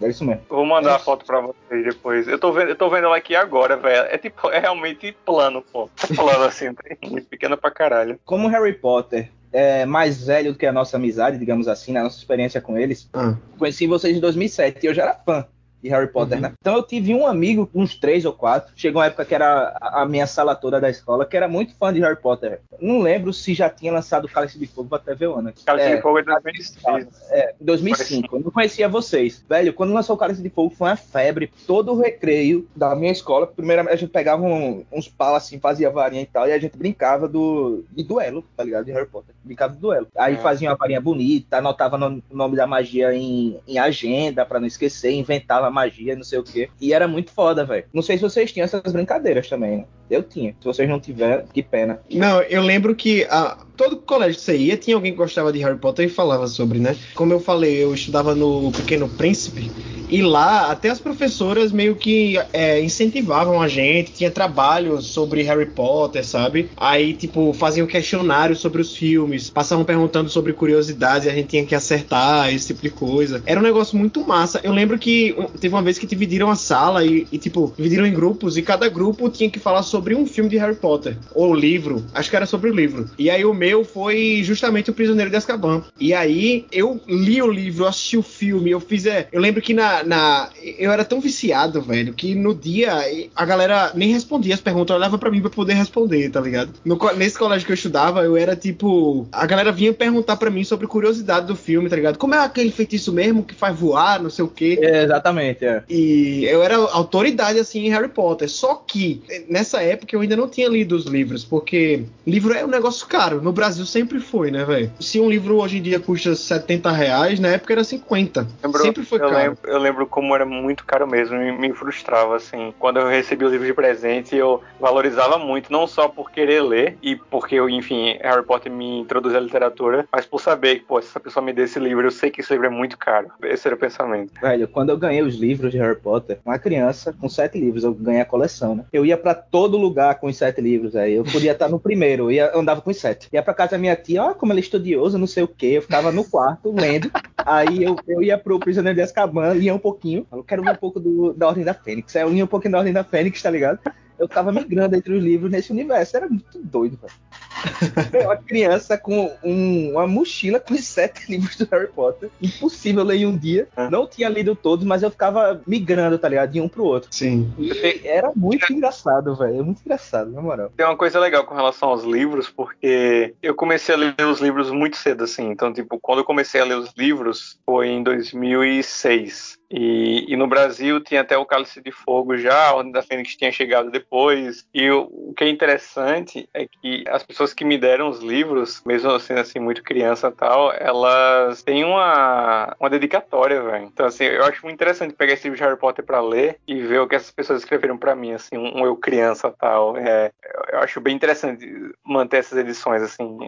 É 0.01 0.09
isso 0.09 0.25
mesmo. 0.25 0.43
Eu 0.51 0.57
vou 0.57 0.67
mandar 0.67 0.93
é. 0.93 0.95
a 0.95 0.99
foto 0.99 1.25
pra 1.25 1.41
vocês 1.41 1.85
depois. 1.85 2.27
Eu 2.27 2.39
tô 2.39 2.53
vendo, 2.53 2.69
eu 2.71 2.77
tô 2.77 2.91
vendo 2.91 3.07
ela 3.07 3.17
aqui 3.17 3.37
agora, 3.37 3.77
velho. 3.77 4.07
É 4.11 4.19
tipo, 4.19 4.51
é 4.51 4.59
realmente 4.59 5.17
plano, 5.25 5.63
pô. 5.63 5.89
É 6.03 6.15
plano 6.15 6.45
assim, 6.45 6.67
muito 7.09 7.29
pequena 7.29 7.57
pra 7.57 7.71
caralho. 7.71 8.19
Como 8.25 8.49
Harry 8.49 8.75
Potter 8.75 9.31
é, 9.53 9.87
mais 9.87 10.27
velho 10.27 10.53
do 10.53 10.59
que 10.59 10.67
a 10.67 10.73
nossa 10.73 10.97
amizade, 10.97 11.39
digamos 11.39 11.69
assim, 11.69 11.93
na 11.93 12.03
nossa 12.03 12.19
experiência 12.19 12.61
com 12.61 12.77
eles. 12.77 13.09
Ah. 13.13 13.37
Conheci 13.57 13.87
vocês 13.87 14.17
em 14.17 14.21
2007 14.21 14.83
e 14.83 14.87
eu 14.87 14.95
já 14.95 15.05
era 15.05 15.15
fã 15.15 15.47
de 15.85 15.91
Harry 15.91 16.09
Potter, 16.09 16.39
uhum. 16.39 16.43
né? 16.43 16.53
Então 16.59 16.77
eu 16.77 16.83
tive 16.83 17.15
um 17.15 17.27
amigo, 17.27 17.69
uns 17.75 17.95
três 17.95 18.25
ou 18.25 18.33
quatro, 18.33 18.73
chegou 18.75 19.03
uma 19.03 19.07
época 19.07 19.25
que 19.27 19.35
era 19.35 19.77
a 19.81 20.07
minha 20.07 20.27
sala 20.27 20.57
toda 20.57 20.81
da 20.81 20.89
escola, 20.89 21.27
que 21.27 21.37
era 21.37 21.47
muito 21.47 21.77
fã 21.77 21.93
de 21.93 22.01
Harry 22.01 22.17
Potter. 22.17 22.61
Não 22.81 23.01
lembro 23.01 23.35
se 23.35 23.53
já 23.53 23.69
tinha 23.69 23.93
lançado 23.93 24.27
Cálice 24.27 24.59
de 24.59 24.67
Fogo, 24.67 24.89
vou 24.89 24.97
até 24.97 25.15
ver 25.15 25.29
o 25.29 25.35
ano. 25.35 25.53
Cálice 25.67 25.89
é, 25.89 25.97
de 25.97 26.03
Fogo 26.03 26.19
é 26.19 26.23
2005. 26.23 27.09
É, 27.31 27.55
2005. 27.61 28.37
Eu 28.37 28.41
não 28.41 28.51
conhecia 28.51 28.89
vocês. 28.89 29.45
Velho, 29.47 29.75
quando 29.75 29.93
lançou 29.93 30.17
o 30.17 30.19
Cálice 30.19 30.43
de 30.43 30.49
Fogo 30.49 30.75
foi 30.75 30.89
uma 30.89 30.97
febre. 30.97 31.53
Todo 31.67 31.93
o 31.93 32.01
recreio 32.01 32.67
da 32.75 32.97
minha 32.97 33.13
escola, 33.13 33.47
primeiro 33.47 33.87
a 33.87 33.97
gente 33.97 34.11
pegava 34.11 34.43
um, 34.43 34.85
uns 34.91 35.07
paus 35.07 35.37
assim, 35.37 35.61
fazia 35.61 35.91
varinha 35.91 36.23
e 36.23 36.27
tal, 36.27 36.49
e 36.49 36.53
a 36.53 36.59
gente 36.59 36.79
brincava 36.79 37.29
do, 37.29 37.85
de 37.93 38.03
duelo, 38.03 38.43
tá 38.57 38.65
ligado? 38.65 38.87
De 38.87 38.93
Harry 38.93 39.07
Potter. 39.07 39.35
Brincava 39.45 39.75
de 39.75 39.81
duelo. 39.81 40.07
Aí 40.17 40.35
é. 40.35 40.39
fazia 40.39 40.71
uma 40.71 40.77
varinha 40.77 41.01
bonita, 41.01 41.59
anotava 41.59 41.97
o 41.97 42.23
nome 42.35 42.57
da 42.57 42.67
magia 42.67 43.15
em, 43.15 43.61
em 43.69 43.79
agenda 43.79 44.47
para 44.47 44.59
não 44.59 44.67
esquecer, 44.67 45.13
inventava 45.13 45.74
magia, 45.75 46.17
não 46.17 46.25
sei 46.25 46.39
o 46.39 46.43
quê. 46.45 46.69
E 46.81 46.93
era 46.93 47.07
muito 47.09 47.33
foda, 47.33 47.65
velho. 47.65 47.85
Não 47.93 48.03
sei 48.03 48.17
se 48.17 48.23
vocês 48.23 48.53
tinham 48.53 48.65
essas 48.65 48.93
brincadeiras 48.93 49.49
também, 49.49 49.79
né? 49.79 49.85
Eu 50.09 50.23
tinha. 50.23 50.55
Se 50.61 50.65
vocês 50.65 50.89
não 50.89 51.01
tiveram, 51.01 51.47
que 51.47 51.63
pena. 51.63 52.01
Não, 52.11 52.41
eu 52.43 52.63
lembro 52.63 52.95
que 52.95 53.25
a, 53.25 53.59
todo 53.77 53.97
colégio 53.97 54.37
que 54.37 54.45
você 54.45 54.57
ia 54.57 54.77
tinha 54.77 54.97
alguém 54.97 55.13
que 55.13 55.19
gostava 55.19 55.53
de 55.53 55.59
Harry 55.61 55.79
Potter 55.79 56.07
e 56.07 56.09
falava 56.09 56.47
sobre, 56.47 56.79
né? 56.79 56.97
Como 57.15 57.33
eu 57.33 57.41
falei, 57.41 57.83
eu 57.83 57.93
estudava 57.93 58.35
no 58.35 58.71
Pequeno 58.71 59.09
Príncipe 59.09 59.71
e 60.09 60.23
lá, 60.23 60.71
até 60.71 60.91
as 60.91 61.01
professoras 61.01 61.73
meio 61.73 61.97
que 61.97 62.39
é, 62.53 62.81
incentivavam 62.81 63.61
a 63.61 63.69
gente, 63.69 64.13
tinha 64.13 64.31
trabalho 64.31 65.01
sobre 65.01 65.43
Harry 65.43 65.67
Potter, 65.67 66.25
sabe? 66.25 66.71
Aí, 66.77 67.15
tipo, 67.15 67.53
faziam 67.53 67.87
questionários 67.87 68.61
sobre 68.61 68.81
os 68.81 68.97
filmes, 68.97 69.51
passavam 69.51 69.85
perguntando 69.85 70.29
sobre 70.29 70.53
curiosidades 70.53 71.27
e 71.27 71.31
a 71.31 71.35
gente 71.35 71.49
tinha 71.49 71.65
que 71.65 71.75
acertar, 71.75 72.53
esse 72.53 72.69
tipo 72.69 72.83
de 72.83 72.91
coisa. 72.91 73.43
Era 73.47 73.61
um 73.61 73.63
negócio 73.63 73.97
muito 73.97 74.27
massa. 74.27 74.61
Eu 74.63 74.73
lembro 74.73 74.99
que 74.99 75.35
teve 75.61 75.75
uma 75.75 75.83
vez 75.83 75.99
que 75.99 76.07
dividiram 76.07 76.51
a 76.51 76.57
sala 76.57 77.05
e, 77.05 77.27
e 77.31 77.39
tipo, 77.39 77.73
dividiram 77.77 78.07
em 78.07 78.13
grupos 78.13 78.57
e 78.57 78.63
cada 78.63 78.89
grupo 78.89 79.29
tinha 79.29 79.51
que 79.51 79.59
falar 79.59 79.83
sobre 79.83 80.15
um 80.15 80.27
filme 80.27 80.51
de 80.51 80.59
Harry 80.59 80.77
Potter. 80.77 81.17
Ou 81.35 81.55
livro. 81.55 82.05
Acho 82.15 82.31
que 82.31 82.37
era 82.37 82.47
sobre 82.47 82.71
o 82.71 82.75
livro. 82.75 83.11
E 83.19 83.31
aí 83.31 83.45
o 83.45 83.55
meu 83.55 83.85
foi 83.85 84.43
justamente 84.43 84.91
O 84.91 84.95
Prisioneiro 84.95 85.31
de 85.31 85.37
Azkaban. 85.37 85.83
E 85.99 86.13
aí 86.13 86.67
eu 86.71 87.01
li 87.09 87.41
o 87.41 87.51
livro, 87.51 87.87
assisti 87.87 88.17
o 88.17 88.23
filme, 88.23 88.71
eu 88.71 88.81
fiz. 88.81 89.07
É, 89.07 89.29
eu 89.33 89.41
lembro 89.41 89.63
que 89.63 89.75
na 89.75 89.94
na, 90.03 90.49
Eu 90.79 90.91
era 90.91 91.05
tão 91.05 91.21
viciado, 91.21 91.81
velho, 91.81 92.13
que 92.13 92.35
no 92.35 92.55
dia 92.55 92.93
a 93.35 93.45
galera 93.45 93.93
nem 93.95 94.13
respondia 94.13 94.55
as 94.55 94.61
perguntas, 94.61 94.97
olhava 94.97 95.19
para 95.19 95.31
mim 95.31 95.41
para 95.41 95.51
poder 95.51 95.75
responder, 95.75 96.31
tá 96.31 96.41
ligado? 96.41 96.71
No, 96.85 96.99
nesse 97.17 97.39
colégio 97.39 97.67
que 97.67 97.73
eu 97.73 97.75
estudava, 97.75 98.23
eu 98.25 98.37
era 98.37 98.57
tipo. 98.57 99.27
A 99.33 99.47
galera 99.47 99.73
vinha 99.73 99.93
perguntar 99.93 100.37
para 100.37 100.51
mim 100.51 100.65
sobre 100.65 100.87
curiosidade 100.87 101.47
do 101.47 101.57
filme, 101.57 101.89
tá 101.89 101.97
ligado? 101.97 102.19
Como 102.19 102.35
é 102.35 102.39
aquele 102.39 102.71
feitiço 102.71 103.13
mesmo 103.13 103.45
que 103.45 103.55
faz 103.55 103.79
voar, 103.79 104.23
não 104.23 104.31
sei 104.31 104.45
o 104.45 104.49
quê. 104.49 104.79
É, 104.81 105.05
exatamente, 105.05 105.65
é. 105.65 105.83
E 105.89 106.45
eu 106.45 106.63
era 106.63 106.77
autoridade, 106.77 107.59
assim, 107.59 107.87
em 107.87 107.91
Harry 107.91 108.09
Potter. 108.09 108.49
Só 108.49 108.75
que, 108.75 109.23
nessa 109.49 109.83
época, 109.83 110.15
eu 110.15 110.21
ainda 110.21 110.37
não 110.37 110.49
tinha 110.49 110.69
lido 110.69 110.97
os 110.97 111.07
livros, 111.07 111.45
porque 111.45 112.05
livro 112.27 112.55
é 112.55 112.65
um 112.65 112.69
negócio 112.69 113.07
caro. 113.07 113.43
No 113.43 113.53
Brasil 113.53 113.85
sempre 113.87 114.21
foi, 114.21 114.51
né, 114.51 114.65
velho? 114.65 114.91
Se 115.01 115.21
um 115.21 115.29
livro 115.29 115.57
hoje 115.57 115.79
em 115.79 115.83
dia 115.83 116.01
custa 116.01 116.35
70 116.35 116.91
reais, 116.91 117.41
na 117.41 117.49
época 117.49 117.73
era 117.73 117.85
50. 117.85 118.49
Lembro, 118.63 118.83
sempre 118.83 119.05
foi 119.05 119.19
eu 119.19 119.29
caro. 119.29 119.37
Lembro, 119.37 119.59
eu 119.65 119.79
lembro 119.85 120.07
como 120.07 120.35
era 120.35 120.47
muito 120.47 120.85
caro 120.85 121.07
mesmo, 121.07 121.37
me, 121.39 121.53
me 121.53 121.73
frustrava, 121.73 122.37
assim. 122.37 122.73
Quando 122.79 122.99
eu 122.99 123.09
recebi 123.09 123.45
o 123.45 123.49
livro 123.49 123.67
de 123.67 123.75
presente, 123.75 124.35
eu 124.35 124.63
valorizava 124.81 125.39
muito, 125.39 125.71
não 125.71 125.87
só 125.87 126.09
por 126.09 126.31
querer 126.31 126.63
ler 126.63 126.97
e 127.03 127.17
porque, 127.17 127.61
enfim, 127.71 128.19
Harry 128.23 128.45
Potter 128.45 128.73
me 128.73 129.01
introduziu 129.01 129.39
à 129.39 129.43
literatura, 129.43 130.07
mas 130.11 130.27
por 130.27 130.41
saber 130.41 130.77
que, 130.77 130.87
pô, 130.87 131.01
se 131.01 131.09
essa 131.09 131.21
pessoa 131.21 131.45
me 131.45 131.53
dê 131.53 131.63
esse 131.65 131.79
livro, 131.79 132.07
eu 132.07 132.11
sei 132.11 132.31
que 132.31 132.41
esse 132.41 132.53
livro 132.53 132.67
é 132.67 132.71
muito 132.71 132.97
caro. 132.97 133.29
Esse 133.43 133.69
era 133.69 133.77
o 133.77 133.79
pensamento. 133.79 134.33
Velho, 134.41 134.67
quando 134.69 134.91
eu 134.91 134.97
ganhei 134.97 135.23
os 135.23 135.37
livros 135.37 135.71
de 135.71 135.79
Harry 135.79 135.99
Potter, 135.99 136.39
uma 136.45 136.59
criança 136.59 137.13
com 137.13 137.29
sete 137.29 137.59
livros, 137.59 137.85
eu 137.85 137.93
ganhei 137.93 138.23
a 138.23 138.27
coleção, 138.27 138.75
né? 138.75 138.85
Eu 138.93 139.05
ia 139.05 139.17
para 139.17 139.35
todo 139.35 139.77
lugar 139.77 140.19
com 140.19 140.27
os 140.27 140.37
sete 140.37 140.61
livros, 140.61 140.97
aí. 140.97 141.15
Eu 141.15 141.25
podia 141.25 141.53
estar 141.53 141.69
no 141.69 141.79
primeiro, 141.79 142.25
eu, 142.25 142.33
ia, 142.33 142.57
andava 142.57 142.81
com 142.81 142.91
os 142.91 142.97
sete. 142.97 143.29
Ia 143.33 143.43
pra 143.43 143.55
casa 143.55 143.73
da 143.73 143.79
minha 143.79 143.97
tia, 143.97 144.23
ó, 144.23 144.35
como 144.35 144.53
ele 144.53 144.61
é 144.61 144.63
estudioso, 144.63 145.19
não 145.19 145.27
sei 145.27 145.43
o 145.43 145.49
quê. 145.49 145.75
Eu 145.75 145.83
ficava 145.83 146.11
no 146.11 146.25
quarto 146.25 146.73
lendo. 146.73 147.11
aí 147.45 147.83
eu, 147.83 147.97
eu 148.07 148.23
ia 148.23 148.39
pro 148.39 148.59
Prisioneiro 148.59 148.97
de 148.97 149.03
Azkaban, 149.03 149.53
lia 149.55 149.74
um 149.75 149.79
pouquinho. 149.79 150.27
Eu 150.33 150.43
quero 150.43 150.63
ver 150.63 150.71
um 150.71 150.77
pouco 150.77 151.01
do, 151.01 151.33
da 151.33 151.49
Ordem 151.49 151.65
da 151.65 151.75
Fênix. 151.75 152.15
Eu 152.15 152.31
lia 152.31 152.45
um 152.45 152.49
pouquinho 152.49 152.73
da 152.73 152.79
Ordem 152.79 152.93
da 152.93 153.05
Fênix, 153.05 153.43
tá 153.43 153.51
ligado? 153.51 153.79
eu 154.19 154.29
tava 154.29 154.53
migrando 154.53 154.97
entre 154.97 155.13
os 155.13 155.23
livros 155.23 155.51
nesse 155.51 155.73
universo. 155.73 156.17
Era 156.17 156.29
muito 156.29 156.59
doido, 156.59 156.99
velho. 157.01 158.25
Uma 158.25 158.37
criança 158.37 158.97
com 158.97 159.35
um, 159.43 159.93
uma 159.93 160.07
mochila 160.07 160.61
com 160.61 160.75
os 160.75 160.85
sete 160.85 161.27
livros 161.31 161.57
do 161.57 161.69
Harry 161.71 161.89
Potter. 161.89 162.31
Impossível 162.41 163.03
ler 163.03 163.17
em 163.17 163.27
um 163.27 163.37
dia. 163.37 163.69
É. 163.77 163.89
Não 163.89 164.07
tinha 164.07 164.29
lido 164.29 164.55
todos, 164.55 164.85
mas 164.85 165.03
eu 165.03 165.11
ficava 165.11 165.61
migrando, 165.67 166.19
tá 166.19 166.29
ligado? 166.29 166.51
De 166.53 166.61
um 166.61 166.69
pro 166.69 166.85
outro. 166.85 167.09
Sim. 167.13 167.53
E 167.59 168.07
era 168.07 168.31
muito 168.35 168.73
engraçado, 168.73 169.35
velho. 169.35 169.59
É 169.59 169.63
muito 169.63 169.81
engraçado, 169.85 170.31
na 170.31 170.41
moral. 170.41 170.73
Tem 170.77 170.87
uma 170.87 170.97
coisa 170.97 171.19
legal 171.19 171.45
com 171.45 171.55
relação 171.55 171.89
aos 171.89 172.05
livros, 172.05 172.49
porque 172.49 173.35
eu 173.43 173.55
comecei 173.55 173.95
a 173.95 173.99
ler 173.99 174.27
os 174.27 174.41
livros 174.41 174.71
muito 174.71 174.97
cedo, 174.97 175.25
assim. 175.25 175.49
Então, 175.51 175.73
tipo, 175.73 175.99
quando 176.01 176.19
eu 176.19 176.25
comecei 176.25 176.61
a 176.61 176.65
ler 176.65 176.77
os 176.77 176.93
livros, 176.97 177.59
foi 177.65 177.89
em 177.89 178.03
2006. 178.03 179.59
E, 179.77 180.33
e, 180.33 180.37
no 180.37 180.47
Brasil 180.47 181.01
tinha 181.01 181.23
até 181.23 181.37
o 181.37 181.45
Cálice 181.45 181.83
de 181.83 181.91
Fogo 181.91 182.37
já, 182.37 182.69
a 182.69 182.75
Ordem 182.75 182.93
da 182.93 183.03
Fênix 183.03 183.35
tinha 183.35 183.51
chegado 183.51 183.91
depois. 183.91 184.65
E 184.73 184.89
o, 184.89 185.11
o, 185.11 185.35
que 185.37 185.43
é 185.43 185.49
interessante 185.49 186.49
é 186.55 186.65
que 186.67 187.03
as 187.09 187.25
pessoas 187.25 187.53
que 187.53 187.65
me 187.65 187.77
deram 187.77 188.09
os 188.09 188.21
livros, 188.21 188.81
mesmo 188.87 189.11
assim, 189.11 189.33
assim 189.33 189.59
muito 189.59 189.83
criança 189.83 190.29
e 190.29 190.31
tal, 190.31 190.73
elas 190.73 191.61
têm 191.65 191.85
uma, 191.85 192.77
uma 192.79 192.89
dedicatória, 192.89 193.61
velho. 193.61 193.87
Então, 193.87 194.07
assim, 194.07 194.23
eu 194.23 194.45
acho 194.45 194.63
muito 194.63 194.77
interessante 194.77 195.13
pegar 195.13 195.33
esse 195.33 195.43
livro 195.43 195.59
de 195.59 195.65
Harry 195.65 195.77
Potter 195.77 196.05
para 196.05 196.21
ler 196.21 196.61
e 196.69 196.81
ver 196.81 197.01
o 197.01 197.09
que 197.09 197.17
essas 197.17 197.33
pessoas 197.33 197.59
escreveram 197.59 197.99
para 197.99 198.15
mim, 198.15 198.33
assim, 198.33 198.57
um, 198.57 198.79
um 198.79 198.87
eu 198.87 198.95
criança 198.95 199.51
tal. 199.59 199.97
É, 199.97 200.31
eu 200.73 200.79
acho 200.79 201.01
bem 201.01 201.17
interessante 201.17 201.67
manter 202.05 202.37
essas 202.37 202.57
edições, 202.57 203.03
assim, 203.03 203.39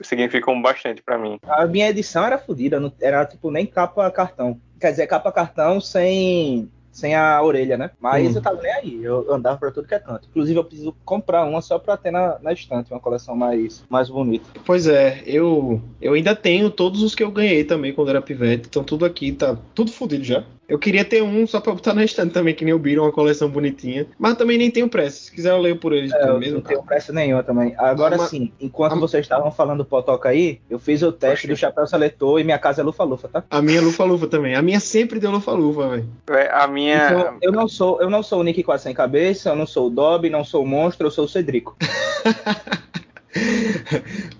significam 0.00 0.62
bastante 0.62 1.02
para 1.02 1.18
mim. 1.18 1.38
A 1.46 1.66
minha 1.66 1.90
edição 1.90 2.24
era 2.24 2.38
fodida, 2.38 2.80
era 3.02 3.26
tipo 3.26 3.50
nem 3.50 3.66
capa 3.66 4.10
cartão 4.10 4.58
quer 4.84 4.90
dizer, 4.90 5.06
capa 5.06 5.32
cartão 5.32 5.80
sem 5.80 6.68
sem 6.92 7.12
a 7.12 7.42
orelha, 7.42 7.76
né? 7.76 7.90
Mas 8.00 8.32
hum. 8.32 8.36
eu 8.36 8.42
tava 8.42 8.62
nem 8.62 8.72
aí, 8.72 9.02
eu 9.02 9.34
andava 9.34 9.58
pra 9.58 9.72
tudo 9.72 9.88
que 9.88 9.94
é 9.94 9.98
canto. 9.98 10.28
Inclusive, 10.30 10.60
eu 10.60 10.64
preciso 10.64 10.94
comprar 11.04 11.44
uma 11.44 11.60
só 11.60 11.76
pra 11.76 11.96
ter 11.96 12.12
na, 12.12 12.38
na 12.40 12.52
estante, 12.52 12.92
uma 12.92 13.00
coleção 13.00 13.34
mais, 13.34 13.82
mais 13.90 14.08
bonita. 14.08 14.48
Pois 14.64 14.86
é, 14.86 15.20
eu, 15.26 15.82
eu 16.00 16.12
ainda 16.12 16.36
tenho 16.36 16.70
todos 16.70 17.02
os 17.02 17.12
que 17.12 17.24
eu 17.24 17.32
ganhei 17.32 17.64
também 17.64 17.92
quando 17.92 18.10
era 18.10 18.22
pivete, 18.22 18.68
então 18.68 18.84
tudo 18.84 19.04
aqui 19.04 19.32
tá 19.32 19.58
tudo 19.74 19.90
fodido 19.90 20.22
já. 20.22 20.44
Eu 20.68 20.78
queria 20.78 21.04
ter 21.04 21.22
um 21.22 21.46
só 21.46 21.60
pra 21.60 21.74
botar 21.74 21.92
na 21.92 22.04
estante 22.04 22.32
também, 22.32 22.54
que 22.54 22.64
nem 22.64 22.72
o 22.72 22.78
Biro, 22.78 23.02
uma 23.02 23.12
coleção 23.12 23.48
bonitinha. 23.48 24.06
Mas 24.18 24.36
também 24.36 24.56
nem 24.56 24.70
tenho 24.70 24.88
pressa. 24.88 25.24
Se 25.24 25.30
quiser, 25.30 25.50
eu 25.50 25.60
leio 25.60 25.76
por 25.76 25.92
eles 25.92 26.12
é, 26.12 26.28
eu 26.28 26.38
mesmo. 26.38 26.54
Não 26.56 26.62
tenho 26.62 26.82
pressa 26.82 27.12
nenhuma 27.12 27.42
também. 27.42 27.74
Agora 27.76 28.16
ah, 28.16 28.26
sim, 28.26 28.50
enquanto 28.60 28.98
vocês 28.98 29.24
estavam 29.24 29.50
falando 29.50 29.78
do 29.78 29.84
Potoca 29.84 30.28
aí, 30.28 30.60
eu 30.70 30.78
fiz 30.78 31.02
o 31.02 31.12
teste 31.12 31.46
do 31.46 31.56
chapéu 31.56 31.86
seletor 31.86 32.40
e 32.40 32.44
minha 32.44 32.58
casa 32.58 32.80
é 32.80 32.84
lufa-lufa, 32.84 33.28
tá? 33.28 33.44
A 33.50 33.60
minha 33.60 33.78
é 33.78 33.82
lufa-lufa 33.82 34.26
também. 34.26 34.54
A 34.54 34.62
minha 34.62 34.80
sempre 34.80 35.20
deu 35.20 35.30
lufa-lufa, 35.30 35.88
velho. 35.88 36.08
É, 36.30 36.50
a 36.50 36.66
minha. 36.66 37.10
Então, 37.10 37.38
eu 37.42 37.52
não 37.52 37.68
sou, 37.68 38.00
eu 38.00 38.08
não 38.08 38.22
sou 38.22 38.40
o 38.40 38.42
Nick 38.42 38.62
quase 38.62 38.84
sem 38.84 38.94
cabeça, 38.94 39.50
eu 39.50 39.56
não 39.56 39.66
sou 39.66 39.88
o 39.88 39.90
Dobby, 39.90 40.30
não 40.30 40.44
sou 40.44 40.62
o 40.62 40.66
monstro, 40.66 41.06
eu 41.06 41.10
sou 41.10 41.26
o 41.26 41.28
Cedrico. 41.28 41.76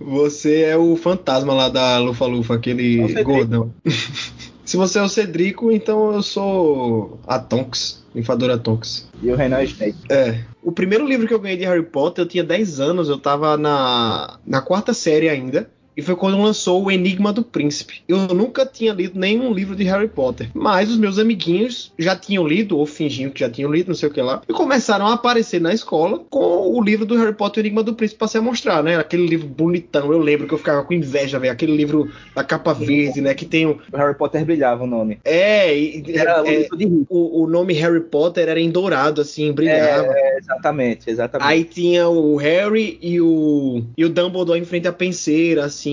Você 0.01 0.63
é 0.63 0.77
o 0.77 0.97
fantasma 0.97 1.53
lá 1.53 1.69
da 1.69 1.99
Lufa-Lufa, 1.99 2.55
aquele 2.55 3.23
gordão. 3.23 3.75
Se 4.75 4.79
você 4.79 4.99
é 4.99 5.03
o 5.03 5.09
Cedrico, 5.09 5.71
então 5.71 6.13
eu 6.13 6.21
sou 6.21 7.21
a 7.29 7.39
Tonks. 7.39 8.05
Ninfadora 8.13 8.59
Tonks. 8.59 9.09
E 9.23 9.31
o 9.31 9.37
Renan 9.37 9.63
Snape. 9.63 9.95
É. 10.11 10.41
O 10.61 10.73
primeiro 10.73 11.07
livro 11.07 11.29
que 11.29 11.33
eu 11.33 11.39
ganhei 11.39 11.57
de 11.57 11.65
Harry 11.65 11.85
Potter, 11.85 12.25
eu 12.25 12.29
tinha 12.29 12.43
10 12.43 12.81
anos, 12.81 13.09
eu 13.09 13.17
tava 13.17 13.57
na, 13.57 14.37
na 14.45 14.61
quarta 14.61 14.93
série 14.93 15.29
ainda. 15.29 15.71
E 15.97 16.03
foi 16.03 16.17
quando 16.17 16.41
lançou 16.41 16.85
O 16.85 16.91
Enigma 16.91 17.33
do 17.33 17.43
Príncipe. 17.43 18.03
Eu 18.09 18.19
nunca 18.35 18.67
tinha 18.67 18.93
lido 18.93 19.19
nenhum 19.19 19.53
livro 19.53 19.77
de 19.77 19.85
Harry 19.85 20.09
Potter. 20.09 20.49
Mas 20.55 20.91
os 20.91 20.97
meus 20.97 21.19
amiguinhos 21.19 21.93
já 21.99 22.17
tinham 22.17 22.47
lido, 22.47 22.79
ou 22.79 22.87
fingiam 22.87 23.31
que 23.31 23.41
já 23.41 23.51
tinham 23.51 23.71
lido, 23.71 23.89
não 23.89 23.95
sei 23.95 24.09
o 24.09 24.13
que 24.13 24.21
lá. 24.21 24.43
E 24.49 24.53
começaram 24.53 25.07
a 25.07 25.15
aparecer 25.15 25.61
na 25.61 25.73
escola 25.73 26.21
com 26.31 26.77
o 26.77 26.83
livro 26.83 27.07
do 27.07 27.17
Harry 27.17 27.35
Potter 27.35 27.63
O 27.63 27.67
Enigma 27.67 27.83
do 27.83 27.95
Príncipe 27.95 28.19
pra 28.19 28.29
se 28.29 28.41
mostrar, 28.41 28.83
né? 28.83 28.97
Aquele 28.97 29.27
livro 29.27 29.47
bonitão. 29.47 30.13
Eu 30.13 30.19
lembro 30.19 30.47
que 30.47 30.55
eu 30.55 30.59
ficava 30.59 30.83
com 30.83 30.95
inveja, 30.95 31.39
velho. 31.39 31.53
Aquele 31.53 31.77
livro 31.77 32.11
da 32.35 32.43
capa 32.43 32.73
verde, 32.73 33.21
né? 33.21 33.35
Que 33.35 33.45
tem 33.45 33.67
o. 33.67 33.79
O 33.93 33.97
Harry 33.97 34.15
Potter 34.17 34.45
brilhava 34.45 34.85
o 34.85 34.87
nome. 34.87 35.19
É, 35.25 35.77
e, 35.77 36.05
Era 36.15 36.43
o 36.43 36.47
é, 36.47 36.67
o, 37.09 37.43
o 37.43 37.47
nome 37.47 37.75
Harry 37.75 38.01
Potter 38.01 38.49
era 38.49 38.61
em 38.61 38.71
dourado, 38.71 39.21
assim, 39.21 39.53
brilhava. 39.53 40.13
É, 40.13 40.39
exatamente, 40.39 41.11
exatamente. 41.11 41.49
Aí 41.49 41.65
tinha 41.65 42.09
o 42.09 42.37
Harry 42.37 42.99
e 43.01 43.21
o, 43.21 43.83
e 43.97 44.05
o 44.05 44.09
Dumbledore 44.09 44.59
em 44.59 44.65
frente 44.65 44.89
à 44.89 44.93
penseira, 44.93 45.65
assim. 45.65 45.84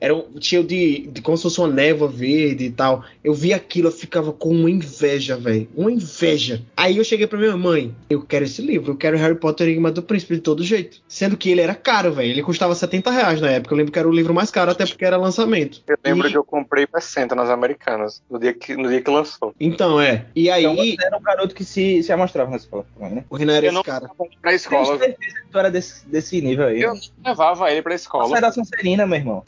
Era 0.00 0.14
um, 0.14 0.22
tinha 0.38 0.62
de, 0.62 1.08
de 1.12 1.20
como 1.22 1.36
se 1.36 1.42
fosse 1.44 1.58
uma 1.60 1.68
névoa 1.68 2.08
verde 2.08 2.64
e 2.64 2.70
tal. 2.70 3.04
Eu 3.22 3.34
vi 3.34 3.52
aquilo, 3.52 3.88
eu 3.88 3.92
ficava 3.92 4.32
com 4.32 4.50
uma 4.50 4.70
inveja, 4.70 5.36
velho. 5.36 5.68
Uma 5.76 5.90
inveja. 5.92 6.62
Aí 6.76 6.96
eu 6.98 7.04
cheguei 7.04 7.26
pra 7.26 7.38
minha 7.38 7.56
mãe. 7.56 7.94
Eu 8.08 8.22
quero 8.22 8.44
esse 8.44 8.60
livro, 8.62 8.92
eu 8.92 8.96
quero 8.96 9.16
Harry 9.16 9.34
Potter 9.34 9.66
Enigma 9.68 9.90
do 9.90 10.02
Príncipe 10.02 10.34
de 10.36 10.40
todo 10.40 10.62
jeito. 10.64 10.98
Sendo 11.08 11.36
que 11.36 11.50
ele 11.50 11.60
era 11.60 11.74
caro, 11.74 12.12
velho. 12.12 12.30
Ele 12.30 12.42
custava 12.42 12.74
70 12.74 13.10
reais 13.10 13.40
na 13.40 13.50
época. 13.50 13.72
Eu 13.74 13.78
lembro 13.78 13.92
que 13.92 13.98
era 13.98 14.08
o 14.08 14.12
livro 14.12 14.34
mais 14.34 14.50
caro, 14.50 14.70
até 14.70 14.86
porque 14.86 15.04
era 15.04 15.16
lançamento. 15.16 15.82
Eu 15.86 15.96
lembro 16.04 16.28
E- 16.28 16.30
que 16.30 16.36
eu 16.36 16.44
comprei 16.44 16.86
por 16.86 17.00
60 17.00 17.34
nas 17.34 17.48
americanas, 17.50 18.22
no 18.30 18.38
dia 18.38 18.52
que, 18.52 18.76
no 18.76 18.88
dia 18.88 19.00
que 19.00 19.10
lançou. 19.10 19.54
Então, 19.58 20.00
é. 20.00 20.26
E 20.34 20.50
aí, 20.50 20.64
Então 20.64 20.76
você 20.76 20.96
era 21.06 21.16
um 21.16 21.22
garoto 21.22 21.54
que 21.54 21.64
se, 21.64 22.02
se 22.02 22.12
amostrava 22.12 22.50
na 22.50 22.56
escola 22.56 22.84
também, 22.94 23.16
né? 23.16 23.24
o 23.30 23.36
Renan 23.36 23.54
era 23.54 23.66
Eu 23.66 23.68
esse 23.68 23.74
não 23.74 23.82
cara. 23.82 24.08
pra 24.40 24.54
escola. 24.54 24.98
certeza 24.98 25.16
que 25.16 25.50
tu 25.50 25.58
era 25.58 25.70
desse, 25.70 26.06
desse 26.08 26.40
nível 26.40 26.66
aí. 26.66 26.80
Eu 26.82 26.94
né? 26.94 27.00
não 27.22 27.30
levava 27.30 27.70
ele 27.70 27.82
pra 27.82 27.92
Você 27.96 28.02
escola. 28.02 28.36
era 28.36 28.52
Sonserina, 28.52 29.06
meu 29.06 29.18
irmão. 29.18 29.33
の。 29.34 29.44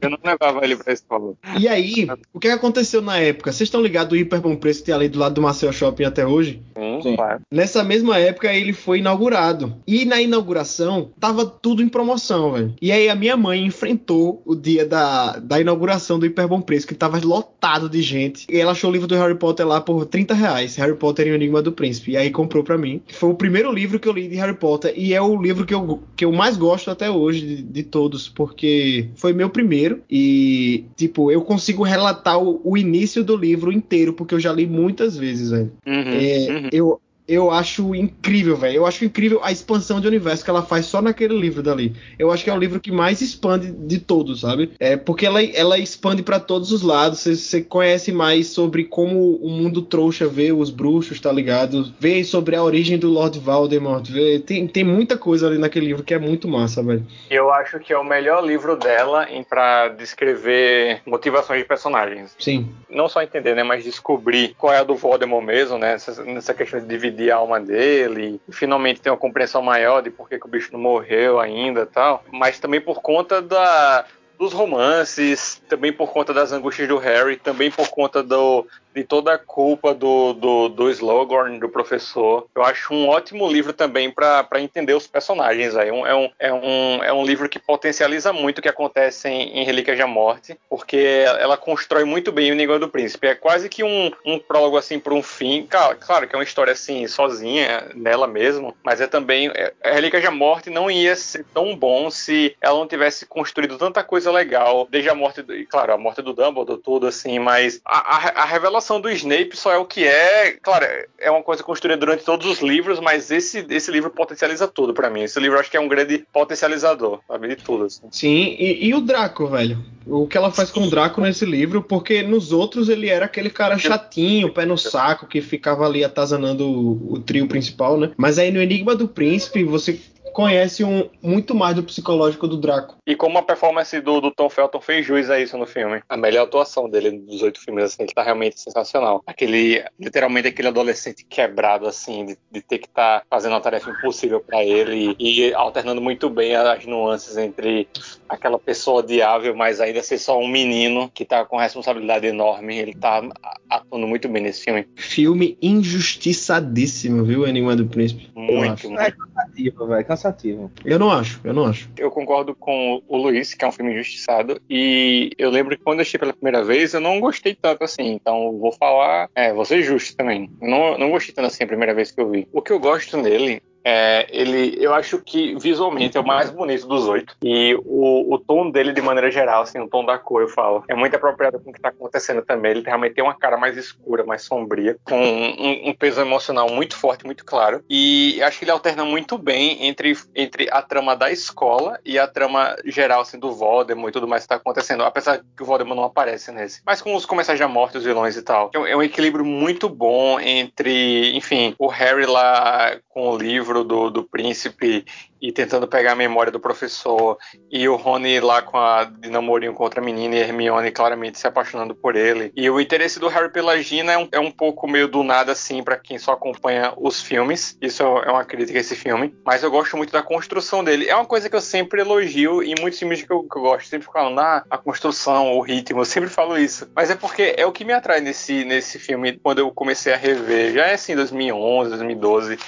Eu 0.00 0.10
não 0.10 0.18
levava 0.24 0.64
ele 0.64 0.76
pra 0.76 0.92
escola. 0.92 1.34
E 1.58 1.66
aí, 1.66 2.06
o 2.32 2.38
que 2.38 2.48
aconteceu 2.48 3.02
na 3.02 3.18
época? 3.18 3.52
Vocês 3.52 3.66
estão 3.66 3.82
ligados 3.82 4.10
do 4.10 4.16
hiper 4.16 4.40
bom 4.40 4.56
preço 4.56 4.80
que 4.80 4.86
tem 4.86 4.94
ali 4.94 5.08
do 5.08 5.18
lado 5.18 5.34
do 5.34 5.42
Marcel 5.42 5.72
Shopping 5.72 6.04
até 6.04 6.26
hoje? 6.26 6.62
Sim, 6.76 7.00
Sim. 7.02 7.16
claro. 7.16 7.40
Nessa 7.50 7.82
mesma 7.82 8.18
época 8.18 8.52
ele 8.52 8.72
foi 8.72 8.98
inaugurado. 8.98 9.74
E 9.86 10.04
na 10.04 10.20
inauguração 10.20 11.10
tava 11.18 11.44
tudo 11.46 11.82
em 11.82 11.88
promoção, 11.88 12.52
velho. 12.52 12.74
E 12.80 12.92
aí 12.92 13.08
a 13.08 13.14
minha 13.14 13.36
mãe 13.36 13.64
enfrentou 13.64 14.42
o 14.44 14.54
dia 14.54 14.86
da, 14.86 15.38
da 15.38 15.60
inauguração 15.60 16.18
do 16.18 16.26
Hiper 16.26 16.48
Bom 16.48 16.60
Preço, 16.60 16.86
que 16.86 16.94
tava 16.94 17.18
lotado 17.24 17.88
de 17.88 18.02
gente. 18.02 18.46
E 18.50 18.58
ela 18.58 18.72
achou 18.72 18.90
o 18.90 18.92
livro 18.92 19.08
do 19.08 19.16
Harry 19.16 19.34
Potter 19.34 19.66
lá 19.66 19.80
por 19.80 20.06
30 20.06 20.34
reais. 20.34 20.76
Harry 20.76 20.96
Potter 20.96 21.26
e 21.26 21.30
o 21.30 21.34
Enigma 21.34 21.62
do 21.62 21.72
Príncipe. 21.72 22.12
E 22.12 22.16
aí 22.16 22.30
comprou 22.30 22.62
pra 22.62 22.78
mim. 22.78 23.02
Foi 23.08 23.30
o 23.30 23.34
primeiro 23.34 23.72
livro 23.72 23.98
que 23.98 24.08
eu 24.08 24.12
li 24.12 24.28
de 24.28 24.36
Harry 24.36 24.54
Potter. 24.54 24.92
E 24.96 25.14
é 25.14 25.20
o 25.20 25.40
livro 25.40 25.66
que 25.66 25.74
eu, 25.74 26.02
que 26.16 26.24
eu 26.24 26.32
mais 26.32 26.56
gosto 26.56 26.90
até 26.90 27.10
hoje 27.10 27.40
de, 27.40 27.62
de 27.62 27.82
todos. 27.82 28.28
Porque 28.28 29.08
foi 29.16 29.32
meu 29.32 29.50
primeiro. 29.50 29.87
E, 30.10 30.84
tipo, 30.96 31.30
eu 31.30 31.42
consigo 31.42 31.82
relatar 31.82 32.42
o, 32.42 32.60
o 32.64 32.76
início 32.76 33.24
do 33.24 33.36
livro 33.36 33.72
inteiro. 33.72 34.12
Porque 34.12 34.34
eu 34.34 34.40
já 34.40 34.52
li 34.52 34.66
muitas 34.66 35.16
vezes, 35.16 35.50
velho. 35.50 35.72
Uhum, 35.86 36.12
É, 36.12 36.48
uhum. 36.50 36.68
eu, 36.72 37.00
eu 37.28 37.50
acho 37.50 37.94
incrível, 37.94 38.56
velho. 38.56 38.76
Eu 38.76 38.86
acho 38.86 39.04
incrível 39.04 39.40
a 39.42 39.52
expansão 39.52 40.00
de 40.00 40.08
universo 40.08 40.42
que 40.42 40.48
ela 40.48 40.62
faz 40.62 40.86
só 40.86 41.02
naquele 41.02 41.38
livro 41.38 41.62
dali. 41.62 41.94
Eu 42.18 42.32
acho 42.32 42.42
que 42.42 42.48
é 42.48 42.54
o 42.54 42.58
livro 42.58 42.80
que 42.80 42.90
mais 42.90 43.20
expande 43.20 43.70
de 43.70 43.98
todos, 43.98 44.40
sabe? 44.40 44.72
É 44.80 44.96
porque 44.96 45.26
ela, 45.26 45.42
ela 45.42 45.78
expande 45.78 46.22
pra 46.22 46.40
todos 46.40 46.72
os 46.72 46.82
lados. 46.82 47.20
Você- 47.20 47.58
conhece 47.68 48.12
mais 48.12 48.46
sobre 48.46 48.84
como 48.84 49.36
o 49.36 49.50
mundo 49.50 49.82
trouxa 49.82 50.26
vê 50.26 50.52
os 50.52 50.70
bruxos, 50.70 51.20
tá 51.20 51.30
ligado? 51.30 51.92
Vê 52.00 52.24
sobre 52.24 52.56
a 52.56 52.62
origem 52.62 52.96
do 52.96 53.10
Lord 53.10 53.38
Voldemort. 53.38 54.08
Vê, 54.08 54.38
tem, 54.38 54.66
tem 54.66 54.84
muita 54.84 55.18
coisa 55.18 55.48
ali 55.48 55.58
naquele 55.58 55.86
livro 55.86 56.02
que 56.02 56.14
é 56.14 56.18
muito 56.18 56.48
massa, 56.48 56.82
velho. 56.82 57.04
Eu 57.28 57.50
acho 57.52 57.78
que 57.80 57.92
é 57.92 57.98
o 57.98 58.04
melhor 58.04 58.42
livro 58.44 58.76
dela 58.76 59.26
para 59.48 59.88
descrever 59.88 61.00
motivações 61.04 61.60
de 61.60 61.66
personagens. 61.66 62.34
Sim. 62.38 62.70
Não 62.88 63.08
só 63.08 63.22
entender, 63.22 63.54
né, 63.54 63.62
mas 63.62 63.84
descobrir 63.84 64.54
qual 64.56 64.72
é 64.72 64.78
a 64.78 64.84
do 64.84 64.94
Voldemort 64.94 65.44
mesmo, 65.44 65.76
né, 65.76 65.92
nessa, 65.92 66.24
nessa 66.24 66.54
questão 66.54 66.80
de 66.80 66.86
dividir 66.86 67.17
a 67.30 67.36
alma 67.36 67.60
dele 67.60 68.40
e 68.48 68.52
finalmente 68.52 69.00
ter 69.00 69.10
uma 69.10 69.16
compreensão 69.16 69.60
maior 69.60 70.00
de 70.02 70.10
por 70.10 70.28
que, 70.28 70.38
que 70.38 70.46
o 70.46 70.50
bicho 70.50 70.72
não 70.72 70.80
morreu 70.80 71.40
ainda 71.40 71.84
tal. 71.84 72.24
Mas 72.30 72.58
também 72.58 72.80
por 72.80 73.00
conta 73.00 73.42
da 73.42 74.04
dos 74.38 74.52
romances, 74.52 75.60
também 75.68 75.92
por 75.92 76.12
conta 76.12 76.32
das 76.32 76.52
angústias 76.52 76.86
do 76.86 76.96
Harry, 76.96 77.36
também 77.36 77.72
por 77.72 77.88
conta 77.88 78.22
do, 78.22 78.64
de 78.94 79.04
toda 79.04 79.34
a 79.34 79.38
culpa 79.38 79.94
do, 79.94 80.32
do, 80.32 80.68
do 80.68 80.90
Slughorn, 80.90 81.58
do 81.58 81.68
professor. 81.68 82.46
Eu 82.54 82.62
acho 82.64 82.92
um 82.92 83.08
ótimo 83.08 83.46
livro 83.50 83.72
também 83.72 84.10
para 84.10 84.46
entender 84.56 84.94
os 84.94 85.06
personagens. 85.06 85.76
Aí. 85.76 85.90
Um- 85.90 86.06
É, 86.08 86.14
um, 86.14 86.30
é, 86.38 86.52
um, 86.52 87.04
é 87.04 87.12
um 87.12 87.24
livro 87.24 87.48
que 87.48 87.58
potencializa 87.58 88.32
muito 88.32 88.58
o 88.58 88.62
que 88.62 88.68
acontece 88.68 89.28
em, 89.28 89.58
em 89.60 89.64
Relíquias 89.64 89.98
da 89.98 90.06
Morte, 90.06 90.56
porque 90.70 90.96
ela 91.38 91.56
constrói 91.56 92.04
muito 92.04 92.32
bem 92.32 92.50
o 92.50 92.54
Enigma 92.54 92.78
do 92.78 92.88
Príncipe. 92.88 93.26
É 93.26 93.34
quase 93.34 93.68
que 93.68 93.84
um, 93.84 94.10
um 94.24 94.38
prólogo 94.38 94.76
assim 94.76 94.98
para 94.98 95.12
um 95.14 95.22
fim. 95.22 95.66
Claro, 95.68 95.96
claro 96.00 96.26
que 96.26 96.34
é 96.34 96.38
uma 96.38 96.44
história 96.44 96.72
assim 96.72 97.06
sozinha 97.06 97.88
nela 97.94 98.26
mesmo, 98.26 98.74
mas 98.82 99.00
é 99.00 99.06
também 99.06 99.50
é, 99.54 99.72
Relíquias 99.84 100.22
da 100.22 100.30
Morte 100.30 100.70
não 100.70 100.90
ia 100.90 101.14
ser 101.14 101.44
tão 101.52 101.76
bom 101.76 102.10
se 102.10 102.56
ela 102.60 102.78
não 102.78 102.86
tivesse 102.88 103.26
construído 103.26 103.76
tanta 103.76 104.02
coisa 104.02 104.30
legal 104.30 104.86
desde 104.90 105.10
a 105.10 105.14
morte, 105.14 105.42
do, 105.42 105.54
e, 105.54 105.66
claro, 105.66 105.92
a 105.92 105.98
morte 105.98 106.22
do 106.22 106.32
Dumbledore, 106.32 106.80
tudo 106.80 107.06
assim, 107.06 107.38
mas 107.38 107.80
a, 107.84 108.16
a, 108.16 108.42
a 108.42 108.44
revelação 108.44 108.77
do 109.00 109.10
Snape 109.10 109.56
só 109.56 109.72
é 109.72 109.78
o 109.78 109.84
que 109.84 110.04
é, 110.04 110.52
claro, 110.62 110.86
é 111.18 111.30
uma 111.30 111.42
coisa 111.42 111.62
construída 111.62 111.98
durante 111.98 112.24
todos 112.24 112.46
os 112.46 112.60
livros, 112.60 113.00
mas 113.00 113.30
esse, 113.30 113.66
esse 113.68 113.90
livro 113.90 114.10
potencializa 114.10 114.66
tudo 114.66 114.94
pra 114.94 115.10
mim. 115.10 115.22
Esse 115.22 115.38
livro 115.38 115.58
acho 115.58 115.70
que 115.70 115.76
é 115.76 115.80
um 115.80 115.88
grande 115.88 116.24
potencializador, 116.32 117.20
sabe, 117.26 117.48
de 117.48 117.56
tudo. 117.56 117.84
Assim. 117.84 118.02
Sim, 118.10 118.56
e, 118.58 118.86
e 118.88 118.94
o 118.94 119.00
Draco, 119.00 119.46
velho? 119.46 119.78
O 120.06 120.26
que 120.26 120.38
ela 120.38 120.50
faz 120.50 120.70
com 120.70 120.84
o 120.84 120.90
Draco 120.90 121.20
nesse 121.20 121.44
livro, 121.44 121.82
porque 121.82 122.22
nos 122.22 122.52
outros 122.52 122.88
ele 122.88 123.08
era 123.08 123.26
aquele 123.26 123.50
cara 123.50 123.76
chatinho, 123.78 124.52
pé 124.52 124.64
no 124.64 124.78
saco, 124.78 125.26
que 125.26 125.42
ficava 125.42 125.84
ali 125.84 126.02
atazanando 126.02 126.66
o, 126.66 127.14
o 127.14 127.20
trio 127.20 127.46
principal, 127.46 127.98
né? 127.98 128.10
Mas 128.16 128.38
aí 128.38 128.50
no 128.50 128.62
Enigma 128.62 128.94
do 128.94 129.06
Príncipe 129.06 129.64
você 129.64 130.00
conhece 130.38 130.84
um, 130.84 131.10
muito 131.20 131.52
mais 131.52 131.74
do 131.74 131.82
psicológico 131.82 132.46
do 132.46 132.56
Draco. 132.56 132.96
E 133.04 133.16
como 133.16 133.38
a 133.38 133.42
performance 133.42 134.00
do, 134.00 134.20
do 134.20 134.30
Tom 134.30 134.48
Felton 134.48 134.80
fez 134.80 135.04
jus 135.04 135.28
a 135.30 135.40
isso 135.40 135.58
no 135.58 135.66
filme. 135.66 136.00
A 136.08 136.16
melhor 136.16 136.44
atuação 136.44 136.88
dele 136.88 137.10
dos 137.10 137.42
oito 137.42 137.60
filmes, 137.60 137.82
assim, 137.82 138.04
ele 138.04 138.12
tá 138.12 138.22
realmente 138.22 138.60
sensacional. 138.60 139.20
Aquele, 139.26 139.84
literalmente 139.98 140.46
aquele 140.46 140.68
adolescente 140.68 141.26
quebrado, 141.28 141.88
assim, 141.88 142.24
de, 142.24 142.38
de 142.52 142.62
ter 142.62 142.78
que 142.78 142.86
estar 142.86 143.24
fazendo 143.28 143.50
uma 143.54 143.60
tarefa 143.60 143.90
impossível 143.90 144.38
pra 144.38 144.62
ele 144.62 145.16
e 145.18 145.52
alternando 145.54 146.00
muito 146.00 146.30
bem 146.30 146.54
as 146.54 146.86
nuances 146.86 147.36
entre 147.36 147.88
aquela 148.28 148.60
pessoa 148.60 149.00
odiável, 149.00 149.56
mas 149.56 149.80
ainda 149.80 150.04
ser 150.04 150.18
só 150.18 150.38
um 150.38 150.46
menino 150.46 151.10
que 151.12 151.24
tá 151.24 151.44
com 151.44 151.56
responsabilidade 151.56 152.28
enorme. 152.28 152.78
Ele 152.78 152.94
tá 152.94 153.28
atuando 153.68 154.06
muito 154.06 154.28
bem 154.28 154.44
nesse 154.44 154.62
filme. 154.62 154.86
Filme 154.94 155.58
injustiçadíssimo, 155.60 157.24
viu? 157.24 157.40
O 157.40 157.46
Enigma 157.48 157.74
do 157.74 157.86
Príncipe. 157.86 158.30
Eu 158.36 158.40
Muito, 158.40 158.72
acho. 158.72 158.88
muito. 158.88 159.27
Cansativo, 159.38 159.86
velho, 159.86 160.04
cansativo. 160.04 160.72
Eu 160.84 160.98
não 160.98 161.10
acho, 161.10 161.40
eu 161.44 161.54
não 161.54 161.66
acho. 161.66 161.88
Eu 161.96 162.10
concordo 162.10 162.54
com 162.54 163.00
o 163.06 163.16
Luiz, 163.16 163.54
que 163.54 163.64
é 163.64 163.68
um 163.68 163.72
filme 163.72 163.92
injustiçado. 163.92 164.60
E 164.68 165.30
eu 165.38 165.50
lembro 165.50 165.76
que 165.76 165.84
quando 165.84 165.98
eu 165.98 166.02
assisti 166.02 166.18
pela 166.18 166.32
primeira 166.32 166.64
vez, 166.64 166.92
eu 166.92 167.00
não 167.00 167.20
gostei 167.20 167.54
tanto 167.54 167.84
assim. 167.84 168.12
Então 168.12 168.46
eu 168.46 168.58
vou 168.58 168.72
falar. 168.72 169.30
É, 169.34 169.52
vou 169.52 169.64
ser 169.64 169.82
justo 169.82 170.16
também. 170.16 170.50
Não, 170.60 170.98
não 170.98 171.10
gostei 171.10 171.34
tanto 171.34 171.46
assim 171.46 171.62
a 171.62 171.68
primeira 171.68 171.94
vez 171.94 172.10
que 172.10 172.20
eu 172.20 172.28
vi. 172.30 172.48
O 172.52 172.60
que 172.60 172.72
eu 172.72 172.80
gosto 172.80 173.16
nele. 173.16 173.62
É, 173.84 174.26
ele, 174.30 174.76
eu 174.80 174.94
acho 174.94 175.18
que 175.18 175.54
visualmente 175.58 176.16
é 176.16 176.20
o 176.20 176.26
mais 176.26 176.50
bonito 176.50 176.86
dos 176.86 177.06
oito. 177.06 177.36
E 177.42 177.74
o, 177.84 178.34
o 178.34 178.38
tom 178.38 178.70
dele, 178.70 178.92
de 178.92 179.00
maneira 179.00 179.30
geral, 179.30 179.62
assim, 179.62 179.78
o 179.80 179.88
tom 179.88 180.04
da 180.04 180.18
cor, 180.18 180.42
eu 180.42 180.48
falo, 180.48 180.84
é 180.88 180.94
muito 180.94 181.14
apropriado 181.14 181.58
com 181.60 181.70
o 181.70 181.72
que 181.72 181.78
está 181.78 181.88
acontecendo 181.88 182.42
também. 182.42 182.72
Ele 182.72 182.82
realmente 182.82 183.14
tem 183.14 183.24
uma 183.24 183.34
cara 183.34 183.56
mais 183.56 183.76
escura, 183.76 184.24
mais 184.24 184.42
sombria, 184.42 184.96
com 185.04 185.20
um, 185.20 185.88
um 185.88 185.94
peso 185.94 186.20
emocional 186.20 186.68
muito 186.70 186.96
forte, 186.96 187.24
muito 187.24 187.44
claro. 187.44 187.82
E 187.88 188.42
acho 188.42 188.58
que 188.58 188.64
ele 188.64 188.70
alterna 188.70 189.04
muito 189.04 189.38
bem 189.38 189.86
entre, 189.86 190.16
entre 190.34 190.68
a 190.70 190.82
trama 190.82 191.14
da 191.14 191.30
escola 191.30 191.98
e 192.04 192.18
a 192.18 192.26
trama 192.26 192.76
geral, 192.84 193.20
assim, 193.20 193.38
do 193.38 193.52
Voldemort 193.52 194.10
e 194.10 194.12
tudo 194.12 194.28
mais 194.28 194.42
que 194.42 194.46
está 194.46 194.56
acontecendo. 194.56 195.04
Apesar 195.04 195.38
que 195.38 195.62
o 195.62 195.66
Voldemort 195.66 195.96
não 195.96 196.04
aparece 196.04 196.50
nesse. 196.52 196.82
Mas 196.84 197.00
com 197.00 197.14
os 197.14 197.24
comerciais 197.24 197.60
da 197.60 197.68
morte, 197.68 197.98
os 197.98 198.04
vilões 198.04 198.36
e 198.36 198.42
tal. 198.42 198.70
É 198.74 198.78
É 198.90 198.96
um 198.96 199.02
equilíbrio 199.02 199.44
muito 199.44 199.88
bom 199.88 200.40
entre, 200.40 201.36
enfim, 201.36 201.74
o 201.78 201.88
Harry 201.88 202.26
lá 202.26 202.96
com 203.08 203.30
o 203.30 203.36
livro 203.36 203.77
do, 203.84 204.10
do 204.10 204.22
príncipe 204.22 205.04
e 205.40 205.52
tentando 205.52 205.86
pegar 205.86 206.12
a 206.12 206.16
memória 206.16 206.50
do 206.50 206.60
professor, 206.60 207.38
e 207.70 207.88
o 207.88 207.96
Rony 207.96 208.40
lá 208.40 208.60
com 208.60 208.76
a 208.76 209.04
de 209.04 209.30
namorinho 209.30 209.72
com 209.72 209.84
outra 209.84 210.00
menina 210.00 210.34
e 210.34 210.40
Hermione 210.40 210.90
claramente 210.90 211.38
se 211.38 211.46
apaixonando 211.46 211.94
por 211.94 212.16
ele. 212.16 212.52
E 212.56 212.68
o 212.68 212.80
interesse 212.80 213.20
do 213.20 213.28
Harry 213.28 213.50
pela 213.50 213.80
Gina 213.80 214.12
é 214.12 214.18
um, 214.18 214.28
é 214.32 214.40
um 214.40 214.50
pouco 214.50 214.88
meio 214.88 215.08
do 215.08 215.22
nada, 215.22 215.52
assim, 215.52 215.82
para 215.82 215.96
quem 215.96 216.18
só 216.18 216.32
acompanha 216.32 216.92
os 216.96 217.22
filmes. 217.22 217.76
Isso 217.80 218.02
é 218.02 218.30
uma 218.30 218.44
crítica 218.44 218.78
a 218.78 218.80
esse 218.80 218.96
filme. 218.96 219.34
Mas 219.44 219.62
eu 219.62 219.70
gosto 219.70 219.96
muito 219.96 220.12
da 220.12 220.22
construção 220.22 220.82
dele. 220.82 221.08
É 221.08 221.14
uma 221.14 221.24
coisa 221.24 221.48
que 221.48 221.56
eu 221.56 221.60
sempre 221.60 222.00
elogio 222.00 222.62
em 222.62 222.74
muitos 222.80 222.98
filmes 222.98 223.22
que 223.22 223.32
eu, 223.32 223.44
que 223.44 223.56
eu 223.56 223.62
gosto. 223.62 223.88
Sempre 223.88 224.08
falando, 224.12 224.40
ah, 224.40 224.64
a 224.68 224.78
construção, 224.78 225.52
o 225.56 225.60
ritmo, 225.60 226.00
eu 226.00 226.04
sempre 226.04 226.28
falo 226.28 226.58
isso. 226.58 226.90
Mas 226.94 227.10
é 227.10 227.14
porque 227.14 227.54
é 227.56 227.64
o 227.64 227.72
que 227.72 227.84
me 227.84 227.92
atrai 227.92 228.20
nesse, 228.20 228.64
nesse 228.64 228.98
filme 228.98 229.38
quando 229.38 229.60
eu 229.60 229.70
comecei 229.70 230.12
a 230.12 230.16
rever. 230.16 230.72
Já 230.72 230.86
é 230.86 230.94
assim, 230.94 231.14
2011, 231.14 231.90
2012. 231.90 232.58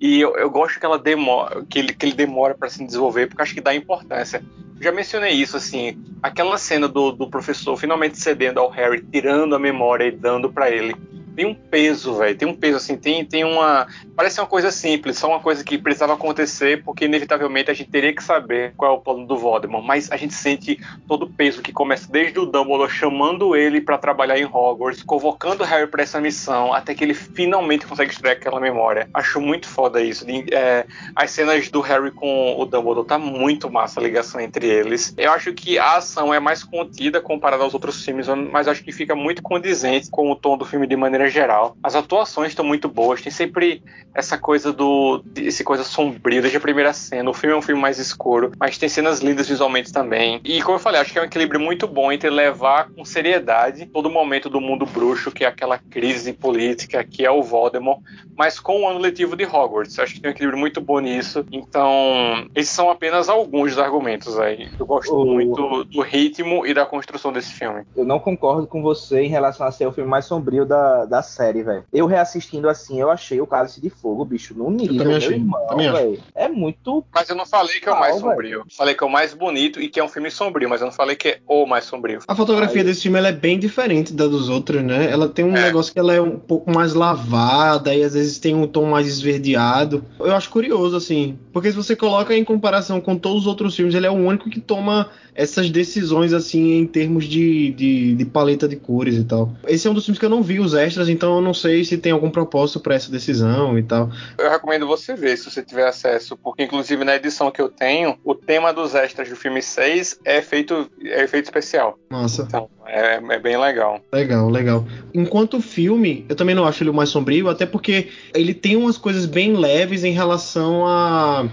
E 0.00 0.20
eu, 0.20 0.36
eu 0.36 0.48
gosto 0.48 0.78
que 0.78 0.86
ela 0.86 0.98
demora, 0.98 1.64
que 1.64 1.78
ele, 1.78 1.92
que 1.92 2.06
ele 2.06 2.14
demora 2.14 2.54
para 2.54 2.68
se 2.68 2.84
desenvolver, 2.84 3.26
porque 3.26 3.42
acho 3.42 3.54
que 3.54 3.60
dá 3.60 3.74
importância. 3.74 4.42
Já 4.80 4.92
mencionei 4.92 5.32
isso, 5.32 5.56
assim, 5.56 6.00
aquela 6.22 6.56
cena 6.56 6.86
do, 6.86 7.10
do 7.10 7.28
professor 7.28 7.76
finalmente 7.76 8.16
cedendo 8.18 8.60
ao 8.60 8.70
Harry, 8.70 9.04
tirando 9.10 9.56
a 9.56 9.58
memória 9.58 10.04
e 10.04 10.12
dando 10.12 10.52
para 10.52 10.70
ele 10.70 10.94
tem 11.38 11.46
um 11.46 11.54
peso, 11.54 12.16
velho. 12.16 12.36
Tem 12.36 12.48
um 12.48 12.54
peso, 12.54 12.78
assim, 12.78 12.96
tem, 12.96 13.24
tem 13.24 13.44
uma. 13.44 13.86
Parece 14.16 14.40
uma 14.40 14.46
coisa 14.48 14.72
simples, 14.72 15.18
só 15.18 15.28
uma 15.28 15.38
coisa 15.38 15.62
que 15.62 15.78
precisava 15.78 16.14
acontecer, 16.14 16.82
porque 16.82 17.04
inevitavelmente 17.04 17.70
a 17.70 17.74
gente 17.74 17.88
teria 17.88 18.12
que 18.12 18.24
saber 18.24 18.74
qual 18.76 18.92
é 18.92 18.96
o 18.96 19.00
plano 19.00 19.24
do 19.24 19.36
Voldemort. 19.38 19.84
Mas 19.84 20.10
a 20.10 20.16
gente 20.16 20.34
sente 20.34 20.80
todo 21.06 21.26
o 21.26 21.30
peso 21.30 21.62
que 21.62 21.72
começa 21.72 22.10
desde 22.10 22.40
o 22.40 22.44
Dumbledore 22.44 22.90
chamando 22.90 23.54
ele 23.54 23.80
para 23.80 23.96
trabalhar 23.96 24.36
em 24.36 24.46
Hogwarts, 24.46 25.04
convocando 25.04 25.62
Harry 25.62 25.86
para 25.86 26.02
essa 26.02 26.20
missão, 26.20 26.74
até 26.74 26.92
que 26.92 27.04
ele 27.04 27.14
finalmente 27.14 27.86
consegue 27.86 28.10
extrair 28.10 28.32
aquela 28.32 28.58
memória. 28.58 29.08
Acho 29.14 29.40
muito 29.40 29.68
foda 29.68 30.02
isso. 30.02 30.26
É, 30.50 30.86
as 31.14 31.30
cenas 31.30 31.70
do 31.70 31.80
Harry 31.82 32.10
com 32.10 32.56
o 32.58 32.66
Dumbledore 32.66 33.06
tá 33.06 33.16
muito 33.16 33.70
massa 33.70 34.00
a 34.00 34.02
ligação 34.02 34.40
entre 34.40 34.66
eles. 34.66 35.14
Eu 35.16 35.30
acho 35.30 35.52
que 35.52 35.78
a 35.78 35.98
ação 35.98 36.34
é 36.34 36.40
mais 36.40 36.64
contida 36.64 37.20
comparada 37.20 37.62
aos 37.62 37.74
outros 37.74 38.04
filmes, 38.04 38.26
mas 38.50 38.66
acho 38.66 38.82
que 38.82 38.90
fica 38.90 39.14
muito 39.14 39.40
condizente 39.40 40.10
com 40.10 40.32
o 40.32 40.34
tom 40.34 40.58
do 40.58 40.64
filme 40.64 40.84
de 40.84 40.96
maneira 40.96 41.27
geral. 41.30 41.76
As 41.82 41.94
atuações 41.94 42.48
estão 42.48 42.64
muito 42.64 42.88
boas, 42.88 43.22
tem 43.22 43.32
sempre 43.32 43.82
essa 44.14 44.36
coisa 44.36 44.72
do. 44.72 45.22
esse 45.36 45.62
coisa 45.62 45.84
sombrio 45.84 46.40
desde 46.40 46.58
a 46.58 46.60
primeira 46.60 46.92
cena. 46.92 47.30
O 47.30 47.34
filme 47.34 47.54
é 47.54 47.58
um 47.58 47.62
filme 47.62 47.80
mais 47.80 47.98
escuro, 47.98 48.52
mas 48.58 48.76
tem 48.76 48.88
cenas 48.88 49.20
lindas 49.20 49.48
visualmente 49.48 49.92
também. 49.92 50.40
E 50.44 50.60
como 50.62 50.76
eu 50.76 50.80
falei, 50.80 51.00
acho 51.00 51.12
que 51.12 51.18
é 51.18 51.22
um 51.22 51.26
equilíbrio 51.26 51.60
muito 51.60 51.86
bom 51.86 52.10
entre 52.10 52.28
levar 52.28 52.90
com 52.90 53.04
seriedade 53.04 53.86
todo 53.86 54.10
momento 54.10 54.48
do 54.48 54.60
mundo 54.60 54.84
bruxo, 54.84 55.30
que 55.30 55.44
é 55.44 55.48
aquela 55.48 55.78
crise 55.78 56.32
política, 56.32 57.04
que 57.04 57.24
é 57.24 57.30
o 57.30 57.42
Voldemort, 57.42 58.00
mas 58.36 58.58
com 58.58 58.82
o 58.82 58.88
ano 58.88 58.98
letivo 58.98 59.36
de 59.36 59.44
Hogwarts. 59.44 59.98
Acho 59.98 60.14
que 60.14 60.20
tem 60.20 60.30
um 60.30 60.34
equilíbrio 60.34 60.58
muito 60.58 60.80
bom 60.80 60.98
nisso. 60.98 61.44
Então, 61.52 62.46
esses 62.54 62.72
são 62.72 62.90
apenas 62.90 63.28
alguns 63.28 63.70
dos 63.70 63.78
argumentos 63.78 64.38
aí. 64.38 64.68
Eu 64.78 64.86
gosto 64.86 65.14
o... 65.14 65.24
muito 65.24 65.84
do 65.84 66.02
ritmo 66.02 66.66
e 66.66 66.74
da 66.74 66.84
construção 66.84 67.32
desse 67.32 67.52
filme. 67.52 67.84
Eu 67.96 68.04
não 68.04 68.18
concordo 68.18 68.66
com 68.66 68.82
você 68.82 69.22
em 69.22 69.28
relação 69.28 69.66
a 69.66 69.70
ser 69.70 69.86
o 69.86 69.92
filme 69.92 70.10
mais 70.10 70.24
sombrio 70.24 70.64
da, 70.64 71.04
da 71.04 71.17
da 71.18 71.22
série, 71.22 71.62
velho. 71.62 71.84
Eu 71.92 72.06
reassistindo 72.06 72.68
assim, 72.68 73.00
eu 73.00 73.10
achei 73.10 73.40
o 73.40 73.46
Cálice 73.46 73.80
de 73.80 73.90
Fogo, 73.90 74.24
bicho, 74.24 74.54
no 74.54 74.70
nível, 74.70 75.04
meu 75.04 75.16
achei, 75.16 75.36
irmão, 75.36 75.76
velho. 75.76 76.20
É 76.34 76.48
muito. 76.48 77.04
Mas 77.12 77.28
eu 77.28 77.36
não 77.36 77.44
falei 77.44 77.80
que 77.80 77.88
é 77.88 77.92
o 77.92 77.98
mais 77.98 78.16
sombrio. 78.16 78.58
Véio. 78.58 78.64
Falei 78.76 78.94
que 78.94 79.02
é 79.02 79.06
o 79.06 79.10
mais 79.10 79.34
bonito 79.34 79.80
e 79.80 79.88
que 79.88 79.98
é 79.98 80.04
um 80.04 80.08
filme 80.08 80.30
sombrio, 80.30 80.68
mas 80.68 80.80
eu 80.80 80.86
não 80.86 80.92
falei 80.92 81.16
que 81.16 81.28
é 81.28 81.40
o 81.46 81.66
mais 81.66 81.84
sombrio. 81.84 82.20
A 82.26 82.34
fotografia 82.34 82.80
Aí... 82.80 82.84
desse 82.84 83.02
filme 83.02 83.18
é 83.18 83.32
bem 83.32 83.58
diferente 83.58 84.12
da 84.12 84.26
dos 84.28 84.48
outros, 84.48 84.82
né? 84.82 85.10
Ela 85.10 85.28
tem 85.28 85.44
um 85.44 85.56
é. 85.56 85.62
negócio 85.62 85.92
que 85.92 85.98
ela 85.98 86.14
é 86.14 86.20
um 86.20 86.38
pouco 86.38 86.70
mais 86.70 86.94
lavada 86.94 87.94
e 87.94 88.02
às 88.02 88.14
vezes 88.14 88.38
tem 88.38 88.54
um 88.54 88.66
tom 88.66 88.86
mais 88.86 89.06
esverdeado. 89.06 90.04
Eu 90.20 90.34
acho 90.34 90.50
curioso, 90.50 90.96
assim, 90.96 91.38
porque 91.52 91.70
se 91.70 91.76
você 91.76 91.96
coloca 91.96 92.34
em 92.34 92.44
comparação 92.44 93.00
com 93.00 93.16
todos 93.16 93.42
os 93.42 93.46
outros 93.46 93.74
filmes, 93.74 93.94
ele 93.94 94.06
é 94.06 94.10
o 94.10 94.14
único 94.14 94.48
que 94.48 94.60
toma 94.60 95.10
essas 95.38 95.70
decisões 95.70 96.32
assim 96.32 96.80
em 96.80 96.86
termos 96.86 97.24
de, 97.24 97.70
de, 97.70 98.14
de, 98.16 98.24
paleta 98.24 98.66
de 98.66 98.74
cores 98.74 99.14
e 99.14 99.22
tal. 99.22 99.52
Esse 99.68 99.86
é 99.86 99.90
um 99.90 99.94
dos 99.94 100.04
filmes 100.04 100.18
que 100.18 100.24
eu 100.24 100.28
não 100.28 100.42
vi 100.42 100.58
os 100.58 100.74
extras, 100.74 101.08
então 101.08 101.36
eu 101.36 101.40
não 101.40 101.54
sei 101.54 101.84
se 101.84 101.96
tem 101.96 102.10
algum 102.10 102.28
propósito 102.28 102.80
para 102.80 102.96
essa 102.96 103.08
decisão 103.08 103.78
e 103.78 103.84
tal. 103.84 104.10
Eu 104.36 104.50
recomendo 104.50 104.84
você 104.84 105.14
ver 105.14 105.38
se 105.38 105.48
você 105.48 105.62
tiver 105.62 105.86
acesso, 105.86 106.36
porque 106.36 106.64
inclusive 106.64 107.04
na 107.04 107.14
edição 107.14 107.52
que 107.52 107.62
eu 107.62 107.68
tenho, 107.68 108.18
o 108.24 108.34
tema 108.34 108.72
dos 108.72 108.96
extras 108.96 109.28
do 109.28 109.36
filme 109.36 109.62
6 109.62 110.18
é 110.24 110.38
efeito, 110.38 110.90
é 111.04 111.22
efeito 111.22 111.44
especial. 111.44 111.96
Nossa. 112.10 112.42
Então, 112.42 112.68
é, 112.84 113.14
é, 113.16 113.38
bem 113.38 113.56
legal. 113.56 114.00
Legal, 114.12 114.48
legal. 114.48 114.84
Enquanto 115.14 115.60
filme, 115.60 116.26
eu 116.28 116.34
também 116.34 116.54
não 116.54 116.64
acho 116.64 116.82
ele 116.82 116.90
o 116.90 116.94
mais 116.94 117.10
sombrio, 117.10 117.48
até 117.48 117.64
porque 117.64 118.08
ele 118.34 118.54
tem 118.54 118.76
umas 118.76 118.98
coisas 118.98 119.24
bem 119.24 119.54
leves 119.54 120.02
em 120.02 120.12
relação 120.12 120.84
a. 120.84 121.46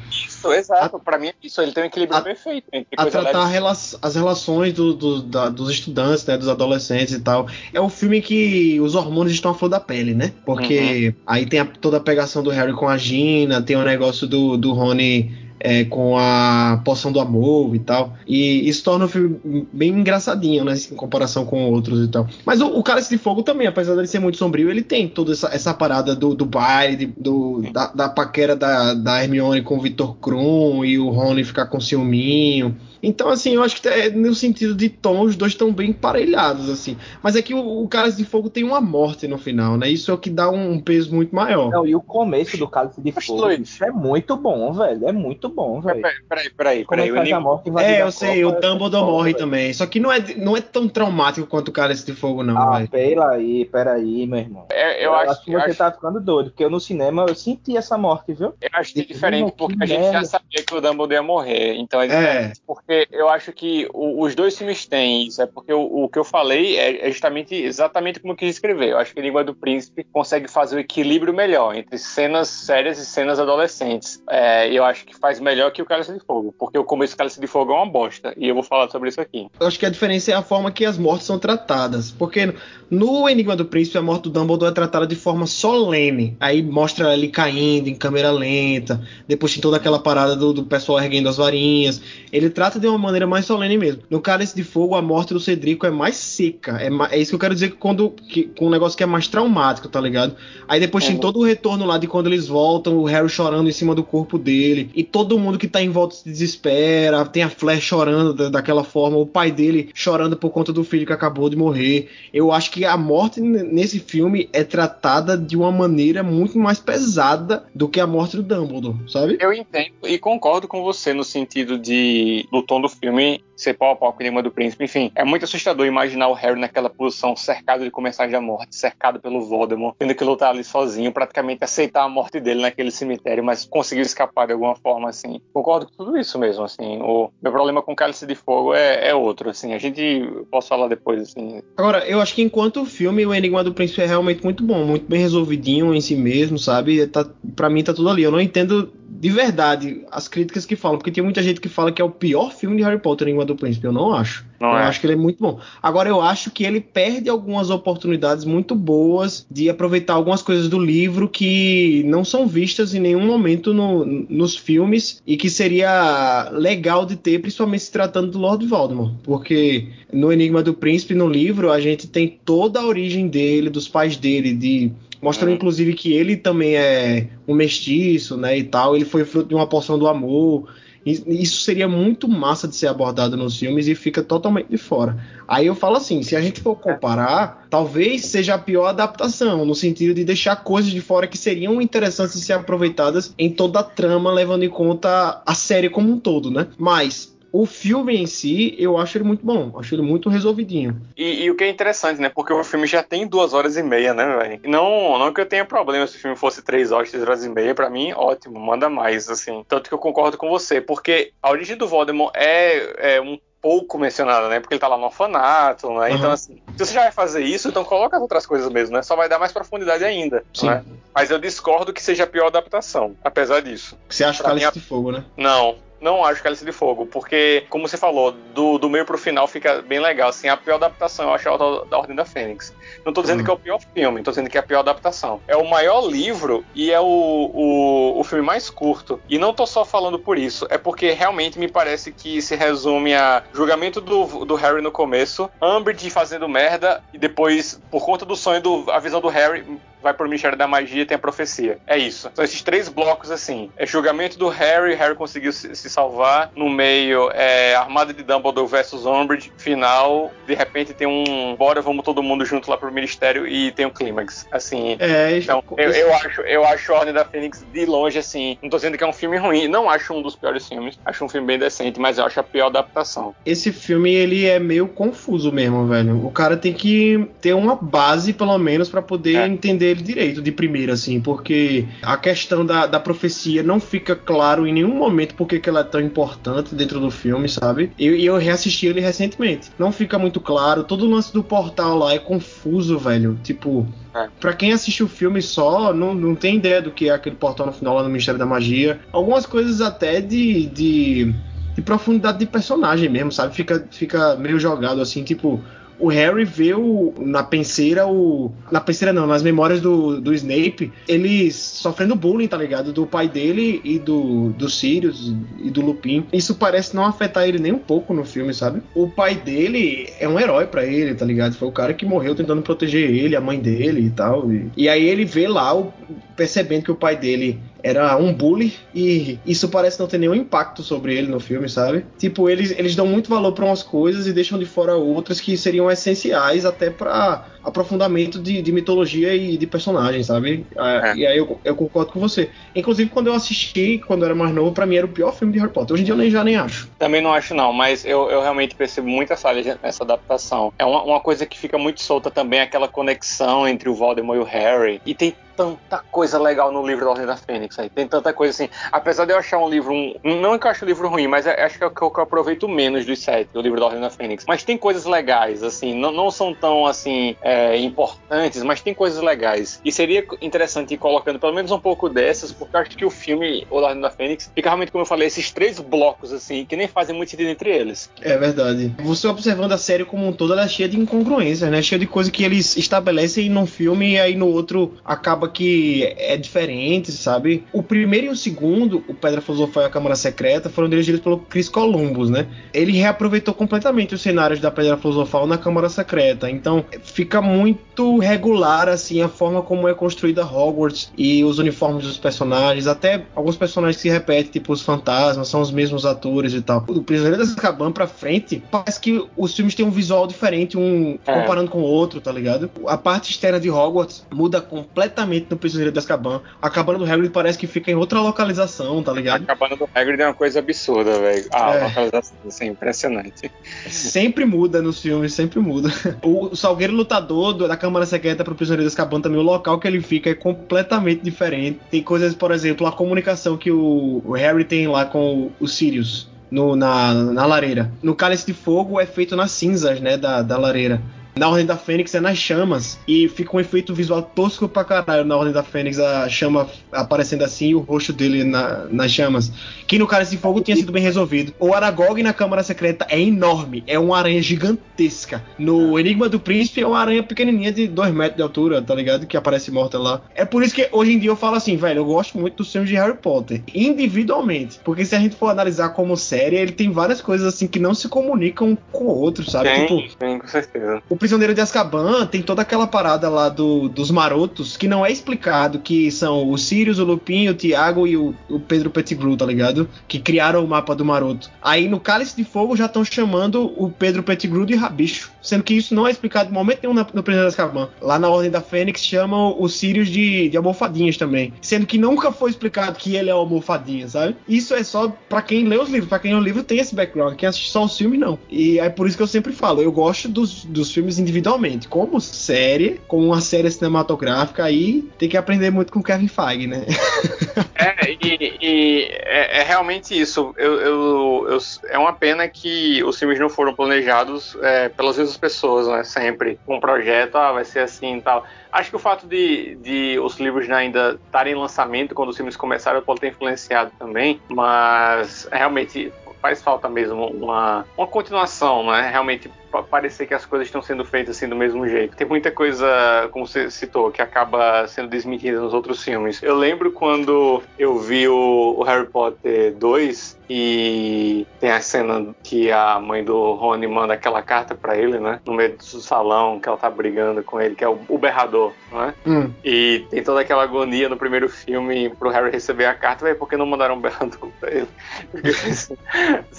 Isso, 0.51 0.53
exato. 0.53 0.99
Para 0.99 1.17
mim 1.17 1.27
é 1.27 1.33
isso. 1.43 1.61
Ele 1.61 1.71
tem 1.71 1.83
um 1.83 1.87
equilíbrio 1.87 2.17
a, 2.17 2.21
perfeito. 2.21 2.67
a 2.97 3.05
tratar 3.05 3.45
rela 3.45 3.71
as 3.71 4.15
relações 4.15 4.73
do, 4.73 4.93
do, 4.93 5.21
da, 5.21 5.49
dos 5.49 5.69
estudantes, 5.69 6.25
né, 6.25 6.37
dos 6.37 6.47
adolescentes 6.47 7.13
e 7.13 7.19
tal. 7.19 7.47
É 7.73 7.79
o 7.79 7.89
filme 7.89 8.21
que 8.21 8.79
os 8.79 8.95
hormônios 8.95 9.33
estão 9.33 9.51
à 9.51 9.53
flor 9.53 9.69
da 9.69 9.79
pele, 9.79 10.13
né? 10.13 10.33
Porque 10.45 11.09
uhum. 11.09 11.23
aí 11.25 11.45
tem 11.45 11.59
a, 11.59 11.65
toda 11.65 11.97
a 11.97 12.01
pegação 12.01 12.43
do 12.43 12.49
Harry 12.49 12.73
com 12.73 12.87
a 12.87 12.97
Gina, 12.97 13.61
tem 13.61 13.75
o 13.75 13.83
negócio 13.83 14.27
do, 14.27 14.57
do 14.57 14.73
Rony 14.73 15.44
é, 15.65 15.83
com 15.83 16.15
a 16.15 16.79
poção 16.85 17.11
do 17.11 17.19
amor 17.19 17.75
e 17.75 17.79
tal. 17.79 18.13
E 18.27 18.69
isso 18.69 18.83
torna 18.83 19.05
o 19.05 19.07
filme 19.07 19.67
bem 19.73 19.89
engraçadinho, 19.89 20.63
né? 20.63 20.75
Em 20.75 20.95
comparação 20.95 21.43
com 21.43 21.71
outros 21.71 22.05
e 22.05 22.07
tal. 22.07 22.27
Mas 22.45 22.61
o, 22.61 22.67
o 22.67 22.83
Cálice 22.83 23.09
de 23.09 23.17
Fogo 23.17 23.41
também, 23.41 23.65
apesar 23.65 23.95
de 23.95 24.07
ser 24.07 24.19
muito 24.19 24.37
sombrio, 24.37 24.69
ele 24.69 24.83
tem 24.83 25.07
toda 25.07 25.31
essa, 25.31 25.47
essa 25.47 25.73
parada 25.73 26.15
do, 26.15 26.35
do 26.35 26.45
baile, 26.45 27.11
do, 27.17 27.63
da, 27.73 27.87
da 27.87 28.07
paquera 28.07 28.55
da, 28.55 28.93
da 28.93 29.23
Hermione 29.23 29.63
com 29.63 29.77
o 29.77 29.81
Victor 29.81 30.15
Krum 30.17 30.85
e 30.85 30.99
o 30.99 31.09
Rony 31.09 31.43
ficar 31.43 31.65
com 31.65 31.79
ciúminho. 31.79 32.75
Então, 33.05 33.29
assim, 33.29 33.55
eu 33.55 33.63
acho 33.63 33.81
que 33.81 33.87
é, 33.87 34.09
no 34.09 34.33
sentido 34.33 34.73
de 34.73 34.89
tom, 34.89 35.21
os 35.21 35.35
dois 35.35 35.51
estão 35.51 35.71
bem 35.71 35.93
parelhados, 35.93 36.69
assim. 36.69 36.97
Mas 37.21 37.35
é 37.35 37.41
que 37.41 37.53
o, 37.53 37.83
o 37.83 37.87
Cálice 37.87 38.17
de 38.17 38.25
Fogo 38.25 38.49
tem 38.49 38.63
uma 38.63 38.81
morte 38.81 39.27
no 39.27 39.37
final, 39.37 39.77
né? 39.77 39.89
Isso 39.89 40.09
é 40.09 40.13
o 40.13 40.17
que 40.17 40.29
dá 40.29 40.49
um, 40.49 40.79
peso 40.79 41.13
muito 41.13 41.35
maior. 41.35 41.69
Não, 41.69 41.85
e 41.85 41.95
o 41.95 42.01
começo 42.01 42.57
do 42.57 42.67
Cálice 42.67 43.01
de 43.01 43.11
Fogo, 43.11 43.45
é 43.47 43.91
muito 43.91 44.35
bom, 44.37 44.73
velho. 44.73 45.07
É 45.07 45.11
muito 45.11 45.49
bom, 45.49 45.81
velho. 45.81 46.01
Peraí, 46.01 46.19
peraí, 46.27 46.49
peraí. 46.85 46.85
peraí 46.85 47.31
é, 47.31 47.39
morte, 47.39 47.71
é 47.77 48.01
eu 48.01 48.11
sei, 48.11 48.43
Copa, 48.43 48.57
o 48.57 48.61
Dumbledore 48.61 49.03
é 49.03 49.05
morre 49.05 49.33
também. 49.33 49.73
Só 49.73 49.85
que 49.85 49.99
não 49.99 50.11
é, 50.11 50.19
não 50.35 50.57
é 50.57 50.61
tão 50.61 50.87
traumático 50.87 51.47
quanto 51.47 51.69
o 51.69 51.71
Cálice 51.71 52.05
de 52.05 52.13
Fogo, 52.13 52.43
não, 52.43 52.57
ah, 52.57 52.77
velho. 52.77 52.89
pera 52.89 53.29
aí, 53.29 53.65
peraí, 53.65 54.25
meu 54.25 54.39
irmão. 54.39 54.65
É, 54.71 54.99
eu, 54.99 55.11
eu, 55.11 55.15
acho, 55.15 55.31
acho 55.31 55.45
que 55.45 55.51
você 55.51 55.69
acho... 55.69 55.77
tá 55.77 55.91
ficando 55.91 56.19
doido, 56.19 56.49
porque 56.49 56.63
eu 56.63 56.69
no 56.69 56.79
cinema 56.79 57.25
eu 57.27 57.35
senti 57.35 57.77
essa 57.77 57.97
morte, 57.97 58.33
viu? 58.33 58.53
Eu 58.59 58.69
acho 58.73 58.93
que 58.93 59.01
é 59.01 59.05
diferente, 59.05 59.53
porque 59.57 59.77
a 59.81 59.85
gente 59.85 60.11
já 60.11 60.23
sabia 60.23 60.63
que 60.65 60.73
o 60.73 60.81
Dumbledore 60.81 61.13
ia 61.13 61.23
morrer. 61.23 61.75
Então 61.75 62.01
é, 62.01 62.07
é. 62.07 62.53
porque 62.65 62.94
eu 63.11 63.29
acho 63.29 63.51
que 63.51 63.87
o, 63.93 64.23
os 64.23 64.35
dois 64.35 64.57
filmes 64.57 64.85
têm 64.85 65.27
isso, 65.27 65.41
é 65.41 65.45
porque 65.45 65.73
o, 65.73 66.03
o 66.03 66.09
que 66.09 66.19
eu 66.19 66.23
falei 66.23 66.77
é, 66.77 67.07
é, 67.07 67.11
justamente 67.11 67.55
exatamente 67.55 68.19
como 68.19 68.33
eu 68.33 68.37
quis 68.37 68.55
escrever. 68.55 68.89
Eu 68.89 68.97
acho 68.97 69.13
que 69.13 69.21
Língua 69.21 69.43
do 69.43 69.53
Príncipe 69.53 70.05
consegue 70.11 70.47
fazer 70.47 70.75
o 70.75 70.79
equilíbrio 70.79 71.33
melhor 71.33 71.75
entre 71.75 71.97
cenas 71.97 72.47
sérias 72.47 72.97
e 72.97 73.05
cenas 73.05 73.39
adolescentes. 73.39 74.21
É, 74.29 74.71
eu 74.71 74.83
acho 74.83 75.05
que 75.05 75.15
faz 75.15 75.39
melhor 75.39 75.71
que 75.71 75.81
o 75.81 75.85
Cálice 75.85 76.13
de 76.13 76.19
Fogo, 76.19 76.53
porque 76.57 76.77
o 76.77 76.83
começo 76.83 77.15
do 77.15 77.17
Cálice 77.17 77.39
de 77.39 77.47
Fogo 77.47 77.71
é 77.71 77.75
uma 77.75 77.85
bosta, 77.85 78.33
e 78.37 78.47
eu 78.47 78.53
vou 78.53 78.63
falar 78.63 78.89
sobre 78.89 79.09
isso 79.09 79.21
aqui. 79.21 79.47
Eu 79.59 79.67
acho 79.67 79.79
que 79.79 79.85
a 79.85 79.89
diferença 79.89 80.31
é 80.31 80.35
a 80.35 80.41
forma 80.41 80.71
que 80.71 80.85
as 80.85 80.97
mortes 80.97 81.25
são 81.25 81.39
tratadas, 81.39 82.11
porque 82.11 82.53
no 82.89 83.27
Enigma 83.27 83.55
do 83.55 83.65
Príncipe 83.65 83.97
a 83.97 84.01
morte 84.01 84.23
do 84.23 84.29
Dumbledore 84.29 84.71
é 84.71 84.73
tratada 84.73 85.07
de 85.07 85.15
forma 85.15 85.47
solene, 85.47 86.35
aí 86.39 86.61
mostra 86.61 87.13
ele 87.13 87.27
caindo 87.27 87.87
em 87.87 87.95
câmera 87.95 88.31
lenta, 88.31 89.01
depois 89.27 89.53
tem 89.53 89.61
toda 89.61 89.77
aquela 89.77 89.99
parada 89.99 90.35
do, 90.35 90.53
do 90.53 90.63
pessoal 90.63 90.99
erguendo 90.99 91.29
as 91.29 91.37
varinhas, 91.37 92.01
ele 92.31 92.49
trata 92.49 92.79
de 92.85 92.89
uma 92.89 92.97
maneira 92.97 93.25
mais 93.25 93.45
solene 93.45 93.77
mesmo. 93.77 94.03
No 94.09 94.21
Cálice 94.21 94.55
de 94.55 94.63
Fogo, 94.63 94.95
a 94.95 95.01
morte 95.01 95.33
do 95.33 95.39
Cedrico 95.39 95.85
é 95.85 95.91
mais 95.91 96.15
seca. 96.15 96.77
É, 96.79 96.89
é 97.15 97.19
isso 97.19 97.31
que 97.31 97.35
eu 97.35 97.39
quero 97.39 97.53
dizer 97.53 97.75
quando, 97.75 98.09
que, 98.09 98.43
com 98.43 98.67
um 98.67 98.69
negócio 98.69 98.97
que 98.97 99.03
é 99.03 99.07
mais 99.07 99.27
traumático, 99.27 99.89
tá 99.89 99.99
ligado? 99.99 100.35
Aí 100.67 100.79
depois 100.79 101.03
é, 101.03 101.07
tem 101.07 101.17
todo 101.17 101.39
o 101.39 101.43
retorno 101.43 101.85
lá 101.85 101.97
de 101.97 102.07
quando 102.07 102.27
eles 102.27 102.47
voltam, 102.47 102.97
o 102.97 103.05
Harry 103.05 103.29
chorando 103.29 103.67
em 103.67 103.71
cima 103.71 103.95
do 103.95 104.03
corpo 104.03 104.37
dele. 104.37 104.89
E 104.95 105.03
todo 105.03 105.39
mundo 105.39 105.57
que 105.57 105.67
tá 105.67 105.81
em 105.81 105.89
volta 105.89 106.15
se 106.15 106.25
desespera. 106.25 107.25
Tem 107.25 107.43
a 107.43 107.49
Flash 107.49 107.83
chorando 107.83 108.33
da, 108.33 108.49
daquela 108.49 108.83
forma. 108.83 109.17
O 109.17 109.25
pai 109.25 109.51
dele 109.51 109.89
chorando 109.93 110.37
por 110.37 110.51
conta 110.51 110.71
do 110.71 110.83
filho 110.83 111.05
que 111.05 111.13
acabou 111.13 111.49
de 111.49 111.55
morrer. 111.55 112.09
Eu 112.33 112.51
acho 112.51 112.71
que 112.71 112.85
a 112.85 112.97
morte 112.97 113.41
nesse 113.41 113.99
filme 113.99 114.49
é 114.53 114.63
tratada 114.63 115.37
de 115.37 115.55
uma 115.57 115.71
maneira 115.71 116.23
muito 116.23 116.57
mais 116.59 116.79
pesada 116.79 117.65
do 117.73 117.87
que 117.87 117.99
a 117.99 118.07
morte 118.07 118.37
do 118.37 118.43
Dumbledore, 118.43 118.97
sabe? 119.07 119.37
Eu 119.39 119.53
entendo 119.53 119.93
e 120.03 120.17
concordo 120.17 120.67
com 120.67 120.83
você 120.83 121.13
no 121.13 121.23
sentido 121.23 121.77
de 121.77 122.45
do 122.51 122.61
do 122.81 122.89
filme 122.89 123.43
ser 123.55 123.73
pau 123.73 123.91
a 123.91 123.95
pau 123.95 124.11
com 124.11 124.19
o 124.19 124.21
Enigma 124.21 124.41
do 124.41 124.51
Príncipe. 124.51 124.83
Enfim, 124.83 125.11
é 125.15 125.23
muito 125.23 125.45
assustador 125.45 125.85
imaginar 125.85 126.27
o 126.27 126.33
Harry 126.33 126.59
naquela 126.59 126.89
posição, 126.89 127.35
cercado 127.35 127.83
de 127.83 127.91
comensais 127.91 128.31
da 128.31 128.41
morte, 128.41 128.75
cercado 128.75 129.19
pelo 129.19 129.41
Voldemort, 129.41 129.95
tendo 129.97 130.15
que 130.15 130.23
lutar 130.23 130.49
ali 130.51 130.63
sozinho, 130.63 131.11
praticamente 131.11 131.63
aceitar 131.63 132.03
a 132.03 132.09
morte 132.09 132.39
dele 132.39 132.61
naquele 132.61 132.91
cemitério, 132.91 133.43
mas 133.43 133.65
conseguiu 133.65 134.03
escapar 134.03 134.47
de 134.47 134.53
alguma 134.53 134.75
forma, 134.75 135.09
assim. 135.09 135.41
Concordo 135.53 135.87
com 135.87 136.05
tudo 136.05 136.17
isso 136.17 136.37
mesmo, 136.37 136.63
assim. 136.63 136.99
O 137.01 137.31
meu 137.41 137.51
problema 137.51 137.81
com 137.81 137.95
Cálice 137.95 138.25
de 138.25 138.35
Fogo 138.35 138.73
é, 138.73 139.09
é 139.09 139.15
outro, 139.15 139.49
assim. 139.49 139.73
A 139.73 139.77
gente... 139.77 140.25
Posso 140.51 140.69
falar 140.69 140.87
depois, 140.87 141.21
assim. 141.21 141.61
Agora, 141.77 142.05
eu 142.07 142.21
acho 142.21 142.33
que 142.33 142.41
enquanto 142.41 142.81
o 142.81 142.85
filme, 142.85 143.25
o 143.25 143.33
Enigma 143.33 143.63
do 143.63 143.73
Príncipe 143.73 144.01
é 144.01 144.05
realmente 144.05 144.43
muito 144.43 144.63
bom, 144.63 144.83
muito 144.85 145.05
bem 145.07 145.19
resolvidinho 145.19 145.93
em 145.93 146.01
si 146.01 146.15
mesmo, 146.15 146.57
sabe? 146.57 147.05
Tá, 147.07 147.25
pra 147.55 147.69
mim 147.69 147.83
tá 147.83 147.93
tudo 147.93 148.09
ali. 148.09 148.23
Eu 148.23 148.31
não 148.31 148.39
entendo 148.39 148.91
de 149.17 149.29
verdade, 149.29 150.05
as 150.11 150.27
críticas 150.27 150.65
que 150.65 150.75
falam, 150.75 150.97
porque 150.97 151.11
tem 151.11 151.23
muita 151.23 151.41
gente 151.41 151.61
que 151.61 151.69
fala 151.69 151.91
que 151.91 152.01
é 152.01 152.05
o 152.05 152.09
pior 152.09 152.51
filme 152.51 152.77
de 152.77 152.83
Harry 152.83 152.99
Potter, 152.99 153.27
Do 153.45 153.55
Príncipe. 153.55 153.85
Eu 153.85 153.91
não 153.91 154.13
acho. 154.13 154.45
Não 154.59 154.71
eu 154.71 154.77
é. 154.77 154.83
acho 154.83 154.99
que 154.99 155.05
ele 155.05 155.13
é 155.13 155.17
muito 155.17 155.41
bom. 155.41 155.59
Agora, 155.81 156.09
eu 156.09 156.21
acho 156.21 156.51
que 156.51 156.63
ele 156.63 156.79
perde 156.79 157.29
algumas 157.29 157.69
oportunidades 157.69 158.45
muito 158.45 158.73
boas 158.73 159.45
de 159.49 159.69
aproveitar 159.69 160.13
algumas 160.13 160.41
coisas 160.41 160.69
do 160.69 160.79
livro 160.79 161.27
que 161.27 162.03
não 162.05 162.23
são 162.23 162.47
vistas 162.47 162.93
em 162.93 162.99
nenhum 162.99 163.25
momento 163.25 163.73
no, 163.73 164.05
nos 164.05 164.55
filmes 164.55 165.21
e 165.25 165.37
que 165.37 165.49
seria 165.49 166.49
legal 166.51 167.05
de 167.05 167.15
ter, 167.15 167.39
principalmente 167.39 167.83
se 167.83 167.91
tratando 167.91 168.31
do 168.31 168.39
Lord 168.39 168.65
Voldemort. 168.65 169.13
Porque 169.23 169.89
no 170.11 170.31
Enigma 170.31 170.63
do 170.63 170.73
Príncipe, 170.73 171.13
no 171.13 171.27
livro, 171.27 171.71
a 171.71 171.79
gente 171.79 172.07
tem 172.07 172.39
toda 172.43 172.79
a 172.79 172.85
origem 172.85 173.27
dele, 173.27 173.69
dos 173.69 173.87
pais 173.87 174.17
dele, 174.17 174.53
de 174.53 174.91
mostrando 175.21 175.49
uhum. 175.49 175.55
inclusive 175.55 175.93
que 175.93 176.13
ele 176.13 176.37
também 176.37 176.75
é 176.75 177.27
um 177.47 177.55
mestiço, 177.55 178.37
né, 178.37 178.57
e 178.57 178.63
tal. 178.63 178.95
Ele 178.95 179.05
foi 179.05 179.25
fruto 179.25 179.49
de 179.49 179.55
uma 179.55 179.67
porção 179.67 179.97
do 179.97 180.07
amor. 180.07 180.69
Isso 181.05 181.61
seria 181.61 181.87
muito 181.87 182.27
massa 182.27 182.67
de 182.67 182.75
ser 182.75 182.87
abordado 182.87 183.37
nos 183.37 183.57
filmes 183.59 183.87
e 183.87 183.93
fica 183.93 184.23
totalmente 184.23 184.69
de 184.69 184.77
fora. 184.77 185.17
Aí 185.47 185.67
eu 185.67 185.75
falo 185.75 185.97
assim: 185.97 186.23
se 186.23 186.35
a 186.35 186.41
gente 186.41 186.61
for 186.61 186.75
comparar, 186.75 187.67
talvez 187.69 188.25
seja 188.25 188.55
a 188.55 188.57
pior 188.57 188.87
adaptação, 188.87 189.63
no 189.65 189.75
sentido 189.75 190.15
de 190.15 190.23
deixar 190.23 190.55
coisas 190.55 190.91
de 190.91 191.01
fora 191.01 191.27
que 191.27 191.37
seriam 191.37 191.79
interessantes 191.79 192.39
de 192.39 192.43
ser 192.43 192.53
aproveitadas 192.53 193.33
em 193.37 193.51
toda 193.51 193.81
a 193.81 193.83
trama, 193.83 194.31
levando 194.31 194.63
em 194.63 194.69
conta 194.69 195.43
a 195.45 195.53
série 195.53 195.89
como 195.89 196.11
um 196.11 196.19
todo, 196.19 196.49
né? 196.49 196.67
Mas 196.77 197.34
o 197.57 197.65
filme 197.65 198.17
em 198.17 198.25
si, 198.25 198.75
eu 198.77 198.97
acho 198.97 199.17
ele 199.17 199.23
muito 199.23 199.45
bom. 199.45 199.71
Acho 199.79 199.95
ele 199.95 200.01
muito 200.01 200.29
resolvidinho. 200.29 201.01
E, 201.15 201.45
e, 201.45 201.49
o 201.49 201.55
que 201.55 201.63
é 201.63 201.69
interessante, 201.69 202.19
né? 202.19 202.27
Porque 202.27 202.51
o 202.51 202.61
filme 202.65 202.85
já 202.85 203.01
tem 203.01 203.25
duas 203.25 203.53
horas 203.53 203.77
e 203.77 203.83
meia, 203.83 204.13
né, 204.13 204.25
velho? 204.25 204.59
Não, 204.65 205.17
não 205.17 205.33
que 205.33 205.39
eu 205.39 205.45
tenha 205.45 205.63
problema 205.63 206.05
se 206.05 206.17
o 206.17 206.19
filme 206.19 206.35
fosse 206.35 206.61
três 206.61 206.91
horas, 206.91 207.09
três 207.09 207.23
horas 207.23 207.45
e 207.45 207.49
meia. 207.49 207.73
Para 207.73 207.89
mim, 207.89 208.11
ótimo, 208.11 208.59
manda 208.59 208.89
mais, 208.89 209.29
assim. 209.29 209.63
Tanto 209.69 209.87
que 209.87 209.93
eu 209.93 209.99
concordo 209.99 210.37
com 210.37 210.49
você. 210.49 210.81
Porque 210.81 211.31
a 211.41 211.49
origem 211.49 211.77
do 211.77 211.87
Voldemort 211.87 212.33
é, 212.35 213.15
é 213.15 213.21
um 213.21 213.39
pouco 213.61 213.97
mencionada, 213.97 214.49
né? 214.49 214.59
Porque 214.59 214.73
ele 214.73 214.81
tá 214.81 214.89
lá 214.89 214.97
no 214.97 215.05
orfanato, 215.05 215.87
né? 215.93 216.09
Uhum. 216.09 216.15
Então, 216.17 216.31
assim, 216.31 216.61
se 216.75 216.85
você 216.85 216.93
já 216.93 217.03
vai 217.03 217.11
fazer 217.13 217.41
isso, 217.41 217.69
então 217.69 217.85
coloca 217.85 218.17
as 218.17 218.21
outras 218.21 218.45
coisas 218.45 218.69
mesmo, 218.69 218.97
né? 218.97 219.01
Só 219.01 219.15
vai 219.15 219.29
dar 219.29 219.39
mais 219.39 219.53
profundidade 219.53 220.03
ainda. 220.03 220.43
Sim. 220.53 220.67
Né? 220.67 220.83
Mas 221.15 221.31
eu 221.31 221.39
discordo 221.39 221.93
que 221.93 222.03
seja 222.03 222.25
a 222.25 222.27
pior 222.27 222.47
adaptação, 222.47 223.15
apesar 223.23 223.61
disso. 223.61 223.97
Você 224.09 224.25
acha 224.25 224.43
que 224.43 224.49
Cálice 224.49 224.73
de 224.73 224.81
Fogo, 224.81 225.13
né? 225.13 225.23
Não, 225.37 225.77
não 226.05 226.23
acho 226.23 226.43
Cálice 226.43 226.63
de 226.63 226.71
Fogo, 226.71 227.07
porque, 227.07 227.65
como 227.67 227.87
você 227.87 227.97
falou, 227.97 228.31
do, 228.31 228.77
do 228.77 228.89
meio 228.89 229.05
pro 229.05 229.17
final 229.17 229.47
fica 229.47 229.81
bem 229.81 229.99
legal. 229.99 230.29
Assim, 230.29 230.47
a 230.47 230.55
pior 230.55 230.75
adaptação 230.75 231.25
eu 231.25 231.33
acho 231.33 231.49
é 231.49 231.51
a 231.51 231.57
da 231.57 231.97
Ordem 231.97 232.15
da 232.15 232.23
Fênix. 232.23 232.71
Não 233.03 233.11
tô 233.11 233.21
dizendo 233.21 233.39
uhum. 233.39 233.45
que 233.45 233.49
é 233.49 233.53
o 233.53 233.59
pior 233.59 233.79
filme, 233.93 234.21
tô 234.21 234.29
dizendo 234.29 234.49
que 234.49 234.57
é 234.57 234.59
a 234.59 234.63
pior 234.63 234.79
adaptação. 234.79 235.41
É 235.47 235.57
o 235.57 235.67
maior 235.67 236.07
livro 236.07 236.63
e 236.75 236.91
é 236.91 236.99
o, 236.99 237.03
o, 237.03 238.19
o 238.19 238.23
filme 238.23 238.45
mais 238.45 238.69
curto. 238.69 239.19
E 239.27 239.39
não 239.39 239.53
tô 239.53 239.65
só 239.65 239.83
falando 239.83 240.19
por 240.19 240.37
isso, 240.37 240.67
é 240.69 240.77
porque 240.77 241.11
realmente 241.11 241.57
me 241.57 241.67
parece 241.67 242.11
que 242.11 242.41
se 242.41 242.55
resume 242.55 243.15
a 243.15 243.43
julgamento 243.51 243.99
do, 243.99 244.45
do 244.45 244.53
Harry 244.55 244.81
no 244.81 244.91
começo, 244.91 245.49
Umbridge 245.59 246.11
fazendo 246.11 246.47
merda, 246.47 247.03
e 247.11 247.17
depois, 247.17 247.81
por 247.89 248.05
conta 248.05 248.25
do 248.25 248.35
sonho, 248.35 248.61
do, 248.61 248.91
a 248.91 248.99
visão 248.99 249.19
do 249.19 249.27
Harry 249.27 249.65
vai 250.05 250.13
pro 250.13 250.25
Ministério 250.27 250.55
da 250.55 250.67
Magia 250.67 251.01
e 251.01 251.05
tem 251.05 251.15
a 251.15 251.19
profecia. 251.19 251.79
É 251.87 251.97
isso. 251.97 252.29
São 252.35 252.45
esses 252.45 252.61
três 252.61 252.87
blocos 252.87 253.31
assim. 253.31 253.71
É 253.75 253.87
julgamento 253.87 254.37
do 254.37 254.47
Harry, 254.49 254.93
Harry 254.93 255.15
conseguiu 255.15 255.51
se, 255.51 255.75
se 255.75 255.89
salvar. 255.89 256.51
No 256.55 256.69
meio 256.69 257.31
é 257.33 257.73
Armada 257.73 258.13
de 258.13 258.21
Dumbledore 258.21 258.67
versus 258.67 259.07
Umbridge. 259.07 259.51
Final, 259.57 260.31
de 260.45 260.53
repente 260.53 260.93
tem 260.93 261.07
um 261.07 261.55
bora, 261.55 261.81
vamos 261.81 262.05
todo 262.05 262.21
mundo 262.21 262.45
junto 262.45 262.69
lá 262.69 262.77
pro 262.77 262.91
Ministério 262.91 263.47
e 263.47 263.71
tem 263.71 263.87
um 263.87 263.89
clímax. 263.89 264.45
Assim. 264.51 264.95
É, 264.99 265.39
então, 265.39 265.63
eu, 265.75 265.89
eu, 265.89 266.13
acho, 266.13 266.41
eu 266.41 266.63
acho 266.63 266.93
Ordem 266.93 267.13
da 267.13 267.25
Fênix 267.25 267.65
de 267.73 267.85
longe 267.87 268.19
assim. 268.19 268.59
Não 268.61 268.69
tô 268.69 268.77
dizendo 268.77 268.99
que 268.99 269.03
é 269.03 269.07
um 269.07 269.13
filme 269.13 269.37
ruim, 269.37 269.67
não 269.67 269.89
acho 269.89 270.13
um 270.13 270.21
dos 270.21 270.35
piores 270.35 270.67
filmes. 270.67 270.99
Acho 271.03 271.25
um 271.25 271.29
filme 271.29 271.47
bem 271.47 271.57
decente, 271.57 271.99
mas 271.99 272.19
eu 272.19 272.25
acho 272.25 272.39
a 272.39 272.43
pior 272.43 272.67
adaptação. 272.67 273.33
Esse 273.43 273.71
filme 273.71 274.13
ele 274.13 274.45
é 274.45 274.59
meio 274.59 274.87
confuso 274.87 275.51
mesmo, 275.51 275.87
velho. 275.87 276.23
O 276.23 276.29
cara 276.29 276.55
tem 276.55 276.73
que 276.73 277.27
ter 277.41 277.53
uma 277.53 277.75
base 277.75 278.33
pelo 278.33 278.57
menos 278.59 278.87
para 278.87 279.01
poder 279.01 279.37
é. 279.37 279.47
entender 279.47 279.94
ele 279.95 280.03
direito 280.03 280.41
de 280.41 280.51
primeira, 280.51 280.93
assim, 280.93 281.19
porque 281.19 281.85
a 282.01 282.17
questão 282.17 282.65
da, 282.65 282.85
da 282.85 282.99
profecia 282.99 283.63
não 283.63 283.79
fica 283.79 284.15
claro 284.15 284.67
em 284.67 284.73
nenhum 284.73 284.95
momento 284.95 285.35
porque 285.35 285.59
que 285.59 285.69
ela 285.69 285.79
é 285.79 285.83
tão 285.83 286.01
importante 286.01 286.75
dentro 286.75 286.99
do 286.99 287.09
filme, 287.09 287.49
sabe? 287.49 287.91
E 287.97 288.05
eu, 288.05 288.15
eu 288.15 288.37
reassisti 288.37 288.87
ele 288.87 288.99
recentemente. 288.99 289.71
Não 289.79 289.91
fica 289.91 290.19
muito 290.19 290.39
claro, 290.39 290.83
todo 290.83 291.05
o 291.05 291.09
lance 291.09 291.33
do 291.33 291.43
portal 291.43 291.97
lá 291.97 292.13
é 292.13 292.19
confuso, 292.19 292.99
velho. 292.99 293.39
Tipo, 293.43 293.87
é. 294.13 294.29
Pra 294.39 294.53
quem 294.53 294.71
assistiu 294.71 295.07
o 295.07 295.09
filme 295.09 295.41
só, 295.41 295.93
não, 295.93 296.13
não 296.13 296.35
tem 296.35 296.55
ideia 296.55 296.81
do 296.81 296.91
que 296.91 297.09
é 297.09 297.13
aquele 297.13 297.35
portal 297.35 297.65
no 297.65 297.73
final 297.73 297.95
lá 297.95 298.03
no 298.03 298.09
Ministério 298.09 298.39
da 298.39 298.45
Magia. 298.45 298.99
Algumas 299.11 299.45
coisas 299.45 299.81
até 299.81 300.21
de, 300.21 300.67
de, 300.67 301.35
de 301.75 301.81
profundidade 301.81 302.39
de 302.39 302.45
personagem 302.45 303.09
mesmo, 303.09 303.31
sabe? 303.31 303.53
Fica, 303.53 303.85
fica 303.91 304.35
meio 304.37 304.57
jogado 304.57 305.01
assim, 305.01 305.23
tipo 305.23 305.61
o 305.99 306.07
Harry 306.09 306.45
vê 306.45 306.73
o, 306.73 307.13
na 307.17 307.43
penseira 307.43 308.07
o. 308.07 308.51
Na 308.71 308.81
penseira 308.81 309.13
não, 309.13 309.25
nas 309.25 309.41
memórias 309.41 309.81
do, 309.81 310.19
do 310.19 310.33
Snape, 310.33 310.91
ele 311.07 311.51
sofrendo 311.51 312.15
bullying, 312.15 312.47
tá 312.47 312.57
ligado? 312.57 312.91
Do 312.91 313.05
pai 313.05 313.27
dele 313.27 313.81
e 313.83 313.97
do, 313.97 314.49
do 314.51 314.69
Sirius 314.69 315.33
e 315.59 315.69
do 315.69 315.81
Lupin. 315.81 316.25
Isso 316.33 316.55
parece 316.55 316.95
não 316.95 317.05
afetar 317.05 317.47
ele 317.47 317.59
nem 317.59 317.71
um 317.71 317.79
pouco 317.79 318.13
no 318.13 318.25
filme, 318.25 318.53
sabe? 318.53 318.81
O 318.93 319.09
pai 319.09 319.35
dele 319.35 320.09
é 320.19 320.27
um 320.27 320.39
herói 320.39 320.65
para 320.65 320.85
ele, 320.85 321.15
tá 321.15 321.25
ligado? 321.25 321.55
Foi 321.55 321.67
o 321.67 321.71
cara 321.71 321.93
que 321.93 322.05
morreu 322.05 322.35
tentando 322.35 322.61
proteger 322.61 323.09
ele, 323.09 323.35
a 323.35 323.41
mãe 323.41 323.59
dele 323.59 324.01
e 324.01 324.09
tal. 324.09 324.51
E, 324.51 324.71
e 324.75 324.89
aí 324.89 325.05
ele 325.05 325.25
vê 325.25 325.47
lá, 325.47 325.75
o, 325.75 325.93
percebendo 326.35 326.83
que 326.83 326.91
o 326.91 326.95
pai 326.95 327.15
dele 327.15 327.59
era 327.85 328.17
um 328.17 328.33
bully 328.33 328.73
e 328.95 329.37
isso 329.45 329.69
parece 329.69 329.99
não 329.99 330.07
ter 330.07 330.17
nenhum 330.17 330.33
impacto 330.33 330.81
sobre 330.81 331.15
ele 331.15 331.27
no 331.27 331.39
filme, 331.39 331.69
sabe? 331.69 332.03
Tipo, 332.17 332.49
eles, 332.49 332.71
eles 332.71 332.95
dão 332.95 333.05
muito 333.05 333.29
valor 333.29 333.51
para 333.51 333.63
umas 333.63 333.83
coisas 333.83 334.25
e 334.25 334.33
deixam 334.33 334.57
de 334.57 334.65
fora 334.65 334.95
outras 334.95 335.39
que 335.39 335.55
seriam 335.55 335.91
essenciais 335.91 336.65
até 336.65 336.89
para 336.89 337.45
aprofundamento 337.65 338.39
de, 338.39 338.61
de, 338.61 338.71
mitologia 338.71 339.35
e 339.35 339.57
de 339.57 339.67
personagens, 339.67 340.27
sabe? 340.27 340.65
Ah, 340.77 341.09
é. 341.09 341.15
E 341.15 341.27
aí 341.27 341.37
eu, 341.37 341.59
eu, 341.63 341.75
concordo 341.75 342.11
com 342.11 342.19
você. 342.19 342.49
Inclusive, 342.75 343.09
quando 343.09 343.27
eu 343.27 343.33
assisti, 343.33 344.01
quando 344.05 344.21
eu 344.21 344.27
era 344.27 344.35
mais 344.35 344.53
novo, 344.53 344.71
para 344.71 344.85
mim 344.85 344.95
era 344.95 345.05
o 345.05 345.09
pior 345.09 345.33
filme 345.33 345.53
de 345.53 345.59
Harry 345.59 345.71
Potter. 345.71 345.93
Hoje 345.93 346.03
em 346.03 346.05
dia 346.05 346.13
eu 346.13 346.17
nem, 346.17 346.29
já 346.29 346.43
nem 346.43 346.55
acho. 346.55 346.89
Também 346.99 347.21
não 347.21 347.33
acho, 347.33 347.53
não, 347.53 347.73
mas 347.73 348.05
eu, 348.05 348.29
eu 348.29 348.41
realmente 348.41 348.75
percebo 348.75 349.07
muitas 349.07 349.41
falhas 349.41 349.77
nessa 349.81 350.03
adaptação. 350.03 350.71
É 350.77 350.85
uma, 350.85 351.03
uma 351.03 351.19
coisa 351.19 351.45
que 351.45 351.57
fica 351.57 351.77
muito 351.77 352.01
solta 352.01 352.29
também, 352.29 352.61
aquela 352.61 352.87
conexão 352.87 353.67
entre 353.67 353.89
o 353.89 353.95
Voldemort 353.95 354.37
e 354.37 354.41
o 354.41 354.45
Harry. 354.45 355.01
E 355.05 355.13
tem 355.13 355.33
tanta 355.55 356.03
coisa 356.11 356.39
legal 356.39 356.71
no 356.71 356.85
livro 356.85 357.05
da 357.05 357.11
Ordem 357.11 357.25
da 357.25 357.37
Fênix 357.37 357.79
aí. 357.79 357.89
Tem 357.89 358.07
tanta 358.07 358.33
coisa 358.33 358.51
assim. 358.51 358.71
Apesar 358.91 359.25
de 359.25 359.31
eu 359.31 359.37
achar 359.37 359.57
um 359.57 359.69
livro. 359.69 359.93
Um, 359.93 360.41
não 360.41 360.59
que 360.59 360.67
eu 360.67 360.71
acho 360.71 360.83
o 360.83 360.87
livro 360.87 361.07
ruim, 361.07 361.27
mas 361.27 361.47
acho 361.47 361.77
que 361.77 361.83
é 361.83 361.87
o 361.87 361.91
que 361.91 362.01
eu, 362.01 362.11
aproveito 362.17 362.67
menos 362.67 363.05
dos 363.05 363.19
sete, 363.19 363.49
do 363.53 363.61
livro 363.61 363.79
da 363.79 363.85
Ordem 363.85 364.01
da 364.01 364.09
Fênix. 364.09 364.45
Mas 364.47 364.63
tem 364.63 364.77
coisas 364.77 365.05
legais, 365.05 365.63
assim. 365.63 365.97
Não, 365.97 366.11
não 366.11 366.29
são 366.29 366.53
tão, 366.53 366.85
assim, 366.85 367.35
é, 367.41 367.54
importantes, 367.77 368.63
mas 368.63 368.81
tem 368.81 368.93
coisas 368.93 369.21
legais. 369.21 369.79
E 369.83 369.91
seria 369.91 370.25
interessante 370.41 370.93
ir 370.93 370.97
colocando 370.97 371.39
pelo 371.39 371.53
menos 371.53 371.71
um 371.71 371.79
pouco 371.79 372.09
dessas, 372.09 372.51
porque 372.51 372.77
acho 372.77 372.91
que 372.91 373.05
o 373.05 373.09
filme, 373.09 373.65
O 373.69 373.77
Ordem 373.77 374.01
da 374.01 374.09
Fênix, 374.09 374.51
fica 374.53 374.69
realmente, 374.69 374.91
como 374.91 375.03
eu 375.03 375.05
falei, 375.05 375.27
esses 375.27 375.51
três 375.51 375.79
blocos, 375.79 376.31
assim, 376.31 376.65
que 376.65 376.75
nem 376.75 376.87
fazem 376.87 377.15
muito 377.15 377.29
sentido 377.29 377.49
entre 377.49 377.69
eles. 377.69 378.09
É 378.21 378.37
verdade. 378.37 378.93
Você 378.99 379.27
observando 379.27 379.71
a 379.71 379.77
série 379.77 380.05
como 380.05 380.27
um 380.27 380.33
todo, 380.33 380.53
ela 380.53 380.65
é 380.65 380.67
cheia 380.67 380.89
de 380.89 380.99
incongruências, 380.99 381.69
né? 381.69 381.81
Cheia 381.81 381.99
de 381.99 382.07
coisa 382.07 382.31
que 382.31 382.43
eles 382.43 382.75
estabelecem 382.77 383.49
num 383.49 383.65
filme 383.65 384.13
e 384.13 384.19
aí 384.19 384.35
no 384.35 384.47
outro 384.47 384.93
acaba 385.03 385.49
que 385.49 386.03
é 386.17 386.37
diferente, 386.37 387.11
sabe? 387.11 387.65
O 387.71 387.83
primeiro 387.83 388.27
e 388.27 388.29
o 388.29 388.35
segundo, 388.35 389.03
o 389.07 389.13
Pedra 389.13 389.41
Filosofal 389.41 389.83
e 389.83 389.85
a 389.85 389.89
Câmara 389.89 390.15
Secreta, 390.15 390.69
foram 390.69 390.89
dirigidos 390.89 391.21
pelo 391.21 391.39
Chris 391.39 391.69
Columbus, 391.69 392.29
né? 392.29 392.47
Ele 392.73 392.91
reaproveitou 392.93 393.53
completamente 393.53 394.15
os 394.15 394.21
cenários 394.21 394.59
da 394.59 394.71
Pedra 394.71 394.97
Filosofal 394.97 395.47
na 395.47 395.57
Câmara 395.57 395.89
Secreta. 395.89 396.49
Então, 396.49 396.85
fica 397.03 397.41
muito 397.45 398.17
regular, 398.17 398.89
assim, 398.89 399.21
a 399.21 399.29
forma 399.29 399.61
como 399.61 399.87
é 399.87 399.93
construída 399.93 400.45
Hogwarts 400.45 401.11
e 401.17 401.43
os 401.43 401.59
uniformes 401.59 402.03
dos 402.03 402.17
personagens. 402.17 402.87
Até 402.87 403.25
alguns 403.35 403.55
personagens 403.55 404.01
se 404.01 404.09
repetem, 404.09 404.51
tipo 404.51 404.73
os 404.73 404.81
fantasmas, 404.81 405.47
são 405.47 405.61
os 405.61 405.71
mesmos 405.71 406.05
atores 406.05 406.53
e 406.53 406.61
tal. 406.61 406.81
Do 406.81 407.03
Prisioneiro 407.03 407.37
das 407.37 407.49
Azkaban 407.49 407.91
pra 407.91 408.07
frente, 408.07 408.61
parece 408.69 408.99
que 408.99 409.25
os 409.37 409.55
filmes 409.55 409.75
têm 409.75 409.85
um 409.85 409.91
visual 409.91 410.27
diferente, 410.27 410.77
um 410.77 411.17
é. 411.25 411.33
comparando 411.33 411.69
com 411.69 411.79
o 411.79 411.83
outro, 411.83 412.19
tá 412.19 412.31
ligado? 412.31 412.69
A 412.87 412.97
parte 412.97 413.31
externa 413.31 413.59
de 413.59 413.69
Hogwarts 413.69 414.25
muda 414.33 414.59
completamente 414.59 415.47
no 415.49 415.57
Prisioneiro 415.57 415.91
de 415.91 415.99
Azkaban. 415.99 416.41
A 416.61 416.69
cabana 416.69 416.99
do 416.99 417.05
Hagrid 417.05 417.31
parece 417.31 417.57
que 417.57 417.67
fica 417.67 417.91
em 417.91 417.95
outra 417.95 418.19
localização, 418.19 419.01
tá 419.03 419.13
ligado? 419.13 419.43
A 419.43 419.45
cabana 419.45 419.75
do 419.75 419.87
Hagrid 419.93 420.21
é 420.21 420.27
uma 420.27 420.33
coisa 420.33 420.59
absurda, 420.59 421.19
velho. 421.19 421.45
Ah, 421.53 421.75
é. 421.75 421.81
a 421.81 421.87
localização 421.87 422.37
assim, 422.47 422.67
impressionante. 422.67 423.51
Sempre 423.87 424.45
muda 424.45 424.81
nos 424.81 424.99
filmes, 425.01 425.33
sempre 425.33 425.59
muda. 425.59 425.89
O 426.23 426.55
Salgueiro 426.55 426.93
Lutador 426.93 427.34
da 427.67 427.77
Câmara 427.77 428.05
Secreta 428.05 428.43
pro 428.43 428.55
Prisioneiro 428.55 428.89
de 428.89 429.21
também, 429.21 429.39
o 429.39 429.43
local 429.43 429.79
que 429.79 429.87
ele 429.87 430.01
fica 430.01 430.29
é 430.29 430.33
completamente 430.33 431.23
diferente. 431.23 431.79
Tem 431.91 432.01
coisas, 432.01 432.33
por 432.33 432.51
exemplo, 432.51 432.87
a 432.87 432.91
comunicação 432.91 433.57
que 433.57 433.71
o, 433.71 434.21
o 434.25 434.33
Harry 434.33 434.63
tem 434.63 434.87
lá 434.87 435.05
com 435.05 435.33
o, 435.35 435.51
o 435.59 435.67
Sirius. 435.67 436.29
No, 436.49 436.75
na, 436.75 437.13
na 437.13 437.45
lareira. 437.45 437.91
No 438.03 438.15
Cálice 438.15 438.45
de 438.45 438.53
Fogo 438.53 439.01
é 439.01 439.05
feito 439.05 439.35
nas 439.35 439.51
cinzas, 439.51 439.99
né, 439.99 440.15
da, 440.15 440.41
da 440.41 440.57
lareira. 440.57 441.01
Na 441.35 441.49
Ordem 441.49 441.65
da 441.65 441.75
Fênix 441.75 442.15
é 442.15 442.21
nas 442.21 442.37
chamas. 442.37 442.97
E 443.05 443.27
fica 443.27 443.57
um 443.57 443.59
efeito 443.59 443.93
visual 443.93 444.21
tosco 444.21 444.69
pra 444.69 444.85
caralho 444.85 445.25
na 445.25 445.35
Ordem 445.35 445.51
da 445.51 445.63
Fênix, 445.63 445.99
a 445.99 446.29
chama 446.29 446.67
aparecendo 446.91 447.43
assim 447.43 447.69
e 447.69 447.75
o 447.75 447.79
rosto 447.79 448.13
dele 448.13 448.45
na, 448.45 448.85
nas 448.89 449.11
chamas. 449.11 449.51
Que 449.85 449.99
no 449.99 450.07
Cálice 450.07 450.31
de 450.31 450.37
Fogo 450.37 450.61
tinha 450.61 450.77
sido 450.77 450.93
bem 450.93 451.03
resolvido. 451.03 451.53
O 451.59 451.73
Aragog 451.73 452.23
na 452.23 452.33
Câmara 452.33 452.63
Secreta 452.63 453.05
é 453.09 453.19
enorme. 453.19 453.83
É 453.85 453.99
uma 453.99 454.17
aranha 454.17 454.41
gigantesca. 454.41 455.43
No 455.59 455.99
Enigma 455.99 456.29
do 456.29 456.39
Príncipe 456.39 456.81
é 456.81 456.87
uma 456.87 456.99
aranha 456.99 457.21
pequenininha 457.21 457.71
de 457.71 457.85
2 457.85 458.13
metros 458.13 458.37
de 458.37 458.41
altura, 458.41 458.81
tá 458.81 458.95
ligado? 458.95 459.27
Que 459.27 459.35
aparece 459.35 459.71
morta 459.71 459.99
lá. 459.99 460.21
É 460.33 460.45
por 460.45 460.63
isso 460.63 460.73
que 460.73 460.87
hoje 460.89 461.11
em 461.11 461.19
dia 461.19 461.29
eu 461.29 461.35
falo 461.35 461.57
assim, 461.57 461.75
velho, 461.75 461.99
eu 461.99 462.05
gosto 462.05 462.37
muito 462.37 462.57
dos 462.57 462.71
filmes 462.71 462.89
de 462.89 462.95
Harry 462.95 463.17
Potter. 463.17 463.61
Individualmente. 463.73 464.79
Porque 464.85 465.03
se 465.03 465.13
a 465.13 465.19
gente 465.19 465.35
for 465.35 465.49
analisar 465.49 465.89
como 465.89 466.15
série, 466.15 466.55
ele 466.55 466.71
tem 466.71 466.91
várias 466.91 467.21
coisas 467.21 467.53
assim 467.53 467.67
que 467.67 467.77
não 467.77 467.93
se 467.93 468.07
comunicam 468.07 468.77
com 468.91 469.05
outros, 469.05 469.51
sabe? 469.51 469.69
Tem, 469.69 469.85
tipo, 469.85 470.17
tem, 470.17 470.39
com 470.39 470.47
certeza. 470.47 471.03
o 471.09 471.17
Prisioneiro 471.25 471.55
de 471.55 471.61
Azkaban 471.61 472.27
tem 472.27 472.43
toda 472.43 472.61
aquela 472.61 472.85
parada 472.85 473.27
lá 473.29 473.49
do, 473.49 473.89
dos 473.89 474.11
marotos 474.11 474.77
que 474.77 474.87
não 474.87 475.03
é 475.03 475.11
explicado, 475.11 475.79
que 475.79 476.11
são 476.11 476.51
o 476.51 476.55
Sirius, 476.55 476.99
o 476.99 477.03
Lupin, 477.03 477.47
o 477.49 477.55
Tiago 477.55 478.05
e 478.05 478.15
o, 478.15 478.35
o 478.47 478.59
Pedro 478.59 478.91
Pettigrew, 478.91 479.35
tá 479.35 479.43
ligado? 479.43 479.89
Que 480.07 480.19
criaram 480.19 480.63
o 480.63 480.67
mapa 480.67 480.95
do 480.95 481.03
maroto. 481.03 481.49
Aí 481.63 481.89
no 481.89 481.99
Cálice 481.99 482.35
de 482.37 482.43
Fogo 482.43 482.77
já 482.77 482.85
estão 482.85 483.03
chamando 483.03 483.73
o 483.75 483.89
Pedro 483.89 484.21
Pettigrew 484.21 484.65
de 484.65 484.75
rabicho, 484.75 485.31
sendo 485.41 485.63
que 485.63 485.73
isso 485.73 485.95
não 485.95 486.05
é 486.07 486.11
explicado 486.11 486.51
em 486.51 486.53
momento 486.53 486.81
nenhum 486.83 486.93
na- 486.93 487.07
no 487.11 487.23
Prisioneiro 487.23 487.49
de 487.55 487.59
Azkaban. 487.59 487.89
Lá 487.99 488.19
na 488.19 488.29
Ordem 488.29 488.51
da 488.51 488.61
Fênix 488.61 489.01
chamam 489.03 489.55
o 489.59 489.67
Sirius 489.67 490.09
de, 490.09 490.47
de 490.49 490.55
almofadinhas 490.57 491.17
também, 491.17 491.53
sendo 491.59 491.87
que 491.87 491.97
nunca 491.97 492.31
foi 492.31 492.51
explicado 492.51 492.99
que 492.99 493.15
ele 493.15 493.31
é 493.31 493.33
almofadinha, 493.33 494.07
sabe? 494.07 494.35
Isso 494.47 494.75
é 494.75 494.83
só 494.83 495.11
pra 495.27 495.41
quem 495.41 495.63
lê 495.67 495.77
os 495.79 495.89
livros, 495.89 496.07
pra 496.07 496.19
quem 496.19 496.33
lê 496.35 496.39
o 496.39 496.43
livro 496.43 496.61
tem 496.61 496.77
esse 496.77 496.93
background, 496.93 497.35
quem 497.35 497.49
assiste 497.49 497.71
só 497.71 497.83
os 497.83 497.97
filmes 497.97 498.19
não. 498.19 498.37
E 498.47 498.77
é 498.77 498.89
por 498.89 499.07
isso 499.07 499.17
que 499.17 499.23
eu 499.23 499.27
sempre 499.27 499.51
falo, 499.53 499.81
eu 499.81 499.91
gosto 499.91 500.29
dos, 500.29 500.65
dos 500.65 500.91
filmes 500.91 501.14
individualmente, 501.19 501.87
como 501.87 502.19
série, 502.21 503.01
como 503.07 503.25
uma 503.25 503.41
série 503.41 503.69
cinematográfica, 503.71 504.63
aí 504.63 505.01
tem 505.17 505.29
que 505.29 505.37
aprender 505.37 505.69
muito 505.71 505.91
com 505.91 506.01
Kevin 506.03 506.27
Feige, 506.27 506.67
né? 506.67 506.85
É, 507.77 508.11
e, 508.21 508.57
e 508.61 509.07
é, 509.23 509.59
é 509.59 509.63
realmente 509.63 510.17
isso. 510.19 510.53
Eu, 510.57 510.79
eu- 510.79 511.47
eu- 511.49 511.59
é 511.89 511.97
uma 511.97 512.13
pena 512.13 512.47
que 512.47 513.03
os 513.03 513.17
filmes 513.19 513.37
não 513.39 513.49
foram 513.49 513.73
planejados 513.75 514.57
é, 514.61 514.89
pelas 514.89 515.17
mesmas 515.17 515.37
pessoas, 515.37 515.87
né? 515.87 516.03
Sempre. 516.03 516.57
Um 516.67 516.79
projeto, 516.79 517.35
ah, 517.37 517.51
vai 517.51 517.65
ser 517.65 517.79
assim 517.79 518.17
e 518.17 518.21
tal. 518.21 518.43
Acho 518.71 518.89
que 518.89 518.95
o 518.95 518.99
fato 518.99 519.27
de, 519.27 519.75
de 519.75 520.19
os 520.19 520.39
livros 520.39 520.69
ainda 520.69 521.19
estarem 521.25 521.53
em 521.53 521.57
lançamento 521.57 522.15
quando 522.15 522.29
os 522.29 522.37
filmes 522.37 522.55
começaram 522.55 523.01
pode 523.01 523.19
ter 523.21 523.27
influenciado 523.29 523.91
também, 523.99 524.39
mas 524.49 525.47
realmente 525.51 526.11
faz 526.41 526.61
falta 526.63 526.87
mesmo 526.89 527.25
uma, 527.27 527.85
uma 527.97 528.07
continuação, 528.07 528.85
né? 528.91 529.09
Realmente 529.11 529.49
parecer 529.83 530.25
que 530.25 530.33
as 530.33 530.45
coisas 530.45 530.67
estão 530.67 530.81
sendo 530.81 531.05
feitas 531.05 531.37
assim 531.37 531.47
do 531.47 531.55
mesmo 531.55 531.87
jeito. 531.87 532.15
Tem 532.15 532.27
muita 532.27 532.51
coisa, 532.51 533.29
como 533.31 533.47
você 533.47 533.69
citou, 533.69 534.11
que 534.11 534.21
acaba 534.21 534.87
sendo 534.87 535.09
desmentida 535.09 535.59
nos 535.59 535.73
outros 535.73 536.03
filmes. 536.03 536.41
Eu 536.41 536.55
lembro 536.55 536.91
quando 536.91 537.61
eu 537.77 537.97
vi 537.99 538.27
o, 538.27 538.75
o 538.77 538.83
Harry 538.83 539.07
Potter 539.07 539.73
2 539.75 540.37
e 540.49 541.47
tem 541.59 541.71
a 541.71 541.81
cena 541.81 542.35
que 542.43 542.71
a 542.71 542.99
mãe 542.99 543.23
do 543.23 543.53
Rony 543.53 543.87
manda 543.87 544.13
aquela 544.13 544.41
carta 544.41 544.75
pra 544.75 544.95
ele, 544.95 545.19
né? 545.19 545.39
No 545.45 545.53
meio 545.53 545.75
do 545.77 545.83
salão, 545.83 546.59
que 546.59 546.69
ela 546.69 546.77
tá 546.77 546.89
brigando 546.89 547.43
com 547.43 547.59
ele, 547.59 547.75
que 547.75 547.83
é 547.83 547.89
o, 547.89 547.99
o 548.07 548.17
berrador, 548.17 548.71
não 548.91 549.03
é? 549.03 549.13
Hum. 549.25 549.51
E 549.63 550.05
tem 550.09 550.23
toda 550.23 550.41
aquela 550.41 550.63
agonia 550.63 551.09
no 551.09 551.17
primeiro 551.17 551.49
filme 551.49 552.09
pro 552.09 552.29
Harry 552.29 552.51
receber 552.51 552.85
a 552.85 552.93
carta, 552.93 553.25
velho, 553.25 553.37
por 553.37 553.49
que 553.49 553.57
não 553.57 553.65
mandaram 553.65 553.95
um 553.95 554.01
berrador 554.01 554.49
pra 554.59 554.71
ele? 554.71 554.87
Porque, 555.31 555.49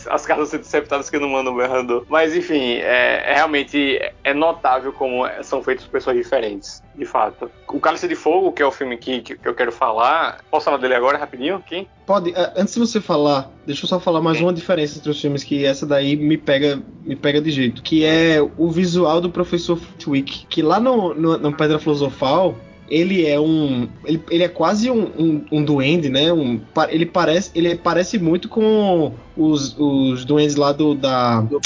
As 0.09 0.27
cartas 0.27 0.49
são 0.49 0.59
interceptadas 0.59 1.09
que 1.09 1.19
não 1.19 1.29
mandam 1.29 1.53
um 1.53 1.57
berrador. 1.57 2.05
Mas 2.09 2.35
enfim, 2.35 2.79
é, 2.79 3.06
é 3.07 3.35
realmente 3.35 4.01
é 4.25 4.35
notável 4.35 4.93
como 4.93 5.25
são 5.43 5.63
feitos 5.63 5.87
pessoas 5.87 6.17
diferentes, 6.17 6.83
de 6.95 7.05
fato. 7.05 7.51
O 7.69 7.81
Cálice 7.81 8.09
de 8.09 8.15
Fogo, 8.15 8.53
que 8.53 8.63
é 8.63 8.67
o 8.67 8.73
filme 8.73 8.97
que, 8.97 9.21
que, 9.21 9.37
que 9.37 9.49
eu 9.49 9.55
quero 9.55 9.73
falar, 9.73 10.39
posso 10.51 10.65
falar 10.65 10.77
dele 10.79 10.95
agora 10.95 11.19
rapidinho 11.19 11.57
aqui? 11.57 11.89
Pode, 12.07 12.33
eh, 12.35 12.53
antes 12.57 12.75
de 12.75 12.81
você 12.81 13.01
falar, 13.01 13.51
deixa 13.67 13.85
eu 13.85 13.89
só 13.89 14.01
falar 14.01 14.21
mais 14.21 14.41
uma 14.41 14.53
diferença 14.53 14.99
entre 14.99 15.11
os 15.11 15.21
filmes 15.21 15.45
que 15.45 15.65
essa 15.65 15.87
daí 15.87 16.17
me 16.17 16.37
pega, 16.37 16.81
me 17.05 17.17
pega 17.17 17.41
de 17.41 17.51
jeito, 17.51 17.83
que 17.83 18.05
é 18.05 18.41
o 18.57 18.71
visual 18.71 19.21
do 19.21 19.31
professor 19.31 19.77
Flitwick, 19.77 20.47
que 20.47 20.63
lá 20.63 20.81
no, 20.81 21.15
no, 21.15 21.39
no 21.39 21.57
Pedra 21.57 21.79
Filosofal 21.79 22.55
ele 22.89 23.27
é 23.27 23.39
um, 23.39 23.89
ele, 24.05 24.23
ele 24.31 24.43
é 24.45 24.49
quase 24.49 24.91
um, 24.91 25.05
um, 25.19 25.45
um 25.53 25.65
duende, 25.65 26.09
né? 26.09 26.33
Um, 26.33 26.61
ele 26.89 27.07
parece, 27.07 27.51
ele 27.55 27.75
parece 27.77 28.19
muito 28.19 28.49
com 28.49 29.13
os, 29.37 29.77
os 29.79 30.25
duendes 30.25 30.57
lá 30.57 30.73
do 30.73 30.95
da 30.95 31.41
do. 31.41 31.61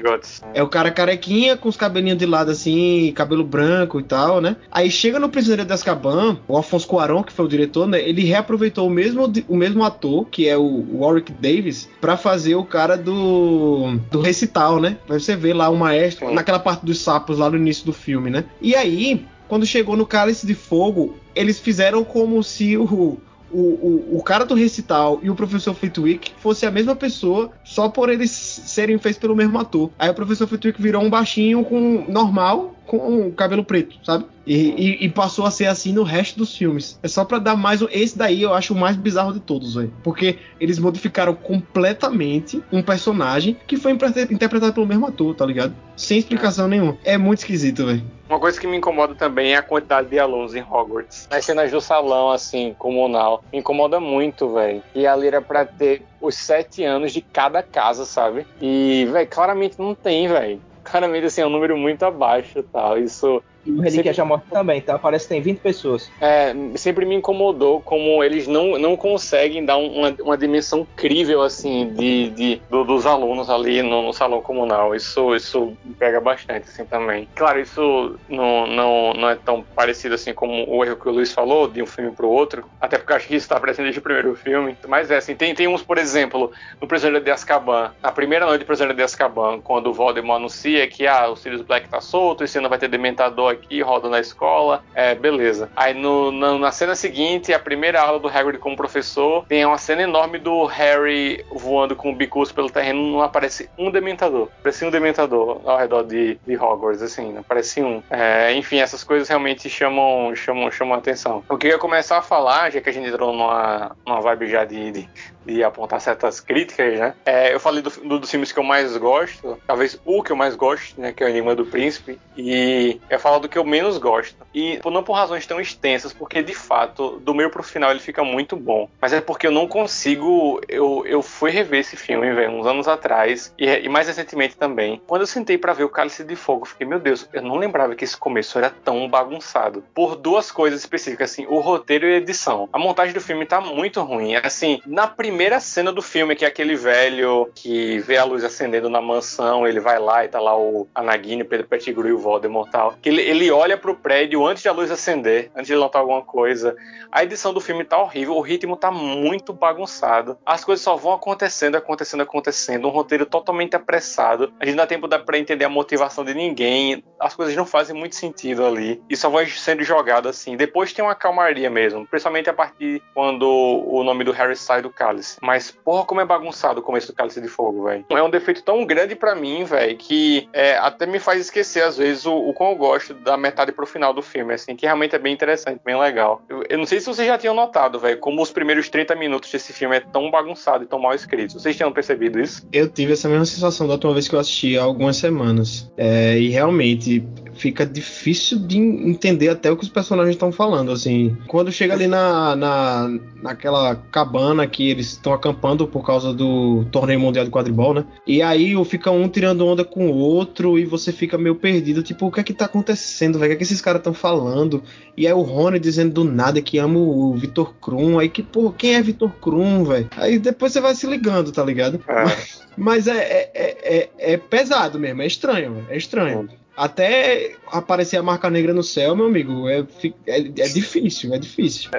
Bigotes. 0.00 0.42
é 0.54 0.62
o 0.62 0.68
cara 0.68 0.90
carequinha 0.90 1.56
com 1.56 1.68
os 1.68 1.76
cabelinhos 1.76 2.18
de 2.18 2.24
lado 2.24 2.50
assim, 2.50 3.12
cabelo 3.14 3.44
branco 3.44 4.00
e 4.00 4.02
tal, 4.02 4.40
né? 4.40 4.56
Aí 4.70 4.90
chega 4.90 5.18
no 5.18 5.28
Prisioneiro 5.28 5.66
de 5.66 5.74
Azkaban, 5.74 6.38
o 6.48 6.56
Alfonso 6.56 6.86
Cuarón, 6.86 7.22
que 7.22 7.32
foi 7.32 7.44
o 7.44 7.48
diretor, 7.48 7.86
né? 7.86 8.00
Ele 8.00 8.24
reaproveitou 8.24 8.86
o 8.86 8.90
mesmo, 8.90 9.30
o 9.48 9.56
mesmo 9.56 9.84
ator, 9.84 10.26
que 10.30 10.48
é 10.48 10.56
o 10.56 10.86
Warwick 10.94 11.32
Davis, 11.32 11.88
pra 12.00 12.16
fazer 12.16 12.54
o 12.54 12.64
cara 12.64 12.96
do, 12.96 13.98
do 14.10 14.20
recital, 14.20 14.80
né? 14.80 14.96
Pra 15.06 15.18
você 15.18 15.36
ver 15.36 15.54
lá 15.54 15.68
o 15.68 15.76
maestro, 15.76 16.28
Sim. 16.28 16.34
naquela 16.34 16.58
parte 16.58 16.86
dos 16.86 16.98
sapos 16.98 17.38
lá 17.38 17.50
no 17.50 17.56
início 17.56 17.84
do 17.84 17.92
filme, 17.92 18.30
né? 18.30 18.44
E 18.62 18.74
aí, 18.74 19.26
quando 19.50 19.66
chegou 19.66 19.96
no 19.96 20.06
Cálice 20.06 20.46
de 20.46 20.54
Fogo, 20.54 21.16
eles 21.34 21.58
fizeram 21.58 22.04
como 22.04 22.40
se 22.40 22.76
o, 22.76 22.84
o, 22.84 23.58
o, 23.58 24.18
o 24.18 24.22
cara 24.22 24.46
do 24.46 24.54
recital 24.54 25.18
e 25.24 25.28
o 25.28 25.34
professor 25.34 25.74
Flitwick 25.74 26.30
fosse 26.38 26.66
a 26.66 26.70
mesma 26.70 26.94
pessoa, 26.94 27.50
só 27.64 27.88
por 27.88 28.08
eles 28.08 28.30
serem 28.30 28.96
feitos 28.96 29.20
pelo 29.20 29.34
mesmo 29.34 29.58
ator. 29.58 29.90
Aí 29.98 30.08
o 30.08 30.14
professor 30.14 30.46
Flitwick 30.46 30.80
virou 30.80 31.02
um 31.02 31.10
baixinho 31.10 31.64
com 31.64 32.04
normal, 32.08 32.76
com 32.86 33.30
cabelo 33.32 33.64
preto, 33.64 33.96
sabe? 34.04 34.24
E, 34.46 34.54
e- 34.54 35.04
e 35.04 35.08
passou 35.08 35.46
a 35.46 35.50
ser 35.50 35.66
assim 35.66 35.92
no 35.92 36.02
resto 36.02 36.38
dos 36.38 36.56
filmes. 36.56 36.98
É 37.02 37.08
só 37.08 37.24
pra 37.24 37.38
dar 37.38 37.56
mais 37.56 37.80
um. 37.82 37.86
Esse 37.90 38.18
daí 38.18 38.42
eu 38.42 38.52
acho 38.52 38.74
o 38.74 38.76
mais 38.76 38.96
bizarro 38.96 39.32
de 39.32 39.38
todos, 39.40 39.74
velho. 39.74 39.92
Porque 40.02 40.38
eles 40.58 40.78
modificaram 40.78 41.34
completamente 41.34 42.62
um 42.72 42.82
personagem 42.82 43.56
que 43.66 43.76
foi 43.76 43.92
interpre- 43.92 44.28
interpretado 44.34 44.72
pelo 44.72 44.86
mesmo 44.86 45.06
ator, 45.06 45.34
tá 45.34 45.46
ligado? 45.46 45.74
Sem 45.96 46.18
explicação 46.18 46.66
nenhuma. 46.68 46.96
É 47.04 47.16
muito 47.18 47.38
esquisito, 47.40 47.86
velho. 47.86 48.02
Uma 48.28 48.38
coisa 48.38 48.60
que 48.60 48.66
me 48.66 48.76
incomoda 48.76 49.14
também 49.14 49.54
é 49.54 49.56
a 49.56 49.62
quantidade 49.62 50.08
de 50.08 50.18
alunos 50.18 50.54
em 50.54 50.62
Hogwarts. 50.62 51.28
Nas 51.30 51.44
cenas 51.44 51.70
do 51.70 51.80
salão, 51.80 52.30
assim, 52.30 52.74
comunal, 52.78 53.42
me 53.52 53.58
incomoda 53.58 53.98
muito, 54.00 54.52
velho. 54.54 54.82
E 54.94 55.06
ali 55.06 55.26
era 55.26 55.42
pra 55.42 55.64
ter 55.64 56.02
os 56.20 56.36
sete 56.36 56.84
anos 56.84 57.12
de 57.12 57.20
cada 57.20 57.62
casa, 57.62 58.04
sabe? 58.04 58.46
E, 58.60 59.06
velho, 59.12 59.28
claramente 59.28 59.76
não 59.78 59.94
tem, 59.94 60.28
velho. 60.28 60.60
Claramente, 60.90 61.26
assim, 61.26 61.40
é 61.40 61.46
um 61.46 61.50
número 61.50 61.76
muito 61.76 62.02
abaixo 62.04 62.62
tal. 62.64 62.98
Isso 62.98 63.42
E 63.64 63.70
o 63.72 63.76
Relíquia 63.76 64.04
Sempre- 64.04 64.12
já 64.14 64.24
morto 64.24 64.44
também, 64.50 64.80
tá? 64.80 64.98
Parece 64.98 65.24
que 65.26 65.34
tem 65.34 65.42
20 65.42 65.60
pessoas. 65.60 66.08
é, 66.20 66.54
sempre 66.76 67.04
me 67.04 67.14
incomodou 67.14 67.80
como 67.82 68.22
eles 68.24 68.46
não, 68.46 68.78
não 68.78 68.96
conseguem 68.96 69.64
dar 69.64 69.76
um- 69.76 69.98
uma, 69.98 70.16
uma 70.22 70.38
dimensão 70.38 70.86
crível 70.96 71.42
assim 71.42 71.92
de, 71.92 72.30
de- 72.30 72.62
do- 72.70 72.84
dos 72.84 73.04
alunos 73.06 73.50
ali 73.50 73.82
no, 73.82 74.02
no 74.02 74.12
salão 74.12 74.40
comunal. 74.40 74.94
Isso, 74.94 75.34
isso 75.34 75.76
me 75.84 75.94
pega 75.94 76.20
bastante 76.20 76.68
assim 76.68 76.84
também. 76.86 77.28
Claro, 77.34 77.60
isso 77.60 78.18
não, 78.28 78.66
não, 78.66 79.12
não 79.14 79.28
é 79.28 79.34
tão 79.36 79.62
parecido 79.74 80.14
assim 80.14 80.32
como 80.32 80.64
o 80.68 80.84
erro 80.84 80.96
que 80.96 81.08
o 81.08 81.12
Luiz 81.12 81.32
falou 81.32 81.68
de 81.68 81.82
um 81.82 81.86
filme 81.86 82.12
pro 82.12 82.28
outro, 82.30 82.64
até 82.80 82.96
porque 82.96 83.12
eu 83.12 83.16
acho 83.16 83.26
que 83.28 83.36
isso 83.36 83.44
está 83.44 83.56
aparecendo 83.56 83.84
desde 83.84 83.98
o 84.00 84.02
primeiro 84.02 84.34
filme. 84.34 84.76
Mas 84.88 85.10
é 85.10 85.16
assim, 85.16 85.34
tem, 85.34 85.54
tem 85.54 85.68
uns, 85.68 85.82
por 85.82 85.98
exemplo, 85.98 86.50
no 86.80 86.88
Prisioneiro 86.88 87.24
de 87.24 87.30
Azkaban, 87.30 87.92
na 88.02 88.10
primeira 88.12 88.46
noite 88.46 88.60
do 88.62 88.66
Prisioneiro 88.66 88.96
de 88.96 89.02
Azkaban, 89.04 89.60
quando 89.60 89.88
o 89.88 89.92
Voldemort 89.94 90.36
anuncia 90.38 90.86
que 90.88 91.06
ah, 91.06 91.28
o 91.28 91.36
Sirius 91.36 91.62
Black 91.62 91.88
tá 91.88 92.00
solto, 92.00 92.42
esse 92.44 92.58
ano 92.58 92.68
vai 92.68 92.78
ter 92.78 92.88
Dementador 92.88 93.49
aqui, 93.50 93.80
roda 93.82 94.08
na 94.08 94.20
escola, 94.20 94.82
é, 94.94 95.14
beleza. 95.14 95.70
Aí 95.76 95.94
no, 95.94 96.30
na, 96.30 96.58
na 96.58 96.72
cena 96.72 96.94
seguinte, 96.94 97.52
a 97.52 97.58
primeira 97.58 98.00
aula 98.00 98.18
do 98.18 98.28
Hagrid 98.28 98.58
como 98.58 98.76
professor, 98.76 99.44
tem 99.46 99.64
uma 99.64 99.78
cena 99.78 100.02
enorme 100.02 100.38
do 100.38 100.64
Harry 100.66 101.44
voando 101.50 101.94
com 101.96 102.10
o 102.10 102.14
bicurso 102.14 102.54
pelo 102.54 102.70
terreno, 102.70 103.12
não 103.12 103.22
aparece 103.22 103.68
um 103.78 103.90
Dementador. 103.90 104.48
Aparece 104.60 104.84
um 104.84 104.90
Dementador 104.90 105.60
ao 105.64 105.78
redor 105.78 106.04
de, 106.04 106.38
de 106.46 106.56
Hogwarts, 106.56 107.02
assim, 107.02 107.32
não 107.32 107.40
aparece 107.40 107.82
um. 107.82 108.02
É, 108.10 108.52
enfim, 108.54 108.78
essas 108.78 109.04
coisas 109.04 109.28
realmente 109.28 109.68
chamam, 109.68 110.34
chamam, 110.34 110.70
chamam 110.70 110.94
a 110.94 110.98
atenção. 110.98 111.44
O 111.48 111.56
que 111.56 111.66
eu 111.66 111.72
ia 111.72 111.78
começar 111.78 112.18
a 112.18 112.22
falar, 112.22 112.70
já 112.70 112.80
que 112.80 112.88
a 112.88 112.92
gente 112.92 113.08
entrou 113.08 113.32
numa, 113.32 113.96
numa 114.06 114.20
vibe 114.20 114.48
já 114.48 114.64
de, 114.64 114.92
de 114.92 115.08
de 115.44 115.64
apontar 115.64 116.00
certas 116.00 116.40
críticas, 116.40 116.98
né? 116.98 117.14
É, 117.24 117.52
eu 117.54 117.60
falei 117.60 117.82
do, 117.82 117.90
do, 117.90 118.18
dos 118.18 118.30
filmes 118.30 118.52
que 118.52 118.58
eu 118.58 118.64
mais 118.64 118.96
gosto, 118.96 119.58
talvez 119.66 120.00
o 120.04 120.22
que 120.22 120.32
eu 120.32 120.36
mais 120.36 120.54
gosto, 120.54 121.00
né? 121.00 121.12
Que 121.12 121.22
é 121.22 121.26
o 121.26 121.30
Enigma 121.30 121.54
do 121.54 121.66
Príncipe, 121.66 122.18
e 122.36 123.00
eu 123.08 123.18
falo 123.18 123.40
do 123.40 123.48
que 123.48 123.58
eu 123.58 123.64
menos 123.64 123.98
gosto. 123.98 124.36
E 124.54 124.80
não 124.84 125.02
por 125.02 125.12
razões 125.14 125.46
tão 125.46 125.60
extensas, 125.60 126.12
porque 126.12 126.42
de 126.42 126.54
fato, 126.54 127.20
do 127.20 127.34
meio 127.34 127.50
pro 127.50 127.62
final 127.62 127.90
ele 127.90 128.00
fica 128.00 128.24
muito 128.24 128.56
bom. 128.56 128.88
Mas 129.00 129.12
é 129.12 129.20
porque 129.20 129.46
eu 129.46 129.52
não 129.52 129.68
consigo. 129.68 130.60
Eu, 130.68 131.04
eu 131.06 131.22
fui 131.22 131.50
rever 131.50 131.80
esse 131.80 131.96
filme, 131.96 132.32
velho, 132.32 132.50
uns 132.50 132.66
anos 132.66 132.88
atrás, 132.88 133.54
e, 133.58 133.66
e 133.66 133.88
mais 133.88 134.08
recentemente 134.08 134.56
também. 134.56 135.00
Quando 135.06 135.22
eu 135.22 135.26
sentei 135.26 135.56
pra 135.56 135.72
ver 135.72 135.84
o 135.84 135.88
Cálice 135.88 136.24
de 136.24 136.36
Fogo, 136.36 136.62
eu 136.62 136.66
fiquei, 136.66 136.86
meu 136.86 136.98
Deus, 136.98 137.28
eu 137.32 137.42
não 137.42 137.56
lembrava 137.56 137.94
que 137.94 138.04
esse 138.04 138.16
começo 138.16 138.58
era 138.58 138.70
tão 138.70 139.08
bagunçado. 139.08 139.84
Por 139.94 140.16
duas 140.16 140.50
coisas 140.50 140.80
específicas, 140.80 141.30
assim, 141.30 141.46
o 141.46 141.60
roteiro 141.60 142.06
e 142.06 142.14
a 142.14 142.16
edição. 142.18 142.68
A 142.72 142.78
montagem 142.78 143.14
do 143.14 143.20
filme 143.20 143.46
tá 143.46 143.60
muito 143.60 144.02
ruim. 144.02 144.34
Assim, 144.34 144.80
na 144.86 145.06
primeira 145.06 145.29
primeira 145.30 145.60
cena 145.60 145.92
do 145.92 146.02
filme, 146.02 146.34
que 146.34 146.44
é 146.44 146.48
aquele 146.48 146.74
velho 146.74 147.48
que 147.54 148.00
vê 148.00 148.16
a 148.16 148.24
luz 148.24 148.42
acendendo 148.42 148.90
na 148.90 149.00
mansão, 149.00 149.64
ele 149.64 149.78
vai 149.78 149.96
lá 149.96 150.24
e 150.24 150.28
tá 150.28 150.40
lá 150.40 150.58
o 150.58 150.88
Anagini, 150.92 151.44
Pedro 151.44 151.68
Pettigrew 151.68 152.08
e 152.08 152.12
o 152.12 152.18
Voldemort 152.18 152.68
tal. 152.68 152.96
Que 153.00 153.08
ele, 153.08 153.22
ele 153.22 153.48
olha 153.48 153.78
pro 153.78 153.94
prédio 153.94 154.44
antes 154.44 154.64
da 154.64 154.72
luz 154.72 154.90
acender, 154.90 155.48
antes 155.54 155.68
de 155.68 155.74
ele 155.74 155.80
notar 155.80 156.02
alguma 156.02 156.22
coisa. 156.22 156.74
A 157.12 157.22
edição 157.22 157.54
do 157.54 157.60
filme 157.60 157.84
tá 157.84 157.96
horrível, 157.96 158.34
o 158.34 158.40
ritmo 158.40 158.76
tá 158.76 158.90
muito 158.90 159.52
bagunçado. 159.52 160.36
As 160.44 160.64
coisas 160.64 160.82
só 160.82 160.96
vão 160.96 161.12
acontecendo, 161.12 161.76
acontecendo, 161.76 162.22
acontecendo. 162.22 162.88
Um 162.88 162.90
roteiro 162.90 163.24
totalmente 163.24 163.76
apressado. 163.76 164.52
A 164.58 164.64
gente 164.64 164.74
não 164.74 164.82
dá 164.82 164.86
tempo 164.88 165.08
para 165.08 165.38
entender 165.38 165.64
a 165.64 165.68
motivação 165.68 166.24
de 166.24 166.34
ninguém. 166.34 167.04
As 167.20 167.34
coisas 167.34 167.54
não 167.54 167.66
fazem 167.66 167.96
muito 167.96 168.16
sentido 168.16 168.64
ali. 168.64 169.00
E 169.08 169.16
só 169.16 169.28
vai 169.28 169.46
sendo 169.46 169.84
jogado 169.84 170.28
assim. 170.28 170.56
Depois 170.56 170.92
tem 170.92 171.04
uma 171.04 171.14
calmaria 171.14 171.70
mesmo, 171.70 172.04
principalmente 172.06 172.50
a 172.50 172.52
partir 172.52 173.00
quando 173.14 173.48
o 173.48 174.02
nome 174.02 174.24
do 174.24 174.32
Harry 174.32 174.56
sai 174.56 174.82
do 174.82 174.90
cálice. 174.90 175.19
Mas, 175.42 175.70
porra, 175.70 176.04
como 176.04 176.20
é 176.20 176.24
bagunçado 176.24 176.80
o 176.80 176.82
começo 176.82 177.08
do 177.08 177.12
cálice 177.12 177.40
de 177.40 177.48
fogo, 177.48 177.84
velho. 177.84 178.04
É 178.10 178.22
um 178.22 178.30
defeito 178.30 178.62
tão 178.62 178.84
grande 178.84 179.14
para 179.14 179.34
mim, 179.34 179.64
velho, 179.64 179.96
que 179.96 180.48
é, 180.52 180.76
até 180.76 181.06
me 181.06 181.18
faz 181.18 181.40
esquecer, 181.40 181.82
às 181.82 181.96
vezes, 181.96 182.26
o, 182.26 182.34
o 182.34 182.52
quão 182.52 182.70
eu 182.70 182.76
gosto 182.76 183.14
da 183.14 183.36
metade 183.36 183.72
pro 183.72 183.86
final 183.86 184.12
do 184.12 184.22
filme, 184.22 184.54
assim, 184.54 184.76
que 184.76 184.86
realmente 184.86 185.14
é 185.14 185.18
bem 185.18 185.32
interessante, 185.32 185.80
bem 185.84 185.98
legal. 185.98 186.42
Eu, 186.48 186.62
eu 186.68 186.78
não 186.78 186.86
sei 186.86 187.00
se 187.00 187.06
vocês 187.06 187.26
já 187.26 187.38
tinham 187.38 187.54
notado, 187.54 187.98
velho, 187.98 188.18
como 188.18 188.42
os 188.42 188.50
primeiros 188.50 188.88
30 188.88 189.14
minutos 189.14 189.50
desse 189.50 189.72
filme 189.72 189.96
é 189.96 190.00
tão 190.00 190.30
bagunçado 190.30 190.84
e 190.84 190.86
tão 190.86 190.98
mal 190.98 191.14
escrito. 191.14 191.54
Vocês 191.54 191.76
tinham 191.76 191.92
percebido 191.92 192.40
isso? 192.40 192.66
Eu 192.72 192.88
tive 192.88 193.12
essa 193.12 193.28
mesma 193.28 193.44
sensação 193.44 193.86
da 193.86 193.94
última 193.94 194.12
vez 194.12 194.28
que 194.28 194.34
eu 194.34 194.40
assisti 194.40 194.78
há 194.78 194.82
algumas 194.82 195.16
semanas. 195.16 195.90
É, 195.96 196.38
e 196.38 196.48
realmente 196.48 197.26
fica 197.54 197.84
difícil 197.84 198.58
de 198.58 198.78
entender 198.78 199.48
até 199.48 199.70
o 199.70 199.76
que 199.76 199.84
os 199.84 199.90
personagens 199.90 200.34
estão 200.34 200.50
falando, 200.50 200.90
assim. 200.90 201.36
Quando 201.46 201.70
chega 201.70 201.94
ali 201.94 202.06
na, 202.06 202.56
na 202.56 203.10
naquela 203.42 203.96
cabana 204.10 204.66
que 204.66 204.90
eles 204.90 205.09
estão 205.12 205.32
acampando 205.32 205.86
por 205.86 206.04
causa 206.04 206.32
do 206.32 206.84
torneio 206.90 207.20
mundial 207.20 207.44
de 207.44 207.50
quadribol, 207.50 207.94
né? 207.94 208.04
E 208.26 208.42
aí 208.42 208.74
fica 208.84 209.10
um 209.10 209.28
tirando 209.28 209.66
onda 209.66 209.84
com 209.84 210.08
o 210.10 210.14
outro 210.14 210.78
e 210.78 210.84
você 210.84 211.12
fica 211.12 211.38
meio 211.38 211.54
perdido, 211.54 212.02
tipo, 212.02 212.26
o 212.26 212.32
que 212.32 212.40
é 212.40 212.42
que 212.42 212.52
tá 212.52 212.64
acontecendo, 212.64 213.38
velho? 213.38 213.46
O 213.46 213.48
que 213.50 213.54
é 213.54 213.56
que 213.58 213.62
esses 213.62 213.80
caras 213.80 214.00
estão 214.00 214.14
falando? 214.14 214.82
E 215.16 215.26
aí 215.26 215.32
o 215.32 215.42
Rony 215.42 215.78
dizendo 215.78 216.12
do 216.12 216.24
nada 216.24 216.60
que 216.60 216.78
ama 216.78 216.98
o 216.98 217.34
Vitor 217.34 217.74
Krum, 217.80 218.18
aí 218.18 218.28
que, 218.28 218.42
pô, 218.42 218.70
quem 218.72 218.94
é 218.94 219.02
Vitor 219.02 219.30
Krum, 219.40 219.84
velho? 219.84 220.08
Aí 220.16 220.38
depois 220.38 220.72
você 220.72 220.80
vai 220.80 220.94
se 220.94 221.06
ligando, 221.06 221.52
tá 221.52 221.64
ligado? 221.64 222.00
É. 222.08 222.24
Mas, 222.24 222.62
mas 222.76 223.06
é, 223.06 223.18
é, 223.18 223.50
é, 223.54 224.10
é, 224.18 224.36
pesado 224.36 224.98
mesmo, 224.98 225.22
é 225.22 225.26
estranho, 225.26 225.86
é 225.88 225.96
estranho 225.96 226.48
até 226.80 227.52
aparecer 227.66 228.16
a 228.16 228.22
marca 228.22 228.48
negra 228.48 228.72
no 228.72 228.82
céu, 228.82 229.14
meu 229.14 229.26
amigo, 229.26 229.68
é, 229.68 229.84
é, 230.26 230.38
é 230.38 230.68
difícil, 230.68 231.34
é 231.34 231.38
difícil. 231.38 231.90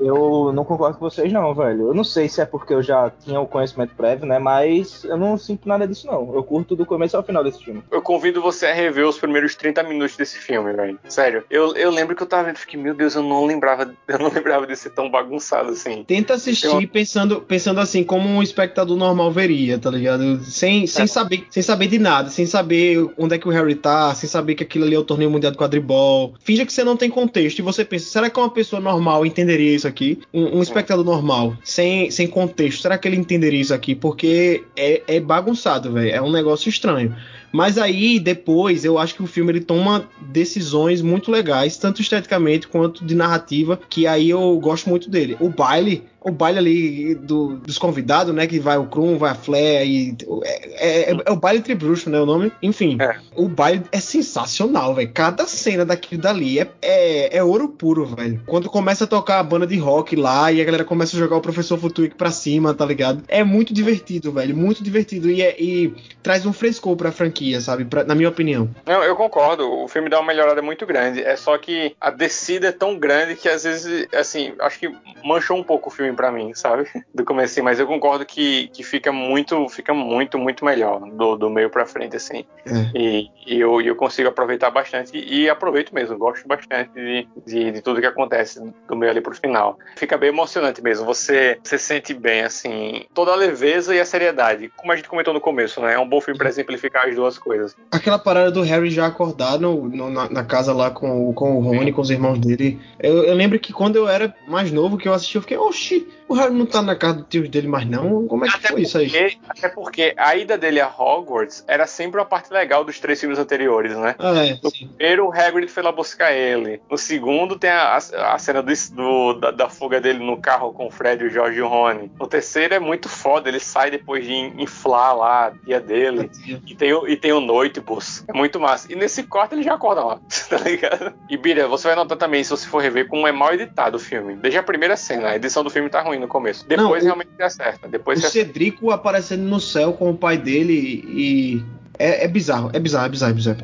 Eu 0.00 0.52
não 0.52 0.64
concordo 0.64 0.98
com 0.98 1.08
vocês, 1.08 1.32
não, 1.32 1.54
velho. 1.54 1.88
Eu 1.88 1.94
não 1.94 2.02
sei 2.02 2.28
se 2.28 2.40
é 2.40 2.44
porque 2.44 2.74
eu 2.74 2.82
já 2.82 3.10
tinha 3.24 3.40
o 3.40 3.46
conhecimento 3.46 3.94
prévio, 3.94 4.26
né? 4.26 4.38
Mas 4.38 5.04
eu 5.04 5.16
não 5.16 5.38
sinto 5.38 5.68
nada 5.68 5.86
disso, 5.86 6.06
não. 6.08 6.34
Eu 6.34 6.42
curto 6.42 6.74
do 6.74 6.84
começo 6.84 7.16
ao 7.16 7.22
final 7.22 7.44
desse 7.44 7.64
filme. 7.64 7.82
Eu 7.90 8.02
convido 8.02 8.42
você 8.42 8.66
a 8.66 8.74
rever 8.74 9.06
os 9.06 9.16
primeiros 9.16 9.54
30 9.54 9.82
minutos 9.84 10.16
desse 10.16 10.38
filme, 10.38 10.72
velho. 10.72 10.98
Sério. 11.08 11.44
Eu, 11.48 11.74
eu 11.76 11.90
lembro 11.90 12.16
que 12.16 12.22
eu 12.22 12.26
tava 12.26 12.44
vendo 12.44 12.56
e 12.56 12.60
fiquei, 12.60 12.80
meu 12.80 12.94
Deus, 12.94 13.14
eu 13.14 13.22
não 13.22 13.46
lembrava, 13.46 13.94
eu 14.08 14.18
não 14.18 14.30
lembrava 14.30 14.66
de 14.66 14.74
ser 14.76 14.90
tão 14.90 15.08
bagunçado 15.08 15.70
assim. 15.70 16.04
Tenta 16.04 16.34
assistir 16.34 16.66
eu... 16.66 16.88
pensando, 16.88 17.40
pensando 17.40 17.80
assim, 17.80 18.02
como 18.02 18.28
um 18.28 18.42
espectador 18.42 18.96
normal 18.96 19.30
veria, 19.30 19.78
tá 19.78 19.90
ligado? 19.90 20.42
Sem, 20.44 20.86
sem, 20.86 21.04
é. 21.04 21.06
saber, 21.06 21.46
sem 21.48 21.62
saber 21.62 21.86
de 21.86 21.98
nada, 21.98 22.28
sem 22.28 22.44
saber 22.44 23.08
onde 23.16 23.36
é 23.36 23.38
que 23.38 23.48
o 23.48 23.52
Harry 23.52 23.74
tá, 23.74 24.15
sem 24.16 24.28
saber 24.28 24.54
que 24.54 24.62
aquilo 24.62 24.84
ali 24.84 24.94
é 24.94 24.98
o 24.98 25.04
torneio 25.04 25.30
mundial 25.30 25.52
de 25.52 25.58
quadribol. 25.58 26.34
Finja 26.42 26.66
que 26.66 26.72
você 26.72 26.82
não 26.82 26.96
tem 26.96 27.08
contexto 27.08 27.58
e 27.58 27.62
você 27.62 27.84
pensa, 27.84 28.08
será 28.08 28.28
que 28.28 28.38
uma 28.38 28.50
pessoa 28.50 28.80
normal 28.80 29.24
entenderia 29.24 29.74
isso 29.74 29.86
aqui? 29.86 30.18
Um, 30.32 30.58
um 30.58 30.62
espectador 30.62 31.04
normal, 31.04 31.56
sem, 31.62 32.10
sem 32.10 32.26
contexto, 32.26 32.82
será 32.82 32.98
que 32.98 33.06
ele 33.06 33.16
entenderia 33.16 33.60
isso 33.60 33.74
aqui? 33.74 33.94
Porque 33.94 34.64
é, 34.76 35.02
é 35.06 35.20
bagunçado, 35.20 35.92
velho. 35.92 36.10
É 36.10 36.20
um 36.20 36.32
negócio 36.32 36.68
estranho. 36.68 37.14
Mas 37.52 37.78
aí, 37.78 38.18
depois, 38.18 38.84
eu 38.84 38.98
acho 38.98 39.14
que 39.14 39.22
o 39.22 39.26
filme 39.26 39.52
ele 39.52 39.60
toma 39.60 40.08
decisões 40.20 41.00
muito 41.00 41.30
legais, 41.30 41.78
tanto 41.78 42.02
esteticamente 42.02 42.68
quanto 42.68 43.04
de 43.04 43.14
narrativa, 43.14 43.80
que 43.88 44.06
aí 44.06 44.28
eu 44.28 44.58
gosto 44.58 44.90
muito 44.90 45.08
dele. 45.08 45.36
O 45.40 45.48
baile 45.48 46.04
o 46.26 46.32
baile 46.32 46.58
ali 46.58 47.14
do, 47.14 47.56
dos 47.58 47.78
convidados, 47.78 48.34
né? 48.34 48.48
Que 48.48 48.58
vai 48.58 48.76
o 48.76 48.86
Krum, 48.86 49.16
vai 49.16 49.30
a 49.30 49.34
Flair 49.34 49.86
e. 49.86 50.16
É, 50.42 51.12
é, 51.12 51.16
é 51.24 51.30
o 51.30 51.36
baile 51.36 51.62
tribruxo, 51.62 52.10
né? 52.10 52.20
O 52.20 52.26
nome? 52.26 52.50
Enfim, 52.60 52.98
é. 53.00 53.16
o 53.36 53.48
baile 53.48 53.84
é 53.92 54.00
sensacional, 54.00 54.92
velho. 54.92 55.08
Cada 55.14 55.46
cena 55.46 55.84
daquilo 55.84 56.20
dali 56.20 56.58
é, 56.58 56.68
é, 56.82 57.36
é, 57.36 57.44
ouro 57.44 57.68
puro, 57.68 58.04
velho. 58.04 58.42
Quando 58.44 58.68
começa 58.68 59.04
a 59.04 59.06
tocar 59.06 59.38
a 59.38 59.42
banda 59.44 59.68
de 59.68 59.78
rock 59.78 60.16
lá 60.16 60.50
e 60.50 60.60
a 60.60 60.64
galera 60.64 60.84
começa 60.84 61.16
a 61.16 61.18
jogar 61.18 61.36
o 61.36 61.40
professor 61.40 61.78
Futuik 61.78 62.16
pra 62.16 62.32
cima, 62.32 62.74
tá 62.74 62.84
ligado? 62.84 63.22
É 63.28 63.44
muito 63.44 63.72
divertido, 63.72 64.32
velho. 64.32 64.56
Muito 64.56 64.82
divertido. 64.82 65.30
E, 65.30 65.42
é, 65.42 65.54
e 65.62 65.94
traz 66.24 66.44
um 66.44 66.52
frescor 66.52 66.96
pra 66.96 67.12
franquia, 67.12 67.60
sabe? 67.60 67.84
Pra, 67.84 68.02
na 68.02 68.16
minha 68.16 68.28
opinião. 68.28 68.68
Não, 68.84 69.04
eu 69.04 69.14
concordo. 69.14 69.70
O 69.70 69.86
filme 69.86 70.08
dá 70.08 70.18
uma 70.18 70.26
melhorada 70.26 70.60
muito 70.60 70.84
grande. 70.84 71.22
É 71.22 71.36
só 71.36 71.56
que 71.56 71.94
a 72.00 72.10
descida 72.10 72.68
é 72.68 72.72
tão 72.72 72.98
grande 72.98 73.36
que 73.36 73.48
às 73.48 73.62
vezes, 73.62 74.08
assim, 74.12 74.52
acho 74.58 74.80
que 74.80 74.92
manchou 75.24 75.56
um 75.56 75.62
pouco 75.62 75.88
o 75.88 75.92
filme 75.92 76.15
para 76.16 76.32
mim, 76.32 76.52
sabe? 76.54 76.88
Do 77.14 77.24
começo, 77.24 77.62
mas 77.62 77.78
eu 77.78 77.86
concordo 77.86 78.24
que, 78.24 78.68
que 78.68 78.82
fica 78.82 79.12
muito, 79.12 79.68
fica 79.68 79.94
muito, 79.94 80.38
muito 80.38 80.64
melhor 80.64 81.00
do, 81.10 81.36
do 81.36 81.50
meio 81.50 81.70
para 81.70 81.86
frente, 81.86 82.16
assim. 82.16 82.44
É. 82.64 82.98
E, 82.98 83.30
e, 83.46 83.60
eu, 83.60 83.80
eu 83.80 83.94
consigo 83.94 84.28
aproveitar 84.28 84.70
bastante 84.70 85.16
e 85.16 85.48
aproveito 85.48 85.92
mesmo, 85.92 86.18
gosto 86.18 86.46
bastante 86.48 86.90
de, 86.94 87.28
de, 87.46 87.70
de, 87.72 87.82
tudo 87.82 88.00
que 88.00 88.06
acontece 88.06 88.60
do 88.88 88.96
meio 88.96 89.12
ali 89.12 89.20
pro 89.20 89.34
final. 89.34 89.78
Fica 89.96 90.16
bem 90.16 90.30
emocionante 90.30 90.82
mesmo, 90.82 91.04
você, 91.04 91.58
você 91.62 91.78
sente 91.78 92.14
bem, 92.14 92.42
assim, 92.42 93.04
toda 93.14 93.32
a 93.32 93.36
leveza 93.36 93.94
e 93.94 94.00
a 94.00 94.04
seriedade, 94.04 94.70
como 94.76 94.92
a 94.92 94.96
gente 94.96 95.08
comentou 95.08 95.34
no 95.34 95.40
começo, 95.40 95.80
né? 95.80 95.94
É 95.94 95.98
um 95.98 96.08
bom 96.08 96.20
filme 96.20 96.38
para 96.38 96.48
exemplificar 96.48 97.06
as 97.06 97.14
duas 97.14 97.38
coisas. 97.38 97.76
Aquela 97.90 98.18
parada 98.18 98.50
do 98.50 98.62
Harry 98.62 98.90
já 98.90 99.06
acordar 99.06 99.58
no, 99.58 99.88
no, 99.88 100.10
na, 100.10 100.28
na, 100.28 100.44
casa 100.44 100.72
lá 100.72 100.90
com, 100.90 101.32
com 101.34 101.58
o 101.58 101.60
Rony, 101.60 101.92
com 101.92 102.00
os 102.00 102.10
irmãos 102.10 102.38
dele, 102.38 102.80
eu, 102.98 103.24
eu 103.24 103.34
lembro 103.34 103.58
que 103.58 103.72
quando 103.72 103.96
eu 103.96 104.08
era 104.08 104.34
mais 104.48 104.70
novo 104.72 104.96
que 104.96 105.08
eu 105.08 105.14
assisti, 105.14 105.36
eu 105.36 105.42
fiquei, 105.42 105.56
oxi, 105.56 106.05
o 106.28 106.34
Harry 106.34 106.52
não 106.52 106.66
tá 106.66 106.82
na 106.82 106.96
casa 106.96 107.18
do 107.18 107.22
tio 107.22 107.48
dele 107.48 107.68
mais 107.68 107.86
não? 107.88 108.26
Como 108.26 108.44
é 108.44 108.48
que 108.48 108.56
até 108.56 108.68
foi 108.68 108.82
porque, 108.82 108.82
isso 108.82 108.98
aí? 108.98 109.38
Até 109.48 109.68
porque 109.68 110.14
a 110.16 110.36
ida 110.36 110.58
dele 110.58 110.80
a 110.80 110.88
Hogwarts 110.88 111.64
era 111.68 111.86
sempre 111.86 112.20
uma 112.20 112.26
parte 112.26 112.52
legal 112.52 112.84
dos 112.84 112.98
três 112.98 113.20
filmes 113.20 113.38
anteriores, 113.38 113.96
né? 113.96 114.16
Ah, 114.18 114.44
é, 114.44 114.58
no 114.62 114.70
sim. 114.70 114.88
primeiro, 114.88 115.26
o 115.26 115.32
Hagrid 115.32 115.68
foi 115.68 115.82
lá 115.82 115.92
buscar 115.92 116.32
ele. 116.32 116.80
No 116.90 116.98
segundo, 116.98 117.58
tem 117.58 117.70
a, 117.70 117.96
a, 117.96 118.38
cena 118.38 118.62
do, 118.62 118.72
do 118.92 119.32
da, 119.34 119.50
da, 119.52 119.68
fuga 119.68 120.00
dele 120.00 120.18
no 120.18 120.40
carro 120.40 120.72
com 120.72 120.86
o 120.86 120.90
Fred, 120.90 121.24
o 121.24 121.30
George 121.30 121.58
e 121.58 121.62
o 121.62 121.68
Rony. 121.68 122.10
No 122.18 122.26
terceiro 122.26 122.74
é 122.74 122.80
muito 122.80 123.08
foda, 123.08 123.48
ele 123.48 123.60
sai 123.60 123.90
depois 123.90 124.24
de 124.24 124.34
inflar 124.34 125.16
lá 125.16 125.46
a 125.46 125.50
tia 125.52 125.80
dele. 125.80 126.30
E 126.66 126.74
tem, 126.74 126.92
o, 126.92 127.06
e 127.06 127.16
tem 127.16 127.32
o 127.32 127.40
Noitibus. 127.40 128.24
É 128.26 128.32
muito 128.32 128.58
massa. 128.58 128.92
E 128.92 128.96
nesse 128.96 129.22
quarto 129.22 129.52
ele 129.52 129.62
já 129.62 129.74
acorda 129.74 130.04
lá, 130.04 130.20
tá 130.50 130.58
ligado? 130.58 131.12
E 131.30 131.36
Bira, 131.36 131.68
você 131.68 131.86
vai 131.86 131.96
notar 131.96 132.18
também, 132.18 132.42
se 132.42 132.50
você 132.50 132.66
for 132.66 132.82
rever, 132.82 133.06
como 133.08 133.28
é 133.28 133.32
mal 133.32 133.54
editado 133.54 133.96
o 133.96 134.00
filme. 134.00 134.34
Desde 134.34 134.58
a 134.58 134.62
primeira 134.62 134.96
cena, 134.96 135.28
a 135.28 135.36
edição 135.36 135.62
do 135.62 135.70
filme 135.70 135.85
tá 135.90 136.02
ruim 136.02 136.18
no 136.18 136.28
começo. 136.28 136.66
Depois 136.66 137.02
Não, 137.02 137.14
realmente 137.14 137.42
acerta. 137.42 137.88
Depois 137.88 138.24
o 138.24 138.28
Cedrico 138.28 138.90
aparecendo 138.90 139.42
no 139.42 139.60
céu 139.60 139.92
com 139.92 140.10
o 140.10 140.16
pai 140.16 140.38
dele 140.38 141.04
e. 141.06 141.64
É, 141.98 142.24
é 142.24 142.28
bizarro, 142.28 142.70
é 142.74 142.78
bizarro, 142.78 143.06
é 143.06 143.08
bizarro, 143.08 143.30
é 143.30 143.34
bizarro. 143.34 143.58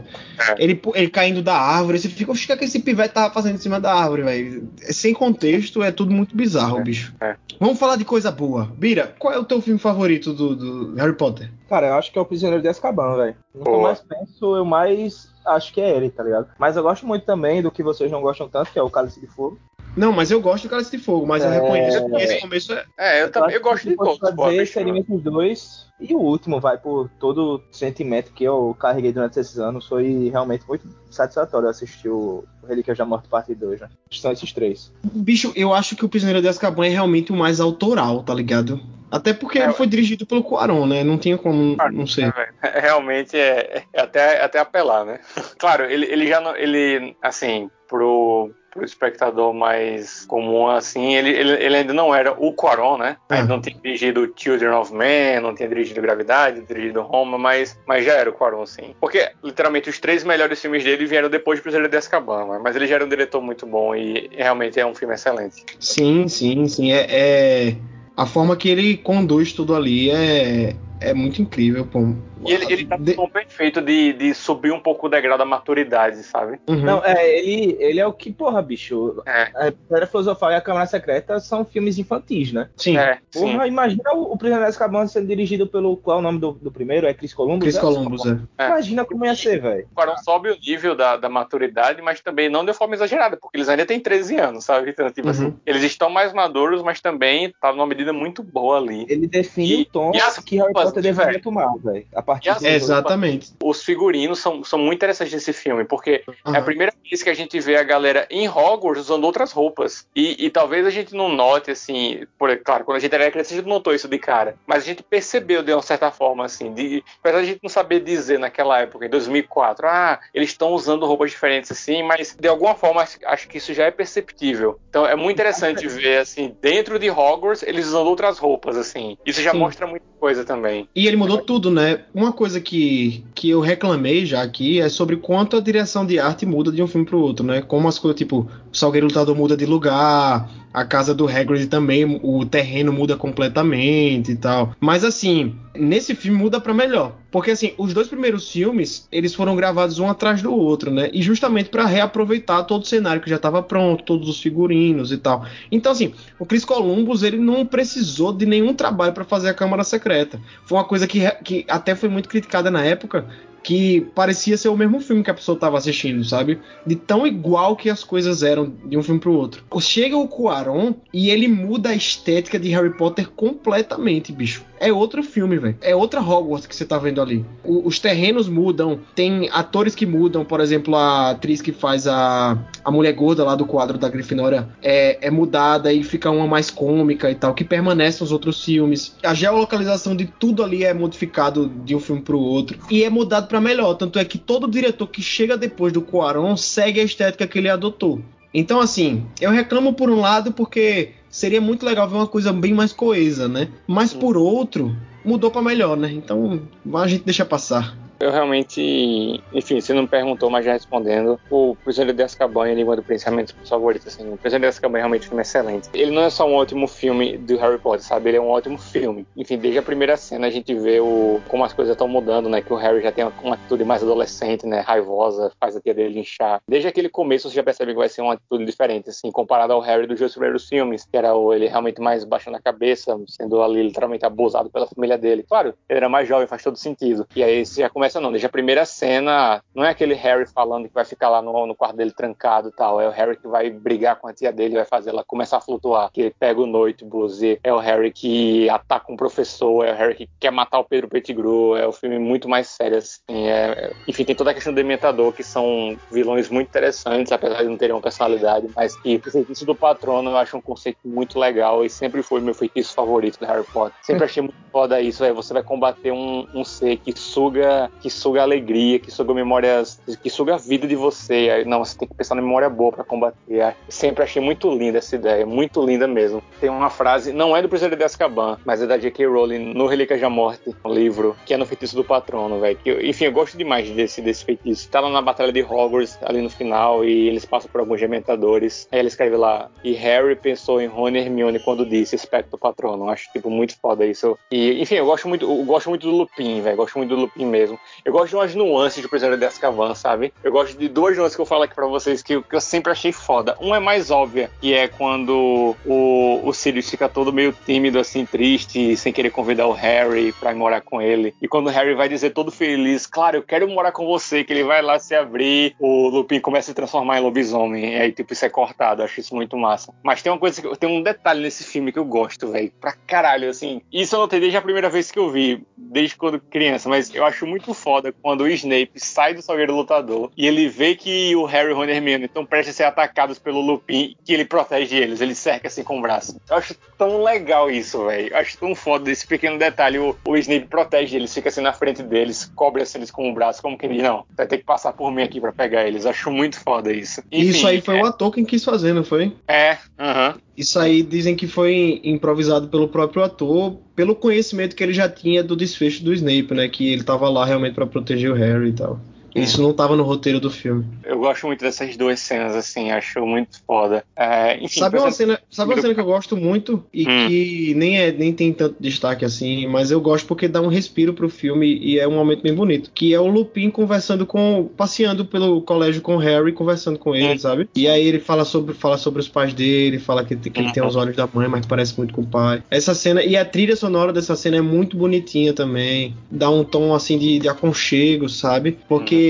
É. 0.49 0.65
Ele, 0.65 0.81
ele 0.95 1.11
caindo 1.11 1.43
da 1.43 1.55
árvore, 1.55 1.99
você 1.99 2.09
fica, 2.09 2.33
o 2.33 2.35
que, 2.35 2.51
é 2.51 2.57
que 2.57 2.65
esse 2.65 2.79
pivete 2.79 3.13
tava 3.13 3.33
fazendo 3.33 3.57
em 3.57 3.59
cima 3.59 3.79
da 3.79 3.93
árvore, 3.93 4.23
velho? 4.23 4.71
Sem 4.79 5.13
contexto, 5.13 5.83
é 5.83 5.93
tudo 5.93 6.15
muito 6.15 6.35
bizarro, 6.35 6.79
é. 6.79 6.83
bicho. 6.83 7.15
É. 7.21 7.37
Vamos 7.61 7.79
falar 7.79 7.97
de 7.97 8.07
coisa 8.07 8.31
boa. 8.31 8.73
Bira, 8.75 9.15
qual 9.19 9.35
é 9.35 9.39
o 9.39 9.45
teu 9.45 9.61
filme 9.61 9.79
favorito 9.79 10.33
do, 10.33 10.57
do 10.57 10.95
Harry 10.95 11.15
Potter? 11.15 11.51
Cara, 11.69 11.89
eu 11.89 11.95
acho 11.95 12.11
que 12.11 12.19
é 12.19 12.23
o 12.23 12.25
Prisioneiro 12.25 12.63
de 12.63 12.69
Azkaban, 12.69 13.17
velho. 13.17 13.37
Eu 13.55 13.81
mais 13.83 14.01
penso, 14.01 14.57
eu 14.57 14.65
mais 14.65 15.32
acho 15.45 15.73
que 15.73 15.81
é 15.81 15.97
ele, 15.97 16.11
tá 16.11 16.23
ligado? 16.23 16.49
Mas 16.59 16.77
eu 16.77 16.83
gosto 16.83 17.07
muito 17.07 17.25
também 17.25 17.63
do 17.63 17.71
que 17.71 17.83
vocês 17.83 18.11
não 18.11 18.23
gostam 18.23 18.49
tanto, 18.49 18.73
que 18.73 18.79
é 18.79 18.83
o 18.83 18.91
Cálice 18.91 19.21
de 19.21 19.27
Fogo. 19.27 19.59
Não, 19.95 20.11
mas 20.11 20.31
eu 20.31 20.41
gosto 20.41 20.65
do 20.65 20.71
Cálice 20.71 20.97
de 20.97 21.03
Fogo, 21.03 21.27
mas 21.27 21.43
é... 21.43 21.47
eu 21.47 21.51
reconheço 21.51 22.09
que 22.09 22.17
esse 22.17 22.41
começo 22.41 22.73
é. 22.73 22.85
É, 22.99 23.23
eu, 23.23 23.31
também 23.31 23.55
eu 23.55 23.61
gosto 23.61 23.89
de 23.89 23.97
todos. 23.97 24.19
Fazer 24.19 24.67
seria 24.67 24.97
entre 24.97 25.15
os 25.15 25.23
dois. 25.23 25.87
E 26.01 26.15
o 26.15 26.19
último 26.19 26.59
vai 26.59 26.79
por 26.79 27.09
todo 27.21 27.57
o 27.57 27.63
sentimento 27.71 28.33
que 28.33 28.43
eu 28.43 28.75
carreguei 28.79 29.13
durante 29.13 29.39
esses 29.39 29.59
anos. 29.59 29.87
Foi 29.87 30.31
realmente 30.31 30.67
muito 30.67 30.89
satisfatório 31.11 31.69
assistir 31.69 32.09
o 32.09 32.45
Relíquias 32.67 32.99
da 32.99 33.05
Morte 33.05 33.29
Parte 33.29 33.55
2, 33.55 33.83
né? 33.83 33.89
São 34.11 34.33
esses 34.33 34.53
três. 34.53 34.93
Bicho, 35.05 35.53
eu 35.55 35.73
acho 35.73 35.95
que 35.95 36.05
o 36.05 36.09
Prisioneiro 36.09 36.43
de 36.43 36.49
Azkaban 36.49 36.87
é 36.87 36.89
realmente 36.89 37.31
o 37.31 37.37
mais 37.37 37.61
autoral, 37.61 38.23
tá 38.23 38.35
ligado? 38.35 38.81
Até 39.13 39.35
porque 39.35 39.59
é, 39.59 39.65
ele 39.65 39.75
foi 39.75 39.87
dirigido 39.87 40.25
pelo 40.25 40.43
Quaron, 40.43 40.87
né? 40.87 41.05
Não 41.05 41.19
tinha 41.19 41.37
como 41.37 41.77
ah, 41.79 41.93
não 41.93 42.07
ser. 42.07 42.33
É, 42.63 42.81
realmente 42.81 43.37
é, 43.37 43.85
é, 43.93 44.01
até, 44.01 44.39
é 44.39 44.43
até 44.43 44.59
apelar, 44.59 45.05
né? 45.05 45.21
claro, 45.59 45.85
ele, 45.85 46.07
ele 46.07 46.27
já 46.27 46.41
não. 46.41 46.57
Ele, 46.57 47.15
assim, 47.21 47.71
pro, 47.87 48.51
pro 48.71 48.83
espectador 48.83 49.53
mais 49.53 50.25
comum, 50.25 50.67
assim, 50.67 51.15
ele, 51.15 51.29
ele, 51.29 51.53
ele 51.63 51.77
ainda 51.77 51.93
não 51.93 52.15
era 52.15 52.33
o 52.33 52.55
Quaron, 52.55 52.97
né? 52.97 53.19
É. 53.29 53.35
Ainda 53.35 53.49
não 53.49 53.61
tinha 53.61 53.77
dirigido 53.77 54.33
Children 54.35 54.71
of 54.71 54.95
Men, 54.95 55.41
não 55.41 55.55
tinha 55.55 55.69
dirigido 55.69 56.01
Gravidade, 56.01 56.63
dirigido 56.63 57.03
Roma, 57.03 57.37
mas, 57.37 57.79
mas 57.87 58.07
já 58.07 58.15
era 58.15 58.31
o 58.31 58.33
Quaron, 58.33 58.65
sim. 58.65 58.95
Porque, 58.99 59.31
literalmente, 59.45 59.91
os 59.91 59.99
três 59.99 60.25
melhores 60.25 60.59
filmes 60.59 60.83
dele 60.83 61.05
vieram 61.05 61.29
depois 61.29 61.59
de 61.59 61.63
Prisioneiro 61.63 61.91
de 61.91 61.99
Azkaban, 61.99 62.47
né? 62.47 62.61
mas 62.65 62.75
ele 62.75 62.87
já 62.87 62.95
era 62.95 63.05
um 63.05 63.09
diretor 63.11 63.43
muito 63.43 63.67
bom 63.67 63.95
e 63.95 64.31
realmente 64.33 64.81
é 64.81 64.87
um 64.87 64.95
filme 64.95 65.13
excelente. 65.13 65.67
Sim, 65.79 66.27
sim, 66.29 66.67
sim. 66.67 66.93
é... 66.93 67.07
é 67.11 67.92
A 68.17 68.27
forma 68.27 68.57
que 68.57 68.69
ele 68.69 68.97
conduz 68.97 69.53
tudo 69.53 69.75
ali 69.75 70.11
é, 70.11 70.77
é 71.01 71.15
muito 71.15 71.41
incrível, 71.41 71.87
pô. 71.87 72.15
E 72.45 72.53
ele, 72.53 72.73
ele 72.73 72.87
tá 72.87 72.97
De- 72.97 73.15
tão 73.15 73.29
perfeito 73.29 73.81
de, 73.81 74.13
de 74.13 74.35
subir 74.35 74.73
um 74.73 74.81
pouco 74.81 75.07
o 75.07 75.11
degrau 75.11 75.37
da 75.39 75.45
maturidade, 75.45 76.23
sabe? 76.23 76.59
Uhum. 76.69 76.83
Não, 76.83 77.05
é, 77.05 77.39
ele, 77.39 77.77
ele 77.79 78.01
é 78.01 78.07
o 78.07 78.13
que, 78.13 78.33
porra, 78.33 78.61
bicho. 78.63 79.23
É. 79.27 79.43
A 79.69 79.73
Pedra 79.73 80.07
Filosofal 80.07 80.51
e 80.53 80.55
a 80.55 80.61
Câmara 80.61 80.87
Secreta 80.87 81.39
são 81.41 81.65
filmes 81.65 81.99
infantis, 81.99 82.53
né? 82.53 82.69
Sim, 82.77 82.97
É, 82.97 83.19
sim. 83.31 83.53
Porra, 83.53 83.67
imagina 83.67 84.13
o, 84.15 84.33
o 84.33 84.37
Prisioneiro 84.37 84.65
de 84.65 84.71
Azkaban 84.71 85.07
sendo 85.07 85.27
dirigido 85.29 85.67
pelo. 85.67 85.97
Qual 85.97 86.17
é 86.17 86.21
o 86.21 86.23
nome 86.23 86.39
do, 86.39 86.53
do 86.53 86.71
primeiro? 86.71 87.07
É 87.07 87.15
Chris 87.15 87.33
Columbus? 87.35 87.61
Chris 87.65 87.77
é? 87.77 87.81
Columbus, 87.81 88.27
é. 88.27 88.39
É. 88.59 88.67
Imagina 88.69 89.05
como 89.05 89.25
ia 89.25 89.35
ser, 89.35 89.61
velho. 89.61 89.87
O 89.91 89.95
Quaron 89.95 90.17
sobe 90.19 90.51
o 90.51 90.57
nível 90.59 90.95
da, 90.95 91.17
da 91.17 91.29
maturidade, 91.29 92.01
mas 92.03 92.21
também 92.21 92.49
não 92.49 92.65
de 92.65 92.73
forma 92.73 92.95
exagerada, 92.95 93.37
porque 93.37 93.57
eles 93.57 93.69
ainda 93.69 93.87
têm 93.87 94.01
13 94.01 94.37
anos, 94.39 94.65
sabe? 94.65 94.91
Então, 94.91 95.11
tipo 95.11 95.23
Uhum. 95.29 95.31
assim, 95.33 95.55
eles 95.65 95.83
estão 95.83 96.11
mais 96.11 96.33
maduros, 96.33 96.83
mas 96.83 97.01
também 97.01 97.53
tá 97.61 97.71
numa 97.73 97.87
medida 97.87 98.13
muito 98.13 98.43
boa 98.43 98.79
ali. 98.79 99.07
Ele 99.09 99.27
define 99.27 99.81
E- 99.81 99.83
o 99.83 99.85
tom 99.87 100.11
e 100.15 100.21
as 100.21 100.39
que 100.39 100.57
Harry 100.57 100.73
Potter 100.73 101.03
deveria 101.03 101.41
tomar, 101.41 101.73
velho. 101.79 102.05
A 102.15 102.23
partir 102.33 102.49
E 102.49 102.51
as 102.51 102.61
do- 102.61 102.67
Exatamente. 102.67 103.53
Os 103.63 103.83
figurinos 103.83 104.39
são, 104.39 104.63
são 104.65 104.79
muito 104.79 104.97
interessantes 104.97 105.33
nesse 105.33 105.53
filme, 105.53 105.85
porque 105.85 106.23
é 106.47 106.57
a 106.57 106.63
primeira 106.63 106.93
vez 107.09 107.23
que 107.23 107.31
a 107.31 107.35
gente 107.35 107.59
vê 107.61 107.77
a 107.77 107.83
galera 107.83 108.27
em 108.31 108.49
Hogwarts 108.49 109.05
usando 109.05 109.25
outras 109.25 109.53
roupas. 109.53 110.07
E, 110.15 110.47
e 110.47 110.51
talvez 110.51 110.87
a 110.87 110.91
gente 110.91 111.15
não 111.15 111.29
note, 111.29 111.71
assim, 111.71 112.27
por, 112.39 112.55
claro, 112.59 112.85
quando 112.85 112.97
a 112.97 113.01
gente 113.01 113.15
era 113.15 113.31
criança, 113.31 113.53
a 113.53 113.57
gente 113.57 113.67
não 113.67 113.75
notou 113.77 113.95
isso 113.95 114.09
de 114.09 114.19
cara. 114.19 114.57
Mas 114.67 114.83
a 114.83 114.87
gente 114.87 115.03
percebeu 115.03 115.63
de 115.63 115.73
uma 115.73 115.83
certa 115.83 116.11
forma, 116.11 116.45
assim, 116.45 116.73
de, 116.73 117.03
apesar 117.21 117.39
de 117.39 117.45
a 117.45 117.47
gente 117.49 117.61
não 117.63 117.71
saber 117.71 118.01
dizer 118.01 118.39
naquela 118.39 118.81
época, 118.81 119.07
em 119.07 119.11
2004, 119.11 119.87
ah, 119.87 120.21
eles 120.35 120.51
estão 120.51 120.73
usando 120.73 121.07
roupas 121.07 121.31
diferentes 121.31 121.71
assim, 121.71 122.03
mas 122.03 122.37
de 122.39 122.49
alguma 122.49 122.75
forma 122.75 123.03
acho, 123.27 123.49
que 123.49 123.59
isso 123.59 123.73
já 123.75 123.85
é 123.85 123.91
perceptível. 123.91 124.79
Então 124.89 125.07
é 125.07 125.15
muito 125.17 125.33
interessante 125.37 125.87
ver, 125.89 126.19
assim, 126.19 126.55
dentro 126.61 126.99
de 126.99 127.11
Hogwarts, 127.11 127.63
eles 127.63 127.87
usando 127.87 128.07
outras 128.09 128.39
roupas, 128.39 128.77
assim. 128.77 129.17
Isso 129.25 129.41
já 129.43 129.53
Sim. 129.53 129.59
mostra 129.59 129.87
muita 129.87 130.05
coisa 130.21 130.45
também. 130.45 130.89
E 130.95 131.07
ele 131.07 131.17
mudou 131.17 131.39
tudo, 131.39 131.71
né? 131.71 132.05
Uma 132.23 132.33
coisa 132.33 132.61
que, 132.61 133.25
que 133.35 133.51
eu 133.51 133.59
reclamei 133.59 134.25
já 134.25 134.43
aqui 134.43 134.81
é 134.81 134.89
sobre 134.89 135.17
quanto 135.17 135.57
a 135.57 135.61
direção 135.61 136.07
de 136.07 136.21
arte 136.21 136.47
muda 136.47 136.71
de 136.71 136.81
um 136.81 136.87
filme 136.87 137.05
pro 137.05 137.19
outro, 137.19 137.45
né? 137.45 137.61
Como 137.61 137.89
as 137.89 137.99
coisas, 137.99 138.17
tipo, 138.17 138.49
o 138.73 138.77
Salgueiro 138.77 139.09
Lutador 139.09 139.35
muda 139.35 139.57
de 139.57 139.67
lugar, 139.67 140.49
a 140.73 140.85
casa 140.85 141.15
do 141.15 141.29
Hagrid 141.29 141.67
também, 141.67 142.21
o 142.23 142.45
terreno 142.47 142.93
muda 142.93 143.17
completamente 143.17 144.33
e 144.33 144.37
tal. 144.37 144.75
Mas 144.81 145.05
assim, 145.05 145.55
nesse 145.75 146.15
filme 146.15 146.39
muda 146.39 146.61
pra 146.61 146.73
melhor. 146.73 147.17
Porque 147.31 147.51
assim, 147.51 147.73
os 147.79 147.95
dois 147.95 148.09
primeiros 148.09 148.51
filmes, 148.51 149.07
eles 149.11 149.35
foram 149.35 149.57
gravados 149.57 149.99
um 149.99 150.09
atrás 150.09 150.43
do 150.43 150.53
outro, 150.53 150.91
né? 150.91 151.11
E 151.13 151.23
justamente 151.23 151.71
pra 151.71 151.87
reaproveitar 151.87 152.65
todo 152.65 152.83
o 152.83 152.87
cenário 152.87 153.23
que 153.23 153.31
já 153.31 153.39
tava 153.39 153.63
pronto, 153.63 154.05
todos 154.05 154.29
os 154.29 154.41
figurinos 154.41 155.13
e 155.13 155.19
tal. 155.19 155.47
Então 155.71 155.93
assim, 155.93 156.13
o 156.39 156.47
Chris 156.47 156.65
Columbus, 156.65 157.23
ele 157.23 157.39
não 157.39 157.65
precisou 157.67 158.33
de 158.33 158.47
nenhum 158.47 158.75
trabalho 158.75 159.13
pra 159.13 159.25
fazer 159.25 159.49
a 159.49 159.55
Câmara 159.55 159.85
Secreta. 159.85 160.41
Foi 160.65 160.79
uma 160.79 160.85
coisa 160.85 161.07
que, 161.07 161.29
que 161.43 161.65
até 161.69 161.95
foi 161.95 162.09
muito 162.09 162.29
criticada 162.29 162.71
na 162.71 162.85
época, 162.85 163.27
que 163.63 164.01
parecia 164.15 164.57
ser 164.57 164.69
o 164.69 164.77
mesmo 164.77 165.01
filme 165.01 165.23
que 165.23 165.31
a 165.31 165.35
pessoa 165.35 165.55
estava 165.55 165.79
assistindo, 165.79 166.25
sabe? 166.25 166.59
De 166.87 166.97
tão 166.97 167.27
igual 167.27 167.77
que 167.77 167.89
as 167.89 168.03
coisas 168.03 168.43
eram 168.43 168.73
de 168.85 168.97
um 168.97 169.03
filme 169.03 169.21
pro 169.21 169.33
outro. 169.33 169.63
Chega 169.81 170.17
o 170.17 170.27
Cuarón 170.29 170.95
e 171.13 171.31
ele 171.31 171.47
muda 171.49 171.91
a 171.91 171.95
estética 171.95 172.59
de 172.59 172.69
Harry 172.71 172.97
Potter 172.97 173.29
completamente, 173.31 174.33
bicho. 174.33 174.65
É 174.81 174.93
outro 174.93 175.23
filme, 175.23 175.59
velho. 175.59 175.77
É 175.81 175.95
outra 175.95 176.21
Hogwarts 176.21 176.67
que 176.67 176.75
você 176.75 176.85
tá 176.85 176.99
vendo 176.99 177.21
ali. 177.23 177.45
O- 177.65 177.87
os 177.87 177.99
terrenos 178.01 178.49
mudam, 178.49 178.99
tem 179.15 179.49
atores 179.53 179.95
que 179.95 180.05
mudam, 180.05 180.45
por 180.45 180.61
exemplo, 180.61 180.97
a 180.97 181.31
atriz 181.31 181.63
que 181.63 181.71
faz 181.73 182.07
a, 182.09 182.59
a 182.85 182.91
mulher 182.91 183.13
gorda 183.13 183.45
lá 183.45 183.55
do 183.55 183.65
quadro 183.65 183.97
da 183.97 184.09
Grifinória 184.09 184.69
é, 184.83 185.19
é 185.27 185.31
mudada 185.31 185.93
e 185.93 186.03
fica 186.03 186.31
uma 186.31 186.47
mais 186.49 186.69
cômica 186.71 187.31
e 187.31 187.35
tal, 187.37 187.55
que 187.55 187.63
permanece 187.65 188.21
nos 188.23 188.33
outros 188.33 188.65
filmes. 188.65 189.15
A 189.23 189.35
geolocalização 189.35 190.17
de 190.17 190.25
tudo 190.27 190.65
ali 190.65 190.83
é 190.85 190.93
modificado 190.93 191.69
de 191.85 191.95
um 191.95 192.01
filme 192.01 192.23
pro 192.23 192.39
outro 192.41 192.77
e 192.91 193.05
é 193.05 193.11
mudado 193.11 193.47
pra 193.53 193.61
melhor. 193.61 193.95
Tanto 193.95 194.19
é 194.19 194.25
que 194.25 194.39
todo 194.39 194.71
diretor 194.71 195.07
que 195.07 195.21
chega 195.21 195.59
depois 195.59 195.93
do 195.93 196.01
Cuarón 196.01 196.57
segue 196.57 197.01
a 197.01 197.05
estética 197.05 197.47
que 197.47 197.59
ele 197.59 197.69
adotou. 197.69 198.23
Então, 198.55 198.81
assim, 198.81 199.27
eu 199.43 199.51
reclamo 199.51 199.93
por 199.93 200.09
um 200.09 200.21
lado 200.21 200.53
porque 200.53 201.11
seria 201.29 201.61
muito 201.61 201.85
legal 201.85 202.09
ver 202.09 202.17
uma 202.17 202.27
coisa 202.27 202.51
bem 202.51 202.73
mais 202.73 202.95
coesa, 202.95 203.49
né? 203.49 203.69
Mas 203.87 204.15
por 204.15 204.39
outro, 204.39 204.97
mudou 205.23 205.51
pra 205.51 205.61
melhor, 205.61 205.99
né? 205.99 206.11
Então, 206.11 206.63
a 206.95 207.07
gente 207.07 207.25
deixa 207.25 207.45
passar. 207.45 207.95
Eu 208.23 208.31
realmente, 208.31 209.43
enfim, 209.53 209.81
você 209.81 209.93
não 209.93 210.07
perguntou, 210.07 210.49
mas 210.49 210.65
já 210.65 210.75
respondendo, 210.75 211.41
o 211.51 211.75
Prisioneiro 211.83 212.17
de 212.17 212.23
Azkaban 212.23 212.71
a 212.71 212.73
Língua 212.73 212.95
do 212.95 213.03
Pensamento 213.03 213.53
meus 213.57 213.69
favoritos, 213.69 214.07
assim, 214.07 214.33
o 214.33 214.37
Prisioneiro 214.37 214.71
de 214.71 214.77
Azkaban 214.77 214.99
é 214.99 215.01
realmente 215.01 215.27
um 215.27 215.31
filme 215.31 215.43
excelente. 215.43 215.91
Ele 215.93 216.13
não 216.13 216.23
é 216.23 216.31
só 216.31 216.47
um 216.47 216.55
ótimo 216.55 216.87
filme 216.87 217.37
do 217.37 217.57
Harry 217.57 217.79
Potter, 217.79 218.07
sabe? 218.07 218.31
Ele 218.31 218.37
é 218.37 218.41
um 218.41 218.49
ótimo 218.49 218.79
filme. 218.79 219.27
Enfim, 219.37 219.59
desde 219.59 219.81
a 219.81 219.83
primeira 219.83 220.17
cena 220.17 220.47
a 220.47 220.51
gente 220.51 220.73
vê 220.73 221.01
o, 221.01 221.41
como 221.49 221.65
as 221.65 221.73
coisas 221.73 221.95
estão 221.95 222.07
mudando, 222.07 222.49
né? 222.49 222.63
Que 222.63 222.73
o 222.73 222.77
Harry 222.77 223.03
já 223.03 223.11
tem 223.11 223.25
uma, 223.25 223.33
uma 223.43 223.55
atitude 223.57 223.83
mais 223.85 224.05
adolescente, 224.05 224.69
né? 224.69 224.79
Raivosa, 224.87 225.51
faz 225.61 225.75
a 225.75 225.81
tia 225.81 225.93
dele 225.93 226.21
inchar. 226.21 226.61
Desde 226.69 226.87
aquele 226.87 227.09
começo 227.09 227.51
você 227.51 227.57
já 227.57 227.63
percebe 227.65 227.91
que 227.91 227.99
vai 227.99 228.09
ser 228.09 228.23
uma 228.23 228.35
atitude 228.35 228.65
diferente, 228.65 229.11
assim, 229.11 229.33
comparado 229.33 229.73
ao 229.73 229.81
Harry 229.81 230.07
dos 230.07 230.21
dois 230.21 230.31
primeiros 230.31 230.69
filmes, 230.69 231.05
que 231.05 231.17
era 231.17 231.35
o, 231.35 231.53
ele 231.53 231.67
realmente 231.67 232.01
mais 232.01 232.23
baixando 232.23 232.57
a 232.57 232.63
cabeça, 232.63 233.19
sendo 233.27 233.61
ali 233.61 233.83
literalmente 233.83 234.25
abusado 234.25 234.71
pela 234.71 234.87
família 234.87 235.19
dele. 235.19 235.45
Claro, 235.49 235.75
ele 235.89 235.97
era 235.97 236.09
mais 236.09 236.29
jovem, 236.29 236.47
faz 236.47 236.63
todo 236.63 236.77
sentido. 236.77 237.27
E 237.35 237.43
aí 237.43 237.67
você 237.67 237.81
já 237.81 237.91
começa, 237.91 238.12
não, 238.21 238.31
desde 238.31 238.47
a 238.47 238.51
primeira 238.51 238.85
cena, 238.85 239.63
não 239.75 239.85
é 239.85 239.91
aquele 239.91 240.15
Harry 240.15 240.47
falando 240.47 240.89
que 240.89 240.95
vai 240.95 241.05
ficar 241.05 241.29
lá 241.29 241.43
no, 241.43 241.67
no 241.67 241.75
quarto 241.75 241.97
dele 241.97 242.13
trancado 242.13 242.69
e 242.69 242.73
tal, 242.73 243.01
é 243.01 243.09
o 243.09 243.13
Harry 243.13 243.37
que 243.37 243.49
vai 243.49 243.71
brigar 243.71 244.17
com 244.17 244.29
a 244.29 244.33
tia 244.33 244.53
dele, 244.53 244.77
vai 244.77 244.85
fazer 244.85 245.11
ela 245.11 245.25
começar 245.25 245.59
a 245.59 245.61
flutuar, 245.61 246.11
que 246.13 246.21
ele 246.23 246.35
pega 246.39 246.61
o 246.61 246.67
Noitebus, 246.67 247.43
e 247.43 247.59
é 247.63 247.73
o 247.73 247.79
Harry 247.79 248.13
que 248.13 248.69
ataca 248.71 249.13
um 249.13 249.17
professor, 249.17 249.85
é 249.85 249.93
o 249.93 249.97
Harry 249.97 250.15
que 250.15 250.29
quer 250.39 250.51
matar 250.51 250.79
o 250.79 250.85
Pedro 250.85 251.09
Pettigrew, 251.09 251.77
é 251.77 251.87
um 251.87 251.93
filme 251.93 252.19
muito 252.19 252.49
mais 252.49 252.69
sério, 252.69 252.99
assim, 252.99 253.49
é- 253.49 253.93
enfim, 254.07 254.25
tem 254.25 254.35
toda 254.35 254.51
a 254.51 254.55
questão 254.55 254.73
do 254.73 254.77
Dementador, 254.77 255.33
que 255.33 255.43
são 255.43 255.97
vilões 256.11 256.49
muito 256.49 256.69
interessantes, 256.69 257.33
apesar 257.33 257.63
de 257.63 257.69
não 257.69 257.77
terem 257.77 257.95
uma 257.95 258.03
personalidade, 258.03 258.69
mas 258.75 258.97
que 259.01 259.17
o 259.17 259.31
feitiço 259.31 259.65
do 259.65 259.75
patrono 259.75 260.31
eu 260.31 260.37
acho 260.37 260.57
um 260.57 260.61
conceito 260.61 260.99
muito 261.05 261.39
legal 261.39 261.85
e 261.85 261.91
sempre 261.91 262.23
foi 262.23 262.41
meu 262.41 262.55
feitiço 262.55 262.95
favorito 262.95 263.39
do 263.39 263.47
Harry 263.47 263.65
Potter. 263.73 263.97
Sempre 264.03 264.25
achei 264.25 264.43
muito 264.43 264.57
foda 264.71 265.01
isso, 265.01 265.23
você 265.35 265.53
vai 265.53 265.63
combater 265.63 266.13
um, 266.13 266.47
um 266.55 266.65
ser 266.65 266.97
que 266.97 267.13
suga, 267.17 267.91
que 268.03 268.11
suga 268.11 268.43
alegria, 268.43 268.99
que 268.99 269.11
suga 269.11 269.33
memórias, 269.33 270.01
que 270.23 270.29
suga 270.29 270.57
a 270.57 270.59
vida 270.59 270.87
de 270.89 270.97
você. 270.97 271.65
Não, 271.65 271.79
você 271.79 271.97
tem 271.97 272.09
que 272.09 272.15
pensar 272.15 272.35
na 272.35 272.43
memória 272.43 272.69
boa 272.69 272.91
pra 272.91 273.05
combater. 273.05 273.77
Sempre 273.89 274.25
achei 274.25 274.43
muito 274.43 274.69
linda 274.71 274.99
essa 274.99 275.15
ideia, 275.15 275.47
muito 275.47 275.81
linda 275.81 276.09
mesmo. 276.09 276.43
Tem 276.61 276.69
uma 276.69 276.91
frase, 276.91 277.33
não 277.33 277.57
é 277.57 277.63
do 277.63 277.69
Prisioneiro 277.69 277.99
de 277.99 278.05
Azkaban, 278.05 278.59
mas 278.65 278.83
é 278.83 278.87
da 278.87 278.99
J.K. 278.99 279.27
Rowling 279.27 279.73
no 279.73 279.87
Relíquias 279.87 280.21
da 280.21 280.29
Morte, 280.29 280.75
um 280.85 280.93
livro, 280.93 281.37
que 281.47 281.55
é 281.55 281.57
no 281.57 281.65
feitiço 281.65 281.95
do 281.95 282.03
patrono, 282.03 282.59
velho. 282.61 282.79
Enfim, 283.03 283.27
eu 283.27 283.33
gosto 283.33 283.57
demais 283.57 283.89
desse, 283.91 284.21
desse 284.21 284.45
feitiço. 284.45 284.89
Tá 284.91 285.01
lá 285.01 285.09
na 285.09 285.23
Batalha 285.23 285.53
de 285.53 285.63
Hogwarts, 285.63 286.19
ali 286.23 286.43
no 286.43 286.51
final, 286.51 287.05
e 287.05 287.29
eles 287.29 287.45
passam 287.45 287.71
por 287.71 287.81
alguns 287.81 288.01
gementadores. 288.01 288.89
Aí 288.91 288.99
ele 288.99 289.09
escreve 289.09 289.37
lá, 289.37 289.71
e 289.85 289.93
Harry 289.93 290.35
pensou 290.35 290.81
em 290.81 290.87
Rony 290.87 291.19
e 291.19 291.23
Hermione 291.23 291.61
quando 291.61 291.87
disse 291.87 292.17
espectro 292.17 292.59
patrono. 292.59 293.09
Acho, 293.09 293.31
tipo, 293.33 293.49
muito 293.49 293.79
foda 293.79 294.05
isso. 294.05 294.37
E, 294.51 294.81
enfim, 294.83 294.97
eu 294.97 295.07
gosto 295.07 295.29
muito, 295.29 295.45
eu 295.45 295.65
gosto 295.65 295.89
muito 295.89 296.11
do 296.11 296.17
Lupin, 296.17 296.61
velho. 296.61 296.77
Gosto 296.77 296.99
muito 296.99 297.15
do 297.15 297.21
Lupin 297.21 297.47
mesmo. 297.47 297.79
Eu 298.05 298.13
gosto 298.13 298.29
de 298.31 298.37
umas 298.37 298.55
nuances 298.55 299.03
de 299.03 299.09
Prisioneiro 299.09 299.41
de 299.41 299.47
Azkaban, 299.47 299.95
sabe? 299.95 300.33
Eu 300.43 300.53
gosto 300.53 300.79
de 300.79 300.89
duas 300.89 301.17
nuances 301.17 301.37
que 301.37 301.43
eu 301.43 301.47
falo 301.47 301.63
aqui 301.65 301.75
pra 301.75 301.87
vocês 301.87 302.23
que, 302.23 302.35
eu- 302.35 302.43
que 302.43 302.55
eu 302.57 302.61
sempre 302.61 302.93
achei 302.93 303.13
foda. 303.13 303.57
Uma 303.61 303.77
é 303.77 303.81
mais 303.81 304.11
óbvia, 304.11 304.51
que 304.61 304.73
é 304.75 304.89
quando 304.89 305.77
o, 305.85 306.49
o 306.49 306.53
Sirius 306.53 306.89
fica 306.89 307.09
todo 307.09 307.33
meio 307.33 307.53
tímido, 307.65 307.99
assim, 307.99 308.25
triste, 308.27 308.97
sem 308.97 309.13
querer 309.13 309.31
convidar 309.31 309.67
o 309.67 309.73
Harry 309.73 310.33
pra 310.33 310.53
ir 310.53 310.57
morar 310.57 310.81
com 310.81 311.01
ele. 311.01 311.35
E 311.41 311.49
quando 311.49 311.67
o 311.67 311.71
Harry 311.71 311.95
vai 311.95 312.09
dizer 312.09 312.31
todo 312.31 312.51
feliz, 312.51 313.07
claro, 313.07 313.37
eu 313.39 313.43
quero 313.43 313.69
morar 313.69 313.93
com 313.93 314.07
você, 314.07 314.45
que 314.45 314.53
ele 314.53 314.65
vai 314.65 314.83
lá 314.83 314.99
se 314.99 315.15
abrir, 315.15 315.75
o 315.79 316.09
Lupin 316.09 316.41
começa 316.41 316.71
a 316.71 316.73
se 316.73 316.75
transformar 316.75 317.19
em 317.19 317.23
lobisomem. 317.23 317.93
E 317.95 317.97
aí, 317.97 318.13
tipo, 318.13 318.33
isso 318.33 318.45
é 318.45 318.49
cortado. 318.49 319.03
Eu 319.03 319.05
acho 319.07 319.21
isso 319.21 319.35
muito 319.35 319.57
massa. 319.57 319.93
Mas 320.03 320.23
tem 320.23 320.31
uma 320.33 320.39
coisa, 320.39 320.61
que, 320.61 320.77
tem 320.79 320.89
um 320.89 321.03
detalhe 321.03 321.41
nesse 321.43 321.65
filme 321.65 321.93
que 321.93 321.99
eu 321.99 322.05
gosto, 322.05 322.49
velho. 322.49 322.73
Pra 322.81 322.93
caralho, 323.07 323.49
assim. 323.49 323.81
Isso 323.93 324.15
eu 324.15 324.21
notei 324.21 324.41
desde 324.41 324.57
a 324.57 324.63
primeira 324.63 324.89
vez 324.91 325.11
que 325.11 325.19
eu 325.19 325.31
vi, 325.31 325.63
desde 325.77 326.17
quando 326.17 326.41
criança, 326.41 326.89
mas 326.89 327.15
eu 327.15 327.25
acho 327.25 327.47
muito 327.47 327.72
foda 327.73 328.13
quando 328.23 328.43
o 328.43 328.49
Snape 328.49 328.93
sai 328.97 329.35
do 329.35 329.43
Salgueiro 329.43 329.75
Lutador 329.75 330.31
e 330.37 330.47
ele 330.47 330.69
vê 330.69 330.95
que 330.95 331.35
o 331.37 331.45
Harry, 331.45 331.73
Ron 331.73 331.85
e 331.85 331.91
Hermione 331.91 332.25
estão 332.27 332.45
prestes 332.45 332.75
a 332.75 332.77
ser 332.77 332.85
atacados 332.85 333.39
pelo 333.39 333.61
Lupin, 333.61 334.15
que 334.25 334.33
ele 334.33 334.45
protege 334.45 334.97
eles, 334.97 335.21
ele 335.21 335.35
cerca 335.35 335.69
assim 335.69 335.83
com 335.83 335.99
o 335.99 336.03
braço. 336.03 336.41
Eu 336.49 336.57
acho 336.57 336.75
tão 336.97 337.23
legal 337.23 337.71
isso, 337.71 338.07
velho. 338.07 338.37
Acho 338.37 338.59
tão 338.59 338.75
foda 338.75 339.11
esse 339.11 339.27
pequeno 339.27 339.59
detalhe. 339.59 339.99
O, 339.99 340.17
o 340.25 340.37
Snape 340.37 340.67
protege 340.67 341.17
eles, 341.17 341.33
fica 341.33 341.49
assim 341.49 341.61
na 341.61 341.73
frente 341.73 342.03
deles, 342.03 342.51
cobre 342.55 342.83
assim 342.83 342.99
eles 342.99 343.11
com 343.11 343.31
o 343.31 343.35
braço, 343.35 343.63
como 343.63 343.77
que 343.77 343.87
ele 343.87 344.03
não, 344.03 344.25
vai 344.37 344.47
ter 344.47 344.59
que 344.59 344.65
passar 344.65 344.93
por 344.93 345.11
mim 345.13 345.23
aqui 345.23 345.41
pra 345.41 345.53
pegar 345.53 345.87
eles. 345.87 346.07
Acho 346.07 346.31
muito 346.31 346.59
foda 346.61 346.93
isso. 346.93 347.23
Enfim, 347.31 347.49
Isso 347.49 347.67
aí 347.67 347.81
foi 347.81 348.01
o 348.01 348.07
ator 348.07 348.33
quem 348.33 348.45
quis 348.45 348.65
fazer, 348.65 348.93
não 348.93 349.05
foi? 349.05 349.35
É, 349.47 349.79
aham. 349.99 350.37
Isso 350.57 350.79
aí 350.79 351.03
dizem 351.03 351.35
que 351.35 351.47
foi 351.47 352.01
improvisado 352.05 352.69
pelo 352.69 352.89
próprio 352.89 353.23
ator, 353.23 353.79
pelo 353.97 354.15
conhecimento 354.15 354.77
que 354.77 354.83
ele 354.83 354.93
já 354.93 355.09
tinha 355.09 355.43
do 355.43 355.57
desfecho 355.57 356.05
do 356.05 356.13
Snape, 356.13 356.53
né? 356.55 356.69
Que 356.69 356.93
ele 356.93 357.03
tava 357.03 357.29
lá 357.29 357.45
realmente 357.45 357.75
pra 357.75 357.87
proteger 357.87 358.31
o 358.31 358.35
Harry 358.35 358.69
e 358.69 358.73
tal. 358.73 359.01
Isso 359.35 359.63
não 359.63 359.73
tava 359.73 359.97
no 359.97 360.03
roteiro 360.03 360.39
do 360.41 360.51
filme. 360.51 360.85
Eu 361.05 361.19
gosto 361.19 361.47
muito 361.47 361.61
dessas 361.61 361.97
duas 361.97 362.21
cenas, 362.21 362.55
assim, 362.55 362.91
acho 362.91 363.25
muito 363.27 363.61
foda. 363.67 364.05
É, 364.17 364.57
enfim, 364.63 364.81
Sabe 364.81 364.99
uma 364.99 365.11
cena, 365.11 365.41
sabe 365.51 365.73
uma 365.73 365.81
cena 365.81 365.95
que 365.95 366.01
eu 366.01 366.05
gosto 366.05 366.37
muito 366.37 366.85
e 366.93 367.03
Hum. 367.09 367.29
que 367.29 367.75
nem, 367.75 367.99
é, 367.99 368.13
nem 368.13 368.33
tem 368.33 368.53
tanto 368.53 368.77
destaque 368.81 369.25
assim, 369.25 369.67
mas 369.67 369.91
eu 369.91 370.01
gosto 370.01 370.27
porque 370.27 370.49
dá 370.49 370.61
um 370.61 370.69
respiro 370.69 371.13
pro 371.15 371.29
filme 371.29 371.79
e 371.79 371.99
é 371.99 372.07
um 372.07 372.13
momento 372.15 372.43
bem 372.43 372.55
bonito. 372.55 372.91
Que 372.95 373.13
é 373.15 373.21
o 373.21 373.27
Lupin 373.27 373.71
conversando 373.71 374.27
com. 374.27 374.69
passeando 374.77 375.25
pelo 375.25 375.61
colégio 375.63 376.03
com 376.03 376.17
o 376.17 376.19
Harry, 376.19 376.53
conversando 376.53 376.99
com 376.99 377.15
ele, 377.15 377.35
Hum. 377.35 377.39
sabe? 377.39 377.69
E 377.75 377.89
aí 377.89 378.07
ele 378.07 378.19
fala 378.21 378.45
sobre, 378.45 378.75
fala 378.75 378.97
sobre 378.99 379.21
os 379.21 379.29
pais 379.29 379.53
dele, 379.55 379.99
fala 379.99 380.25
que, 380.25 380.37
que 380.37 380.61
ele 380.61 380.73
tem 380.73 380.85
os 380.85 380.97
olhos 380.97 381.17
da 381.17 381.29
mãe, 381.33 381.49
mas 381.49 381.67
parece 381.67 381.97
muito 381.97 382.13
com 382.15 382.23
o 382.23 382.27
pai. 382.27 382.63
Essa 382.71 382.95
cena, 382.95 383.23
e 383.25 383.37
a 383.37 383.45
trilha 383.45 383.77
sonora 383.77 384.13
dessa 384.13 384.37
cena 384.37 384.57
é 384.59 384.61
muito 384.61 384.97
bonitinha 384.97 385.53
também. 385.53 386.15
Dá 386.31 386.51
um 386.51 386.65
tom 386.65 386.95
assim 386.95 387.19
de, 387.19 387.39
de 387.39 387.49
aconchego, 387.49 388.29
sabe? 388.29 388.77
Porque. 388.89 389.22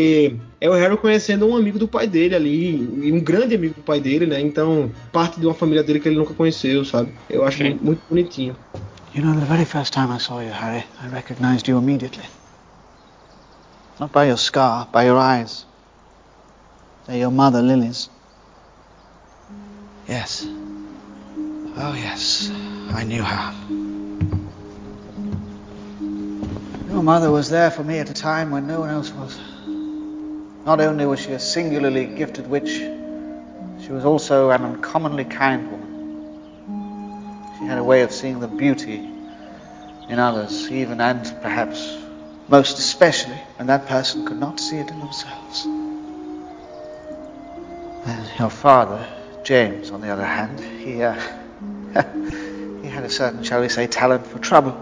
É 0.61 0.68
o 0.68 0.72
Harry 0.72 0.97
conhecendo 0.97 1.47
um 1.47 1.57
amigo 1.57 1.78
do 1.78 1.88
pai 1.88 2.07
dele 2.07 2.34
ali, 2.34 2.76
e 3.03 3.12
um 3.12 3.20
grande 3.20 3.55
amigo 3.55 3.74
do 3.74 3.82
pai 3.82 4.01
dele, 4.01 4.26
né? 4.26 4.40
Então, 4.40 4.90
parte 5.12 5.40
de 5.40 5.47
uma 5.47 5.55
família 5.55 5.82
dele 5.82 6.01
que 6.01 6.09
ele 6.09 6.18
nunca 6.18 6.34
conheceu, 6.34 6.84
sabe? 6.84 7.12
Eu 7.28 7.45
acho 7.45 7.62
muito, 7.62 7.84
muito 7.84 8.03
bonitinho. 8.09 8.57
You 9.14 9.22
know, 9.22 9.38
the 9.38 9.45
very 9.45 9.64
first 9.64 9.93
time 9.93 10.11
I 10.11 10.18
saw 10.18 10.40
you, 10.40 10.53
Harry, 10.53 10.84
I 11.03 11.09
recognized 11.09 11.68
you 11.68 11.78
immediately. 11.78 12.24
Not 14.01 14.12
by 14.12 14.26
your 14.26 14.38
scar, 14.38 14.88
by 14.90 15.05
your 15.05 15.18
eyes. 15.18 15.66
They're 17.07 17.18
your 17.18 17.30
mother, 17.30 17.61
Lily's. 17.61 18.09
Yes. 20.09 20.47
Oh, 21.76 21.95
yes. 21.95 22.51
I 22.95 23.05
knew 23.05 23.22
her. 23.22 23.53
Your 26.90 27.03
mother 27.03 27.30
was 27.30 27.49
there 27.51 27.70
for 27.70 27.82
me 27.84 27.99
at 27.99 28.11
a 28.11 28.14
time 28.14 28.51
when 28.51 28.66
no 28.66 28.80
one 28.80 28.90
else 28.90 29.12
was. 29.12 29.51
Not 30.64 30.80
only 30.80 31.06
was 31.06 31.20
she 31.20 31.32
a 31.32 31.40
singularly 31.40 32.06
gifted 32.06 32.48
witch, 32.48 32.70
she 32.70 33.90
was 33.90 34.04
also 34.04 34.50
an 34.50 34.62
uncommonly 34.62 35.24
kind 35.24 35.70
woman. 35.70 35.88
She 37.58 37.64
had 37.66 37.78
a 37.78 37.84
way 37.84 38.02
of 38.02 38.12
seeing 38.12 38.38
the 38.38 38.46
beauty 38.46 39.10
in 40.08 40.18
others, 40.20 40.70
even 40.70 41.00
and 41.00 41.24
perhaps 41.42 41.98
most 42.48 42.78
especially 42.78 43.38
when 43.56 43.66
that 43.66 43.86
person 43.86 44.24
could 44.24 44.38
not 44.38 44.60
see 44.60 44.76
it 44.76 44.90
in 44.90 45.00
themselves. 45.00 45.64
And 48.04 48.30
your 48.38 48.50
father, 48.50 49.04
James, 49.44 49.90
on 49.90 50.00
the 50.00 50.10
other 50.10 50.24
hand, 50.24 50.60
he, 50.60 51.02
uh, 51.02 51.14
he 52.82 52.88
had 52.88 53.04
a 53.04 53.10
certain, 53.10 53.42
shall 53.42 53.60
we 53.60 53.68
say, 53.68 53.86
talent 53.86 54.26
for 54.26 54.38
trouble. 54.38 54.76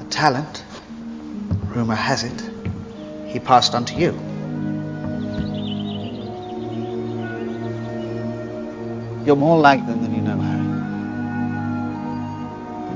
A 0.00 0.04
talent, 0.04 0.64
rumour 1.74 1.94
has 1.96 2.22
it, 2.24 2.42
he 3.26 3.40
passed 3.40 3.74
on 3.74 3.84
to 3.86 3.94
you. 3.94 4.12
You're 9.24 9.36
more 9.36 9.60
like 9.60 9.84
them 9.86 10.00
than 10.02 10.14
you 10.14 10.20
know, 10.20 10.36
Harry. 10.36 10.62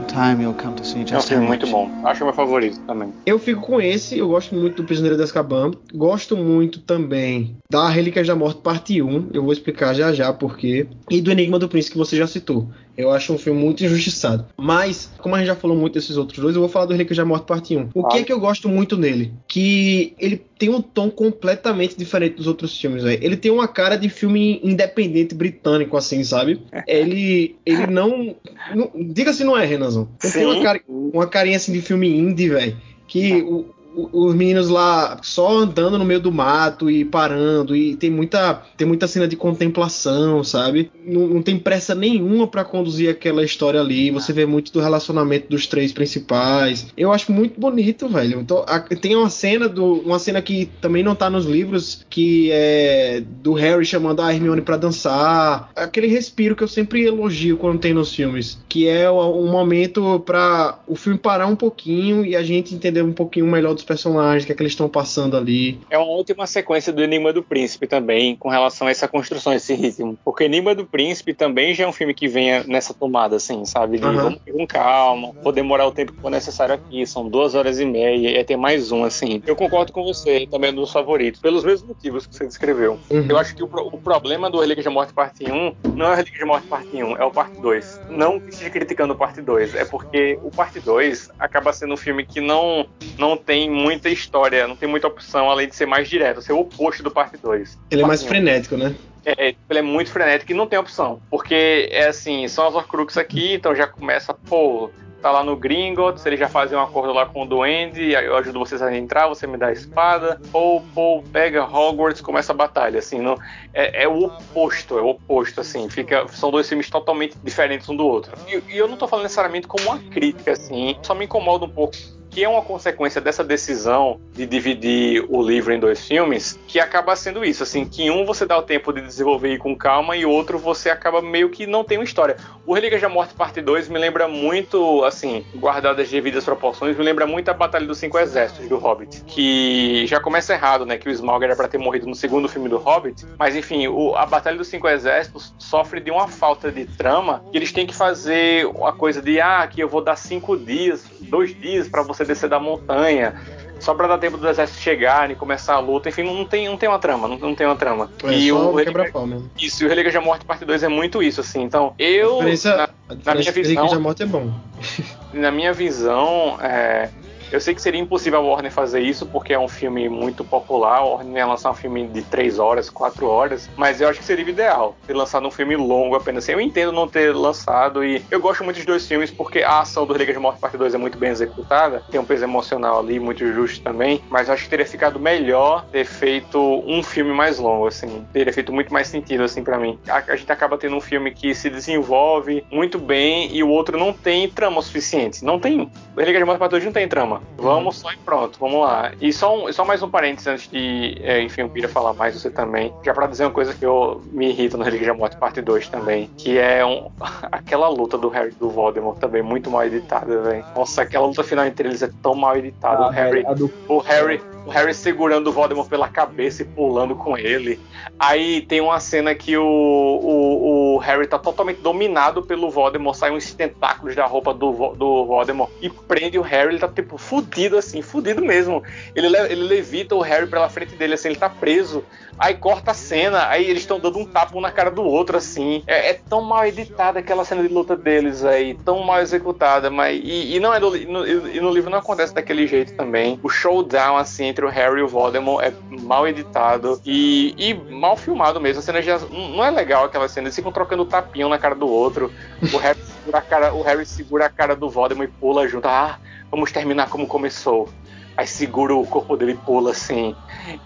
In 0.01 0.07
time, 0.09 0.41
you'll 0.41 0.55
come 0.55 0.75
to 0.75 0.85
see 0.85 0.99
É 1.01 1.03
um 1.03 1.07
just 1.07 1.29
how 1.29 1.37
filme 1.37 1.47
much. 1.47 1.61
muito 1.61 1.67
bom. 1.71 1.89
Acho 2.05 2.23
o 2.25 2.27
meu 2.27 2.35
favorito 2.35 2.81
também. 2.81 3.13
Eu 3.25 3.39
fico 3.39 3.61
com 3.63 3.81
esse, 3.81 4.19
eu 4.19 4.29
gosto 4.29 4.55
muito 4.55 4.77
do 4.83 4.85
Prisioneiro 4.85 5.17
de 5.17 5.23
Azkaban. 5.23 5.71
Gosto 5.95 6.37
muito 6.37 6.81
também 6.81 7.57
da 7.71 7.89
Relíquias 7.89 8.27
da 8.27 8.35
Morte, 8.35 8.61
parte 8.61 9.01
1. 9.01 9.29
Eu 9.33 9.43
vou 9.45 9.53
explicar 9.53 9.95
já 9.95 10.13
já 10.13 10.33
por 10.33 10.57
quê. 10.57 10.89
E 11.09 11.21
do 11.21 11.31
Enigma 11.31 11.59
do 11.61 11.69
Príncipe, 11.69 11.93
que 11.93 11.99
você 11.99 12.17
já 12.17 12.27
citou. 12.27 12.69
Eu 12.97 13.11
acho 13.11 13.33
um 13.33 13.39
filme 13.39 13.61
muito 13.61 13.85
injustiçado. 13.85 14.47
Mas, 14.57 15.11
como 15.19 15.35
a 15.35 15.39
gente 15.39 15.49
já 15.49 15.55
falou 15.57 15.77
muito 15.77 15.95
desses 15.95 16.17
outros 16.17 16.39
dois, 16.39 16.55
eu 16.55 16.61
vou 16.61 16.69
falar 16.69 16.87
do 16.87 16.93
Relíquias 16.93 17.17
da 17.19 17.25
Morte, 17.25 17.45
parte 17.47 17.77
1. 17.77 17.91
O 17.95 18.09
que 18.09 18.17
Ah. 18.17 18.21
é 18.21 18.25
que 18.25 18.33
eu 18.33 18.41
gosto 18.41 18.69
muito 18.69 18.97
nele? 18.97 19.33
Que 19.47 20.15
ele 20.19 20.37
tem 20.59 20.71
um 20.71 20.81
tom 20.81 21.11
completamente 21.11 21.97
diferente 21.97 22.37
dos 22.37 22.47
outros 22.47 22.79
filmes, 22.81 23.03
velho. 23.03 23.23
Ele 23.23 23.37
tem 23.37 23.51
uma 23.51 23.69
cara 23.69 23.97
de 23.97 24.09
filme 24.09 24.61
independente 24.65 25.35
britânico, 25.35 25.97
assim, 25.97 26.25
sabe? 26.25 26.61
Ele, 26.87 27.57
ele 27.67 27.87
não, 27.87 28.35
não. 28.75 28.91
Diga 29.13 29.33
se 29.33 29.45
não 29.45 29.57
é, 29.57 29.65
Renanzão. 29.67 30.09
Ele 30.23 30.33
tem 30.33 30.45
uma, 30.47 30.55
Sim. 30.55 30.63
cara, 30.63 30.81
uma 30.89 31.27
carinha 31.27 31.57
assim 31.57 31.73
de 31.73 31.83
filme 31.83 32.09
indie, 32.09 32.49
velho. 32.49 32.77
Que 33.07 33.35
o- 33.43 33.49
o- 33.61 33.75
os 34.13 34.35
meninos 34.35 34.69
lá 34.69 35.19
só 35.23 35.59
andando 35.59 35.97
no 35.99 36.05
meio 36.05 36.21
do 36.21 36.31
mato 36.33 36.91
e 36.91 37.05
parando. 37.05 37.75
E 37.75 37.97
tem 37.97 38.11
muita, 38.11 38.63
tem 38.77 38.87
muita 38.87 39.07
cena 39.07 39.27
de 39.27 39.37
contemplação, 39.37 40.43
sabe? 40.45 40.91
Não, 41.05 41.27
não 41.27 41.43
tem 41.43 41.59
pressa 41.59 41.95
nenhuma 41.95 42.47
pra 42.47 42.65
conduzir 42.65 43.09
aquela 43.11 43.45
história 43.45 43.81
ali. 43.81 44.11
Você 44.11 44.33
vê 44.33 44.45
muito 44.47 44.73
do 44.73 44.81
relacionamento 44.81 45.49
dos 45.49 45.67
três 45.67 45.93
principais. 45.93 46.87
Eu 46.97 47.13
acho 47.13 47.33
muito 47.33 47.59
bonito, 47.61 48.09
velho. 48.09 48.41
Então, 48.41 48.65
a- 48.67 48.81
tem 48.81 49.15
uma 49.17 49.31
cena 49.31 49.69
do. 49.69 49.95
Uma 50.01 50.19
cena 50.19 50.41
que 50.43 50.67
também 50.81 51.03
não 51.03 51.15
tá 51.15 51.29
nos 51.31 51.47
livros, 51.47 52.05
que 52.11 52.51
é 52.53 53.23
do 53.43 53.53
Harry 53.55 53.85
chamando 53.85 54.21
a 54.21 54.33
Hermione 54.33 54.61
pra 54.61 54.77
dançar. 54.77 55.71
Aquele 55.75 56.07
respiro 56.07 56.55
que 56.57 56.63
eu 56.63 56.69
sempre 56.69 57.05
elogio 57.05 57.57
quando 57.57 57.79
tem 57.79 57.95
nos 57.95 58.15
filmes. 58.15 58.59
Que 58.69 58.89
é 58.89 59.11
um 59.11 59.49
momento 59.51 60.21
pra 60.21 60.79
o 60.87 60.95
filme 60.97 61.19
parar 61.19 61.47
um 61.47 61.57
pouquinho 61.57 62.25
e 62.25 62.35
a 62.37 62.43
gente 62.43 62.75
entender 62.75 63.03
um 63.03 63.13
pouquinho 63.13 63.47
melhor 63.47 63.75
dos 63.75 63.85
personagens, 63.87 64.43
o 64.43 64.47
que 64.47 64.53
é 64.53 64.55
que 64.55 64.63
eles 64.63 64.73
estão 64.73 64.89
passando 64.89 65.37
ali. 65.37 65.79
É 65.91 65.97
uma 65.99 66.07
última 66.09 66.47
sequência 66.47 66.93
do 66.93 67.03
Enigma 67.03 67.33
do 67.33 67.43
Príncipe 67.43 67.87
também, 67.87 68.37
com 68.37 68.49
relação 68.49 68.87
a 68.87 68.91
essa 68.91 69.07
construção, 69.09 69.53
esse 69.53 69.75
ritmo. 69.75 70.19
Porque 70.25 70.45
Enigma 70.45 70.75
do 70.75 70.85
Príncipe 70.85 71.33
também 71.35 71.75
já 71.75 71.85
é 71.85 71.89
um 71.89 71.93
filme 71.93 72.13
que 72.15 72.29
vem 72.29 72.65
nessa 72.67 72.93
tomada, 72.93 73.37
assim, 73.37 73.65
sabe? 73.65 73.99
De 73.99 74.05
Aham. 74.05 74.23
vamos 74.23 74.41
com 74.51 74.67
calma, 74.67 75.33
vou 75.43 75.53
demorar 75.53 75.87
o 75.87 75.93
tempo 75.93 76.13
que 76.13 76.21
for 76.21 76.31
necessário 76.31 76.75
aqui, 76.75 77.07
são 77.07 77.29
duas 77.29 77.55
horas 77.55 77.79
e 77.81 77.85
meia, 77.85 78.41
e 78.41 78.45
tem 78.45 78.57
mais 78.57 78.91
um, 78.93 79.05
assim. 79.05 79.43
Eu 79.47 79.55
concordo 79.57 79.93
com 79.93 80.03
você, 80.03 80.47
também 80.51 80.71
é 80.71 80.73
um 80.73 80.77
dos 80.77 80.93
favoritos, 80.93 81.41
pelos 81.41 81.65
mesmos 81.65 81.89
motivos 81.89 82.27
que 82.27 82.35
você 82.35 82.47
descreveu. 82.47 82.99
Uhum. 83.11 83.27
Eu 83.29 83.39
acho 83.39 83.55
que 83.55 83.63
o, 83.63 83.69
pro- 83.69 83.87
o 83.87 83.99
problema 83.99 84.51
do 84.51 84.59
Relíquia 84.61 84.83
de 84.83 84.89
Morte 84.89 85.13
Parte 85.13 85.45
1 85.51 85.75
não 85.95 86.07
é 86.07 86.13
o 86.13 86.15
Relíquia 86.15 86.39
de 86.41 86.45
Morte 86.45 86.67
Parte 86.67 86.97
1, 87.03 87.17
é 87.17 87.25
o 87.25 87.31
Parte 87.31 87.61
2. 87.61 88.01
Não 88.11 88.37
esteja 88.49 88.71
criticando 88.71 89.13
o 89.13 89.17
Parte 89.17 89.41
2, 89.41 89.75
é 89.75 89.85
porque 89.85 90.39
o 90.43 90.51
Parte 90.51 90.81
2 90.81 91.31
acaba 91.39 91.73
sendo 91.73 91.95
um 91.95 91.97
filme 91.97 92.25
que 92.27 92.41
não, 92.41 92.87
não 93.19 93.37
tem 93.37 93.71
muita 93.77 94.09
história, 94.09 94.67
não 94.67 94.77
tem 94.77 94.89
muita 94.89 95.07
opção, 95.07 95.51
além 95.51 95.69
de 95.69 95.77
ser 95.77 95.87
mais 95.87 96.09
direto, 96.09 96.43
ser 96.43 96.53
o 96.53 96.61
oposto 96.61 97.03
do 97.03 97.11
Parte 97.11 97.37
2. 97.37 97.79
Ele 97.91 98.03
é 98.03 98.07
mais 98.07 98.21
Parte 98.21 98.33
1. 98.33 98.35
frenético, 98.35 98.77
né? 98.77 98.95
É, 99.25 99.55
ele 99.69 99.79
é 99.79 99.83
muito 99.83 100.11
frenético 100.11 100.53
e 100.53 100.55
não 100.55 100.67
tem 100.67 100.79
opção. 100.79 101.21
Porque 101.29 101.89
é 101.91 102.07
assim, 102.09 102.47
são 102.49 102.67
as 102.67 102.75
Horcruxes 102.75 103.19
aqui, 103.19 103.55
então 103.55 103.75
já 103.75 103.87
começa, 103.87 104.33
pô, 104.33 104.91
tá 105.21 105.33
lá 105.33 105.43
no 105.43 105.57
Gringotts, 105.57 106.25
eles 106.25 106.39
já 106.39 106.49
fazem 106.49 106.79
um 106.79 106.81
acordo 106.81 107.13
lá 107.13 107.27
com 107.27 107.43
o 107.43 107.47
Duende, 107.47 108.13
eu 108.13 108.37
ajudo 108.37 108.61
vocês 108.61 108.81
a 108.81 108.97
entrar, 108.97 109.27
você 109.27 109.45
me 109.45 109.57
dá 109.57 109.67
a 109.67 109.73
espada, 109.73 110.41
ou, 110.53 110.81
pô, 110.95 111.25
pega 111.33 111.65
Hogwarts, 111.65 112.21
começa 112.21 112.53
a 112.53 112.55
batalha, 112.55 113.01
assim, 113.01 113.21
não, 113.21 113.37
é, 113.75 114.05
é 114.05 114.09
o 114.09 114.27
oposto, 114.27 114.97
é 114.97 115.03
o 115.03 115.09
oposto, 115.09 115.61
assim, 115.61 115.91
fica, 115.91 116.29
são 116.29 116.53
dois 116.53 116.69
filmes 116.69 116.89
totalmente 116.89 117.37
diferentes 117.43 117.89
um 117.89 117.97
do 117.97 118.07
outro. 118.07 118.33
E, 118.47 118.75
e 118.75 118.79
eu 118.79 118.87
não 118.87 118.97
tô 118.97 119.09
falando 119.09 119.25
necessariamente 119.25 119.67
como 119.67 119.85
uma 119.87 119.99
crítica, 119.99 120.53
assim, 120.53 120.97
só 121.03 121.13
me 121.13 121.25
incomoda 121.25 121.65
um 121.65 121.71
pouco 121.71 121.97
que 122.37 122.45
é 122.45 122.49
uma 122.51 122.61
consequência 122.61 123.19
dessa 123.19 123.43
decisão 123.43 124.21
de 124.35 124.45
dividir 124.45 125.25
o 125.31 125.43
livro 125.43 125.73
em 125.73 125.81
dois 125.81 126.07
filmes, 126.07 126.61
que 126.67 126.79
acaba 126.79 127.17
sendo 127.17 127.43
isso, 127.43 127.63
assim, 127.63 127.87
que 127.87 128.03
em 128.03 128.11
um 128.11 128.27
você 128.27 128.45
dá 128.45 128.59
o 128.59 128.63
tempo 128.63 128.93
de 128.93 129.01
desenvolver 129.01 129.57
com 129.57 129.75
calma 129.75 130.15
e 130.15 130.27
outro 130.27 130.59
você 130.59 130.91
acaba 130.91 131.23
meio 131.23 131.49
que 131.49 131.67
não 131.67 131.83
tem 131.83 131.97
uma 131.97 132.05
história. 132.05 132.37
O 132.67 132.75
Relíquias 132.75 133.01
da 133.01 133.09
Morte 133.09 133.33
parte 133.33 133.63
2 133.63 133.89
me 133.89 133.99
lembra 133.99 134.29
muito, 134.29 135.03
assim, 135.05 135.47
guardadas 135.55 136.05
as 136.05 136.11
devidas 136.11 136.45
proporções, 136.45 136.95
me 136.95 137.03
lembra 137.03 137.27
muito 137.27 137.49
a 137.49 137.55
Batalha 137.55 137.87
dos 137.87 137.97
Cinco 137.97 138.19
Exércitos 138.19 138.69
do 138.69 138.77
Hobbit, 138.77 139.25
que 139.25 140.07
já 140.07 140.21
começa 140.21 140.53
errado, 140.53 140.85
né, 140.85 140.99
que 140.99 141.09
o 141.09 141.13
Smaug 141.13 141.43
era 141.43 141.57
para 141.57 141.69
ter 141.69 141.79
morrido 141.79 142.07
no 142.07 142.15
segundo 142.15 142.51
filme 142.51 142.69
do 142.69 142.77
Hobbit, 142.77 143.25
mas 143.39 143.57
enfim, 143.57 143.89
o- 143.89 144.15
a 144.15 144.27
Batalha 144.27 144.59
dos 144.59 144.69
Cinco 144.69 144.87
Exércitos 144.87 145.55
sofre 145.57 146.01
de 146.01 146.11
uma 146.11 146.29
falta 146.29 146.71
de 146.71 146.85
trama, 146.85 147.43
que 147.51 147.57
eles 147.57 147.73
têm 147.73 147.87
que 147.87 147.95
fazer 147.95 148.67
uma 148.67 148.93
coisa 148.93 149.23
de, 149.23 149.41
ah, 149.41 149.67
que 149.67 149.81
eu 149.81 149.89
vou 149.89 150.03
dar 150.03 150.17
cinco 150.17 150.55
dias, 150.55 151.03
dois 151.23 151.59
dias 151.59 151.89
para 151.89 152.03
você 152.03 152.26
descer 152.27 152.49
da 152.49 152.59
montanha, 152.61 153.35
só 153.79 153.95
pra 153.95 154.07
dar 154.07 154.19
tempo 154.19 154.37
do 154.37 154.49
exército 154.49 154.81
chegarem, 154.81 155.37
começar 155.37 155.75
a 155.75 155.79
luta, 155.79 156.09
enfim, 156.09 156.23
não 156.23 156.45
tem, 156.45 156.67
não 156.69 156.77
tem 156.77 156.89
uma 156.89 156.99
trama, 156.99 157.29
não, 157.29 157.39
não 157.39 157.55
tem 157.55 157.67
uma 157.67 157.77
trama. 157.77 158.11
É 158.25 158.33
e 158.33 158.51
o 158.53 158.57
Relíquia- 158.75 159.13
isso, 159.59 159.83
e 159.83 159.87
o 159.87 159.89
Relíquias 159.89 160.15
da 160.15 160.21
Morte 160.21 160.45
parte 160.45 160.65
2 160.65 160.83
é 160.83 160.89
muito 160.89 161.23
isso, 161.23 161.41
assim. 161.41 161.63
Então, 161.63 161.95
eu, 161.99 162.35
a 162.35 162.39
diferença, 162.39 162.77
na, 162.77 162.83
a 162.85 163.15
diferença 163.15 163.33
minha 163.33 163.43
de 163.43 163.51
Relíquias 163.51 163.69
visão- 163.85 163.89
da 163.97 164.01
Morte 164.01 164.23
é 164.23 164.27
bom. 164.27 164.51
na 165.33 165.51
minha 165.51 165.73
visão, 165.73 166.59
é, 166.63 167.11
eu 167.51 167.61
sei 167.61 167.75
que 167.75 167.83
seria 167.83 168.01
impossível 168.01 168.39
a 168.39 168.43
Warner 168.43 168.73
fazer 168.73 169.01
isso, 169.01 169.27
porque 169.27 169.53
é 169.53 169.59
um 169.59 169.69
filme 169.69 170.09
muito 170.09 170.45
popular. 170.45 170.99
A 170.99 171.05
Warner 171.05 171.37
ia 171.37 171.47
lançar 171.47 171.71
um 171.71 171.75
filme 171.75 172.07
de 172.07 172.23
3 172.23 172.59
horas, 172.59 172.91
4 172.91 173.27
horas, 173.27 173.69
mas 173.77 174.01
eu 174.01 174.09
acho 174.09 174.21
que 174.21 174.25
seria 174.25 174.49
ideal 174.49 174.97
ter 175.07 175.15
lançado 175.15 175.47
um 175.47 175.51
filme 175.51 175.77
longo 175.77 176.15
apenas 176.17 176.45
assim. 176.45 176.53
Eu 176.53 176.61
entendo 176.61 176.93
não 176.93 177.09
ter 177.09 177.35
lançado, 177.35 178.05
e 178.05 178.25
eu 178.31 178.41
gosto 178.41 178.65
muito 178.65 178.77
dos 178.77 178.87
dois 178.87 179.07
filmes, 179.07 179.31
porque 179.31 179.63
a 179.63 179.81
ação 179.81 180.07
do 180.07 180.13
Relíquias 180.13 180.37
de 180.37 180.43
Morte 180.43 180.61
Parte 180.61 180.77
2 180.77 180.95
é 180.95 180.99
muito 180.99 181.19
bem 181.19 181.31
executada, 181.31 182.03
tem 182.11 182.21
um 182.21 182.25
peso 182.25 182.45
emocional 182.45 183.01
ali, 183.01 183.19
muito 183.19 183.47
justo 183.53 183.83
também, 183.83 184.21
mas 184.31 184.49
eu 184.49 184.55
acho 184.55 184.65
que 184.65 184.71
teria 184.71 184.87
ficado 184.87 185.19
melhor 185.19 185.87
ter 185.91 186.05
feito 186.05 186.59
um 186.87 187.03
filme 187.03 187.33
mais 187.33 187.59
longo, 187.59 187.87
assim. 187.87 188.27
Teria 188.33 188.53
feito 188.53 188.73
muito 188.73 188.93
mais 188.93 189.09
sentido, 189.09 189.43
assim, 189.43 189.63
para 189.63 189.79
mim. 189.79 189.99
A, 190.09 190.19
a 190.33 190.37
gente 190.37 190.51
acaba 190.51 190.79
tendo 190.79 190.97
um 190.97 191.01
filme 191.01 191.31
que 191.31 191.55
se 191.55 191.71
desenvolve 191.71 192.65
muito 192.71 192.99
bem 192.99 193.55
e 193.55 193.63
o 193.63 193.69
outro 193.69 193.99
não 193.99 194.13
tem 194.13 194.49
trama 194.49 194.79
o 194.79 194.83
suficiente. 194.83 195.45
Não 195.45 195.59
tem. 195.59 195.81
O 195.81 196.19
Relíquias 196.19 196.39
de 196.39 196.45
Morte 196.45 196.59
Parte 196.59 196.71
2 196.73 196.85
não 196.85 196.93
tem 196.93 197.09
trama. 197.09 197.36
Vamos 197.57 197.97
só 197.97 198.11
e 198.11 198.17
pronto, 198.25 198.59
vamos 198.59 198.81
lá. 198.81 199.13
E 199.21 199.33
só, 199.33 199.55
um, 199.67 199.73
só 199.73 199.85
mais 199.85 200.03
um 200.03 200.11
parênteses 200.11 200.47
antes 200.47 200.69
de, 200.69 201.17
é, 201.23 201.41
enfim, 201.43 201.63
eu 201.63 201.71
queria 201.71 201.89
falar 201.89 202.13
mais 202.15 202.35
você 202.41 202.51
também. 202.51 202.93
Já 203.05 203.13
pra 203.15 203.27
dizer 203.27 203.45
uma 203.45 203.51
coisa 203.51 203.75
que 203.75 203.85
eu 203.85 204.23
me 204.33 204.49
irrita 204.51 204.77
no 204.77 204.85
Relíquia 204.85 205.09
da 205.09 205.15
Morte 205.15 205.37
parte 205.37 205.61
2 205.61 205.89
também, 205.89 206.31
que 206.37 206.59
é 206.59 206.85
um, 206.85 207.09
aquela 207.51 207.89
luta 207.89 208.17
do 208.19 208.29
Harry 208.29 208.51
e 208.51 208.55
do 208.55 208.69
Voldemort 208.71 209.19
também 209.19 209.43
muito 209.43 209.71
mal 209.71 209.85
editada, 209.85 210.41
velho. 210.43 210.65
Nossa, 210.75 211.03
aquela 211.03 211.27
luta 211.27 211.43
final 211.45 211.67
entre 211.67 211.89
eles 211.89 212.03
é 212.03 212.11
tão 212.23 212.35
mal 212.35 212.57
editada. 212.57 213.05
Ah, 213.05 213.09
o 213.09 213.11
Harry, 213.11 213.45
a 213.47 213.55
do- 213.55 213.71
o 213.89 213.99
Harry, 213.99 214.43
o 214.67 214.71
Harry 214.71 214.93
segurando 214.93 215.47
o 215.49 215.53
Voldemort 215.53 215.89
pela 215.89 216.09
cabeça 216.09 216.63
e 216.63 216.65
pulando 216.65 217.15
com 217.15 217.39
ele. 217.39 217.79
Aí 218.19 218.63
tem 218.63 218.81
uma 218.81 218.99
cena 218.99 219.35
que 219.35 219.57
o, 219.57 219.63
o, 219.65 220.95
o 220.95 220.99
Harry 220.99 221.27
tá 221.27 221.39
totalmente 221.39 221.81
dominado 221.81 222.43
pelo 222.43 222.69
Voldemort, 222.71 223.17
sai 223.17 223.31
uns 223.31 223.55
tentáculos 223.55 224.17
da 224.17 224.27
roupa 224.27 224.53
do, 224.53 224.73
do 224.95 225.25
Voldemort 225.27 225.71
e 225.81 225.89
prende 225.89 226.39
o 226.39 226.43
Harry, 226.43 226.71
ele 226.71 226.79
tá 226.79 226.89
tipo 226.89 227.17
fudido 227.17 227.77
assim, 227.79 228.03
fudido 228.03 228.43
mesmo. 228.45 228.83
Ele, 229.15 229.29
le- 229.29 229.53
ele 229.53 229.63
levita 229.63 230.15
o 230.15 230.21
Harry 230.21 230.47
pela 230.49 230.69
frente 230.69 230.97
dele, 230.97 231.15
assim, 231.15 231.29
ele 231.29 231.37
tá 231.39 231.49
preso. 231.49 232.05
Aí 232.39 232.55
corta 232.55 232.91
a 232.91 232.95
cena, 232.95 233.49
aí 233.49 233.65
eles 233.69 233.83
estão 233.83 233.99
dando 233.99 234.19
um 234.19 234.25
tapa 234.25 234.57
um 234.57 234.61
na 234.61 234.71
cara 234.71 234.91
do 234.91 235.03
outro, 235.03 235.37
assim. 235.37 235.83
É, 235.87 236.11
é 236.11 236.15
tão 236.15 236.43
mal 236.43 236.67
editada 236.67 237.19
aquela 237.19 237.45
cena 237.45 237.63
de 237.63 237.69
luta 237.69 237.97
deles 237.97 238.45
aí, 238.45 238.75
tão 238.75 239.03
mal 239.03 239.21
executada, 239.21 239.91
mas. 239.91 240.21
E, 240.23 240.57
e 240.57 240.61
não 240.61 240.75
é 240.75 240.81
do, 240.81 240.97
e 240.97 241.07
no, 241.07 241.27
e 241.27 241.61
no 241.61 241.73
livro 241.73 241.91
não 241.91 241.99
acontece 241.99 242.35
daquele 242.35 242.67
jeito 242.67 242.95
também. 242.95 243.41
O 243.43 243.49
showdown, 243.49 244.17
assim, 244.17 244.45
entre 244.45 244.65
o 244.65 244.69
Harry 244.69 245.01
e 245.01 245.03
o 245.03 245.09
Voldemort 245.09 245.65
é 245.65 245.73
mal 246.03 246.29
editado 246.29 247.01
e, 247.05 247.55
e 247.57 247.75
mal 247.75 248.17
filmado 248.17 248.61
mesmo. 248.61 248.81
A 248.81 248.83
cena 248.83 249.01
já. 249.01 249.19
Não 249.19 249.65
é 249.65 249.71
legal 249.71 250.05
aquela 250.05 250.29
cena, 250.29 250.47
eles 250.47 250.57
ficam 250.57 250.73
trocando 250.73 251.05
tapinho 251.05 251.49
na 251.49 251.59
cara 251.59 251.75
do 251.75 251.89
outro. 251.89 252.31
O 252.73 252.77
Harry 252.77 253.01
segura 253.03 253.39
a 253.39 253.43
cara, 253.43 253.75
o 253.75 253.83
Harry 253.83 254.07
segura 254.07 254.47
a 254.47 254.51
cara 254.51 254.77
do 254.77 254.91
Voldemort 254.91 255.29
e 255.29 255.33
pula 255.33 255.67
junto. 255.67 255.87
Ah, 255.89 256.19
vamos 256.51 256.71
terminar 256.71 257.09
como 257.09 257.27
começou. 257.27 257.89
Aí 258.37 258.47
segura 258.47 258.95
o 258.95 259.07
corpo 259.07 259.37
dele 259.37 259.53
e 259.53 259.57
pula 259.57 259.93
assim. 259.93 260.37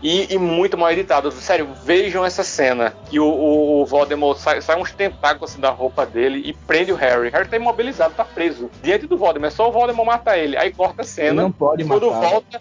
E, 0.03 0.33
e 0.33 0.39
muito 0.39 0.79
mal 0.79 0.93
editado. 0.93 1.33
Sério, 1.33 1.69
vejam 1.85 2.25
essa 2.25 2.45
cena. 2.45 2.95
Que 3.11 3.19
o, 3.19 3.27
o, 3.27 3.83
o 3.83 3.87
Voldemort 3.87 4.39
sai, 4.39 4.61
sai 4.63 4.81
uns 4.81 4.93
tentáculos 4.93 5.51
assim 5.51 5.61
da 5.61 5.71
roupa 5.71 6.07
dele 6.07 6.43
e 6.45 6.53
prende 6.53 6.93
o 6.93 6.97
Harry. 6.97 7.29
O 7.29 7.33
Harry 7.33 7.49
tá 7.49 7.57
imobilizado, 7.57 8.15
tá 8.15 8.25
preso. 8.25 8.71
Diante 8.83 9.07
do 9.07 9.17
Voldemort. 9.19 9.53
É 9.53 9.57
só 9.57 9.69
o 9.69 9.73
Voldemort 9.73 10.07
matar 10.07 10.39
ele. 10.39 10.57
Aí 10.57 10.73
corta 10.73 11.03
a 11.03 11.05
Ele 11.05 11.09
cena. 11.11 11.43
não 11.43 11.51
pode 11.51 11.85
quando 11.85 12.11
matar. 12.11 12.29
volta. 12.31 12.61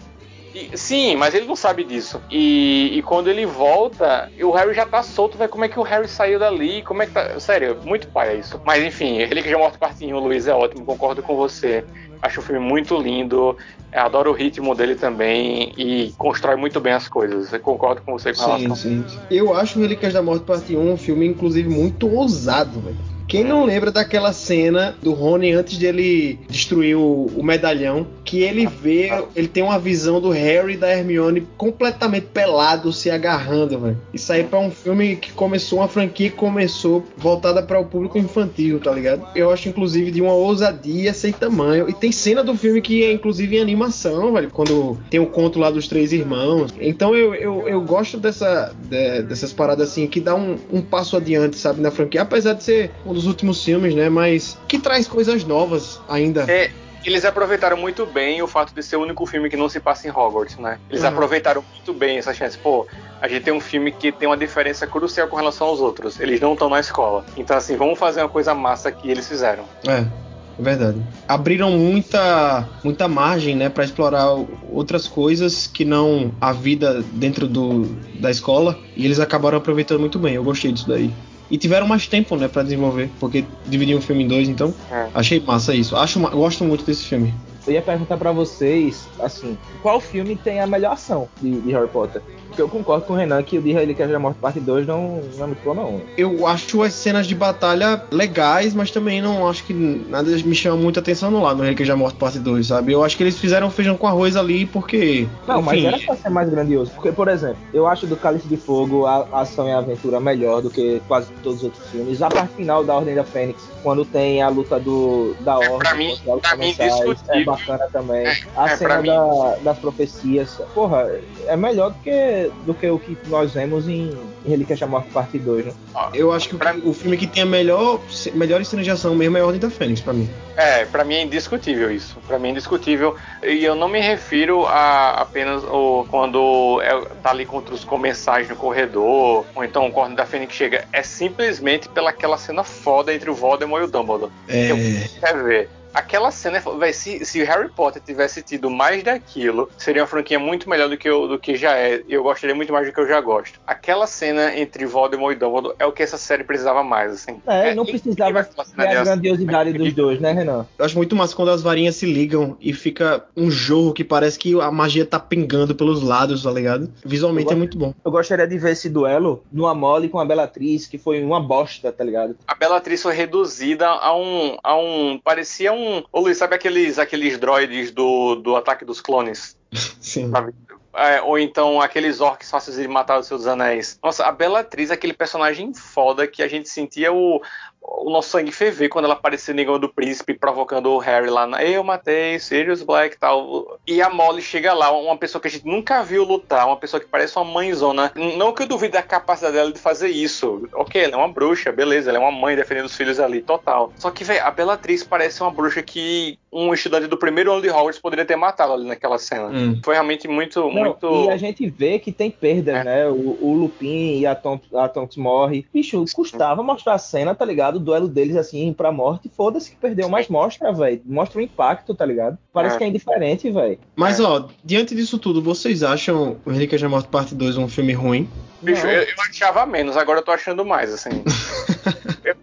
E- 0.54 0.78
sim, 0.78 1.16
mas 1.16 1.34
ele 1.34 1.46
não 1.46 1.56
sabe 1.56 1.84
disso. 1.84 2.22
E, 2.30 2.92
e 2.98 3.02
quando 3.04 3.30
ele 3.30 3.46
volta, 3.46 4.32
o 4.42 4.52
Harry 4.52 4.74
já 4.74 4.86
tá 4.86 5.04
solto, 5.04 5.38
velho. 5.38 5.50
Como 5.50 5.66
é 5.66 5.70
que 5.70 5.80
o 5.80 5.84
Harry 5.84 6.08
saiu 6.08 6.40
dali? 6.40 6.82
Como 6.84 7.02
é 7.02 7.06
que 7.08 7.14
tá. 7.14 7.40
Sério, 7.40 7.80
muito 7.84 8.08
pai 8.12 8.30
é 8.36 8.40
isso. 8.40 8.60
Mas 8.66 8.84
enfim, 8.84 9.18
ele 9.18 9.42
que 9.42 9.50
já 9.50 9.58
morto 9.58 9.78
partinho, 9.80 10.18
o 10.18 10.20
Luiz 10.20 10.48
é 10.48 10.54
ótimo, 10.54 10.86
concordo 10.86 11.22
com 11.22 11.36
você. 11.36 11.86
Acho 12.22 12.40
o 12.40 12.44
filme 12.44 12.60
muito 12.60 12.98
lindo. 12.98 13.56
Eu 13.92 14.02
adoro 14.02 14.32
o 14.32 14.34
ritmo 14.34 14.76
dele 14.76 14.96
também 14.96 15.74
e 15.78 16.14
constrói 16.18 16.56
muito 16.56 16.80
bem 16.80 16.94
as 16.94 17.08
coisas. 17.08 17.52
Eu 17.54 17.60
concordo 17.60 18.02
com 18.02 18.12
você 18.14 18.34
com 18.34 18.42
Sim, 18.42 18.46
relação. 18.46 18.76
sim. 18.76 19.06
Eu 19.30 19.54
acho 19.54 19.80
Relíquias 19.80 20.14
da 20.14 20.22
Morte 20.22 20.46
Parte 20.46 20.76
1 20.76 20.92
um 20.92 20.98
filme, 20.98 21.26
inclusive, 21.28 21.70
muito 21.70 22.08
ousado, 22.10 22.82
velho. 22.82 22.98
Quem 23.30 23.44
não 23.44 23.64
lembra 23.64 23.92
daquela 23.92 24.34
cena 24.34 24.96
do 25.04 25.14
Rony 25.14 25.52
antes 25.54 25.78
dele 25.78 26.40
destruir 26.50 26.96
o, 26.98 27.28
o 27.36 27.44
medalhão, 27.44 28.08
que 28.26 28.42
ele 28.42 28.66
vê, 28.68 29.10
ele 29.36 29.48
tem 29.48 29.62
uma 29.64 29.78
visão 29.80 30.20
do 30.20 30.30
Harry 30.32 30.74
e 30.74 30.78
da 30.78 30.90
Hermione 30.92 31.48
completamente 31.58 32.26
pelados 32.34 32.98
se 32.98 33.10
agarrando, 33.12 33.80
velho. 33.80 33.98
Isso 34.14 34.34
aí 34.34 34.44
pra 34.44 34.58
um 34.60 34.72
filme 34.72 35.16
que 35.16 35.32
começou, 35.32 35.80
uma 35.80 35.88
franquia 35.88 36.30
que 36.32 36.36
começou 36.36 37.06
voltada 37.18 37.62
para 37.62 37.80
o 37.80 37.86
público 37.86 38.18
infantil, 38.18 38.80
tá 38.80 38.92
ligado? 38.92 39.28
Eu 39.36 39.52
acho, 39.52 39.70
inclusive, 39.70 40.10
de 40.12 40.22
uma 40.22 40.34
ousadia 40.34 41.14
sem 41.14 41.32
tamanho. 41.32 41.88
E 41.88 41.94
tem 41.94 42.12
cena 42.12 42.44
do 42.44 42.56
filme 42.56 42.82
que 42.82 43.04
é, 43.04 43.12
inclusive, 43.14 43.58
em 43.58 43.62
animação, 43.62 44.34
velho, 44.34 44.50
quando 44.52 44.98
tem 45.10 45.20
o 45.20 45.28
conto 45.28 45.60
lá 45.60 45.70
dos 45.70 45.88
três 45.88 46.12
irmãos. 46.12 46.74
Então 46.80 47.16
eu, 47.16 47.36
eu, 47.36 47.68
eu 47.68 47.82
gosto 47.82 48.18
dessa, 48.18 48.74
de- 48.90 49.22
dessas 49.24 49.54
paradas 49.54 49.90
assim, 49.92 50.08
que 50.08 50.20
dá 50.20 50.34
um, 50.36 50.58
um 50.72 50.82
passo 50.82 51.16
adiante, 51.16 51.58
sabe, 51.58 51.80
na 51.80 51.92
franquia. 51.92 52.24
Apesar 52.24 52.54
de 52.54 52.64
ser 52.64 52.92
um 53.06 53.14
dos 53.20 53.28
últimos 53.28 53.64
filmes, 53.64 53.94
né? 53.94 54.10
Mas 54.10 54.58
que 54.68 54.80
traz 54.80 55.08
coisas 55.08 55.44
novas 55.44 56.00
ainda. 56.08 56.46
É, 56.50 56.72
eles 57.06 57.24
aproveitaram 57.26 57.78
muito 57.78 58.06
bem 58.06 58.42
o 58.42 58.48
fato 58.48 58.74
de 58.74 58.82
ser 58.84 58.96
o 58.96 59.02
único 59.02 59.26
filme 59.26 59.50
que 59.50 59.58
não 59.58 59.70
se 59.70 59.80
passa 59.80 60.08
em 60.08 60.12
Hogwarts, 60.12 60.58
né? 60.58 60.80
Eles 60.90 61.04
Uhum. 61.04 61.10
aproveitaram 61.10 61.64
muito 61.74 61.94
bem 61.94 62.18
essa 62.18 62.34
chance. 62.34 62.58
Pô, 62.58 62.86
a 63.22 63.28
gente 63.28 63.44
tem 63.44 63.54
um 63.54 63.60
filme 63.60 63.92
que 63.92 64.12
tem 64.12 64.28
uma 64.28 64.38
diferença 64.38 64.88
crucial 64.88 65.28
com 65.28 65.36
relação 65.36 65.68
aos 65.68 65.80
outros. 65.80 66.20
Eles 66.20 66.40
não 66.40 66.54
estão 66.54 66.70
na 66.70 66.80
escola. 66.80 67.26
Então, 67.38 67.56
assim, 67.58 67.76
vamos 67.76 68.00
fazer 68.00 68.22
uma 68.22 68.30
coisa 68.30 68.54
massa 68.54 68.92
que 68.92 69.10
eles 69.10 69.28
fizeram. 69.28 69.64
É, 69.88 70.00
é 70.00 70.62
verdade. 70.62 71.02
Abriram 71.28 71.72
muita, 71.72 72.68
muita 72.84 73.08
margem, 73.08 73.56
né, 73.56 73.70
para 73.70 73.84
explorar 73.86 74.30
outras 74.72 75.08
coisas 75.08 75.68
que 75.68 75.86
não 75.86 76.32
a 76.42 76.52
vida 76.52 77.02
dentro 77.14 77.48
do, 77.48 77.84
da 78.20 78.30
escola 78.30 78.78
e 78.96 79.06
eles 79.06 79.20
acabaram 79.20 79.58
aproveitando 79.58 80.00
muito 80.00 80.20
bem. 80.20 80.36
Eu 80.36 80.44
gostei 80.44 80.72
disso 80.72 80.88
daí. 80.88 81.12
E 81.50 81.58
tiveram 81.58 81.88
mais 81.88 82.08
tempo, 82.08 82.36
né, 82.36 82.48
para 82.48 82.64
desenvolver, 82.64 83.10
porque 83.20 83.44
dividiam 83.66 83.98
o 84.00 84.02
filme 84.02 84.24
em 84.24 84.28
dois, 84.28 84.48
então 84.48 84.74
É. 84.92 85.08
achei 85.14 85.40
massa 85.40 85.74
isso. 85.74 85.96
Acho, 85.96 86.20
gosto 86.20 86.64
muito 86.64 86.84
desse 86.86 87.06
filme. 87.06 87.34
Eu 87.70 87.74
ia 87.76 87.82
perguntar 87.84 88.18
pra 88.18 88.32
vocês, 88.32 89.08
assim, 89.20 89.56
qual 89.84 90.00
filme 90.02 90.36
tem 90.36 90.60
a 90.60 90.66
melhor 90.66 90.94
ação 90.94 91.28
de, 91.40 91.52
de 91.62 91.72
Harry 91.72 91.88
Potter? 91.88 92.20
Porque 92.48 92.60
eu 92.64 92.68
concordo 92.68 93.06
com 93.06 93.14
o 93.14 93.16
Renan 93.16 93.44
que 93.44 93.60
o 93.60 93.62
de 93.62 93.72
Relíquias 93.72 94.10
da 94.10 94.18
Morte 94.18 94.38
Parte 94.40 94.60
2 94.60 94.88
não, 94.88 95.22
não 95.38 95.44
é 95.44 95.48
muito 95.48 95.64
bom, 95.64 95.76
não. 95.76 96.02
Eu 96.18 96.48
acho 96.48 96.82
as 96.82 96.94
cenas 96.94 97.28
de 97.28 97.36
batalha 97.36 98.04
legais, 98.12 98.74
mas 98.74 98.90
também 98.90 99.22
não 99.22 99.48
acho 99.48 99.64
que 99.66 99.72
nada 99.74 100.32
me 100.32 100.56
chama 100.56 100.76
muita 100.76 101.00
atenção 101.00 101.30
no 101.30 101.44
lá 101.44 101.54
no 101.54 101.62
Relíquias 101.62 101.88
da 101.88 101.96
Morte 101.96 102.18
Parte 102.18 102.40
2, 102.40 102.66
sabe? 102.66 102.92
Eu 102.92 103.04
acho 103.04 103.16
que 103.16 103.22
eles 103.22 103.38
fizeram 103.38 103.70
feijão 103.70 103.96
com 103.96 104.08
arroz 104.08 104.36
ali 104.36 104.66
porque. 104.66 105.28
Não, 105.48 105.62
mas 105.62 105.78
enfim, 105.78 105.88
era 105.88 106.00
pra 106.00 106.16
ser 106.16 106.30
mais 106.30 106.50
grandioso. 106.50 106.90
Porque, 106.96 107.12
por 107.12 107.28
exemplo, 107.28 107.58
eu 107.72 107.86
acho 107.86 108.08
do 108.08 108.16
Cálice 108.18 108.48
de 108.48 108.58
Fogo 108.58 109.06
a 109.06 109.28
a 109.32 109.42
ação 109.42 109.68
e 109.68 109.72
a 109.72 109.78
aventura 109.78 110.20
melhor 110.20 110.62
do 110.64 110.72
que 110.72 111.00
quase 111.08 111.28
todos 111.44 111.60
os 111.60 111.66
outros 111.66 111.88
filmes. 111.92 112.20
A 112.22 112.30
parte 112.30 112.56
final 112.56 112.84
da 112.84 112.96
Ordem 112.96 113.14
da 113.14 113.24
Fênix, 113.24 113.62
quando 113.84 114.04
tem 114.04 114.42
a 114.42 114.50
luta 114.50 114.80
do, 114.80 115.36
da 115.42 115.54
É, 115.54 115.70
Ordem 115.70 115.78
pra 115.80 115.94
mim- 115.94 116.18
pra 116.42 116.56
mim, 116.58 116.74
é 116.80 116.88
indiscutível. 116.88 117.58
Bacana 117.60 117.88
também. 117.92 118.28
É, 118.28 118.38
a 118.56 118.70
é, 118.70 118.76
cena 118.78 119.02
da- 119.02 119.56
das 119.62 119.78
profecias, 119.78 120.62
porra, 120.74 121.10
é 121.48 121.56
melhor 121.56 121.92
do 121.92 122.00
que, 122.00 122.52
do 122.66 122.74
que 122.74 122.90
o 122.90 123.00
que 123.00 123.18
nós 123.28 123.54
vemos 123.54 123.88
em, 123.88 124.12
Relíquias 124.48 124.80
da 124.80 124.88
Morte 124.88 125.10
Parte 125.10 125.38
2, 125.38 125.66
né? 125.66 125.74
Eu 126.14 126.32
acho 126.32 126.48
que 126.50 126.56
Pra- 126.56 126.74
o, 126.84 126.94
filme 126.94 127.18
que 127.18 127.28
tem 127.28 127.44
a 127.44 127.46
melhor, 127.46 128.00
melhor 128.34 128.64
cena 128.64 128.82
de 128.82 128.90
ação 128.90 129.14
mesmo 129.14 129.38
é 129.38 129.42
a 129.42 129.46
Ordem 129.46 129.60
da 129.60 129.70
Fênix, 129.70 130.00
pra 130.00 130.14
mim. 130.14 130.30
É, 130.56 130.86
pra 130.86 131.04
mim 131.04 131.16
é 131.16 131.24
indiscutível 131.24 131.92
isso. 131.92 132.18
Pra 132.26 132.40
mim 132.40 132.48
é 132.48 132.52
indiscutível. 132.52 133.16
E 133.44 133.64
eu 133.64 133.76
não 133.76 133.90
me 133.90 134.00
refiro 134.00 134.66
a 134.66 135.12
apenas 135.22 135.62
o, 135.66 136.06
quando 136.10 136.82
é, 136.82 137.02
tá 137.22 137.32
ali 137.32 137.46
contra 137.46 137.74
os 137.76 137.84
comensais 137.84 138.48
no 138.48 138.56
corredor, 138.56 139.46
ou 139.54 139.64
então 139.64 139.86
o 139.88 139.92
Corno 139.92 140.16
da 140.16 140.26
Fênix 140.26 140.54
chega. 140.56 140.86
É 140.94 141.04
simplesmente 141.04 141.90
pelaquela 141.90 142.38
cena 142.38 142.64
foda 142.64 143.14
entre 143.14 143.30
o 143.30 143.34
Voldemort 143.36 143.82
e 143.82 143.86
o 143.86 143.92
Dumbledore. 143.92 144.32
É, 144.48 144.72
Eu 144.72 144.78
quer 145.20 145.44
ver. 145.44 145.70
Aquela 145.94 146.32
cena, 146.32 146.58
é 146.58 146.62
fo- 146.62 146.78
véi, 146.78 146.94
se, 146.94 147.26
se 147.26 147.44
Harry 147.44 147.70
Potter 147.70 148.02
tivesse 148.02 148.42
tido 148.42 148.70
mais 148.70 149.04
daquilo, 149.04 149.70
seria 149.78 150.02
uma 150.04 150.08
franquia 150.08 150.38
muito 150.40 150.70
melhor 150.70 150.88
do 150.90 150.98
que, 150.98 151.10
eu, 151.10 151.28
do 151.28 151.40
que 151.40 151.56
já 151.56 151.76
é. 151.76 152.04
E 152.08 152.14
eu 152.14 152.24
gostaria 152.24 152.56
muito 152.56 152.72
mais 152.72 152.86
do 152.88 152.94
que 152.94 153.00
eu 153.00 153.08
já 153.08 153.20
gosto. 153.22 153.60
Aquela 153.66 154.06
cena 154.06 154.56
entre 154.58 154.86
Voldemort 154.86 155.36
e 155.36 155.40
Dumbledore 155.40 155.76
é 155.80 155.86
o 155.86 155.92
que 155.92 156.04
essa 156.04 156.18
série 156.18 156.44
precisava 156.44 156.84
mais, 156.84 157.12
assim. 157.14 157.42
É, 157.48 157.74
não 157.74 157.84
incrível 157.84 158.02
precisava 158.02 158.44
ter 158.44 158.88
de 158.90 158.96
a 158.98 159.04
grandiosidade 159.04 159.74
dos 159.74 159.94
dois, 159.94 160.20
né, 160.20 160.32
Renan? 160.32 160.66
eu 160.78 160.86
acho 160.86 160.96
muito 160.96 161.16
massa 161.16 161.36
quando 161.36 161.50
as 161.50 161.62
varinhas 161.62 161.96
se 161.96 162.06
ligam 162.06 162.56
e 162.62 162.72
fica 162.74 163.26
um 163.36 163.50
jorro 163.50 163.94
que 163.94 164.04
parece 164.04 164.38
que 164.38 164.60
a 164.62 164.72
magia 164.72 165.06
tá 165.06 165.20
pingando 165.20 165.74
pelos 165.74 166.02
lados, 166.04 166.44
tá 166.44 166.52
ligado? 166.52 166.92
Visualmente 167.04 167.48
Eu 167.50 167.54
é 167.54 167.56
muito 167.58 167.78
bom. 167.78 167.94
Eu 168.06 168.12
gostaria 168.12 168.48
de 168.48 168.58
ver 168.58 168.72
esse 168.72 168.90
duelo 168.90 169.44
no 169.52 169.68
Amole 169.68 170.10
com 170.10 170.20
a 170.20 170.26
Bellatrix, 170.26 170.86
que 170.88 170.98
foi 170.98 171.24
uma 171.24 171.40
bosta, 171.40 171.92
tá 171.92 172.04
ligado? 172.04 172.36
A 172.48 172.56
Bellatrix 172.56 173.02
foi 173.02 173.16
reduzida 173.16 173.88
a 173.88 174.16
um. 174.16 174.58
a 174.64 174.78
um. 174.78 175.20
parecia 175.24 175.72
um. 175.74 175.79
Ô 176.12 176.20
Luiz, 176.22 176.38
sabe 176.38 176.56
aqueles, 176.56 177.00
aqueles 177.00 177.38
droids 177.38 177.92
do, 177.92 178.36
do 178.36 178.56
ataque 178.56 178.86
dos 178.86 179.02
clones? 179.02 179.58
Sim. 180.00 180.30
Sabe? 180.32 180.54
É, 180.94 181.22
ou 181.22 181.38
então 181.38 181.80
aqueles 181.80 182.20
orcs 182.20 182.50
fáceis 182.50 182.78
de 182.78 182.88
matar 182.88 183.20
os 183.20 183.28
seus 183.28 183.46
anéis. 183.46 184.00
Nossa, 184.04 184.26
a 184.26 184.32
Bellatrix 184.32 184.90
é 184.90 184.96
aquele 184.96 185.14
personagem 185.14 185.74
foda 185.74 186.28
que 186.28 186.42
a 186.42 186.48
gente 186.48 186.68
sentia 186.68 187.14
o, 187.14 187.42
o 187.82 188.10
nosso 188.10 188.30
sangue 188.30 188.52
ferver 188.52 188.88
quando 188.90 189.06
ela 189.06 189.14
aparecia 189.14 189.54
no 189.54 189.58
Negão 189.58 189.80
do 189.80 189.90
Príncipe 189.90 190.34
provocando 190.34 190.88
o 190.92 190.98
Harry 191.00 191.30
lá 191.30 191.46
na 191.46 191.64
Eu 191.64 191.84
matei 191.84 192.40
Sirius 192.40 192.82
Black 192.84 193.16
e 193.16 193.20
tal. 193.20 193.78
E 193.86 194.02
a 194.02 194.10
Molly 194.10 194.42
chega 194.42 194.74
lá, 194.74 194.92
uma 194.92 195.18
pessoa 195.18 195.42
que 195.42 195.48
a 195.48 195.52
gente 195.52 195.66
nunca 195.66 196.04
viu 196.04 196.24
lutar, 196.24 196.66
uma 196.68 196.78
pessoa 196.78 197.00
que 197.00 197.08
parece 197.08 197.36
uma 197.38 197.46
mãezona. 197.46 198.12
Não 198.16 198.54
que 198.54 198.64
eu 198.64 198.68
duvide 198.68 198.94
da 198.94 199.02
capacidade 199.04 199.56
dela 199.56 199.72
de 199.72 199.80
fazer 199.80 200.10
isso. 200.10 200.68
Ok, 200.74 201.02
ela 201.02 201.14
é 201.14 201.18
uma 201.18 201.28
bruxa, 201.28 201.72
beleza, 201.72 202.10
ela 202.10 202.18
é 202.20 202.22
uma 202.22 202.32
mãe 202.32 202.56
defendendo 202.56 202.86
os 202.86 202.96
filhos 202.96 203.20
ali, 203.20 203.42
total. 203.42 203.92
Só 203.98 204.10
que, 204.12 204.24
velho, 204.24 204.44
a 204.46 204.52
Bellatrix 204.52 205.04
parece 205.04 205.42
uma 205.42 205.52
bruxa 205.52 205.82
que 205.82 206.38
um 206.52 206.74
estudante 206.74 207.08
do 207.08 207.18
primeiro 207.18 207.52
ano 207.52 207.62
de 207.62 207.70
Hogwarts 207.70 208.00
poderia 208.00 208.26
ter 208.26 208.36
matado 208.36 208.74
ali 208.74 208.86
naquela 208.88 209.20
cena. 209.20 209.48
Hum. 209.48 209.80
Foi 209.84 209.94
realmente 209.94 210.28
muito, 210.28 210.60
Não, 210.62 210.72
muito. 210.72 211.26
E 211.26 211.30
a 211.30 211.38
gente 211.38 211.68
vê 211.70 212.00
que 212.00 212.12
tem 212.12 212.32
perdas, 212.32 212.76
É. 212.76 212.84
né? 212.84 213.08
O, 213.08 213.38
o 213.40 213.54
Lupin 213.54 214.20
e 214.20 214.26
a 214.26 214.34
Tonks, 214.34 214.74
a 214.74 214.88
Tonks 214.88 215.18
morre. 215.18 215.66
Bicho, 215.74 216.04
custava 216.14 216.64
mostrar 216.64 216.94
a 216.94 216.98
cena, 216.98 217.36
tá 217.36 217.46
ligado? 217.46 217.69
Ligado? 217.70 217.76
O 217.76 217.80
duelo 217.80 218.08
deles, 218.08 218.36
assim, 218.36 218.74
pra 218.74 218.92
morte, 218.92 219.30
foda-se 219.36 219.72
que 219.72 219.78
perdeu, 219.78 220.10
mas 220.10 220.28
mostra, 220.28 220.72
velho. 220.74 221.02
Mostra 221.06 221.40
o 221.40 221.42
impacto, 221.42 221.94
tá 221.94 222.06
ligado? 222.06 222.38
Parece 222.52 222.76
É. 222.76 222.78
que 222.78 222.84
é 222.84 222.88
indiferente, 222.88 223.50
velho. 223.52 223.80
Mas, 223.96 224.20
ó, 224.20 224.48
diante 224.64 224.96
disso 224.96 225.18
tudo, 225.18 225.42
vocês 225.42 225.84
acham 225.84 226.38
o 226.46 226.50
Relíquias 226.52 226.82
da 226.82 226.90
Morte 226.90 227.08
Parte 227.10 227.36
2 227.36 227.58
um 227.58 227.68
filme 227.68 227.94
ruim? 227.94 228.30
Bicho, 228.62 228.86
eu, 228.86 229.04
eu 229.04 229.16
achava 229.30 229.66
menos, 229.66 229.96
agora 229.96 230.20
eu 230.20 230.24
tô 230.24 230.32
achando 230.32 230.66
mais, 230.66 230.94
assim. 230.94 231.24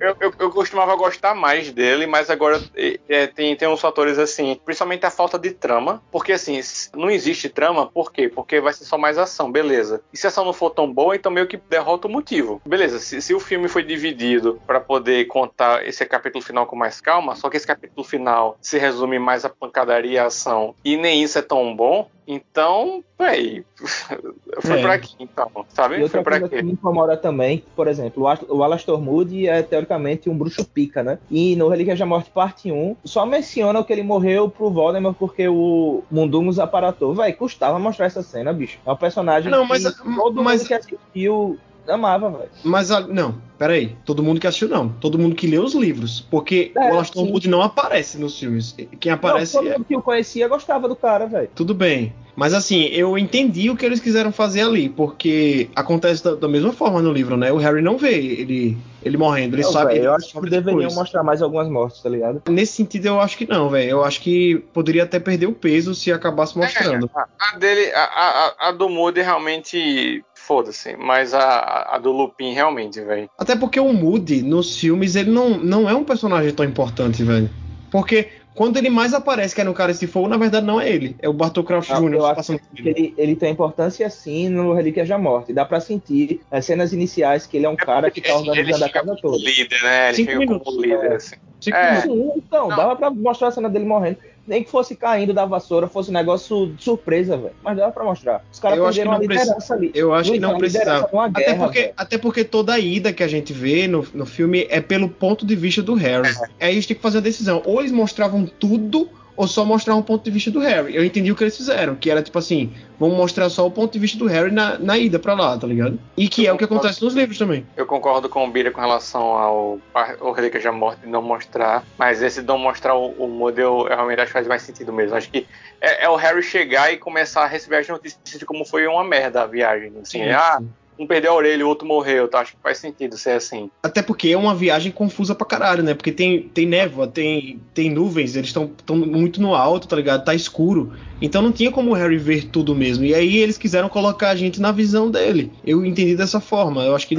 eu, 0.08 0.16
eu, 0.20 0.34
eu- 0.38 0.50
costumava 0.50 0.94
gostar 0.96 1.34
mais 1.34 1.70
dele, 1.70 2.06
mas 2.06 2.30
agora 2.30 2.60
é, 3.08 3.26
tem, 3.26 3.54
tem 3.56 3.68
uns 3.68 3.80
fatores 3.80 4.18
assim, 4.18 4.58
principalmente 4.64 5.04
a 5.04 5.10
falta 5.10 5.38
de 5.38 5.50
trama. 5.50 6.02
Porque 6.10 6.32
assim, 6.32 6.60
não 6.94 7.10
existe 7.10 7.48
trama, 7.48 7.86
por 7.86 8.12
quê? 8.12 8.28
Porque 8.28 8.60
vai 8.60 8.72
ser 8.72 8.84
só 8.84 8.96
mais 8.96 9.18
ação, 9.18 9.50
beleza. 9.50 10.00
E 10.12 10.16
se 10.16 10.26
a 10.26 10.28
ação 10.28 10.44
não 10.44 10.52
for 10.52 10.70
tão 10.70 10.90
boa, 10.92 11.14
então 11.14 11.30
meio 11.30 11.46
que 11.46 11.56
derrota 11.56 12.08
o 12.08 12.10
motivo. 12.10 12.60
Beleza, 12.66 12.98
se, 12.98 13.20
se 13.20 13.34
o 13.34 13.40
filme 13.40 13.68
foi 13.68 13.82
dividido 13.82 14.60
pra 14.66 14.80
poder 14.80 15.26
contar 15.26 15.86
esse 15.86 16.04
capítulo 16.06 16.42
final 16.42 16.66
com 16.66 16.76
mais 16.76 17.00
calma, 17.00 17.34
só 17.36 17.48
que 17.50 17.56
esse 17.56 17.66
capítulo 17.66 18.04
final 18.04 18.56
se 18.60 18.78
resume 18.78 19.18
mais 19.18 19.44
a 19.44 19.48
pancadaria 19.48 20.12
e 20.12 20.18
a 20.18 20.26
ação, 20.26 20.74
e 20.84 20.96
nem 20.96 21.22
isso 21.22 21.38
é 21.38 21.42
tão 21.42 21.74
bom, 21.74 22.08
então, 22.26 23.04
véi, 23.18 23.64
foi 24.60 24.78
É. 24.78 24.82
pra 24.82 24.94
aqui, 24.94 25.14
então, 25.20 25.50
sabe? 25.68 25.98
E 25.98 26.02
outra 26.02 26.18
Foi 26.18 26.24
pra 26.24 26.40
coisa 26.40 26.48
que 26.48 26.56
quê? 26.56 26.62
me 26.62 26.72
incomoda 26.72 27.16
também, 27.16 27.62
por 27.74 27.86
exemplo, 27.88 28.24
o 28.24 28.28
Ast- 28.28 28.46
o 28.48 28.62
Alastor 28.62 29.00
Moody 29.00 29.48
é 29.48 29.62
teoricamente 29.62 30.28
um 30.28 30.36
bruxo 30.36 30.64
pica, 30.64 31.02
né? 31.02 31.18
E 31.30 31.54
no 31.56 31.68
Relíquias 31.68 31.98
da 31.98 32.06
Morte 32.06 32.30
Parte 32.30 32.70
1, 32.72 32.96
só 33.04 33.24
menciona 33.26 33.82
que 33.84 33.92
ele 33.92 34.02
morreu 34.02 34.48
pro 34.50 34.70
Voldemort 34.70 35.16
porque 35.18 35.46
o 35.48 36.02
Mundungus 36.10 36.58
aparatou. 36.58 37.14
Vai, 37.14 37.32
custava 37.32 37.78
mostrar 37.78 38.06
essa 38.06 38.22
cena, 38.22 38.52
bicho. 38.52 38.78
É 38.84 38.90
um 38.92 38.96
personagem 38.96 39.50
Não, 39.50 39.64
mas- 39.64 39.88
que 39.88 40.14
todo 40.16 40.42
mas- 40.42 40.60
mundo 40.62 40.68
que 40.68 40.74
assistiu 40.74 41.58
amava, 41.88 42.30
velho. 42.30 42.50
Mas, 42.64 42.90
a- 42.90 43.00
não, 43.06 43.36
peraí. 43.58 43.96
Todo 44.04 44.22
mundo 44.22 44.40
que 44.40 44.46
assistiu, 44.46 44.68
não. 44.68 44.88
Todo 44.88 45.18
mundo 45.18 45.34
que 45.34 45.46
lê 45.46 45.58
os 45.58 45.74
livros. 45.74 46.20
Porque 46.20 46.72
É, 46.76 46.90
o 46.90 46.94
Alastor 46.94 47.24
sim. 47.24 47.30
Moody 47.32 47.48
não 47.48 47.62
aparece 47.62 48.18
nos 48.18 48.38
filmes. 48.38 48.74
Quem 49.00 49.12
aparece 49.12 49.54
Não, 49.56 49.62
todo 49.62 49.70
é... 49.72 49.78
mundo 49.78 49.86
que 49.86 49.96
o 49.96 50.02
conhecia 50.02 50.48
gostava 50.48 50.88
do 50.88 50.96
cara, 50.96 51.26
velho. 51.26 51.48
Tudo 51.54 51.74
bem. 51.74 52.12
Mas 52.34 52.52
assim, 52.52 52.82
eu 52.88 53.16
entendi 53.16 53.70
o 53.70 53.76
que 53.76 53.86
eles 53.86 53.98
quiseram 53.98 54.30
fazer 54.30 54.60
ali, 54.60 54.90
porque 54.90 55.70
acontece 55.74 56.22
da, 56.22 56.34
da 56.34 56.46
mesma 56.46 56.70
forma 56.70 57.00
no 57.00 57.10
livro, 57.10 57.34
né? 57.34 57.50
O 57.50 57.56
Harry 57.56 57.80
não 57.80 57.96
vê 57.96 58.12
ele, 58.12 58.76
ele 59.02 59.16
morrendo, 59.16 59.54
ele 59.56 59.62
Não, 59.62 59.72
sabe. 59.72 59.86
velho, 59.92 60.00
ele 60.00 60.06
eu 60.08 60.12
acho 60.14 60.38
que 60.38 60.50
deveriam 60.50 60.76
depois. 60.80 60.94
mostrar 60.94 61.22
mais 61.22 61.40
algumas 61.40 61.66
mortes, 61.66 62.02
tá 62.02 62.10
ligado? 62.10 62.42
Nesse 62.50 62.74
sentido, 62.74 63.06
eu 63.06 63.20
acho 63.22 63.38
que 63.38 63.48
não, 63.48 63.70
velho. 63.70 63.88
Eu 63.88 64.04
acho 64.04 64.20
que 64.20 64.56
poderia 64.74 65.04
até 65.04 65.18
perder 65.18 65.46
o 65.46 65.52
peso 65.54 65.94
se 65.94 66.12
acabasse 66.12 66.58
mostrando. 66.58 67.10
É, 67.16 67.20
a, 67.20 67.26
a 67.54 67.58
dele, 67.58 67.90
a, 67.94 68.02
a, 68.04 68.68
a 68.68 68.72
do 68.72 68.86
Moody 68.90 69.22
realmente. 69.22 70.22
Foda-se, 70.46 70.96
mas 70.96 71.34
a, 71.34 71.94
a 71.94 71.98
do 71.98 72.12
Lupin 72.12 72.52
realmente, 72.52 73.00
velho. 73.00 73.28
Até 73.36 73.56
porque 73.56 73.80
o 73.80 73.92
Moody, 73.92 74.42
nos 74.42 74.78
filmes, 74.78 75.16
ele 75.16 75.30
não, 75.30 75.50
não 75.58 75.90
é 75.90 75.94
um 75.94 76.04
personagem 76.04 76.52
tão 76.52 76.64
importante, 76.64 77.24
velho. 77.24 77.50
Porque 77.90 78.28
quando 78.54 78.76
ele 78.76 78.88
mais 78.88 79.12
aparece, 79.12 79.54
que 79.54 79.60
é 79.60 79.64
no 79.64 79.74
Cara 79.74 79.92
de 79.92 80.06
Fogo, 80.06 80.28
na 80.28 80.36
verdade 80.36 80.64
não 80.64 80.80
é 80.80 80.88
ele. 80.88 81.16
É 81.20 81.28
o 81.28 81.32
Bartol 81.32 81.64
Crouch 81.64 81.88
Jr. 81.92 82.14
eu 82.14 82.26
acho 82.26 82.58
que 82.74 82.88
ele, 82.88 83.14
ele 83.18 83.34
tem 83.34 83.50
importância 83.52 84.08
sim 84.08 84.48
no 84.48 84.72
Relíquias 84.72 85.08
da 85.08 85.18
Morte. 85.18 85.52
Dá 85.52 85.64
pra 85.64 85.80
sentir 85.80 86.40
as 86.50 86.64
cenas 86.64 86.92
iniciais 86.92 87.44
que 87.44 87.56
ele 87.56 87.66
é 87.66 87.68
um 87.68 87.76
cara 87.76 88.08
que 88.10 88.20
tá 88.20 88.36
organizando 88.36 88.84
a 88.84 88.88
casa 88.88 89.06
como 89.20 89.20
toda. 89.20 89.36
líder, 89.44 89.82
né? 89.82 90.08
Ele 90.10 90.16
Cinco 90.16 90.38
minutos. 90.38 90.64
como 90.64 90.80
líder, 90.80 91.12
assim. 91.12 91.36
Cinco 91.60 91.76
É. 91.76 92.06
minutos. 92.06 92.32
Então, 92.46 92.68
Não. 92.68 92.76
dava 92.76 92.94
pra 92.94 93.10
mostrar 93.10 93.48
a 93.48 93.50
cena 93.50 93.68
dele 93.68 93.84
morrendo. 93.84 94.18
Nem 94.46 94.62
que 94.62 94.70
fosse 94.70 94.94
caindo 94.94 95.34
da 95.34 95.44
vassoura, 95.44 95.88
fosse 95.88 96.10
um 96.10 96.14
negócio 96.14 96.68
de 96.68 96.82
surpresa, 96.82 97.36
velho. 97.36 97.54
Mas 97.62 97.76
dava 97.76 97.92
pra 97.92 98.04
mostrar. 98.04 98.44
Os 98.52 98.60
caras 98.60 98.78
que 98.78 98.84
perderam 98.84 99.12
a 99.12 99.18
liderança 99.18 99.74
ali. 99.74 99.90
Eu 99.94 100.14
acho 100.14 100.32
que 100.32 100.38
não 100.38 100.58
precisava. 100.58 101.08
uma 101.12 101.26
Até 101.26 101.44
guerra, 101.44 101.64
porque, 101.64 101.92
até 101.96 102.18
porque 102.18 102.44
toda 102.44 102.74
a 102.74 102.78
ida 102.78 103.12
que 103.12 103.22
a 103.22 103.28
gente 103.28 103.52
vê 103.52 103.88
no, 103.88 104.06
no 104.14 104.26
filme 104.26 104.66
é 104.70 104.80
pelo 104.80 105.08
ponto 105.08 105.44
de 105.44 105.56
vista 105.56 105.82
do 105.82 105.94
Harry. 105.94 106.28
Aí 106.60 106.74
eles 106.74 106.86
têm 106.86 106.96
que 106.96 107.02
fazer 107.02 107.18
a 107.18 107.22
decisão. 107.22 107.62
Ou 107.64 107.80
eles 107.80 107.92
mostravam 107.92 108.46
tudo, 108.46 109.08
ou 109.36 109.46
só 109.46 109.64
mostravam 109.64 110.00
o 110.00 110.04
ponto 110.04 110.24
de 110.24 110.30
vista 110.30 110.50
do 110.50 110.60
Harry. 110.60 110.96
Eu 110.96 111.04
entendi 111.04 111.30
o 111.30 111.36
que 111.36 111.44
eles 111.44 111.56
fizeram, 111.56 111.94
que 111.94 112.10
era 112.10 112.22
tipo 112.22 112.38
assim, 112.38 112.72
vamos 112.98 113.16
mostrar 113.16 113.48
só 113.50 113.66
o 113.66 113.70
ponto 113.70 113.92
de 113.92 113.98
vista 113.98 114.18
do 114.18 114.26
Harry 114.26 114.50
na, 114.50 114.78
na 114.78 114.98
ida 114.98 115.18
pra 115.18 115.34
lá, 115.34 115.56
tá 115.58 115.66
ligado? 115.66 115.98
E 116.16 116.28
que 116.28 116.46
é 116.46 116.52
o 116.52 116.56
que 116.56 116.64
acontece 116.64 117.02
nos 117.02 117.14
livros 117.14 117.38
também. 117.38 117.66
Eu 117.76 117.86
concordo 117.86 118.28
com 118.28 118.44
o 118.44 118.50
Bira 118.50 118.70
com 118.70 118.80
relação 118.80 119.22
ao, 119.22 119.78
ao 120.20 120.32
Relíquias 120.32 120.64
da 120.64 120.72
Morte 120.72 121.00
de 121.02 121.08
não 121.08 121.22
mostrar, 121.22 121.84
mas 121.98 122.22
esse 122.22 122.42
não 122.42 122.58
mostrar 122.58 122.94
o, 122.94 123.10
o 123.12 123.28
modelo 123.28 123.86
eu 123.88 123.96
realmente 123.96 124.20
acho 124.20 124.28
que 124.28 124.32
faz 124.32 124.46
mais 124.46 124.62
sentido 124.62 124.92
mesmo. 124.92 125.16
Acho 125.16 125.30
que 125.30 125.46
é, 125.80 126.04
é 126.04 126.08
o 126.08 126.16
Harry 126.16 126.42
chegar 126.42 126.92
e 126.92 126.96
começar 126.96 127.42
a 127.42 127.46
receber 127.46 127.76
as 127.76 127.88
notícias 127.88 128.38
de 128.38 128.46
como 128.46 128.64
foi 128.64 128.86
uma 128.86 129.04
merda 129.04 129.42
a 129.42 129.46
viagem. 129.46 129.92
Assim, 130.00 130.22
ah, 130.30 130.60
um 130.98 131.06
perdeu 131.06 131.32
a 131.32 131.34
orelha, 131.34 131.64
o 131.64 131.68
outro 131.68 131.86
morreu, 131.86 132.28
tá? 132.28 132.40
Acho 132.40 132.52
que 132.52 132.62
faz 132.62 132.78
sentido 132.78 133.16
ser 133.16 133.32
assim. 133.32 133.70
Até 133.82 134.02
porque 134.02 134.28
é 134.28 134.36
uma 134.36 134.54
viagem 134.54 134.90
confusa 134.90 135.34
pra 135.34 135.46
caralho, 135.46 135.82
né? 135.82 135.94
Porque 135.94 136.12
tem, 136.12 136.42
tem 136.42 136.66
névoa, 136.66 137.06
tem, 137.06 137.60
tem 137.74 137.90
nuvens, 137.90 138.36
eles 138.36 138.48
estão 138.48 138.70
muito 138.96 139.40
no 139.40 139.54
alto, 139.54 139.88
tá 139.88 139.96
ligado? 139.96 140.24
Tá 140.24 140.34
escuro. 140.34 140.92
Então 141.20 141.40
não 141.42 141.52
tinha 141.52 141.70
como 141.70 141.90
o 141.90 141.94
Harry 141.94 142.18
ver 142.18 142.50
tudo 142.50 142.74
mesmo. 142.74 143.04
E 143.04 143.14
aí 143.14 143.36
eles 143.38 143.58
quiseram 143.58 143.88
colocar 143.88 144.30
a 144.30 144.36
gente 144.36 144.60
na 144.60 144.72
visão 144.72 145.10
dele. 145.10 145.58
Eu 145.64 145.84
entendi 145.84 146.14
dessa 146.16 146.40
forma. 146.40 146.84
Eu 146.84 146.94
acho 146.94 147.06
que, 147.06 147.14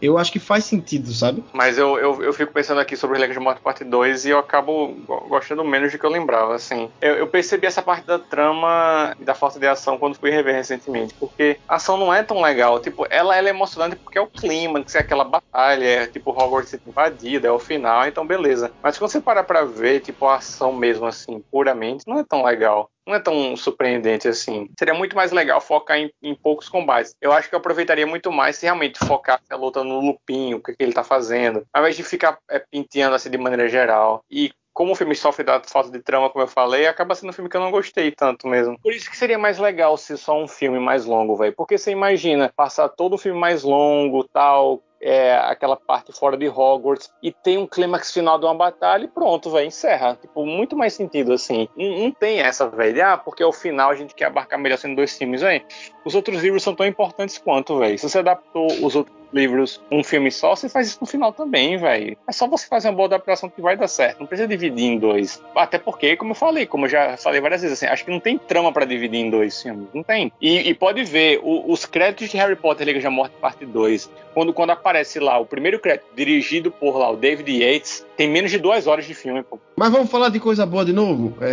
eu 0.00 0.18
acho 0.18 0.32
que 0.32 0.38
faz 0.38 0.64
sentido, 0.64 1.12
sabe? 1.12 1.44
Mas 1.54 1.78
eu, 1.78 1.98
eu, 1.98 2.22
eu 2.22 2.32
fico 2.32 2.52
pensando 2.52 2.80
aqui 2.80 2.96
sobre 2.96 3.16
o 3.16 3.20
Relíquias 3.20 3.36
da 3.38 3.44
Morte 3.44 3.60
Parte 3.62 3.84
2 3.84 4.24
e 4.24 4.30
eu 4.30 4.38
acabo 4.38 4.94
go- 5.06 5.28
gostando 5.28 5.64
menos 5.64 5.92
do 5.92 5.98
que 5.98 6.06
eu 6.06 6.10
lembrava, 6.10 6.54
assim. 6.54 6.90
Eu, 7.00 7.16
eu 7.16 7.28
percebi 7.28 7.66
essa 7.66 7.82
parte 7.82 8.06
da 8.06 8.18
trama 8.18 9.14
e 9.18 9.24
da 9.24 9.34
falta 9.34 9.58
de 9.58 9.66
ação 9.66 9.98
quando 9.98 10.18
fui 10.18 10.30
rever 10.30 10.54
recentemente, 10.54 11.14
porque 11.18 11.60
a 11.68 11.76
ação 11.76 11.96
não 11.96 12.12
é 12.12 12.22
tão 12.22 12.40
legal. 12.40 12.80
Tipo, 12.80 13.06
ela, 13.10 13.36
ela 13.36 13.48
é 13.48 13.50
emocionante 13.50 13.96
porque 14.02 14.18
é 14.18 14.22
o 14.22 14.30
clímax, 14.30 14.94
é 14.94 15.00
aquela 15.00 15.24
batalha, 15.24 15.84
é 15.84 16.06
tipo 16.06 16.30
Hogwarts 16.30 16.70
sendo 16.70 16.82
invadida, 16.86 17.48
é 17.48 17.50
o 17.52 17.58
final, 17.58 18.06
então 18.06 18.26
beleza. 18.26 18.72
Mas 18.82 18.98
quando 18.98 19.10
você 19.10 19.20
parar 19.20 19.44
pra 19.44 19.64
ver, 19.64 20.00
tipo, 20.00 20.26
a 20.26 20.36
ação 20.36 20.72
mesmo, 20.72 21.06
assim, 21.06 21.42
puramente, 21.50 22.04
não 22.06 22.18
é 22.18 22.24
tão 22.24 22.42
legal 22.44 22.90
não 23.06 23.14
é 23.14 23.20
tão 23.20 23.56
surpreendente 23.56 24.28
assim. 24.28 24.68
Seria 24.78 24.94
muito 24.94 25.16
mais 25.16 25.32
legal 25.32 25.60
focar 25.60 25.98
em, 25.98 26.12
em 26.22 26.34
poucos 26.34 26.68
combates. 26.68 27.14
Eu 27.20 27.32
acho 27.32 27.48
que 27.48 27.54
eu 27.54 27.58
aproveitaria 27.58 28.06
muito 28.06 28.30
mais 28.30 28.56
se 28.56 28.66
realmente 28.66 28.98
focasse 28.98 29.44
a 29.50 29.56
luta 29.56 29.82
no 29.82 30.00
Lupinho, 30.00 30.58
o 30.58 30.62
que, 30.62 30.74
que 30.74 30.82
ele 30.82 30.92
tá 30.92 31.04
fazendo, 31.04 31.64
ao 31.72 31.82
invés 31.82 31.96
de 31.96 32.02
ficar 32.02 32.38
é, 32.50 32.64
assim 33.12 33.30
de 33.30 33.38
maneira 33.38 33.68
geral. 33.68 34.24
E 34.30 34.52
como 34.72 34.92
o 34.92 34.94
filme 34.94 35.14
sofre 35.14 35.44
da 35.44 35.60
falta 35.60 35.90
de 35.90 36.00
trama, 36.00 36.30
como 36.30 36.44
eu 36.44 36.48
falei, 36.48 36.86
acaba 36.86 37.14
sendo 37.14 37.30
um 37.30 37.32
filme 37.32 37.50
que 37.50 37.56
eu 37.56 37.60
não 37.60 37.70
gostei 37.70 38.10
tanto 38.10 38.48
mesmo. 38.48 38.78
Por 38.80 38.92
isso 38.92 39.10
que 39.10 39.16
seria 39.16 39.38
mais 39.38 39.58
legal 39.58 39.96
ser 39.96 40.16
só 40.16 40.40
um 40.40 40.48
filme 40.48 40.78
mais 40.78 41.04
longo, 41.04 41.36
velho. 41.36 41.52
Porque 41.54 41.76
você 41.76 41.90
imagina 41.90 42.52
passar 42.56 42.88
todo 42.88 43.14
o 43.14 43.18
filme 43.18 43.38
mais 43.38 43.62
longo, 43.62 44.24
tal, 44.24 44.82
é, 45.02 45.36
aquela 45.36 45.76
parte 45.76 46.12
fora 46.12 46.36
de 46.36 46.48
Hogwarts 46.48 47.12
e 47.20 47.32
tem 47.32 47.58
um 47.58 47.66
clímax 47.66 48.12
final 48.12 48.38
de 48.38 48.44
uma 48.44 48.54
batalha 48.54 49.04
e 49.04 49.08
pronto, 49.08 49.50
velho, 49.50 49.66
encerra. 49.66 50.16
Tipo, 50.20 50.46
muito 50.46 50.76
mais 50.76 50.94
sentido 50.94 51.32
assim. 51.32 51.68
Não, 51.76 51.98
não 51.98 52.10
tem 52.12 52.40
essa, 52.40 52.68
velho. 52.68 53.04
Ah, 53.04 53.18
porque 53.18 53.42
ao 53.42 53.52
final 53.52 53.90
a 53.90 53.94
gente 53.96 54.14
quer 54.14 54.26
abarcar 54.26 54.58
melhor 54.58 54.78
sendo 54.78 54.94
dois 54.94 55.18
filmes, 55.18 55.40
velho. 55.40 55.64
Os 56.04 56.14
outros 56.14 56.40
livros 56.40 56.62
são 56.62 56.74
tão 56.74 56.86
importantes 56.86 57.36
quanto, 57.36 57.78
velho. 57.78 57.98
Se 57.98 58.08
você 58.08 58.20
adaptou 58.20 58.66
os 58.66 58.94
outros 58.94 59.21
livros 59.32 59.80
um 59.90 60.02
filme 60.02 60.30
só, 60.30 60.54
você 60.54 60.68
faz 60.68 60.88
isso 60.88 60.98
no 61.00 61.06
final 61.06 61.32
também, 61.32 61.76
velho. 61.76 62.16
É 62.26 62.32
só 62.32 62.46
você 62.46 62.66
fazer 62.66 62.88
uma 62.88 62.94
boa 62.94 63.06
adaptação 63.06 63.48
que 63.48 63.60
vai 63.60 63.76
dar 63.76 63.88
certo. 63.88 64.20
Não 64.20 64.26
precisa 64.26 64.48
dividir 64.48 64.84
em 64.84 64.98
dois. 64.98 65.42
Até 65.54 65.78
porque, 65.78 66.16
como 66.16 66.32
eu 66.32 66.36
falei, 66.36 66.66
como 66.66 66.86
eu 66.86 66.90
já 66.90 67.16
falei 67.16 67.40
várias 67.40 67.62
vezes, 67.62 67.78
assim, 67.78 67.92
acho 67.92 68.04
que 68.04 68.10
não 68.10 68.20
tem 68.20 68.38
trama 68.38 68.72
para 68.72 68.84
dividir 68.84 69.20
em 69.20 69.30
dois 69.30 69.60
filmes. 69.60 69.88
Não 69.94 70.02
tem. 70.02 70.32
E, 70.40 70.68
e 70.68 70.74
pode 70.74 71.04
ver, 71.04 71.40
o, 71.42 71.70
os 71.70 71.84
créditos 71.84 72.30
de 72.30 72.36
Harry 72.36 72.56
Potter 72.56 72.86
Liga 72.86 73.00
da 73.00 73.10
Morte 73.10 73.34
Parte 73.40 73.64
2, 73.64 74.10
quando, 74.34 74.52
quando 74.52 74.70
aparece 74.70 75.18
lá 75.18 75.38
o 75.38 75.46
primeiro 75.46 75.78
crédito 75.78 76.06
dirigido 76.14 76.70
por 76.70 76.96
lá 76.96 77.10
o 77.10 77.16
David 77.16 77.50
Yates, 77.50 78.06
tem 78.16 78.28
menos 78.28 78.50
de 78.50 78.58
duas 78.58 78.86
horas 78.86 79.06
de 79.06 79.14
filme, 79.14 79.42
pô. 79.42 79.58
Mas 79.76 79.90
vamos 79.90 80.10
falar 80.10 80.28
de 80.28 80.40
coisa 80.40 80.64
boa 80.66 80.84
de 80.84 80.92
novo? 80.92 81.34
É... 81.40 81.52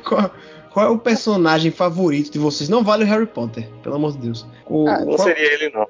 qual, 0.08 0.30
qual 0.72 0.86
é 0.86 0.88
o 0.88 0.98
personagem 0.98 1.70
favorito 1.70 2.30
de 2.30 2.38
vocês? 2.38 2.68
Não 2.68 2.82
vale 2.82 3.04
o 3.04 3.06
Harry 3.06 3.26
Potter, 3.26 3.68
pelo 3.82 3.96
amor 3.96 4.12
de 4.12 4.18
Deus. 4.18 4.46
O, 4.66 4.88
Ah, 4.88 5.00
não 5.00 5.16
qual, 5.16 5.18
seria 5.18 5.54
ele, 5.54 5.70
não. 5.70 5.86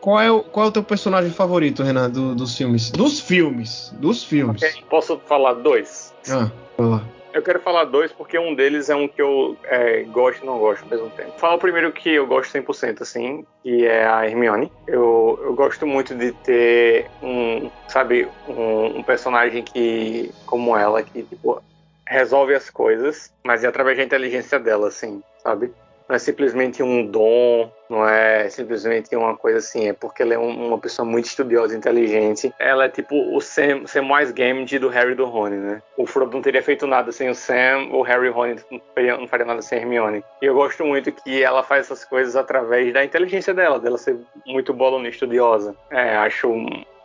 Qual 0.00 0.20
é 0.20 0.30
o, 0.30 0.42
qual 0.42 0.66
é 0.66 0.68
o 0.68 0.72
teu 0.72 0.82
personagem 0.84 1.30
favorito, 1.30 1.82
Renan, 1.82 2.10
do- 2.10 2.34
dos 2.34 2.56
filmes? 2.56 2.90
Dos 2.90 3.20
filmes. 3.20 3.90
Dos 3.98 4.24
filmes. 4.24 4.62
Ok, 4.62 4.84
Posso 4.88 5.18
falar 5.26 5.54
dois? 5.54 6.12
Ah, 6.30 6.50
vai 6.78 6.86
lá. 6.88 7.02
Eu 7.32 7.42
quero 7.42 7.60
falar 7.60 7.84
dois 7.84 8.10
porque 8.12 8.38
um 8.38 8.54
deles 8.54 8.88
é 8.88 8.96
um 8.96 9.06
que 9.06 9.20
eu 9.20 9.58
é, 9.64 10.04
gosto 10.04 10.42
e 10.42 10.46
não 10.46 10.58
gosto 10.58 10.84
ao 10.84 10.88
mesmo 10.88 11.10
tempo. 11.10 11.32
Fala 11.36 11.56
o 11.56 11.58
primeiro 11.58 11.92
que 11.92 12.08
eu 12.08 12.26
gosto 12.26 12.50
100%, 12.50 13.02
assim, 13.02 13.44
que 13.62 13.84
é 13.84 14.06
a 14.06 14.26
Hermione. 14.26 14.72
Eu, 14.86 15.38
eu 15.42 15.54
gosto 15.54 15.86
muito 15.86 16.14
de 16.14 16.32
ter 16.32 17.10
um, 17.22 17.70
sabe, 17.88 18.26
um, 18.48 19.00
um 19.00 19.02
personagem 19.02 19.62
que, 19.62 20.30
como 20.46 20.74
ela, 20.74 21.02
que, 21.02 21.24
tipo, 21.24 21.60
resolve 22.08 22.54
as 22.54 22.70
coisas, 22.70 23.30
mas 23.44 23.64
é 23.64 23.66
através 23.66 23.98
da 23.98 24.04
inteligência 24.04 24.58
dela, 24.58 24.88
assim, 24.88 25.20
sabe? 25.42 25.70
Não 26.08 26.14
é 26.14 26.18
simplesmente 26.20 26.82
um 26.82 27.04
dom, 27.04 27.70
não 27.90 28.08
é 28.08 28.48
simplesmente 28.48 29.14
uma 29.16 29.36
coisa 29.36 29.58
assim, 29.58 29.88
é 29.88 29.92
porque 29.92 30.22
ela 30.22 30.34
é 30.34 30.38
um- 30.38 30.68
uma 30.68 30.78
pessoa 30.78 31.04
muito 31.04 31.24
estudiosa 31.24 31.74
e 31.74 31.76
inteligente. 31.76 32.54
Ela 32.60 32.84
é 32.84 32.88
tipo 32.88 33.14
o 33.36 33.40
Sam, 33.40 33.86
Samwise 33.86 34.32
Gamgee 34.32 34.78
do 34.78 34.88
Harry 34.88 35.12
e 35.12 35.14
do 35.16 35.24
Rony, 35.24 35.56
né? 35.56 35.82
O 35.96 36.06
Frodo 36.06 36.32
não 36.34 36.42
teria 36.42 36.62
feito 36.62 36.86
nada 36.86 37.10
sem 37.10 37.28
o 37.28 37.34
Sam, 37.34 37.88
o 37.90 38.02
Harry 38.02 38.26
e 38.26 38.30
o 38.30 38.32
Rony 38.32 38.56
não 38.70 38.80
faria, 38.94 39.16
não 39.16 39.26
faria 39.26 39.46
nada 39.46 39.62
sem 39.62 39.78
a 39.78 39.82
Hermione. 39.82 40.22
E 40.40 40.46
eu 40.46 40.54
gosto 40.54 40.84
muito 40.84 41.10
que 41.10 41.42
ela 41.42 41.64
faz 41.64 41.86
essas 41.86 42.04
coisas 42.04 42.36
através 42.36 42.92
da 42.92 43.04
inteligência 43.04 43.52
dela, 43.52 43.80
dela 43.80 43.98
ser 43.98 44.16
muito 44.46 44.72
bolona 44.72 45.08
estudiosa. 45.08 45.74
É, 45.90 46.16
acho 46.16 46.48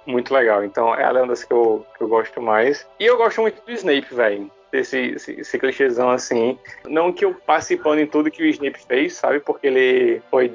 muito 0.06 0.32
legal. 0.34 0.64
Então 0.64 0.94
ela 0.94 1.20
é 1.20 1.22
uma 1.24 1.30
das 1.30 1.44
que 1.44 1.54
eu, 1.54 1.84
que 1.98 2.04
eu 2.04 2.08
gosto 2.08 2.40
mais. 2.42 2.88
E 3.00 3.06
eu 3.06 3.18
gosto 3.18 3.42
muito 3.42 3.62
do 3.66 3.72
Snape, 3.72 4.14
velho 4.14 4.52
desse 4.72 4.98
esse, 4.98 5.32
esse 5.40 5.60
clichêzão 5.60 6.10
assim. 6.10 6.58
Não 6.88 7.12
que 7.12 7.26
eu 7.26 7.34
passe 7.34 7.76
pano 7.78 8.02
em 8.02 8.08
tudo 8.08 8.32
que 8.32 8.44
o 8.44 8.48
Snape 8.48 8.80
fez, 8.88 9.14
sabe? 9.14 9.40
Porque 9.40 9.68
ele 9.68 10.22
foi 10.30 10.52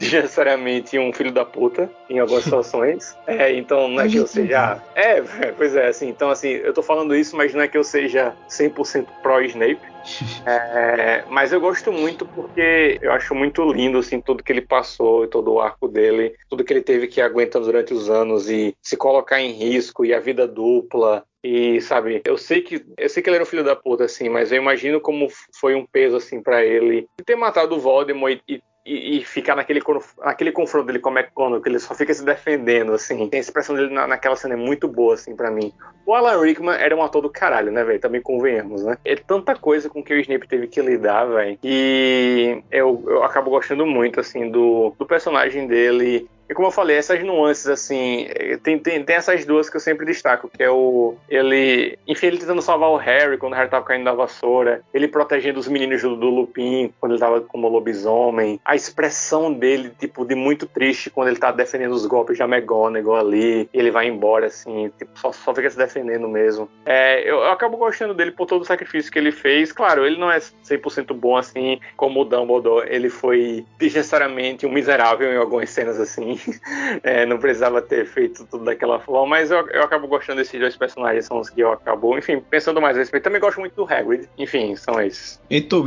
necessariamente 0.00 0.98
um 0.98 1.12
filho 1.12 1.32
da 1.32 1.44
puta 1.44 1.90
em 2.08 2.18
algumas 2.18 2.44
situações. 2.44 3.16
É, 3.26 3.54
então 3.54 3.88
não 3.88 4.02
é 4.02 4.08
que 4.08 4.16
eu 4.16 4.26
seja. 4.26 4.82
É, 4.94 5.20
pois 5.56 5.74
é, 5.76 5.88
assim. 5.88 6.08
Então, 6.08 6.30
assim, 6.30 6.48
eu 6.48 6.72
tô 6.72 6.82
falando 6.82 7.14
isso, 7.14 7.36
mas 7.36 7.54
não 7.54 7.62
é 7.62 7.68
que 7.68 7.78
eu 7.78 7.84
seja 7.84 8.34
100% 8.48 9.06
pró-Snape. 9.22 9.80
É, 10.46 11.24
mas 11.28 11.52
eu 11.52 11.60
gosto 11.60 11.92
muito 11.92 12.24
porque 12.24 12.98
eu 13.02 13.12
acho 13.12 13.34
muito 13.34 13.62
lindo 13.70 13.98
assim 13.98 14.20
tudo 14.20 14.42
que 14.42 14.50
ele 14.50 14.62
passou, 14.62 15.26
todo 15.26 15.52
o 15.52 15.60
arco 15.60 15.86
dele, 15.86 16.34
tudo 16.48 16.64
que 16.64 16.72
ele 16.72 16.80
teve 16.80 17.06
que 17.06 17.20
aguentar 17.20 17.60
durante 17.60 17.92
os 17.92 18.08
anos 18.08 18.48
e 18.48 18.74
se 18.82 18.96
colocar 18.96 19.40
em 19.40 19.52
risco 19.52 20.04
e 20.04 20.14
a 20.14 20.18
vida 20.18 20.48
dupla 20.48 21.24
e, 21.42 21.80
sabe, 21.80 22.20
eu 22.24 22.36
sei 22.36 22.60
que 22.60 22.84
eu 22.98 23.08
sei 23.08 23.22
que 23.22 23.28
ele 23.28 23.36
era 23.36 23.42
um 23.42 23.46
filho 23.46 23.64
da 23.64 23.74
puta, 23.74 24.04
assim, 24.04 24.28
mas 24.28 24.52
eu 24.52 24.58
imagino 24.58 25.00
como 25.00 25.28
foi 25.58 25.74
um 25.74 25.86
peso, 25.86 26.16
assim, 26.16 26.42
para 26.42 26.64
ele 26.64 27.08
ter 27.24 27.34
matado 27.34 27.74
o 27.74 27.80
Voldemort 27.80 28.38
e, 28.46 28.62
e, 28.84 29.18
e, 29.18 29.24
ficar 29.24 29.56
naquele, 29.56 29.80
naquele 30.18 30.52
confronto 30.52 30.86
dele 30.86 30.98
com 30.98 31.08
o 31.08 31.18
McConnell, 31.18 31.62
que 31.62 31.68
ele 31.68 31.78
só 31.78 31.94
fica 31.94 32.12
se 32.12 32.22
defendendo, 32.22 32.92
assim. 32.92 33.26
Tem 33.28 33.38
a 33.38 33.40
expressão 33.40 33.74
dele 33.74 33.92
na, 33.92 34.06
naquela 34.06 34.36
cena 34.36 34.52
é 34.52 34.56
muito 34.56 34.86
boa, 34.86 35.14
assim, 35.14 35.34
para 35.34 35.50
mim. 35.50 35.72
O 36.04 36.14
Alan 36.14 36.42
Rickman 36.42 36.76
era 36.76 36.94
um 36.94 37.02
ator 37.02 37.22
do 37.22 37.30
caralho, 37.30 37.72
né, 37.72 37.84
velho? 37.84 38.00
Também 38.00 38.20
convenhamos, 38.20 38.84
né? 38.84 38.98
É 39.02 39.16
tanta 39.16 39.54
coisa 39.54 39.88
com 39.88 40.02
que 40.02 40.12
o 40.12 40.20
Snape 40.20 40.46
teve 40.46 40.66
que 40.66 40.82
lidar, 40.82 41.24
velho. 41.24 41.58
E 41.62 42.62
eu, 42.70 43.02
eu 43.06 43.22
acabo 43.22 43.50
gostando 43.50 43.86
muito, 43.86 44.20
assim, 44.20 44.50
do, 44.50 44.94
do 44.98 45.06
personagem 45.06 45.66
dele 45.66 46.28
e 46.50 46.54
como 46.54 46.66
eu 46.66 46.72
falei, 46.72 46.96
essas 46.96 47.22
nuances, 47.22 47.68
assim, 47.68 48.26
eh, 48.28 48.58
tem, 48.60 48.76
tem, 48.76 49.04
tem 49.04 49.14
essas 49.14 49.44
duas 49.44 49.70
que 49.70 49.76
eu 49.76 49.80
sempre 49.80 50.04
destaco, 50.04 50.48
que 50.48 50.60
é 50.60 50.68
o. 50.68 51.14
Ele. 51.28 51.96
Enfim, 52.08 52.26
ele 52.26 52.38
tentando 52.38 52.60
salvar 52.60 52.90
o 52.90 52.96
Harry 52.96 53.38
quando 53.38 53.52
o 53.52 53.56
Harry 53.56 53.70
tava 53.70 53.84
caindo 53.84 54.02
da 54.02 54.12
vassoura, 54.12 54.82
ele 54.92 55.06
protegendo 55.06 55.60
os 55.60 55.68
meninos 55.68 56.02
do, 56.02 56.16
do 56.16 56.28
Lupin 56.28 56.92
quando 56.98 57.12
ele 57.12 57.20
tava 57.20 57.40
como 57.42 57.68
lobisomem, 57.68 58.60
a 58.64 58.74
expressão 58.74 59.52
dele, 59.52 59.92
tipo, 59.96 60.24
de 60.24 60.34
muito 60.34 60.66
triste 60.66 61.08
quando 61.08 61.28
ele 61.28 61.38
tá 61.38 61.52
defendendo 61.52 61.92
os 61.92 62.04
golpes 62.04 62.36
de 62.36 62.42
McGonagall 62.42 63.14
ali, 63.14 63.68
e 63.72 63.78
ele 63.78 63.92
vai 63.92 64.08
embora, 64.08 64.46
assim, 64.46 64.90
tipo, 64.98 65.16
só, 65.20 65.30
só 65.30 65.54
fica 65.54 65.70
se 65.70 65.78
defendendo 65.78 66.28
mesmo. 66.28 66.68
É, 66.84 67.20
eu, 67.22 67.36
eu 67.36 67.52
acabo 67.52 67.76
gostando 67.76 68.12
dele 68.12 68.32
por 68.32 68.46
todo 68.46 68.62
o 68.62 68.66
sacrifício 68.66 69.12
que 69.12 69.20
ele 69.20 69.30
fez. 69.30 69.70
Claro, 69.70 70.04
ele 70.04 70.18
não 70.18 70.28
é 70.28 70.38
100% 70.38 71.14
bom, 71.14 71.36
assim, 71.36 71.78
como 71.96 72.22
o 72.22 72.24
Dumbledore, 72.24 72.88
ele 72.90 73.08
foi 73.08 73.64
desnecessariamente 73.78 74.66
um 74.66 74.72
miserável 74.72 75.32
em 75.32 75.36
algumas 75.36 75.70
cenas, 75.70 76.00
assim. 76.00 76.39
é, 77.02 77.26
não 77.26 77.38
precisava 77.38 77.82
ter 77.82 78.06
feito 78.06 78.46
tudo 78.46 78.64
daquela 78.64 78.98
forma, 79.00 79.26
mas 79.26 79.50
eu, 79.50 79.66
eu 79.68 79.82
acabo 79.82 80.06
gostando 80.06 80.38
desses 80.38 80.58
dois 80.58 80.76
personagens, 80.76 81.26
são 81.26 81.38
os 81.38 81.50
que 81.50 81.60
eu 81.60 81.72
acabo, 81.72 82.16
enfim, 82.16 82.40
pensando 82.50 82.80
mais 82.80 82.96
a 82.96 83.00
respeito. 83.00 83.24
Também 83.24 83.40
gosto 83.40 83.60
muito 83.60 83.74
do 83.74 83.84
Hagrid, 83.84 84.28
enfim, 84.38 84.76
são 84.76 85.00
esses. 85.00 85.40
E 85.50 85.60
tu? 85.60 85.80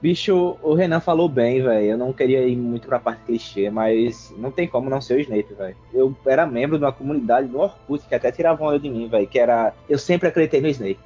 Bicho, 0.00 0.56
o 0.62 0.74
Renan 0.74 1.00
falou 1.00 1.28
bem, 1.28 1.62
velho. 1.62 1.86
Eu 1.86 1.98
não 1.98 2.12
queria 2.12 2.46
ir 2.46 2.56
muito 2.56 2.88
pra 2.88 2.98
parte 2.98 3.22
clichê, 3.26 3.70
mas 3.70 4.32
não 4.36 4.50
tem 4.50 4.66
como 4.66 4.88
não 4.88 5.00
ser 5.00 5.14
o 5.14 5.20
Snape, 5.20 5.54
velho. 5.54 5.76
Eu 5.92 6.16
era 6.24 6.46
membro 6.46 6.78
de 6.78 6.84
uma 6.84 6.92
comunidade 6.92 7.48
do 7.48 7.60
Orkut 7.60 8.04
que 8.08 8.14
até 8.14 8.32
tirava 8.32 8.64
onda 8.64 8.78
de 8.78 8.88
mim, 8.88 9.08
velho. 9.08 9.26
Que 9.26 9.38
era. 9.38 9.74
Eu 9.88 9.98
sempre 9.98 10.28
acreditei 10.28 10.60
no 10.60 10.68
Snape. 10.68 10.98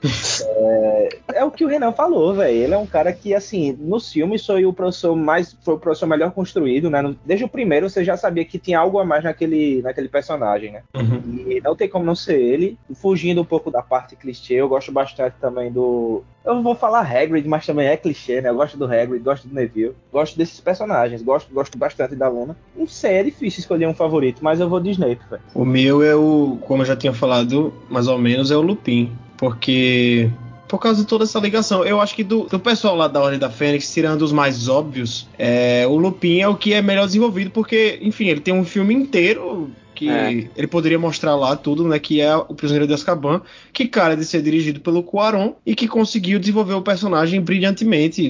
é... 0.46 1.08
é, 1.34 1.44
o 1.44 1.50
que 1.50 1.64
o 1.64 1.68
Renan 1.68 1.92
falou, 1.92 2.34
velho. 2.34 2.54
Ele 2.54 2.74
é 2.74 2.78
um 2.78 2.86
cara 2.86 3.12
que, 3.12 3.34
assim, 3.34 3.72
nos 3.72 4.12
filmes 4.12 4.46
foi 4.46 4.64
o 4.64 4.72
professor 4.72 5.16
mais. 5.16 5.56
Foi 5.64 5.74
o 5.74 5.78
professor 5.78 6.06
melhor 6.06 6.30
construído, 6.30 6.88
né? 6.88 7.14
Desde 7.24 7.44
o 7.44 7.48
primeiro 7.48 7.90
você 7.90 8.04
já 8.04 8.16
sabia 8.16 8.44
que 8.44 8.58
tinha 8.58 8.78
algo 8.78 8.98
a 8.98 9.04
mais 9.04 9.24
naquele, 9.24 9.82
naquele 9.82 10.08
personagem, 10.08 10.72
né? 10.72 10.82
Uhum. 10.94 11.44
E 11.48 11.60
não 11.60 11.74
tem 11.74 11.88
como 11.88 12.04
não 12.04 12.14
ser 12.14 12.40
ele. 12.40 12.78
Fugindo 12.94 13.40
um 13.40 13.44
pouco 13.44 13.70
da 13.70 13.82
parte 13.82 14.14
clichê, 14.14 14.54
eu 14.54 14.68
gosto 14.68 14.92
bastante 14.92 15.34
também 15.40 15.72
do. 15.72 16.22
Eu 16.44 16.62
vou 16.62 16.74
falar 16.74 17.00
Hagrid, 17.00 17.48
mas 17.48 17.64
também 17.64 17.86
é 17.86 17.96
clichê, 17.96 18.40
né? 18.40 18.50
Eu 18.50 18.54
gosto 18.54 18.76
do 18.76 18.84
Hagrid, 18.84 19.22
gosto 19.24 19.48
do 19.48 19.54
Neville, 19.54 19.94
gosto 20.12 20.36
desses 20.36 20.60
personagens, 20.60 21.22
gosto, 21.22 21.52
gosto 21.52 21.78
bastante 21.78 22.14
da 22.14 22.28
Luna. 22.28 22.54
Não 22.76 22.86
sei, 22.86 23.14
é 23.14 23.22
difícil 23.22 23.60
escolher 23.60 23.86
um 23.86 23.94
favorito, 23.94 24.40
mas 24.42 24.60
eu 24.60 24.68
vou 24.68 24.78
de 24.78 24.90
Snape, 24.90 25.22
velho. 25.30 25.42
O 25.54 25.64
meu 25.64 26.02
é 26.02 26.14
o, 26.14 26.58
como 26.60 26.82
eu 26.82 26.86
já 26.86 26.94
tinha 26.94 27.14
falado, 27.14 27.72
mais 27.88 28.08
ou 28.08 28.18
menos, 28.18 28.50
é 28.50 28.56
o 28.56 28.60
Lupin, 28.60 29.10
porque 29.38 30.30
por 30.68 30.78
causa 30.78 31.02
de 31.02 31.06
toda 31.06 31.24
essa 31.24 31.38
ligação. 31.38 31.84
Eu 31.84 32.00
acho 32.00 32.14
que 32.14 32.24
do, 32.24 32.44
do 32.44 32.58
pessoal 32.58 32.96
lá 32.96 33.08
da 33.08 33.22
Ordem 33.22 33.38
da 33.38 33.48
Fênix, 33.48 33.92
tirando 33.92 34.22
os 34.22 34.32
mais 34.32 34.68
óbvios, 34.68 35.28
é, 35.38 35.86
o 35.86 35.96
Lupin 35.96 36.40
é 36.40 36.48
o 36.48 36.56
que 36.56 36.74
é 36.74 36.82
melhor 36.82 37.06
desenvolvido, 37.06 37.50
porque, 37.50 37.98
enfim, 38.02 38.26
ele 38.26 38.40
tem 38.40 38.52
um 38.52 38.64
filme 38.64 38.92
inteiro 38.92 39.70
que 39.94 40.08
é. 40.08 40.48
ele 40.56 40.66
poderia 40.66 40.98
mostrar 40.98 41.34
lá 41.36 41.56
tudo, 41.56 41.86
né, 41.86 41.98
que 41.98 42.20
é 42.20 42.34
o 42.36 42.54
Prisioneiro 42.54 42.86
de 42.86 42.94
Azkaban, 42.94 43.42
que 43.72 43.86
cara 43.86 44.16
de 44.16 44.24
ser 44.24 44.42
dirigido 44.42 44.80
pelo 44.80 45.02
Cuarón 45.02 45.52
e 45.64 45.74
que 45.74 45.88
conseguiu 45.88 46.38
desenvolver 46.38 46.74
o 46.74 46.82
personagem 46.82 47.40
brilhantemente 47.40 48.28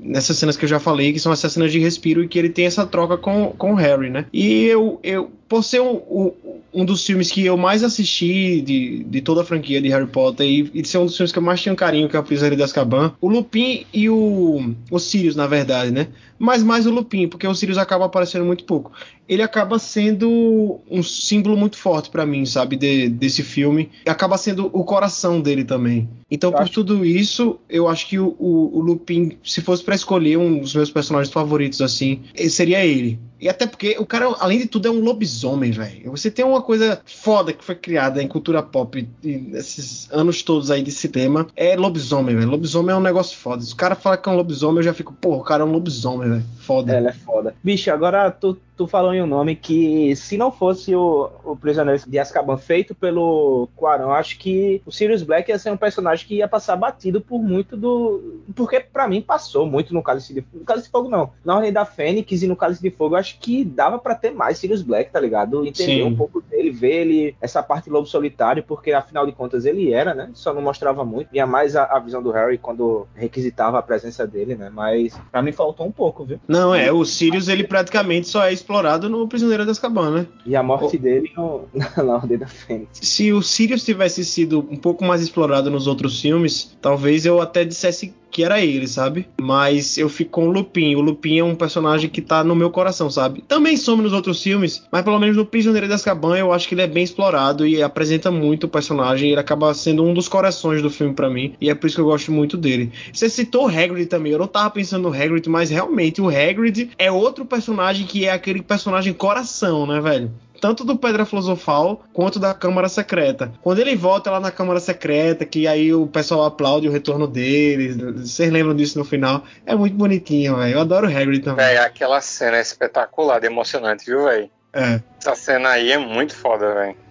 nessas 0.00 0.36
cenas 0.36 0.56
que 0.56 0.64
eu 0.64 0.68
já 0.68 0.80
falei, 0.80 1.12
que 1.12 1.20
são 1.20 1.32
essas 1.32 1.52
cenas 1.52 1.72
de 1.72 1.78
respiro 1.78 2.22
e 2.22 2.28
que 2.28 2.38
ele 2.38 2.48
tem 2.48 2.66
essa 2.66 2.86
troca 2.86 3.16
com, 3.16 3.54
com 3.56 3.72
o 3.72 3.76
Harry, 3.76 4.10
né? 4.10 4.26
E 4.32 4.64
eu, 4.64 4.98
eu 5.02 5.30
por 5.54 5.62
ser 5.62 5.80
um, 5.80 6.32
um, 6.72 6.84
dos 6.84 7.06
filmes 7.06 7.30
que 7.30 7.46
eu 7.46 7.56
mais 7.56 7.84
assisti 7.84 8.60
de, 8.60 9.04
de 9.04 9.20
toda 9.20 9.42
a 9.42 9.44
franquia 9.44 9.80
de 9.80 9.88
Harry 9.88 10.08
Potter 10.08 10.44
e, 10.44 10.68
e 10.74 10.84
ser 10.84 10.98
um 10.98 11.06
dos 11.06 11.16
filmes 11.16 11.30
que 11.30 11.38
eu 11.38 11.42
mais 11.44 11.62
tinha 11.62 11.76
carinho, 11.76 12.08
que 12.08 12.16
é 12.16 12.18
o 12.18 12.24
Prisioneiro 12.24 12.56
de 12.56 12.64
Azkaban, 12.64 13.14
o 13.20 13.28
Lupin 13.28 13.86
e 13.94 14.10
o, 14.10 14.74
o 14.90 14.98
Sirius, 14.98 15.36
na 15.36 15.46
verdade, 15.46 15.92
né? 15.92 16.08
Mas 16.40 16.64
mais 16.64 16.88
o 16.88 16.90
Lupin, 16.90 17.28
porque 17.28 17.46
o 17.46 17.54
Sirius 17.54 17.78
acaba 17.78 18.06
aparecendo 18.06 18.44
muito 18.44 18.64
pouco. 18.64 18.90
Ele 19.28 19.42
acaba 19.42 19.78
sendo 19.78 20.80
um 20.90 21.04
símbolo 21.04 21.56
muito 21.56 21.78
forte 21.78 22.10
para 22.10 22.26
mim, 22.26 22.44
sabe, 22.44 22.74
de, 22.74 23.08
desse 23.08 23.44
filme. 23.44 23.90
Acaba 24.04 24.36
sendo 24.36 24.68
o 24.72 24.82
coração 24.82 25.40
dele 25.40 25.62
também. 25.62 26.08
Então, 26.28 26.50
eu 26.50 26.56
por 26.56 26.62
acho... 26.64 26.72
tudo 26.72 27.04
isso, 27.04 27.60
eu 27.70 27.86
acho 27.86 28.08
que 28.08 28.18
o, 28.18 28.34
o, 28.40 28.78
o 28.78 28.80
Lupin, 28.80 29.38
se 29.44 29.60
fosse 29.60 29.84
para 29.84 29.94
escolher 29.94 30.36
um 30.36 30.58
dos 30.58 30.74
meus 30.74 30.90
personagens 30.90 31.32
favoritos, 31.32 31.80
assim, 31.80 32.22
seria 32.48 32.84
ele. 32.84 33.20
E 33.44 33.48
até 33.50 33.66
porque 33.66 33.94
o 33.98 34.06
cara, 34.06 34.34
além 34.40 34.58
de 34.58 34.66
tudo, 34.66 34.88
é 34.88 34.90
um 34.90 35.00
lobisomem, 35.00 35.70
velho. 35.70 36.10
Você 36.12 36.30
tem 36.30 36.42
uma 36.42 36.62
coisa 36.62 37.02
foda 37.04 37.52
que 37.52 37.62
foi 37.62 37.74
criada 37.74 38.22
em 38.22 38.26
cultura 38.26 38.62
pop 38.62 39.06
nesses 39.22 40.08
anos 40.10 40.42
todos 40.42 40.70
aí 40.70 40.82
de 40.82 40.90
cinema. 40.90 41.46
É 41.54 41.76
lobisomem, 41.76 42.34
velho. 42.34 42.48
Lobisomem 42.48 42.94
é 42.94 42.96
um 42.96 43.02
negócio 43.02 43.36
foda. 43.36 43.60
Se 43.60 43.74
o 43.74 43.76
cara 43.76 43.94
fala 43.94 44.16
que 44.16 44.26
é 44.26 44.32
um 44.32 44.36
lobisomem, 44.36 44.78
eu 44.78 44.84
já 44.84 44.94
fico, 44.94 45.12
pô, 45.12 45.36
o 45.36 45.42
cara 45.42 45.62
é 45.62 45.66
um 45.66 45.72
lobisomem, 45.72 46.30
velho. 46.30 46.44
Foda. 46.60 46.94
É, 46.94 46.96
ele 46.96 47.08
é 47.08 47.12
foda. 47.12 47.54
Bicho, 47.62 47.90
agora 47.90 48.30
tu, 48.30 48.58
tu 48.76 48.86
falou 48.86 49.14
em 49.14 49.22
um 49.22 49.26
nome 49.26 49.54
que, 49.54 50.14
se 50.16 50.36
não 50.36 50.50
fosse 50.50 50.94
o, 50.94 51.30
o 51.44 51.56
Prisioneiro 51.56 52.02
de 52.06 52.18
Azkaban 52.18 52.56
feito 52.56 52.94
pelo 52.94 53.68
Quarão, 53.76 54.12
acho 54.12 54.38
que 54.38 54.82
o 54.84 54.92
Sirius 54.92 55.22
Black 55.22 55.50
ia 55.50 55.58
ser 55.58 55.70
um 55.70 55.76
personagem 55.76 56.26
que 56.26 56.36
ia 56.36 56.48
passar 56.48 56.76
batido 56.76 57.20
por 57.20 57.42
muito 57.42 57.76
do. 57.76 58.40
Porque, 58.54 58.80
para 58.80 59.06
mim, 59.06 59.20
passou 59.20 59.66
muito 59.66 59.94
no 59.94 60.02
Cálice 60.02 60.34
de 60.34 60.40
Fogo. 60.40 60.58
No 60.58 60.64
Cálice 60.64 60.86
de 60.86 60.92
Fogo, 60.92 61.08
não. 61.08 61.30
Na 61.44 61.56
Ordem 61.56 61.72
da 61.72 61.84
Fênix 61.84 62.42
e 62.42 62.46
no 62.46 62.56
Cálice 62.56 62.82
de 62.82 62.90
Fogo, 62.90 63.16
acho 63.16 63.38
que 63.38 63.64
dava 63.64 63.98
para 63.98 64.14
ter 64.14 64.30
mais 64.30 64.58
Sirius 64.58 64.82
Black, 64.82 65.10
tá 65.10 65.20
ligado? 65.20 65.64
Entender 65.64 66.02
Sim. 66.02 66.02
um 66.02 66.16
pouco 66.16 66.40
dele, 66.40 66.70
ver 66.70 67.02
ele, 67.02 67.36
essa 67.40 67.62
parte 67.62 67.88
lobo 67.88 68.06
solitário, 68.06 68.62
porque 68.62 68.92
afinal 68.92 69.26
de 69.26 69.32
contas 69.32 69.64
ele 69.64 69.92
era, 69.92 70.14
né? 70.14 70.30
Só 70.34 70.52
não 70.52 70.62
mostrava 70.62 71.04
muito. 71.04 71.30
Tinha 71.30 71.46
mais 71.46 71.76
a, 71.76 71.84
a 71.84 71.98
visão 71.98 72.22
do 72.22 72.30
Harry 72.30 72.58
quando 72.58 73.06
requisitava 73.14 73.78
a 73.78 73.82
presença 73.82 74.26
dele, 74.26 74.54
né? 74.54 74.70
Mas 74.72 75.16
para 75.30 75.42
mim 75.42 75.52
faltou 75.52 75.86
um 75.86 75.92
pouco, 75.92 76.24
viu? 76.24 76.40
Não, 76.48 76.74
é, 76.74 76.92
o 76.92 77.04
Sirius 77.04 77.48
ele 77.48 77.64
praticamente 77.64 78.28
só 78.28 78.44
é 78.44 78.52
explorado 78.64 79.08
no 79.08 79.28
Prisioneiro 79.28 79.64
das 79.64 79.76
Azkaban, 79.76 80.10
né? 80.10 80.26
E 80.46 80.56
a 80.56 80.62
morte 80.62 80.96
o... 80.96 81.00
dele 81.00 81.30
no, 81.36 81.68
na 82.02 82.14
Ordem 82.14 82.38
da 82.38 82.46
Fênix. 82.46 82.98
Se 83.00 83.30
o 83.32 83.42
Sirius 83.42 83.84
tivesse 83.84 84.24
sido 84.24 84.60
um 84.70 84.76
pouco 84.76 85.04
mais 85.04 85.22
explorado 85.22 85.70
nos 85.70 85.86
outros 85.86 86.20
filmes, 86.20 86.76
talvez 86.80 87.26
eu 87.26 87.40
até 87.40 87.64
dissesse 87.64 88.14
que 88.34 88.42
era 88.42 88.60
ele, 88.60 88.88
sabe? 88.88 89.28
Mas 89.40 89.96
eu 89.96 90.08
fico 90.08 90.32
com 90.32 90.48
o 90.48 90.50
Lupin. 90.50 90.96
O 90.96 91.00
Lupin 91.00 91.38
é 91.38 91.44
um 91.44 91.54
personagem 91.54 92.10
que 92.10 92.20
tá 92.20 92.42
no 92.42 92.56
meu 92.56 92.68
coração, 92.68 93.08
sabe? 93.08 93.44
Também 93.46 93.76
some 93.76 94.02
nos 94.02 94.12
outros 94.12 94.42
filmes, 94.42 94.82
mas 94.90 95.02
pelo 95.02 95.20
menos 95.20 95.36
no 95.36 95.46
Prisioneiro 95.46 95.86
de 95.86 95.92
Azkaban 95.92 96.36
eu 96.36 96.52
acho 96.52 96.66
que 96.66 96.74
ele 96.74 96.82
é 96.82 96.86
bem 96.88 97.04
explorado 97.04 97.64
e 97.64 97.80
apresenta 97.80 98.32
muito 98.32 98.64
o 98.64 98.68
personagem. 98.68 99.30
Ele 99.30 99.40
acaba 99.40 99.72
sendo 99.72 100.02
um 100.02 100.12
dos 100.12 100.26
corações 100.26 100.82
do 100.82 100.90
filme 100.90 101.14
para 101.14 101.30
mim 101.30 101.54
e 101.60 101.70
é 101.70 101.76
por 101.76 101.86
isso 101.86 101.94
que 101.94 102.02
eu 102.02 102.06
gosto 102.06 102.32
muito 102.32 102.56
dele. 102.56 102.90
Você 103.12 103.30
citou 103.30 103.66
o 103.66 103.68
Hagrid 103.68 104.06
também. 104.06 104.32
Eu 104.32 104.40
não 104.40 104.48
tava 104.48 104.68
pensando 104.70 105.08
no 105.08 105.14
Hagrid, 105.14 105.48
mas 105.48 105.70
realmente 105.70 106.20
o 106.20 106.28
Hagrid 106.28 106.90
é 106.98 107.12
outro 107.12 107.44
personagem 107.44 108.04
que 108.04 108.24
é 108.24 108.32
aquele 108.32 108.62
personagem 108.62 109.12
coração, 109.12 109.86
né, 109.86 110.00
velho? 110.00 110.32
Tanto 110.60 110.84
do 110.84 110.96
Pedra 110.96 111.24
Filosofal 111.24 112.04
quanto 112.12 112.38
da 112.38 112.54
Câmara 112.54 112.88
Secreta. 112.88 113.52
Quando 113.62 113.80
ele 113.80 113.96
volta 113.96 114.30
lá 114.30 114.40
na 114.40 114.50
Câmara 114.50 114.80
Secreta, 114.80 115.44
que 115.44 115.66
aí 115.66 115.92
o 115.92 116.06
pessoal 116.06 116.44
aplaude 116.44 116.88
o 116.88 116.92
retorno 116.92 117.26
dele, 117.26 118.12
vocês 118.12 118.50
lembram 118.50 118.74
disso 118.74 118.98
no 118.98 119.04
final? 119.04 119.44
É 119.66 119.74
muito 119.74 119.96
bonitinho, 119.96 120.56
velho. 120.56 120.74
Eu 120.74 120.80
adoro 120.80 121.06
o 121.06 121.10
Hagrid 121.10 121.42
também. 121.42 121.64
É, 121.64 121.78
aquela 121.78 122.20
cena 122.20 122.56
é 122.56 122.60
espetacular, 122.60 123.42
emocionante, 123.44 124.06
viu, 124.06 124.24
velho? 124.24 124.50
É. 124.72 125.00
Essa 125.20 125.34
cena 125.34 125.70
aí 125.70 125.92
é 125.92 125.98
muito 125.98 126.34
foda, 126.34 126.74
velho. 126.74 127.04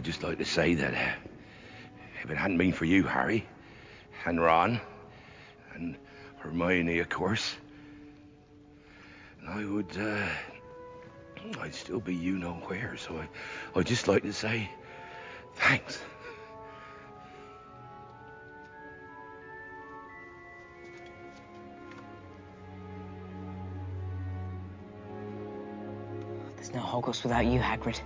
I'd 0.00 0.06
just 0.06 0.22
like 0.22 0.38
to 0.38 0.46
say 0.46 0.74
that 0.76 0.94
uh, 0.94 1.12
if 2.24 2.30
it 2.30 2.36
hadn't 2.36 2.56
been 2.56 2.72
for 2.72 2.86
you, 2.86 3.02
Harry, 3.02 3.46
and 4.24 4.40
Ron, 4.40 4.80
and 5.74 5.96
Hermione, 6.38 7.00
of 7.00 7.10
course, 7.10 7.56
I 9.46 9.64
would 9.64 9.94
uh, 9.98 10.26
I'd 11.60 11.74
still 11.74 12.00
be 12.00 12.14
you 12.14 12.38
know 12.38 12.54
where, 12.66 12.96
so 12.96 13.16
I, 13.18 13.78
I'd 13.78 13.86
just 13.86 14.08
like 14.08 14.22
to 14.22 14.32
say 14.32 14.68
thanks. 15.54 16.00
There's 26.56 26.74
no 26.74 26.80
Hogwarts 26.80 27.22
without 27.22 27.46
you, 27.46 27.58
Hagrid. 27.58 28.00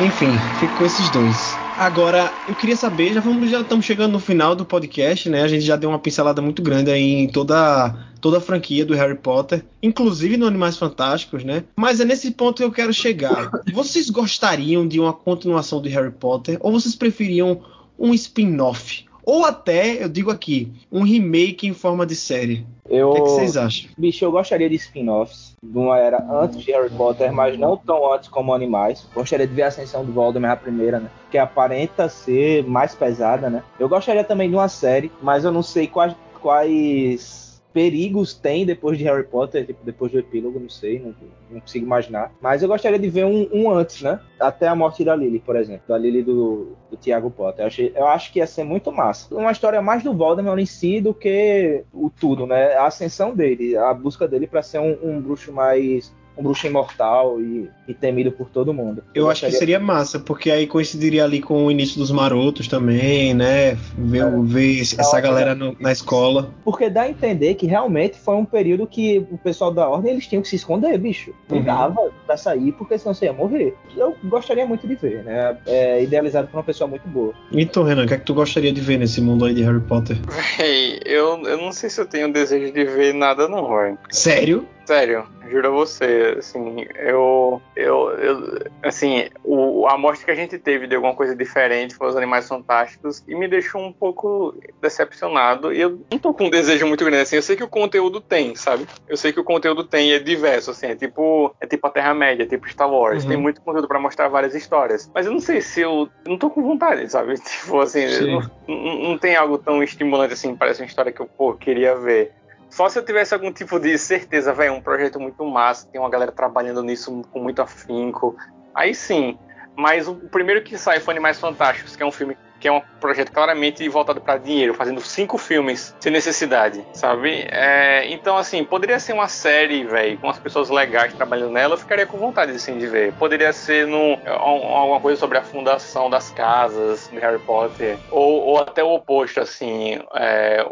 Enfim, 0.00 0.30
fico 0.60 0.76
com 0.76 0.84
esses 0.84 1.10
dois. 1.10 1.56
Agora, 1.76 2.32
eu 2.48 2.54
queria 2.54 2.76
saber, 2.76 3.12
já 3.12 3.20
vamos, 3.20 3.50
já 3.50 3.60
estamos 3.60 3.84
chegando 3.84 4.12
no 4.12 4.20
final 4.20 4.54
do 4.54 4.64
podcast, 4.64 5.28
né? 5.28 5.42
A 5.42 5.48
gente 5.48 5.64
já 5.64 5.74
deu 5.74 5.90
uma 5.90 5.98
pincelada 5.98 6.40
muito 6.40 6.62
grande 6.62 6.88
aí 6.90 7.14
em 7.14 7.28
toda 7.28 7.96
toda 8.20 8.38
a 8.38 8.40
franquia 8.40 8.84
do 8.84 8.94
Harry 8.94 9.16
Potter, 9.16 9.64
inclusive 9.82 10.36
no 10.36 10.46
Animais 10.46 10.76
Fantásticos, 10.76 11.42
né? 11.42 11.64
Mas 11.76 11.98
é 11.98 12.04
nesse 12.04 12.30
ponto 12.30 12.58
que 12.58 12.64
eu 12.64 12.70
quero 12.70 12.92
chegar. 12.92 13.50
Vocês 13.72 14.08
gostariam 14.08 14.86
de 14.86 15.00
uma 15.00 15.12
continuação 15.12 15.82
de 15.82 15.88
Harry 15.88 16.12
Potter 16.12 16.58
ou 16.60 16.72
vocês 16.72 16.94
preferiam 16.94 17.60
um 17.98 18.14
spin-off? 18.14 19.04
Ou 19.24 19.44
até, 19.44 20.02
eu 20.02 20.08
digo 20.08 20.30
aqui, 20.30 20.72
um 20.90 21.02
remake 21.02 21.66
em 21.66 21.74
forma 21.74 22.06
de 22.06 22.16
série. 22.16 22.64
Eu, 22.88 23.10
O 23.10 23.14
que, 23.14 23.20
é 23.20 23.22
que 23.24 23.30
vocês 23.30 23.56
acham? 23.56 23.90
bicho, 23.98 24.24
eu 24.24 24.32
gostaria 24.32 24.68
de 24.68 24.76
spin-offs 24.76 25.54
de 25.62 25.76
uma 25.78 25.98
era 25.98 26.24
antes 26.30 26.60
de 26.60 26.72
Harry 26.72 26.90
Potter, 26.90 27.32
mas 27.32 27.58
não 27.58 27.76
tão 27.76 28.12
antes 28.12 28.28
como 28.28 28.54
Animais. 28.54 29.06
Gostaria 29.14 29.46
de 29.46 29.54
ver 29.54 29.62
a 29.62 29.68
ascensão 29.68 30.04
do 30.04 30.12
Voldemort 30.12 30.52
a 30.52 30.56
primeira, 30.56 30.98
né? 30.98 31.10
Que 31.30 31.36
aparenta 31.38 32.08
ser 32.08 32.64
mais 32.64 32.94
pesada, 32.94 33.50
né? 33.50 33.62
Eu 33.78 33.88
gostaria 33.88 34.24
também 34.24 34.48
de 34.48 34.56
uma 34.56 34.68
série, 34.68 35.12
mas 35.22 35.44
eu 35.44 35.52
não 35.52 35.62
sei 35.62 35.86
quais, 35.86 36.14
quais 36.40 37.47
perigos 37.72 38.34
tem 38.34 38.64
depois 38.64 38.98
de 38.98 39.04
Harry 39.04 39.24
Potter, 39.24 39.66
tipo, 39.66 39.84
depois 39.84 40.10
do 40.10 40.18
epílogo, 40.18 40.58
não 40.58 40.68
sei, 40.68 40.98
não, 40.98 41.14
não 41.50 41.60
consigo 41.60 41.84
imaginar. 41.84 42.32
Mas 42.40 42.62
eu 42.62 42.68
gostaria 42.68 42.98
de 42.98 43.08
ver 43.08 43.24
um, 43.24 43.48
um 43.52 43.70
antes, 43.70 44.02
né? 44.02 44.20
Até 44.40 44.66
a 44.66 44.74
morte 44.74 45.04
da 45.04 45.14
Lily, 45.14 45.38
por 45.38 45.56
exemplo. 45.56 45.82
Da 45.86 45.98
Lily 45.98 46.22
do, 46.22 46.76
do 46.90 46.96
Tiago 46.96 47.30
Potter. 47.30 47.62
Eu, 47.62 47.66
achei, 47.66 47.92
eu 47.94 48.06
acho 48.06 48.32
que 48.32 48.38
ia 48.38 48.46
ser 48.46 48.64
muito 48.64 48.90
massa. 48.90 49.34
Uma 49.34 49.52
história 49.52 49.80
mais 49.82 50.02
do 50.02 50.14
Voldemort 50.14 50.58
em 50.58 50.66
si 50.66 51.00
do 51.00 51.12
que 51.14 51.84
o 51.92 52.10
tudo, 52.10 52.46
né? 52.46 52.74
A 52.74 52.86
ascensão 52.86 53.34
dele, 53.34 53.76
a 53.76 53.92
busca 53.92 54.26
dele 54.26 54.46
para 54.46 54.62
ser 54.62 54.78
um, 54.78 54.98
um 55.02 55.20
bruxo 55.20 55.52
mais 55.52 56.14
um 56.38 56.42
bruxo 56.42 56.66
imortal 56.66 57.40
e, 57.40 57.68
e, 57.86 57.92
temido 57.92 58.30
por 58.30 58.48
todo 58.48 58.72
mundo. 58.72 59.02
Eu, 59.14 59.28
acho 59.28 59.44
que 59.44 59.52
seria 59.52 59.80
massa, 59.80 60.18
porque 60.18 60.50
aí 60.50 60.66
coincidiria 60.66 61.24
ali 61.24 61.40
com 61.40 61.66
o 61.66 61.70
início 61.70 61.98
dos 61.98 62.10
marotos 62.10 62.68
também, 62.68 63.34
né? 63.34 63.76
Ver, 63.96 64.22
é. 64.22 64.30
ver 64.42 64.80
essa 64.80 65.20
galera 65.20 65.54
no, 65.54 65.76
na 65.80 65.90
escola. 65.90 66.50
Porque 66.64 66.88
dá 66.88 67.02
a 67.02 67.10
entender 67.10 67.54
que 67.54 67.66
realmente 67.66 68.18
foi 68.18 68.36
um 68.36 68.44
período 68.44 68.86
que 68.86 69.26
o 69.30 69.38
pessoal 69.38 69.72
da 69.72 69.88
ordem 69.88 70.12
eles 70.12 70.26
tinham 70.26 70.42
que 70.42 70.48
se 70.48 70.56
esconder, 70.56 70.96
bicho. 70.98 71.34
Não 71.48 71.58
uhum. 71.58 71.64
dava 71.64 72.10
pra 72.24 72.36
sair, 72.36 72.72
porque 72.72 72.96
senão 72.98 73.14
você 73.14 73.26
ia 73.26 73.32
morrer. 73.32 73.74
Eu 73.96 74.16
gostaria 74.24 74.66
muito 74.66 74.86
de 74.86 74.94
ver, 74.94 75.24
né? 75.24 75.56
É 75.66 76.02
idealizado 76.02 76.46
por 76.48 76.58
uma 76.58 76.64
pessoa 76.64 76.88
muito 76.88 77.08
boa. 77.08 77.34
Então, 77.50 77.82
Renan, 77.82 78.04
o 78.04 78.06
que 78.06 78.14
é 78.14 78.18
que 78.18 78.24
tu 78.24 78.34
gostaria 78.34 78.72
de 78.72 78.80
ver 78.80 78.98
nesse 78.98 79.20
mundo 79.20 79.44
aí 79.44 79.54
de 79.54 79.62
Harry 79.62 79.80
Potter? 79.80 80.16
Véi, 80.56 81.00
eu, 81.04 81.42
eu 81.44 81.58
não 81.58 81.72
sei 81.72 81.90
se 81.90 82.00
eu 82.00 82.06
tenho 82.06 82.32
desejo 82.32 82.72
de 82.72 82.84
ver 82.84 83.12
nada, 83.14 83.48
não, 83.48 83.68
velho. 83.68 83.98
Sério? 84.10 84.66
Sério, 84.88 85.26
juro 85.50 85.68
a 85.68 85.70
você, 85.70 86.36
assim, 86.38 86.86
eu, 86.96 87.60
eu, 87.76 88.10
eu 88.12 88.66
assim, 88.82 89.28
o, 89.44 89.86
a 89.86 89.96
amostra 89.96 90.24
que 90.24 90.30
a 90.30 90.34
gente 90.34 90.58
teve 90.58 90.86
de 90.86 90.94
alguma 90.96 91.14
coisa 91.14 91.36
diferente 91.36 91.94
foi 91.94 92.08
os 92.08 92.16
Animais 92.16 92.48
Fantásticos 92.48 93.22
e 93.28 93.34
me 93.34 93.46
deixou 93.46 93.82
um 93.82 93.92
pouco 93.92 94.54
decepcionado 94.80 95.74
e 95.74 95.78
eu 95.82 96.00
não 96.10 96.18
tô 96.18 96.32
com 96.32 96.44
um 96.46 96.50
desejo 96.50 96.86
muito 96.86 97.04
grande, 97.04 97.20
assim, 97.20 97.36
eu 97.36 97.42
sei 97.42 97.54
que 97.54 97.62
o 97.62 97.68
conteúdo 97.68 98.18
tem, 98.18 98.54
sabe? 98.54 98.86
Eu 99.06 99.18
sei 99.18 99.30
que 99.30 99.38
o 99.38 99.44
conteúdo 99.44 99.84
tem 99.84 100.08
e 100.08 100.14
é 100.14 100.18
diverso, 100.18 100.70
assim, 100.70 100.86
é 100.86 100.96
tipo, 100.96 101.54
é 101.60 101.66
tipo 101.66 101.86
a 101.86 101.90
Terra-média, 101.90 102.44
é 102.44 102.46
tipo 102.46 102.66
Star 102.66 102.90
Wars, 102.90 103.24
uhum. 103.24 103.28
tem 103.28 103.36
muito 103.36 103.60
conteúdo 103.60 103.88
para 103.88 104.00
mostrar 104.00 104.28
várias 104.28 104.54
histórias, 104.54 105.10
mas 105.14 105.26
eu 105.26 105.32
não 105.32 105.40
sei 105.40 105.60
se 105.60 105.82
eu, 105.82 106.08
eu 106.24 106.30
não 106.30 106.38
tô 106.38 106.48
com 106.48 106.62
vontade, 106.62 107.06
sabe? 107.12 107.34
Tipo, 107.44 107.80
assim, 107.80 108.06
não, 108.22 108.50
não, 108.66 108.98
não 109.10 109.18
tem 109.18 109.36
algo 109.36 109.58
tão 109.58 109.82
estimulante 109.82 110.32
assim, 110.32 110.56
parece 110.56 110.80
uma 110.80 110.86
história 110.86 111.12
que 111.12 111.20
eu, 111.20 111.26
pô, 111.26 111.52
queria 111.52 111.94
ver. 111.94 112.32
Só 112.70 112.88
se 112.88 112.98
eu 112.98 113.04
tivesse 113.04 113.34
algum 113.34 113.52
tipo 113.52 113.78
de 113.78 113.96
certeza, 113.96 114.52
velho, 114.52 114.74
um 114.74 114.80
projeto 114.80 115.18
muito 115.18 115.44
massa, 115.44 115.88
tem 115.88 116.00
uma 116.00 116.10
galera 116.10 116.32
trabalhando 116.32 116.82
nisso 116.82 117.22
com 117.32 117.40
muito 117.40 117.62
afinco. 117.62 118.36
Aí 118.74 118.94
sim. 118.94 119.38
Mas 119.76 120.08
o 120.08 120.14
primeiro 120.14 120.62
que 120.62 120.76
sai 120.76 121.00
foi 121.00 121.14
Animais 121.14 121.38
Fantásticos, 121.38 121.96
que 121.96 122.02
é 122.02 122.06
um 122.06 122.12
filme 122.12 122.36
que 122.60 122.68
é 122.68 122.72
um 122.72 122.80
projeto 123.00 123.32
claramente 123.32 123.88
voltado 123.88 124.20
para 124.20 124.38
dinheiro, 124.38 124.74
fazendo 124.74 125.00
cinco 125.00 125.38
filmes 125.38 125.94
sem 126.00 126.12
necessidade, 126.12 126.84
sabe? 126.92 127.46
É, 127.50 128.10
então, 128.10 128.36
assim, 128.36 128.64
poderia 128.64 128.98
ser 128.98 129.12
uma 129.12 129.28
série, 129.28 129.84
velho, 129.84 130.18
com 130.18 130.28
as 130.28 130.38
pessoas 130.38 130.68
legais 130.68 131.12
trabalhando 131.12 131.52
nela, 131.52 131.74
eu 131.74 131.78
ficaria 131.78 132.06
com 132.06 132.18
vontade 132.18 132.52
assim, 132.52 132.78
de 132.78 132.86
ver. 132.86 133.12
Poderia 133.14 133.52
ser 133.52 133.86
no, 133.86 134.18
alguma 134.26 135.00
coisa 135.00 135.18
sobre 135.18 135.38
a 135.38 135.42
fundação 135.42 136.10
das 136.10 136.30
casas 136.30 137.08
de 137.10 137.18
Harry 137.18 137.38
Potter, 137.40 137.98
ou, 138.10 138.42
ou 138.42 138.58
até 138.58 138.82
o 138.82 138.94
oposto, 138.94 139.40
assim, 139.40 140.00
é, 140.14 140.64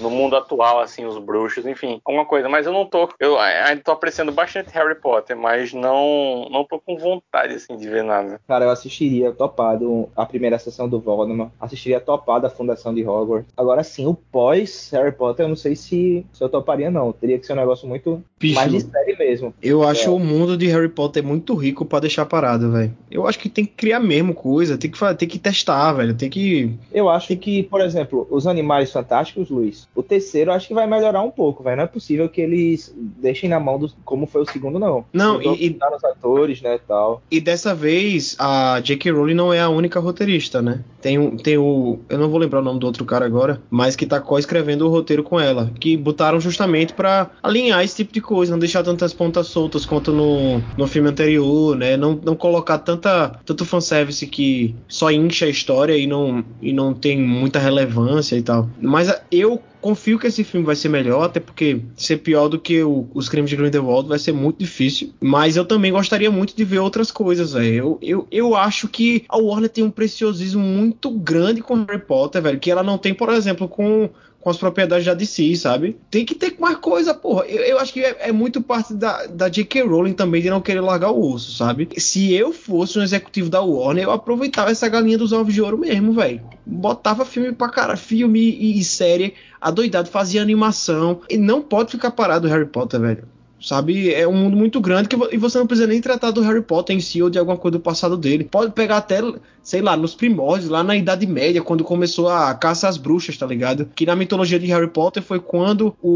no 0.00 0.10
mundo 0.10 0.36
atual, 0.36 0.80
assim, 0.80 1.04
os 1.04 1.18
bruxos, 1.18 1.66
enfim, 1.66 2.00
alguma 2.04 2.26
coisa. 2.26 2.48
Mas 2.48 2.66
eu 2.66 2.72
não 2.72 2.84
tô, 2.84 3.08
eu 3.18 3.38
ainda 3.38 3.82
tô 3.82 3.92
apreciando 3.92 4.32
bastante 4.32 4.70
Harry 4.72 4.94
Potter, 4.96 5.36
mas 5.36 5.72
não, 5.72 6.48
não 6.50 6.64
tô 6.64 6.78
com 6.78 6.96
vontade, 6.96 7.54
assim, 7.54 7.76
de 7.76 7.88
ver 7.88 8.04
nada. 8.04 8.40
Cara, 8.46 8.66
eu 8.66 8.70
assistiria 8.70 9.32
topado 9.32 10.10
a 10.14 10.26
primeira 10.26 10.58
sessão 10.58 10.88
do 10.88 10.97
Voldemort, 11.00 11.50
assistiria 11.60 12.00
topado 12.00 12.46
a 12.46 12.50
fundação 12.50 12.94
de 12.94 13.06
Hogwarts. 13.06 13.52
Agora 13.56 13.82
sim, 13.82 14.06
o 14.06 14.14
pós 14.14 14.90
Harry 14.92 15.12
Potter, 15.12 15.44
eu 15.44 15.48
não 15.48 15.56
sei 15.56 15.76
se, 15.76 16.24
se 16.32 16.42
eu 16.42 16.48
toparia, 16.48 16.90
não. 16.90 17.12
Teria 17.12 17.38
que 17.38 17.46
ser 17.46 17.52
um 17.52 17.56
negócio 17.56 17.88
muito 17.88 18.22
mais 18.54 18.70
de 18.70 18.80
série 18.80 19.16
mesmo. 19.16 19.54
Eu 19.62 19.82
acho 19.82 20.08
é. 20.08 20.10
o 20.10 20.18
mundo 20.18 20.56
de 20.56 20.66
Harry 20.66 20.88
Potter 20.88 21.22
muito 21.22 21.54
rico 21.54 21.84
para 21.84 22.00
deixar 22.00 22.26
parado, 22.26 22.70
velho. 22.72 22.94
Eu 23.10 23.26
acho 23.26 23.38
que 23.38 23.48
tem 23.48 23.64
que 23.64 23.72
criar 23.72 24.00
mesmo 24.00 24.34
coisa, 24.34 24.78
tem 24.78 24.90
que, 24.90 25.14
tem 25.14 25.28
que 25.28 25.38
testar, 25.38 25.92
velho. 25.92 26.14
Tem 26.14 26.30
que. 26.30 26.72
Eu 26.92 27.08
acho 27.08 27.36
que, 27.36 27.62
por 27.64 27.80
exemplo, 27.80 28.26
os 28.30 28.46
animais 28.46 28.92
fantásticos, 28.92 29.50
Luiz, 29.50 29.88
o 29.94 30.02
terceiro 30.02 30.50
eu 30.50 30.54
acho 30.54 30.68
que 30.68 30.74
vai 30.74 30.86
melhorar 30.86 31.22
um 31.22 31.30
pouco, 31.30 31.62
velho. 31.62 31.76
Não 31.76 31.84
é 31.84 31.86
possível 31.86 32.28
que 32.28 32.40
eles 32.40 32.94
deixem 32.96 33.48
na 33.48 33.60
mão 33.60 33.78
do 33.78 33.88
como 34.04 34.26
foi 34.26 34.42
o 34.42 34.50
segundo, 34.50 34.78
não. 34.78 35.04
Não, 35.12 35.40
e, 35.42 35.66
e 35.66 35.78
os 35.96 36.04
atores, 36.04 36.60
né, 36.60 36.78
tal. 36.86 37.22
E 37.30 37.40
dessa 37.40 37.74
vez 37.74 38.36
a 38.38 38.80
J.K. 38.80 39.10
Rowling 39.12 39.34
não 39.34 39.52
é 39.52 39.60
a 39.60 39.68
única 39.68 40.00
roteirista, 40.00 40.62
né? 40.62 40.84
Tem, 41.00 41.18
um, 41.18 41.36
tem 41.36 41.56
o. 41.56 42.00
Eu 42.08 42.18
não 42.18 42.28
vou 42.28 42.40
lembrar 42.40 42.60
o 42.60 42.64
nome 42.64 42.80
do 42.80 42.86
outro 42.86 43.04
cara 43.04 43.24
agora, 43.24 43.62
mas 43.70 43.94
que 43.94 44.06
tá 44.06 44.20
co-escrevendo 44.20 44.86
o 44.86 44.90
roteiro 44.90 45.22
com 45.22 45.38
ela. 45.38 45.70
Que 45.78 45.96
botaram 45.96 46.40
justamente 46.40 46.92
para 46.92 47.30
alinhar 47.42 47.84
esse 47.84 47.96
tipo 47.96 48.12
de 48.12 48.20
coisa, 48.20 48.52
não 48.52 48.58
deixar 48.58 48.82
tantas 48.82 49.12
pontas 49.12 49.46
soltas 49.46 49.86
quanto 49.86 50.12
no, 50.12 50.60
no 50.76 50.86
filme 50.86 51.08
anterior, 51.08 51.76
né? 51.76 51.96
Não, 51.96 52.18
não 52.24 52.34
colocar 52.34 52.78
tanta, 52.78 53.38
tanto 53.44 53.64
fanservice 53.64 54.26
que 54.26 54.74
só 54.88 55.10
incha 55.10 55.46
a 55.46 55.48
história 55.48 55.96
e 55.96 56.06
não, 56.06 56.44
e 56.60 56.72
não 56.72 56.92
tem 56.92 57.18
muita 57.18 57.58
relevância 57.58 58.36
e 58.36 58.42
tal. 58.42 58.68
Mas 58.80 59.14
eu 59.30 59.62
confio 59.80 60.18
que 60.18 60.26
esse 60.26 60.44
filme 60.44 60.66
vai 60.66 60.76
ser 60.76 60.88
melhor, 60.88 61.24
até 61.24 61.40
porque 61.40 61.80
ser 61.96 62.18
pior 62.18 62.48
do 62.48 62.58
que 62.58 62.82
o, 62.82 63.08
os 63.14 63.28
crimes 63.28 63.50
de 63.50 63.56
Grindelwald 63.56 64.08
vai 64.08 64.18
ser 64.18 64.32
muito 64.32 64.58
difícil. 64.58 65.12
Mas 65.20 65.56
eu 65.56 65.64
também 65.64 65.92
gostaria 65.92 66.30
muito 66.30 66.56
de 66.56 66.64
ver 66.64 66.78
outras 66.78 67.10
coisas, 67.10 67.52
velho. 67.52 67.74
Eu, 67.74 67.98
eu, 68.02 68.26
eu 68.30 68.56
acho 68.56 68.88
que 68.88 69.24
a 69.28 69.36
Warner 69.36 69.70
tem 69.70 69.84
um 69.84 69.90
preciosismo 69.90 70.62
muito 70.62 71.10
grande 71.10 71.62
com 71.62 71.84
Harry 71.84 72.00
Potter, 72.00 72.42
velho, 72.42 72.58
que 72.58 72.70
ela 72.70 72.82
não 72.82 72.98
tem, 72.98 73.14
por 73.14 73.30
exemplo, 73.30 73.68
com 73.68 74.10
com 74.40 74.50
as 74.50 74.56
propriedades 74.56 75.04
da 75.04 75.14
DC, 75.14 75.56
sabe? 75.56 75.96
Tem 76.10 76.24
que 76.24 76.34
ter 76.34 76.56
mais 76.58 76.76
coisa, 76.76 77.12
porra. 77.12 77.44
Eu, 77.46 77.62
eu 77.64 77.78
acho 77.78 77.92
que 77.92 78.00
é, 78.00 78.28
é, 78.28 78.32
muito 78.32 78.62
parte 78.62 78.94
da, 78.94 79.26
da 79.26 79.48
J.K. 79.48 79.82
Rowling 79.82 80.12
também 80.12 80.40
de 80.40 80.48
não 80.48 80.60
querer 80.60 80.80
largar 80.80 81.10
o 81.10 81.32
osso, 81.32 81.52
sabe? 81.52 81.88
Se 81.98 82.32
eu 82.32 82.52
fosse 82.52 82.98
um 82.98 83.02
executivo 83.02 83.50
da 83.50 83.60
Warner, 83.60 84.04
eu 84.04 84.10
aproveitava 84.10 84.70
essa 84.70 84.88
galinha 84.88 85.18
dos 85.18 85.32
ovos 85.32 85.52
de 85.52 85.60
ouro 85.60 85.76
mesmo, 85.76 86.12
velho. 86.12 86.40
Botava 86.64 87.24
filme 87.24 87.52
pra 87.52 87.68
cara, 87.68 87.96
filme 87.96 88.40
e, 88.40 88.78
e 88.78 88.84
série, 88.84 89.34
adoidado, 89.60 90.08
fazia 90.08 90.42
animação. 90.42 91.20
E 91.28 91.36
não 91.36 91.62
pode 91.62 91.92
ficar 91.92 92.10
parado 92.10 92.46
o 92.46 92.50
Harry 92.50 92.66
Potter, 92.66 93.00
velho. 93.00 93.37
Sabe? 93.60 94.12
É 94.12 94.26
um 94.26 94.34
mundo 94.34 94.56
muito 94.56 94.80
grande 94.80 95.08
que, 95.08 95.16
e 95.32 95.36
você 95.36 95.58
não 95.58 95.66
precisa 95.66 95.86
nem 95.88 96.00
tratar 96.00 96.30
do 96.30 96.40
Harry 96.42 96.62
Potter 96.62 96.96
em 96.96 97.00
si 97.00 97.22
ou 97.22 97.30
de 97.30 97.38
alguma 97.38 97.56
coisa 97.56 97.78
do 97.78 97.80
passado 97.82 98.16
dele. 98.16 98.44
Pode 98.44 98.72
pegar 98.72 98.98
até, 98.98 99.20
sei 99.62 99.80
lá, 99.82 99.96
nos 99.96 100.14
primórdios, 100.14 100.70
lá 100.70 100.82
na 100.82 100.96
Idade 100.96 101.26
Média, 101.26 101.62
quando 101.62 101.84
começou 101.84 102.28
a 102.28 102.54
caça 102.54 102.88
às 102.88 102.96
bruxas, 102.96 103.36
tá 103.36 103.46
ligado? 103.46 103.88
Que 103.94 104.06
na 104.06 104.14
mitologia 104.16 104.58
de 104.58 104.66
Harry 104.66 104.88
Potter 104.88 105.22
foi 105.22 105.40
quando 105.40 105.94
o- 106.02 106.08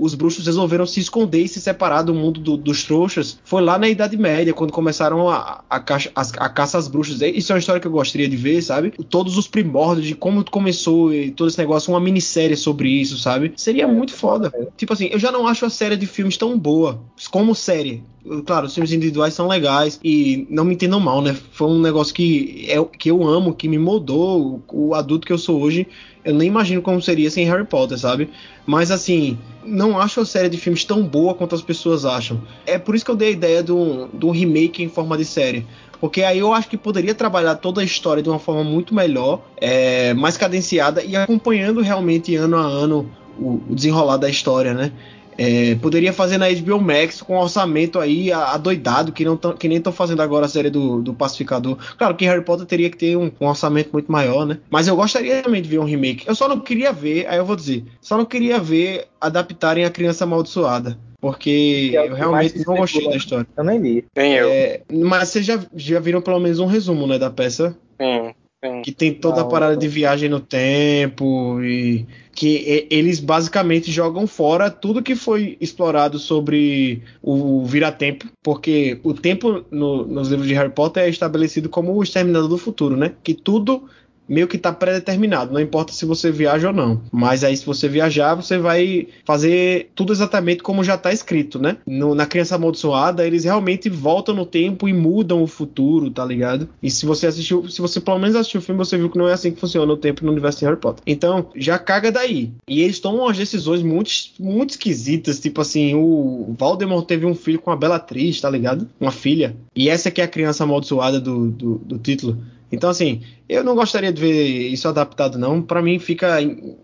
o- 0.00 0.04
os 0.04 0.14
bruxos 0.14 0.46
resolveram 0.46 0.86
se 0.86 1.00
esconder 1.00 1.42
e 1.42 1.48
se 1.48 1.60
separar 1.60 2.02
do 2.02 2.14
mundo 2.14 2.40
do- 2.40 2.56
dos 2.56 2.84
trouxas. 2.84 3.38
Foi 3.44 3.62
lá 3.62 3.78
na 3.78 3.88
Idade 3.88 4.16
Média, 4.16 4.52
quando 4.52 4.72
começaram 4.72 5.28
a, 5.28 5.64
a, 5.68 5.80
caça, 5.80 6.10
as- 6.14 6.32
a 6.36 6.48
caça 6.48 6.78
às 6.78 6.88
bruxas. 6.88 7.20
Isso 7.22 7.52
é 7.52 7.54
uma 7.54 7.58
história 7.58 7.80
que 7.80 7.86
eu 7.86 7.90
gostaria 7.92 8.28
de 8.28 8.36
ver, 8.36 8.62
sabe? 8.62 8.92
Todos 9.08 9.36
os 9.36 9.48
primórdios 9.48 10.06
de 10.06 10.14
como 10.14 10.44
começou 10.50 11.12
e 11.12 11.30
todo 11.30 11.48
esse 11.48 11.58
negócio, 11.58 11.92
uma 11.92 12.00
minissérie 12.00 12.56
sobre 12.56 12.88
isso, 12.88 13.18
sabe? 13.18 13.52
Seria 13.56 13.86
muito 13.88 14.12
foda. 14.12 14.52
Tipo 14.76 14.92
assim, 14.92 15.08
eu 15.10 15.18
já 15.18 15.30
não 15.32 15.46
acho 15.46 15.64
a 15.64 15.70
série 15.70 15.96
de 15.96 16.06
filmes 16.06 16.36
tão 16.36 16.56
boa 16.66 17.00
como 17.30 17.54
série. 17.54 18.02
Claro, 18.44 18.66
os 18.66 18.74
filmes 18.74 18.92
individuais 18.92 19.32
são 19.34 19.46
legais 19.46 20.00
e 20.02 20.48
não 20.50 20.64
me 20.64 20.74
entendam 20.74 20.98
mal, 20.98 21.22
né? 21.22 21.36
Foi 21.52 21.68
um 21.68 21.80
negócio 21.80 22.12
que, 22.12 22.66
é, 22.68 22.84
que 22.98 23.08
eu 23.08 23.22
amo, 23.22 23.54
que 23.54 23.68
me 23.68 23.78
moldou, 23.78 24.60
o, 24.68 24.92
adulto 24.92 25.28
que 25.28 25.32
eu 25.32 25.38
sou 25.38 25.60
hoje. 25.60 25.86
Eu 26.24 26.34
nem 26.34 26.48
imagino 26.48 26.82
como 26.82 27.00
seria 27.00 27.30
sem 27.30 27.46
Harry 27.46 27.64
Potter, 27.64 27.96
sabe? 27.96 28.28
Mas 28.66 28.90
assim, 28.90 29.38
não 29.64 29.96
acho 29.96 30.20
a 30.20 30.26
série 30.26 30.48
de 30.48 30.58
filmes 30.58 30.84
tão 30.84 31.04
boa 31.04 31.34
quanto 31.34 31.54
as 31.54 31.62
pessoas 31.62 32.04
acham. 32.04 32.42
É 32.66 32.78
por 32.78 32.96
isso 32.96 33.04
que 33.04 33.12
eu 33.12 33.16
dei 33.16 33.28
a 33.28 33.32
ideia 33.32 33.62
de 33.62 33.72
de 34.12 34.26
um 34.26 34.32
remake 34.32 34.82
em 34.82 34.88
forma 34.88 35.16
de 35.16 35.24
série. 35.24 35.64
Porque 36.00 36.24
aí 36.24 36.40
eu 36.40 36.52
acho 36.52 36.68
que 36.68 36.76
poderia 36.76 37.14
trabalhar 37.14 37.54
toda 37.54 37.80
a 37.80 37.84
história 37.84 38.22
de 38.24 38.28
uma 38.28 38.40
forma 38.40 38.64
muito 38.64 38.92
melhor, 38.92 39.40
é, 39.56 40.12
mais 40.14 40.36
cadenciada 40.36 41.00
e 41.02 41.14
acompanhando 41.14 41.80
realmente 41.80 42.34
ano 42.34 42.56
a 42.56 42.62
ano 42.62 43.08
o, 43.38 43.60
o 43.68 43.74
desenrolar 43.74 44.16
da 44.16 44.28
história, 44.28 44.74
né? 44.74 44.92
É, 45.38 45.74
poderia 45.76 46.12
fazer 46.12 46.38
na 46.38 46.46
HBO 46.50 46.80
Max 46.80 47.20
com 47.22 47.34
um 47.34 47.40
orçamento 47.40 47.98
aí 47.98 48.32
adoidado, 48.32 49.12
que, 49.12 49.24
não 49.24 49.36
tão- 49.36 49.52
que 49.56 49.68
nem 49.68 49.78
estão 49.78 49.92
fazendo 49.92 50.22
agora 50.22 50.46
a 50.46 50.48
série 50.48 50.70
do, 50.70 51.02
do 51.02 51.12
Pacificador. 51.14 51.76
Claro 51.98 52.14
que 52.14 52.24
Harry 52.24 52.42
Potter 52.42 52.66
teria 52.66 52.88
que 52.90 52.96
ter 52.96 53.16
um, 53.16 53.30
um 53.40 53.46
orçamento 53.46 53.90
muito 53.92 54.10
maior, 54.10 54.46
né? 54.46 54.58
Mas 54.70 54.88
eu 54.88 54.96
gostaria 54.96 55.42
também 55.42 55.60
de 55.60 55.68
ver 55.68 55.78
um 55.78 55.84
remake. 55.84 56.26
Eu 56.26 56.34
só 56.34 56.48
não 56.48 56.60
queria 56.60 56.92
ver, 56.92 57.26
aí 57.28 57.36
eu 57.38 57.44
vou 57.44 57.56
dizer, 57.56 57.84
só 58.00 58.16
não 58.16 58.24
queria 58.24 58.58
ver 58.58 59.06
adaptarem 59.20 59.84
a 59.84 59.90
Criança 59.90 60.24
Amaldiçoada. 60.24 60.98
Porque 61.20 61.88
Que 61.90 61.96
é 61.96 62.06
eu 62.06 62.10
que 62.12 62.14
realmente 62.18 62.66
não 62.66 62.76
gostei 62.76 63.08
da 63.08 63.16
história. 63.16 63.46
Eu 63.56 63.64
nem 63.64 63.78
li. 63.78 64.04
Nem 64.14 64.34
eu. 64.34 64.48
É, 64.48 64.82
mas 64.92 65.30
vocês 65.30 65.44
já, 65.44 65.58
já 65.74 65.98
viram 65.98 66.20
pelo 66.20 66.38
menos 66.38 66.58
um 66.58 66.66
resumo, 66.66 67.06
né, 67.06 67.18
da 67.18 67.30
peça? 67.30 67.76
Sim, 68.00 68.34
sim. 68.64 68.82
que 68.82 68.92
tem 68.92 69.12
toda 69.12 69.40
a 69.40 69.44
parada 69.44 69.72
não. 69.72 69.78
de 69.78 69.88
viagem 69.88 70.28
no 70.28 70.38
tempo 70.40 71.58
e 71.62 72.06
que 72.36 72.86
eles 72.90 73.18
basicamente 73.18 73.90
jogam 73.90 74.26
fora 74.26 74.70
tudo 74.70 75.02
que 75.02 75.16
foi 75.16 75.56
explorado 75.58 76.18
sobre 76.18 77.02
o 77.22 77.64
vira-tempo, 77.64 78.26
porque 78.42 79.00
o 79.02 79.14
tempo 79.14 79.64
no- 79.70 80.06
nos 80.06 80.28
livros 80.28 80.46
de 80.46 80.52
Harry 80.54 80.70
Potter 80.70 81.04
é 81.04 81.08
estabelecido 81.08 81.70
como 81.70 81.94
o 81.94 82.02
exterminador 82.02 82.46
do 82.48 82.58
futuro, 82.58 82.94
né? 82.94 83.14
Que 83.24 83.32
tudo 83.32 83.84
meio 84.28 84.48
que 84.48 84.58
tá 84.58 84.72
pré-determinado, 84.72 85.52
não 85.52 85.60
importa 85.60 85.92
se 85.92 86.04
você 86.04 86.30
viaja 86.30 86.68
ou 86.68 86.74
não. 86.74 87.00
Mas 87.12 87.44
aí 87.44 87.56
se 87.56 87.64
você 87.64 87.88
viajar, 87.88 88.34
você 88.34 88.58
vai 88.58 89.08
fazer 89.24 89.90
tudo 89.94 90.12
exatamente 90.12 90.62
como 90.62 90.82
já 90.84 90.96
tá 90.96 91.12
escrito, 91.12 91.58
né? 91.58 91.76
No- 91.86 92.14
na 92.14 92.26
Criança 92.26 92.54
Amaldiçoada, 92.56 93.26
eles 93.26 93.44
realmente 93.44 93.88
voltam 93.88 94.34
no 94.34 94.46
tempo 94.46 94.88
e 94.88 94.92
mudam 94.92 95.42
o 95.42 95.46
futuro, 95.46 96.10
tá 96.10 96.24
ligado? 96.24 96.68
E 96.82 96.90
se 96.90 97.06
você 97.06 97.26
assistiu, 97.26 97.68
se 97.68 97.80
você 97.80 98.00
pelo 98.00 98.18
menos 98.18 98.36
assistiu 98.36 98.60
o 98.60 98.64
filme, 98.64 98.78
você 98.78 98.96
viu 98.96 99.10
que 99.10 99.18
não 99.18 99.28
é 99.28 99.32
assim 99.32 99.50
que 99.52 99.60
funciona 99.60 99.92
o 99.92 99.96
tempo 99.96 100.24
no 100.24 100.32
universo 100.32 100.58
de 100.60 100.64
Harry 100.66 100.76
Potter. 100.78 101.02
Então, 101.06 101.46
já 101.56 101.78
caga 101.78 102.10
daí. 102.10 102.50
E 102.68 102.80
eles 102.80 102.98
tomam 103.00 103.22
umas 103.24 103.36
decisões 103.36 103.82
muito, 103.82 104.10
muito 104.38 104.70
esquisitas, 104.70 105.38
tipo 105.40 105.60
assim, 105.60 105.94
o 105.94 106.54
Voldemort 106.58 107.06
teve 107.06 107.26
um 107.26 107.34
filho 107.34 107.58
com 107.60 107.70
a 107.70 107.76
Bellatrix, 107.76 108.40
tá 108.40 108.50
ligado? 108.50 108.88
Uma 109.00 109.10
filha. 109.12 109.56
E 109.74 109.88
essa 109.88 110.10
que 110.10 110.20
é 110.20 110.24
a 110.24 110.28
criança 110.28 110.64
amaldiçoada 110.64 111.20
do, 111.20 111.48
do, 111.50 111.74
do 111.78 111.98
título. 111.98 112.38
Então, 112.70 112.90
assim, 112.90 113.22
eu 113.48 113.62
não 113.62 113.74
gostaria 113.74 114.12
de 114.12 114.20
ver 114.20 114.68
isso 114.68 114.88
adaptado, 114.88 115.38
não. 115.38 115.62
Pra 115.62 115.80
mim, 115.80 115.98
fica 115.98 116.38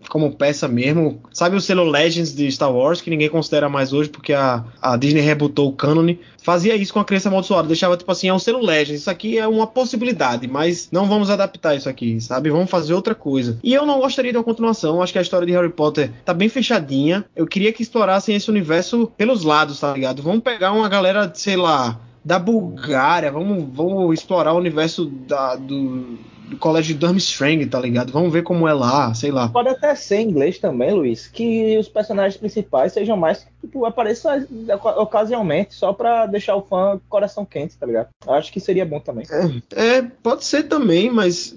como 0.09 0.35
peça 0.35 0.67
mesmo. 0.67 1.21
Sabe 1.31 1.55
o 1.55 1.61
selo 1.61 1.83
Legends 1.83 2.33
de 2.33 2.49
Star 2.51 2.73
Wars, 2.73 3.01
que 3.01 3.09
ninguém 3.09 3.29
considera 3.29 3.67
mais 3.67 3.91
hoje 3.91 4.09
porque 4.09 4.33
a, 4.33 4.63
a 4.81 4.95
Disney 4.95 5.21
rebutou 5.21 5.69
o 5.69 5.73
canon? 5.73 6.15
Fazia 6.41 6.75
isso 6.75 6.93
com 6.93 6.99
a 6.99 7.05
criança 7.05 7.29
amaldiçoada. 7.29 7.67
Deixava, 7.67 7.97
tipo 7.97 8.11
assim, 8.11 8.29
é 8.29 8.33
um 8.33 8.39
selo 8.39 8.61
Legends. 8.61 9.01
Isso 9.01 9.09
aqui 9.09 9.37
é 9.37 9.47
uma 9.47 9.67
possibilidade, 9.67 10.47
mas 10.47 10.89
não 10.91 11.05
vamos 11.05 11.29
adaptar 11.29 11.75
isso 11.75 11.89
aqui, 11.89 12.19
sabe? 12.21 12.49
Vamos 12.49 12.69
fazer 12.69 12.93
outra 12.93 13.15
coisa. 13.15 13.59
E 13.63 13.73
eu 13.73 13.85
não 13.85 13.99
gostaria 13.99 14.31
de 14.31 14.37
uma 14.37 14.43
continuação. 14.43 15.01
Acho 15.01 15.13
que 15.13 15.19
a 15.19 15.21
história 15.21 15.45
de 15.45 15.53
Harry 15.53 15.69
Potter 15.69 16.11
tá 16.23 16.33
bem 16.33 16.49
fechadinha. 16.49 17.25
Eu 17.35 17.45
queria 17.45 17.73
que 17.73 17.81
explorassem 17.81 18.35
esse 18.35 18.49
universo 18.49 19.11
pelos 19.17 19.43
lados, 19.43 19.79
tá 19.79 19.93
ligado? 19.93 20.21
Vamos 20.21 20.43
pegar 20.43 20.71
uma 20.71 20.87
galera, 20.87 21.31
sei 21.33 21.57
lá 21.57 21.99
da 22.23 22.39
Bulgária, 22.39 23.31
vamos, 23.31 23.65
vamos 23.73 24.13
explorar 24.13 24.53
o 24.53 24.57
universo 24.57 25.05
da- 25.05 25.55
do, 25.55 26.17
do 26.49 26.57
colégio 26.57 26.95
Durmstrang, 26.95 27.65
tá 27.65 27.79
ligado? 27.79 28.11
Vamos 28.13 28.31
ver 28.31 28.43
como 28.43 28.67
é 28.67 28.73
lá, 28.73 29.13
sei 29.13 29.31
lá. 29.31 29.49
Pode 29.49 29.69
até 29.69 29.93
ser 29.95 30.17
em 30.17 30.29
inglês 30.29 30.57
também, 30.59 30.91
Luiz, 30.93 31.27
que 31.27 31.77
os 31.77 31.89
personagens 31.89 32.37
principais 32.37 32.93
sejam 32.93 33.17
mais, 33.17 33.45
tipo, 33.59 33.85
apareçam 33.85 34.31
ocasionalmente, 34.97 35.73
só 35.73 35.93
pra 35.93 36.25
deixar 36.25 36.55
o 36.55 36.61
fã 36.61 36.99
coração 37.09 37.45
quente, 37.45 37.77
tá 37.77 37.85
ligado? 37.85 38.07
Acho 38.27 38.51
que 38.51 38.59
seria 38.59 38.85
bom 38.85 38.99
também. 38.99 39.25
É, 39.75 40.01
pode 40.01 40.45
ser 40.45 40.63
também, 40.63 41.09
mas 41.11 41.55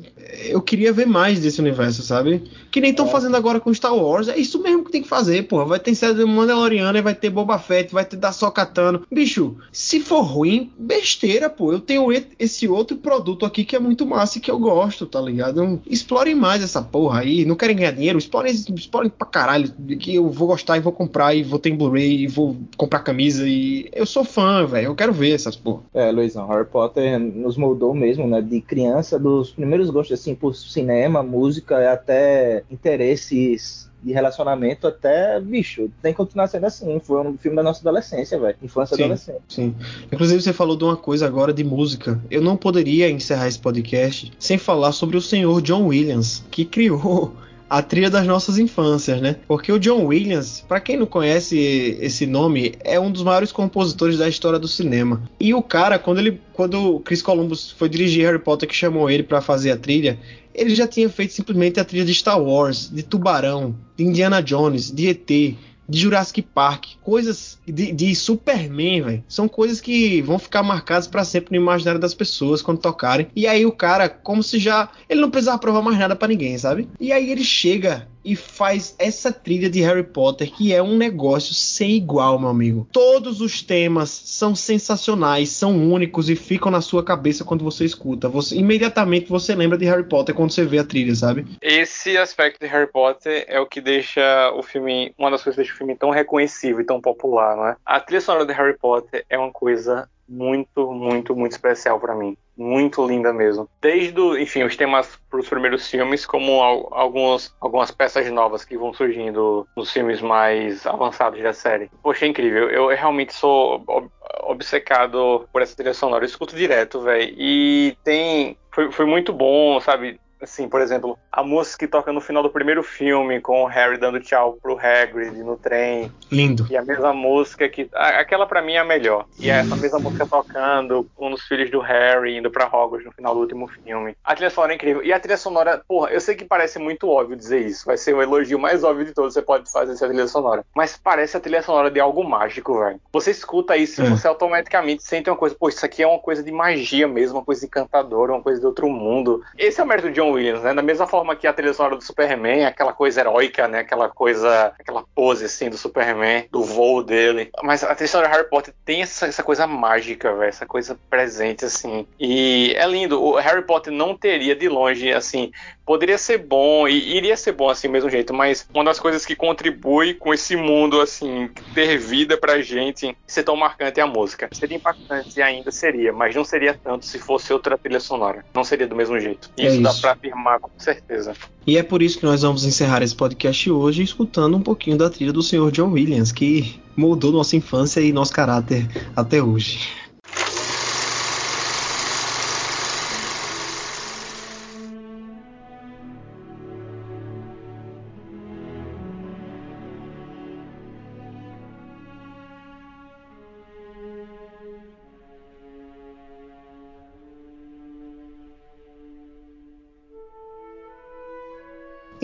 eu 0.49 0.61
queria 0.61 0.93
ver 0.93 1.07
mais 1.07 1.41
desse 1.41 1.61
universo, 1.61 2.03
sabe? 2.03 2.43
Que 2.77 2.81
nem 2.83 2.91
estão 2.91 3.07
É. 3.07 3.09
fazendo 3.09 3.35
agora 3.39 3.59
com 3.59 3.73
Star 3.73 3.97
Wars. 3.97 4.29
É 4.29 4.37
isso 4.39 4.63
mesmo 4.63 4.85
que 4.85 4.93
tem 4.93 5.01
que 5.01 5.09
fazer, 5.09 5.45
porra. 5.49 5.65
Vai 5.65 5.81
ter 5.81 5.95
série 5.95 6.13
do 6.13 6.29
Mandaloriano, 6.29 7.03
vai 7.03 7.15
ter 7.15 7.31
Boba 7.31 7.59
Fett, 7.59 7.91
vai 7.91 8.05
ter 8.05 8.19
da 8.19 8.33
Sokatano. 8.33 9.01
Bicho, 9.11 9.57
se 9.73 9.99
for 9.99 10.21
ruim, 10.21 10.71
besteira, 10.79 11.49
pô. 11.49 11.73
Eu 11.73 11.81
tenho 11.81 12.07
esse 12.39 12.69
outro 12.69 12.99
produto 12.99 13.47
aqui 13.47 13.65
que 13.65 13.75
é 13.75 13.79
muito 13.79 14.05
massa 14.05 14.37
e 14.37 14.43
que 14.43 14.51
eu 14.51 14.59
gosto, 14.59 15.07
tá 15.07 15.19
ligado? 15.23 15.81
Explorem 15.87 16.35
mais 16.35 16.63
essa 16.63 16.83
porra 16.83 17.21
aí. 17.21 17.47
Não 17.47 17.57
querem 17.57 17.75
ganhar 17.75 17.93
dinheiro? 17.93 18.19
Explorem, 18.19 18.53
explorem 18.53 19.09
pra 19.09 19.27
caralho. 19.27 19.73
Que 19.99 20.15
eu 20.17 20.29
vou 20.29 20.49
gostar 20.49 20.77
e 20.77 20.81
vou 20.81 20.93
comprar 20.93 21.35
e 21.35 21.43
vou 21.43 21.59
ter 21.59 21.71
em 21.71 21.77
Blu-ray 21.77 22.25
e 22.25 22.27
vou 22.27 22.59
comprar 22.77 22.99
camisa 22.99 23.49
e 23.49 23.89
eu 23.95 24.05
sou 24.05 24.23
fã, 24.23 24.67
velho. 24.67 24.89
Eu 24.89 24.95
quero 24.95 25.15
ver 25.15 25.31
essas 25.35 25.57
porra. 25.57 25.81
É, 25.95 26.13
Luizão, 26.13 26.47
Harry 26.49 26.67
Potter 26.67 27.19
nos 27.19 27.57
moldou 27.57 27.95
mesmo, 27.95 28.27
né? 28.27 28.43
De 28.43 28.61
criança, 28.61 29.19
dos 29.19 29.51
primeiros 29.51 29.89
gostos, 29.89 30.21
assim, 30.21 30.35
por 30.35 30.55
cinema, 30.55 31.23
música, 31.23 31.91
até 31.91 32.65
interesses 32.71 33.91
de 34.03 34.13
relacionamento, 34.13 34.87
até, 34.87 35.41
bicho, 35.41 35.91
tem 36.01 36.13
que 36.13 36.17
continuar 36.17 36.47
sendo 36.47 36.67
assim. 36.67 37.01
Foi 37.03 37.21
um 37.27 37.37
filme 37.37 37.57
da 37.57 37.63
nossa 37.63 37.81
adolescência, 37.81 38.39
velho. 38.39 38.57
Infância 38.63 38.95
e 38.95 38.97
Sim. 38.97 39.03
adolescência. 39.03 39.43
Sim. 39.49 39.75
Inclusive, 40.13 40.43
você 40.43 40.53
falou 40.53 40.77
de 40.77 40.85
uma 40.85 40.97
coisa 40.97 41.27
agora 41.27 41.53
de 41.53 41.65
música. 41.65 42.21
Eu 42.31 42.41
não 42.41 42.57
poderia 42.57 43.11
encerrar 43.11 43.49
esse 43.49 43.59
podcast 43.59 44.33
sem 44.39 44.59
falar 44.59 44.93
sobre 44.93 45.17
o 45.17 45.21
senhor 45.21 45.61
John 45.61 45.87
Williams, 45.87 46.45
que 46.51 46.65
criou 46.65 47.35
a 47.69 47.83
trilha 47.83 48.09
das 48.09 48.27
nossas 48.27 48.59
infâncias, 48.59 49.21
né? 49.21 49.37
Porque 49.47 49.73
o 49.73 49.79
John 49.79 50.05
Williams, 50.07 50.65
pra 50.69 50.81
quem 50.81 50.97
não 50.97 51.07
conhece 51.07 51.99
esse 52.01 52.27
nome, 52.27 52.75
é 52.85 52.99
um 52.99 53.11
dos 53.11 53.23
maiores 53.23 53.51
compositores 53.51 54.19
da 54.19 54.29
história 54.29 54.59
do 54.59 54.69
cinema. 54.69 55.23
E 55.39 55.53
o 55.53 55.63
cara, 55.63 55.99
quando 55.99 56.19
ele, 56.19 56.41
quando 56.53 56.97
o 56.97 57.01
Chris 57.01 57.23
Columbus 57.23 57.73
foi 57.73 57.89
dirigir 57.89 58.25
Harry 58.25 58.39
Potter, 58.39 58.69
que 58.69 58.75
chamou 58.75 59.11
ele 59.11 59.23
pra 59.23 59.41
fazer 59.41 59.73
a 59.73 59.77
trilha, 59.77 60.19
ele 60.57 60.75
já 60.75 60.87
tinha 60.87 61.09
feito 61.09 61.33
simplesmente 61.33 61.79
a 61.79 61.85
trilha 61.85 62.05
de 62.05 62.15
Star 62.15 62.41
Wars, 62.41 62.91
de 62.93 63.03
Tubarão, 63.03 63.77
de 63.97 64.05
Indiana 64.05 64.43
Jones, 64.43 64.91
de 64.91 65.09
ET, 65.09 65.57
de 65.89 65.99
Jurassic 65.99 66.43
Park, 66.43 66.97
coisas 67.03 67.59
de, 67.67 67.93
de 67.93 68.15
Superman, 68.15 69.03
velho. 69.03 69.25
São 69.29 69.47
coisas 69.47 69.81
que 69.81 70.21
vão 70.23 70.39
ficar 70.39 70.63
marcadas 70.63 71.07
pra 71.07 71.25
sempre 71.25 71.57
no 71.57 71.63
imaginário 71.63 72.01
das 72.01 72.15
pessoas 72.15 72.61
quando 72.61 72.81
tocarem. 72.81 73.29
E 73.37 73.47
aí 73.47 73.65
o 73.65 73.73
cara, 73.73 74.09
como 74.09 74.43
se 74.43 74.59
já 74.59 74.89
ele 75.09 75.21
não 75.21 75.31
precisava 75.31 75.59
provar 75.59 75.83
mais 75.83 75.99
nada 75.99 76.17
pra 76.17 76.29
ninguém, 76.29 76.59
sabe? 76.59 76.89
E 76.99 77.13
aí 77.13 77.31
ele 77.31 77.45
chega 77.45 78.09
e 78.27 78.35
faz 78.35 78.97
essa 78.99 79.33
trilha 79.33 79.71
de 79.71 79.81
Harry 79.81 80.03
Potter 80.03 80.51
que 80.53 80.75
é 80.75 80.83
um 80.83 80.97
negócio 80.97 81.55
sem 81.55 81.93
igual, 81.93 82.39
meu 82.39 82.49
amigo. 82.49 82.89
Todos 82.91 83.41
os 83.41 83.63
temas 83.63 84.11
são 84.11 84.55
sensacionais, 84.55 85.51
são 85.51 85.91
únicos 85.91 86.29
e 86.29 86.35
ficam 86.35 86.71
na 86.71 86.81
sua 86.81 87.05
cabeça 87.05 87.45
quando 87.45 87.65
você 87.65 87.85
escuta. 87.85 88.29
Você 88.29 88.57
imediatamente 88.57 89.29
você 89.29 89.55
lembra 89.55 89.79
de 89.79 89.85
Harry 89.85 90.09
Potter 90.09 90.35
quando 90.35 90.51
você 90.51 90.65
vê 90.65 90.81
a 90.81 90.85
trilha, 90.85 91.15
sabe? 91.15 91.47
Esse 91.63 92.19
aspecto 92.19 92.59
de 92.59 92.67
Harry 92.67 92.91
Potter 92.91 93.45
é 93.47 93.61
o 93.61 93.67
que 93.67 93.81
deixa 93.81 94.51
o 94.57 94.63
filme, 94.63 95.15
uma 95.17 95.31
das 95.31 95.45
coisas 95.45 95.55
que 95.55 95.63
deixa 95.63 95.75
o 95.75 95.79
filme 95.79 95.95
tão 95.95 96.11
reconhecível 96.11 96.81
e 96.81 96.85
tão 96.85 97.01
popular, 97.01 97.57
não 97.57 97.69
é? 97.69 97.77
A 97.87 98.01
trilha 98.01 98.21
sonora 98.21 98.45
de 98.45 98.53
Harry 98.53 98.77
Potter 98.77 99.25
é 99.31 99.39
uma 99.39 99.53
coisa 99.53 100.09
muito, 100.29 100.93
muito, 100.93 101.35
muito 101.37 101.53
especial 101.53 101.99
pra 102.01 102.15
mim. 102.15 102.37
Muito 102.57 103.07
linda 103.07 103.33
mesmo. 103.33 103.69
Desde, 103.83 104.21
enfim, 104.41 104.63
os 104.65 104.77
temas 104.77 105.19
pros 105.31 105.49
primeiros 105.49 105.89
filmes, 105.91 106.25
como 106.25 106.63
al- 106.63 106.89
alguns, 106.93 107.55
algumas 107.61 107.91
peças 107.91 108.31
novas 108.31 108.65
que 108.65 108.79
vão 108.79 108.93
surgindo 108.95 109.67
nos 109.77 109.93
filmes 109.93 110.21
mais 110.23 110.87
avançados 110.87 111.43
da 111.43 111.53
série. 111.53 111.91
Poxa, 112.03 112.25
é 112.25 112.29
incrível. 112.29 112.71
Eu 112.71 112.89
realmente 112.89 113.35
sou 113.35 113.85
ob- 113.87 114.11
obcecado 114.45 115.47
por 115.53 115.63
essa 115.63 115.77
trilha 115.77 115.95
sonora. 115.95 116.25
Eu 116.25 116.29
escuto 116.29 116.57
direto, 116.57 117.01
velho. 117.01 117.35
E 117.39 117.97
tem. 118.03 118.57
Foi, 118.75 118.91
foi 118.91 119.07
muito 119.07 119.33
bom, 119.33 119.81
sabe? 119.81 120.19
Assim, 120.47 120.69
por 120.69 120.81
exemplo, 120.81 121.19
a 121.31 121.43
música 121.43 121.79
que 121.79 121.89
toca 121.89 122.13
no 122.13 122.21
final 122.21 122.43
do 122.43 122.51
primeiro 122.51 122.83
filme, 122.83 123.41
com 123.41 123.65
o 123.65 123.67
Harry 123.67 123.99
dando 123.99 124.21
tchau 124.21 124.59
pro 124.63 124.79
Hagrid 124.79 125.37
no 125.43 125.57
trem. 125.57 126.11
Lindo. 126.31 126.67
E 126.71 126.77
a 126.77 126.83
mesma 126.83 127.13
música 127.13 127.69
que. 127.69 127.89
Aquela 127.93 128.47
para 128.47 128.63
mim 128.63 128.75
é 128.75 128.79
a 128.79 128.85
melhor. 128.85 129.27
E 129.39 129.51
é 129.51 129.59
essa 129.59 129.75
mesma 129.77 129.99
música 129.99 130.25
tocando 130.27 131.09
um 131.19 131.31
dos 131.31 131.43
filhos 131.43 131.71
do 131.71 131.81
Harry 131.81 132.37
indo 132.37 132.51
pra 132.51 132.67
Hogwarts 132.67 133.05
no 133.05 133.13
final 133.13 133.35
do 133.35 133.41
último 133.41 133.67
filme. 133.67 134.17
A 134.25 134.35
trilha 134.35 134.51
sonora 134.51 134.73
é 134.73 134.77
incrível. 134.77 135.03
E 135.03 135.13
a 135.13 135.19
trilha 135.19 135.37
sonora, 135.37 135.83
porra, 135.87 136.11
eu 136.11 136.21
sei 136.21 136.37
que 136.37 136.45
parece 136.45 136.79
muito 136.79 137.09
óbvio 137.09 137.37
dizer 137.37 137.61
isso. 137.61 137.85
Vai 137.85 137.97
ser 137.97 138.15
o 138.15 138.23
elogio 138.23 138.59
mais 138.59 138.85
óbvio 138.85 139.05
de 139.05 139.13
todos 139.13 139.35
você 139.35 139.43
pode 139.43 139.71
fazer 139.71 139.93
essa 139.93 140.07
trilha 140.07 140.29
sonora. 140.29 140.65
Mas 140.75 140.97
parece 140.97 141.37
a 141.37 141.41
trilha 141.41 141.63
sonora 141.63 141.91
de 141.91 141.99
algo 141.99 142.23
mágico, 142.23 142.79
velho. 142.79 143.01
Você 143.13 143.31
escuta 143.33 143.77
isso 143.77 144.03
e 144.03 144.07
é. 144.07 144.11
você 144.11 144.29
automaticamente 144.29 145.03
sente 145.03 145.29
uma 145.29 145.37
coisa, 145.37 145.57
pô, 145.59 145.69
isso 145.69 145.85
aqui 145.85 146.03
é 146.03 146.07
uma 146.07 146.19
coisa 146.19 146.43
de 146.43 146.53
magia 146.53 147.09
mesmo, 147.09 147.39
uma 147.39 147.45
coisa 147.45 147.67
encantadora, 147.67 148.33
uma 148.33 148.43
coisa 148.43 148.61
de 148.61 148.67
outro 148.67 148.89
mundo. 148.89 149.43
Esse 149.59 149.81
é 149.81 149.85
o 149.85 149.87
mérito 149.87 150.09
de 150.09 150.15
John 150.15 150.36
Williams, 150.37 150.63
né? 150.63 150.73
Da 150.73 150.83
mesma 150.83 151.07
forma 151.07 151.35
que 151.35 151.47
a 151.47 151.53
trilha 151.53 151.73
sonora 151.73 151.97
do 151.97 152.05
Superman, 152.05 152.65
aquela 152.65 152.93
coisa 152.93 153.21
heróica, 153.21 153.67
né? 153.67 153.81
Aquela 153.81 154.09
coisa, 154.09 154.73
aquela 154.79 155.05
pose 155.15 155.45
assim 155.45 155.69
do 155.69 155.77
Superman, 155.77 156.47
do 156.51 156.63
voo 156.63 157.03
dele. 157.03 157.51
Mas 157.63 157.83
a 157.83 157.95
trilha 157.95 158.09
sonora 158.09 158.29
de 158.29 158.37
Harry 158.37 158.49
Potter 158.49 158.75
tem 158.85 159.03
essa, 159.03 159.27
essa 159.27 159.43
coisa 159.43 159.67
mágica, 159.67 160.33
velho, 160.35 160.49
essa 160.49 160.67
coisa 160.67 160.99
presente 161.11 161.65
assim. 161.65 162.07
E 162.19 162.75
é 162.77 162.87
lindo. 162.87 163.23
O 163.23 163.37
Harry 163.37 163.63
Potter 163.63 163.93
não 163.93 164.17
teria 164.17 164.55
de 164.55 164.69
longe 164.69 165.13
assim, 165.13 165.51
poderia 165.87 166.19
ser 166.19 166.39
bom 166.39 166.89
e 166.89 167.17
iria 167.17 167.37
ser 167.37 167.53
bom 167.53 167.71
assim 167.71 167.87
mesmo 167.87 168.11
jeito, 168.11 168.35
mas 168.35 168.69
uma 168.75 168.85
das 168.85 168.99
coisas 168.99 169.25
que 169.25 169.37
contribui 169.37 170.13
com 170.15 170.35
esse 170.35 170.57
mundo 170.57 171.01
assim 171.01 171.49
ter 171.73 171.97
vida 171.97 172.37
pra 172.37 172.61
gente, 172.61 173.17
ser 173.27 173.45
tão 173.45 173.57
marcante 173.57 174.01
é 174.01 174.03
a 174.03 174.07
música. 174.07 174.49
Seria 174.53 174.77
impactante 174.77 175.41
ainda 175.41 175.71
seria, 175.71 176.13
mas 176.13 176.35
não 176.35 176.45
seria 176.45 176.75
tanto 176.75 177.07
se 177.07 177.21
fosse 177.21 177.53
outra 177.53 177.79
trilha 177.79 178.01
sonora. 178.01 178.45
Não 178.53 178.65
seria 178.65 178.89
do 178.89 178.97
mesmo 178.97 179.19
jeito. 179.21 179.49
Isso, 179.57 179.67
é 179.67 179.73
isso. 179.75 179.83
dá 179.83 179.95
pra 179.95 180.13
afirmar 180.13 180.59
com 180.59 180.71
certeza. 180.77 181.35
E 181.65 181.79
é 181.79 181.83
por 181.83 182.03
isso 182.03 182.19
que 182.19 182.27
nós 182.27 182.43
vamos 182.43 182.65
encerrar 182.65 183.03
esse 183.03 183.15
podcast 183.15 183.71
hoje 183.71 184.03
escutando 184.03 184.57
um 184.57 184.63
pouquinho 184.63 184.99
da 184.99 185.09
trilha 185.09 185.33
do 185.33 185.43
Sr. 185.43 185.71
John 185.71 185.93
Williams, 185.93 186.33
que 186.33 186.81
moldou 186.97 187.31
nossa 187.31 187.55
infância 187.55 188.01
e 188.01 188.13
nosso 188.13 188.33
caráter 188.33 188.89
até 189.15 189.41
hoje. 189.43 190.06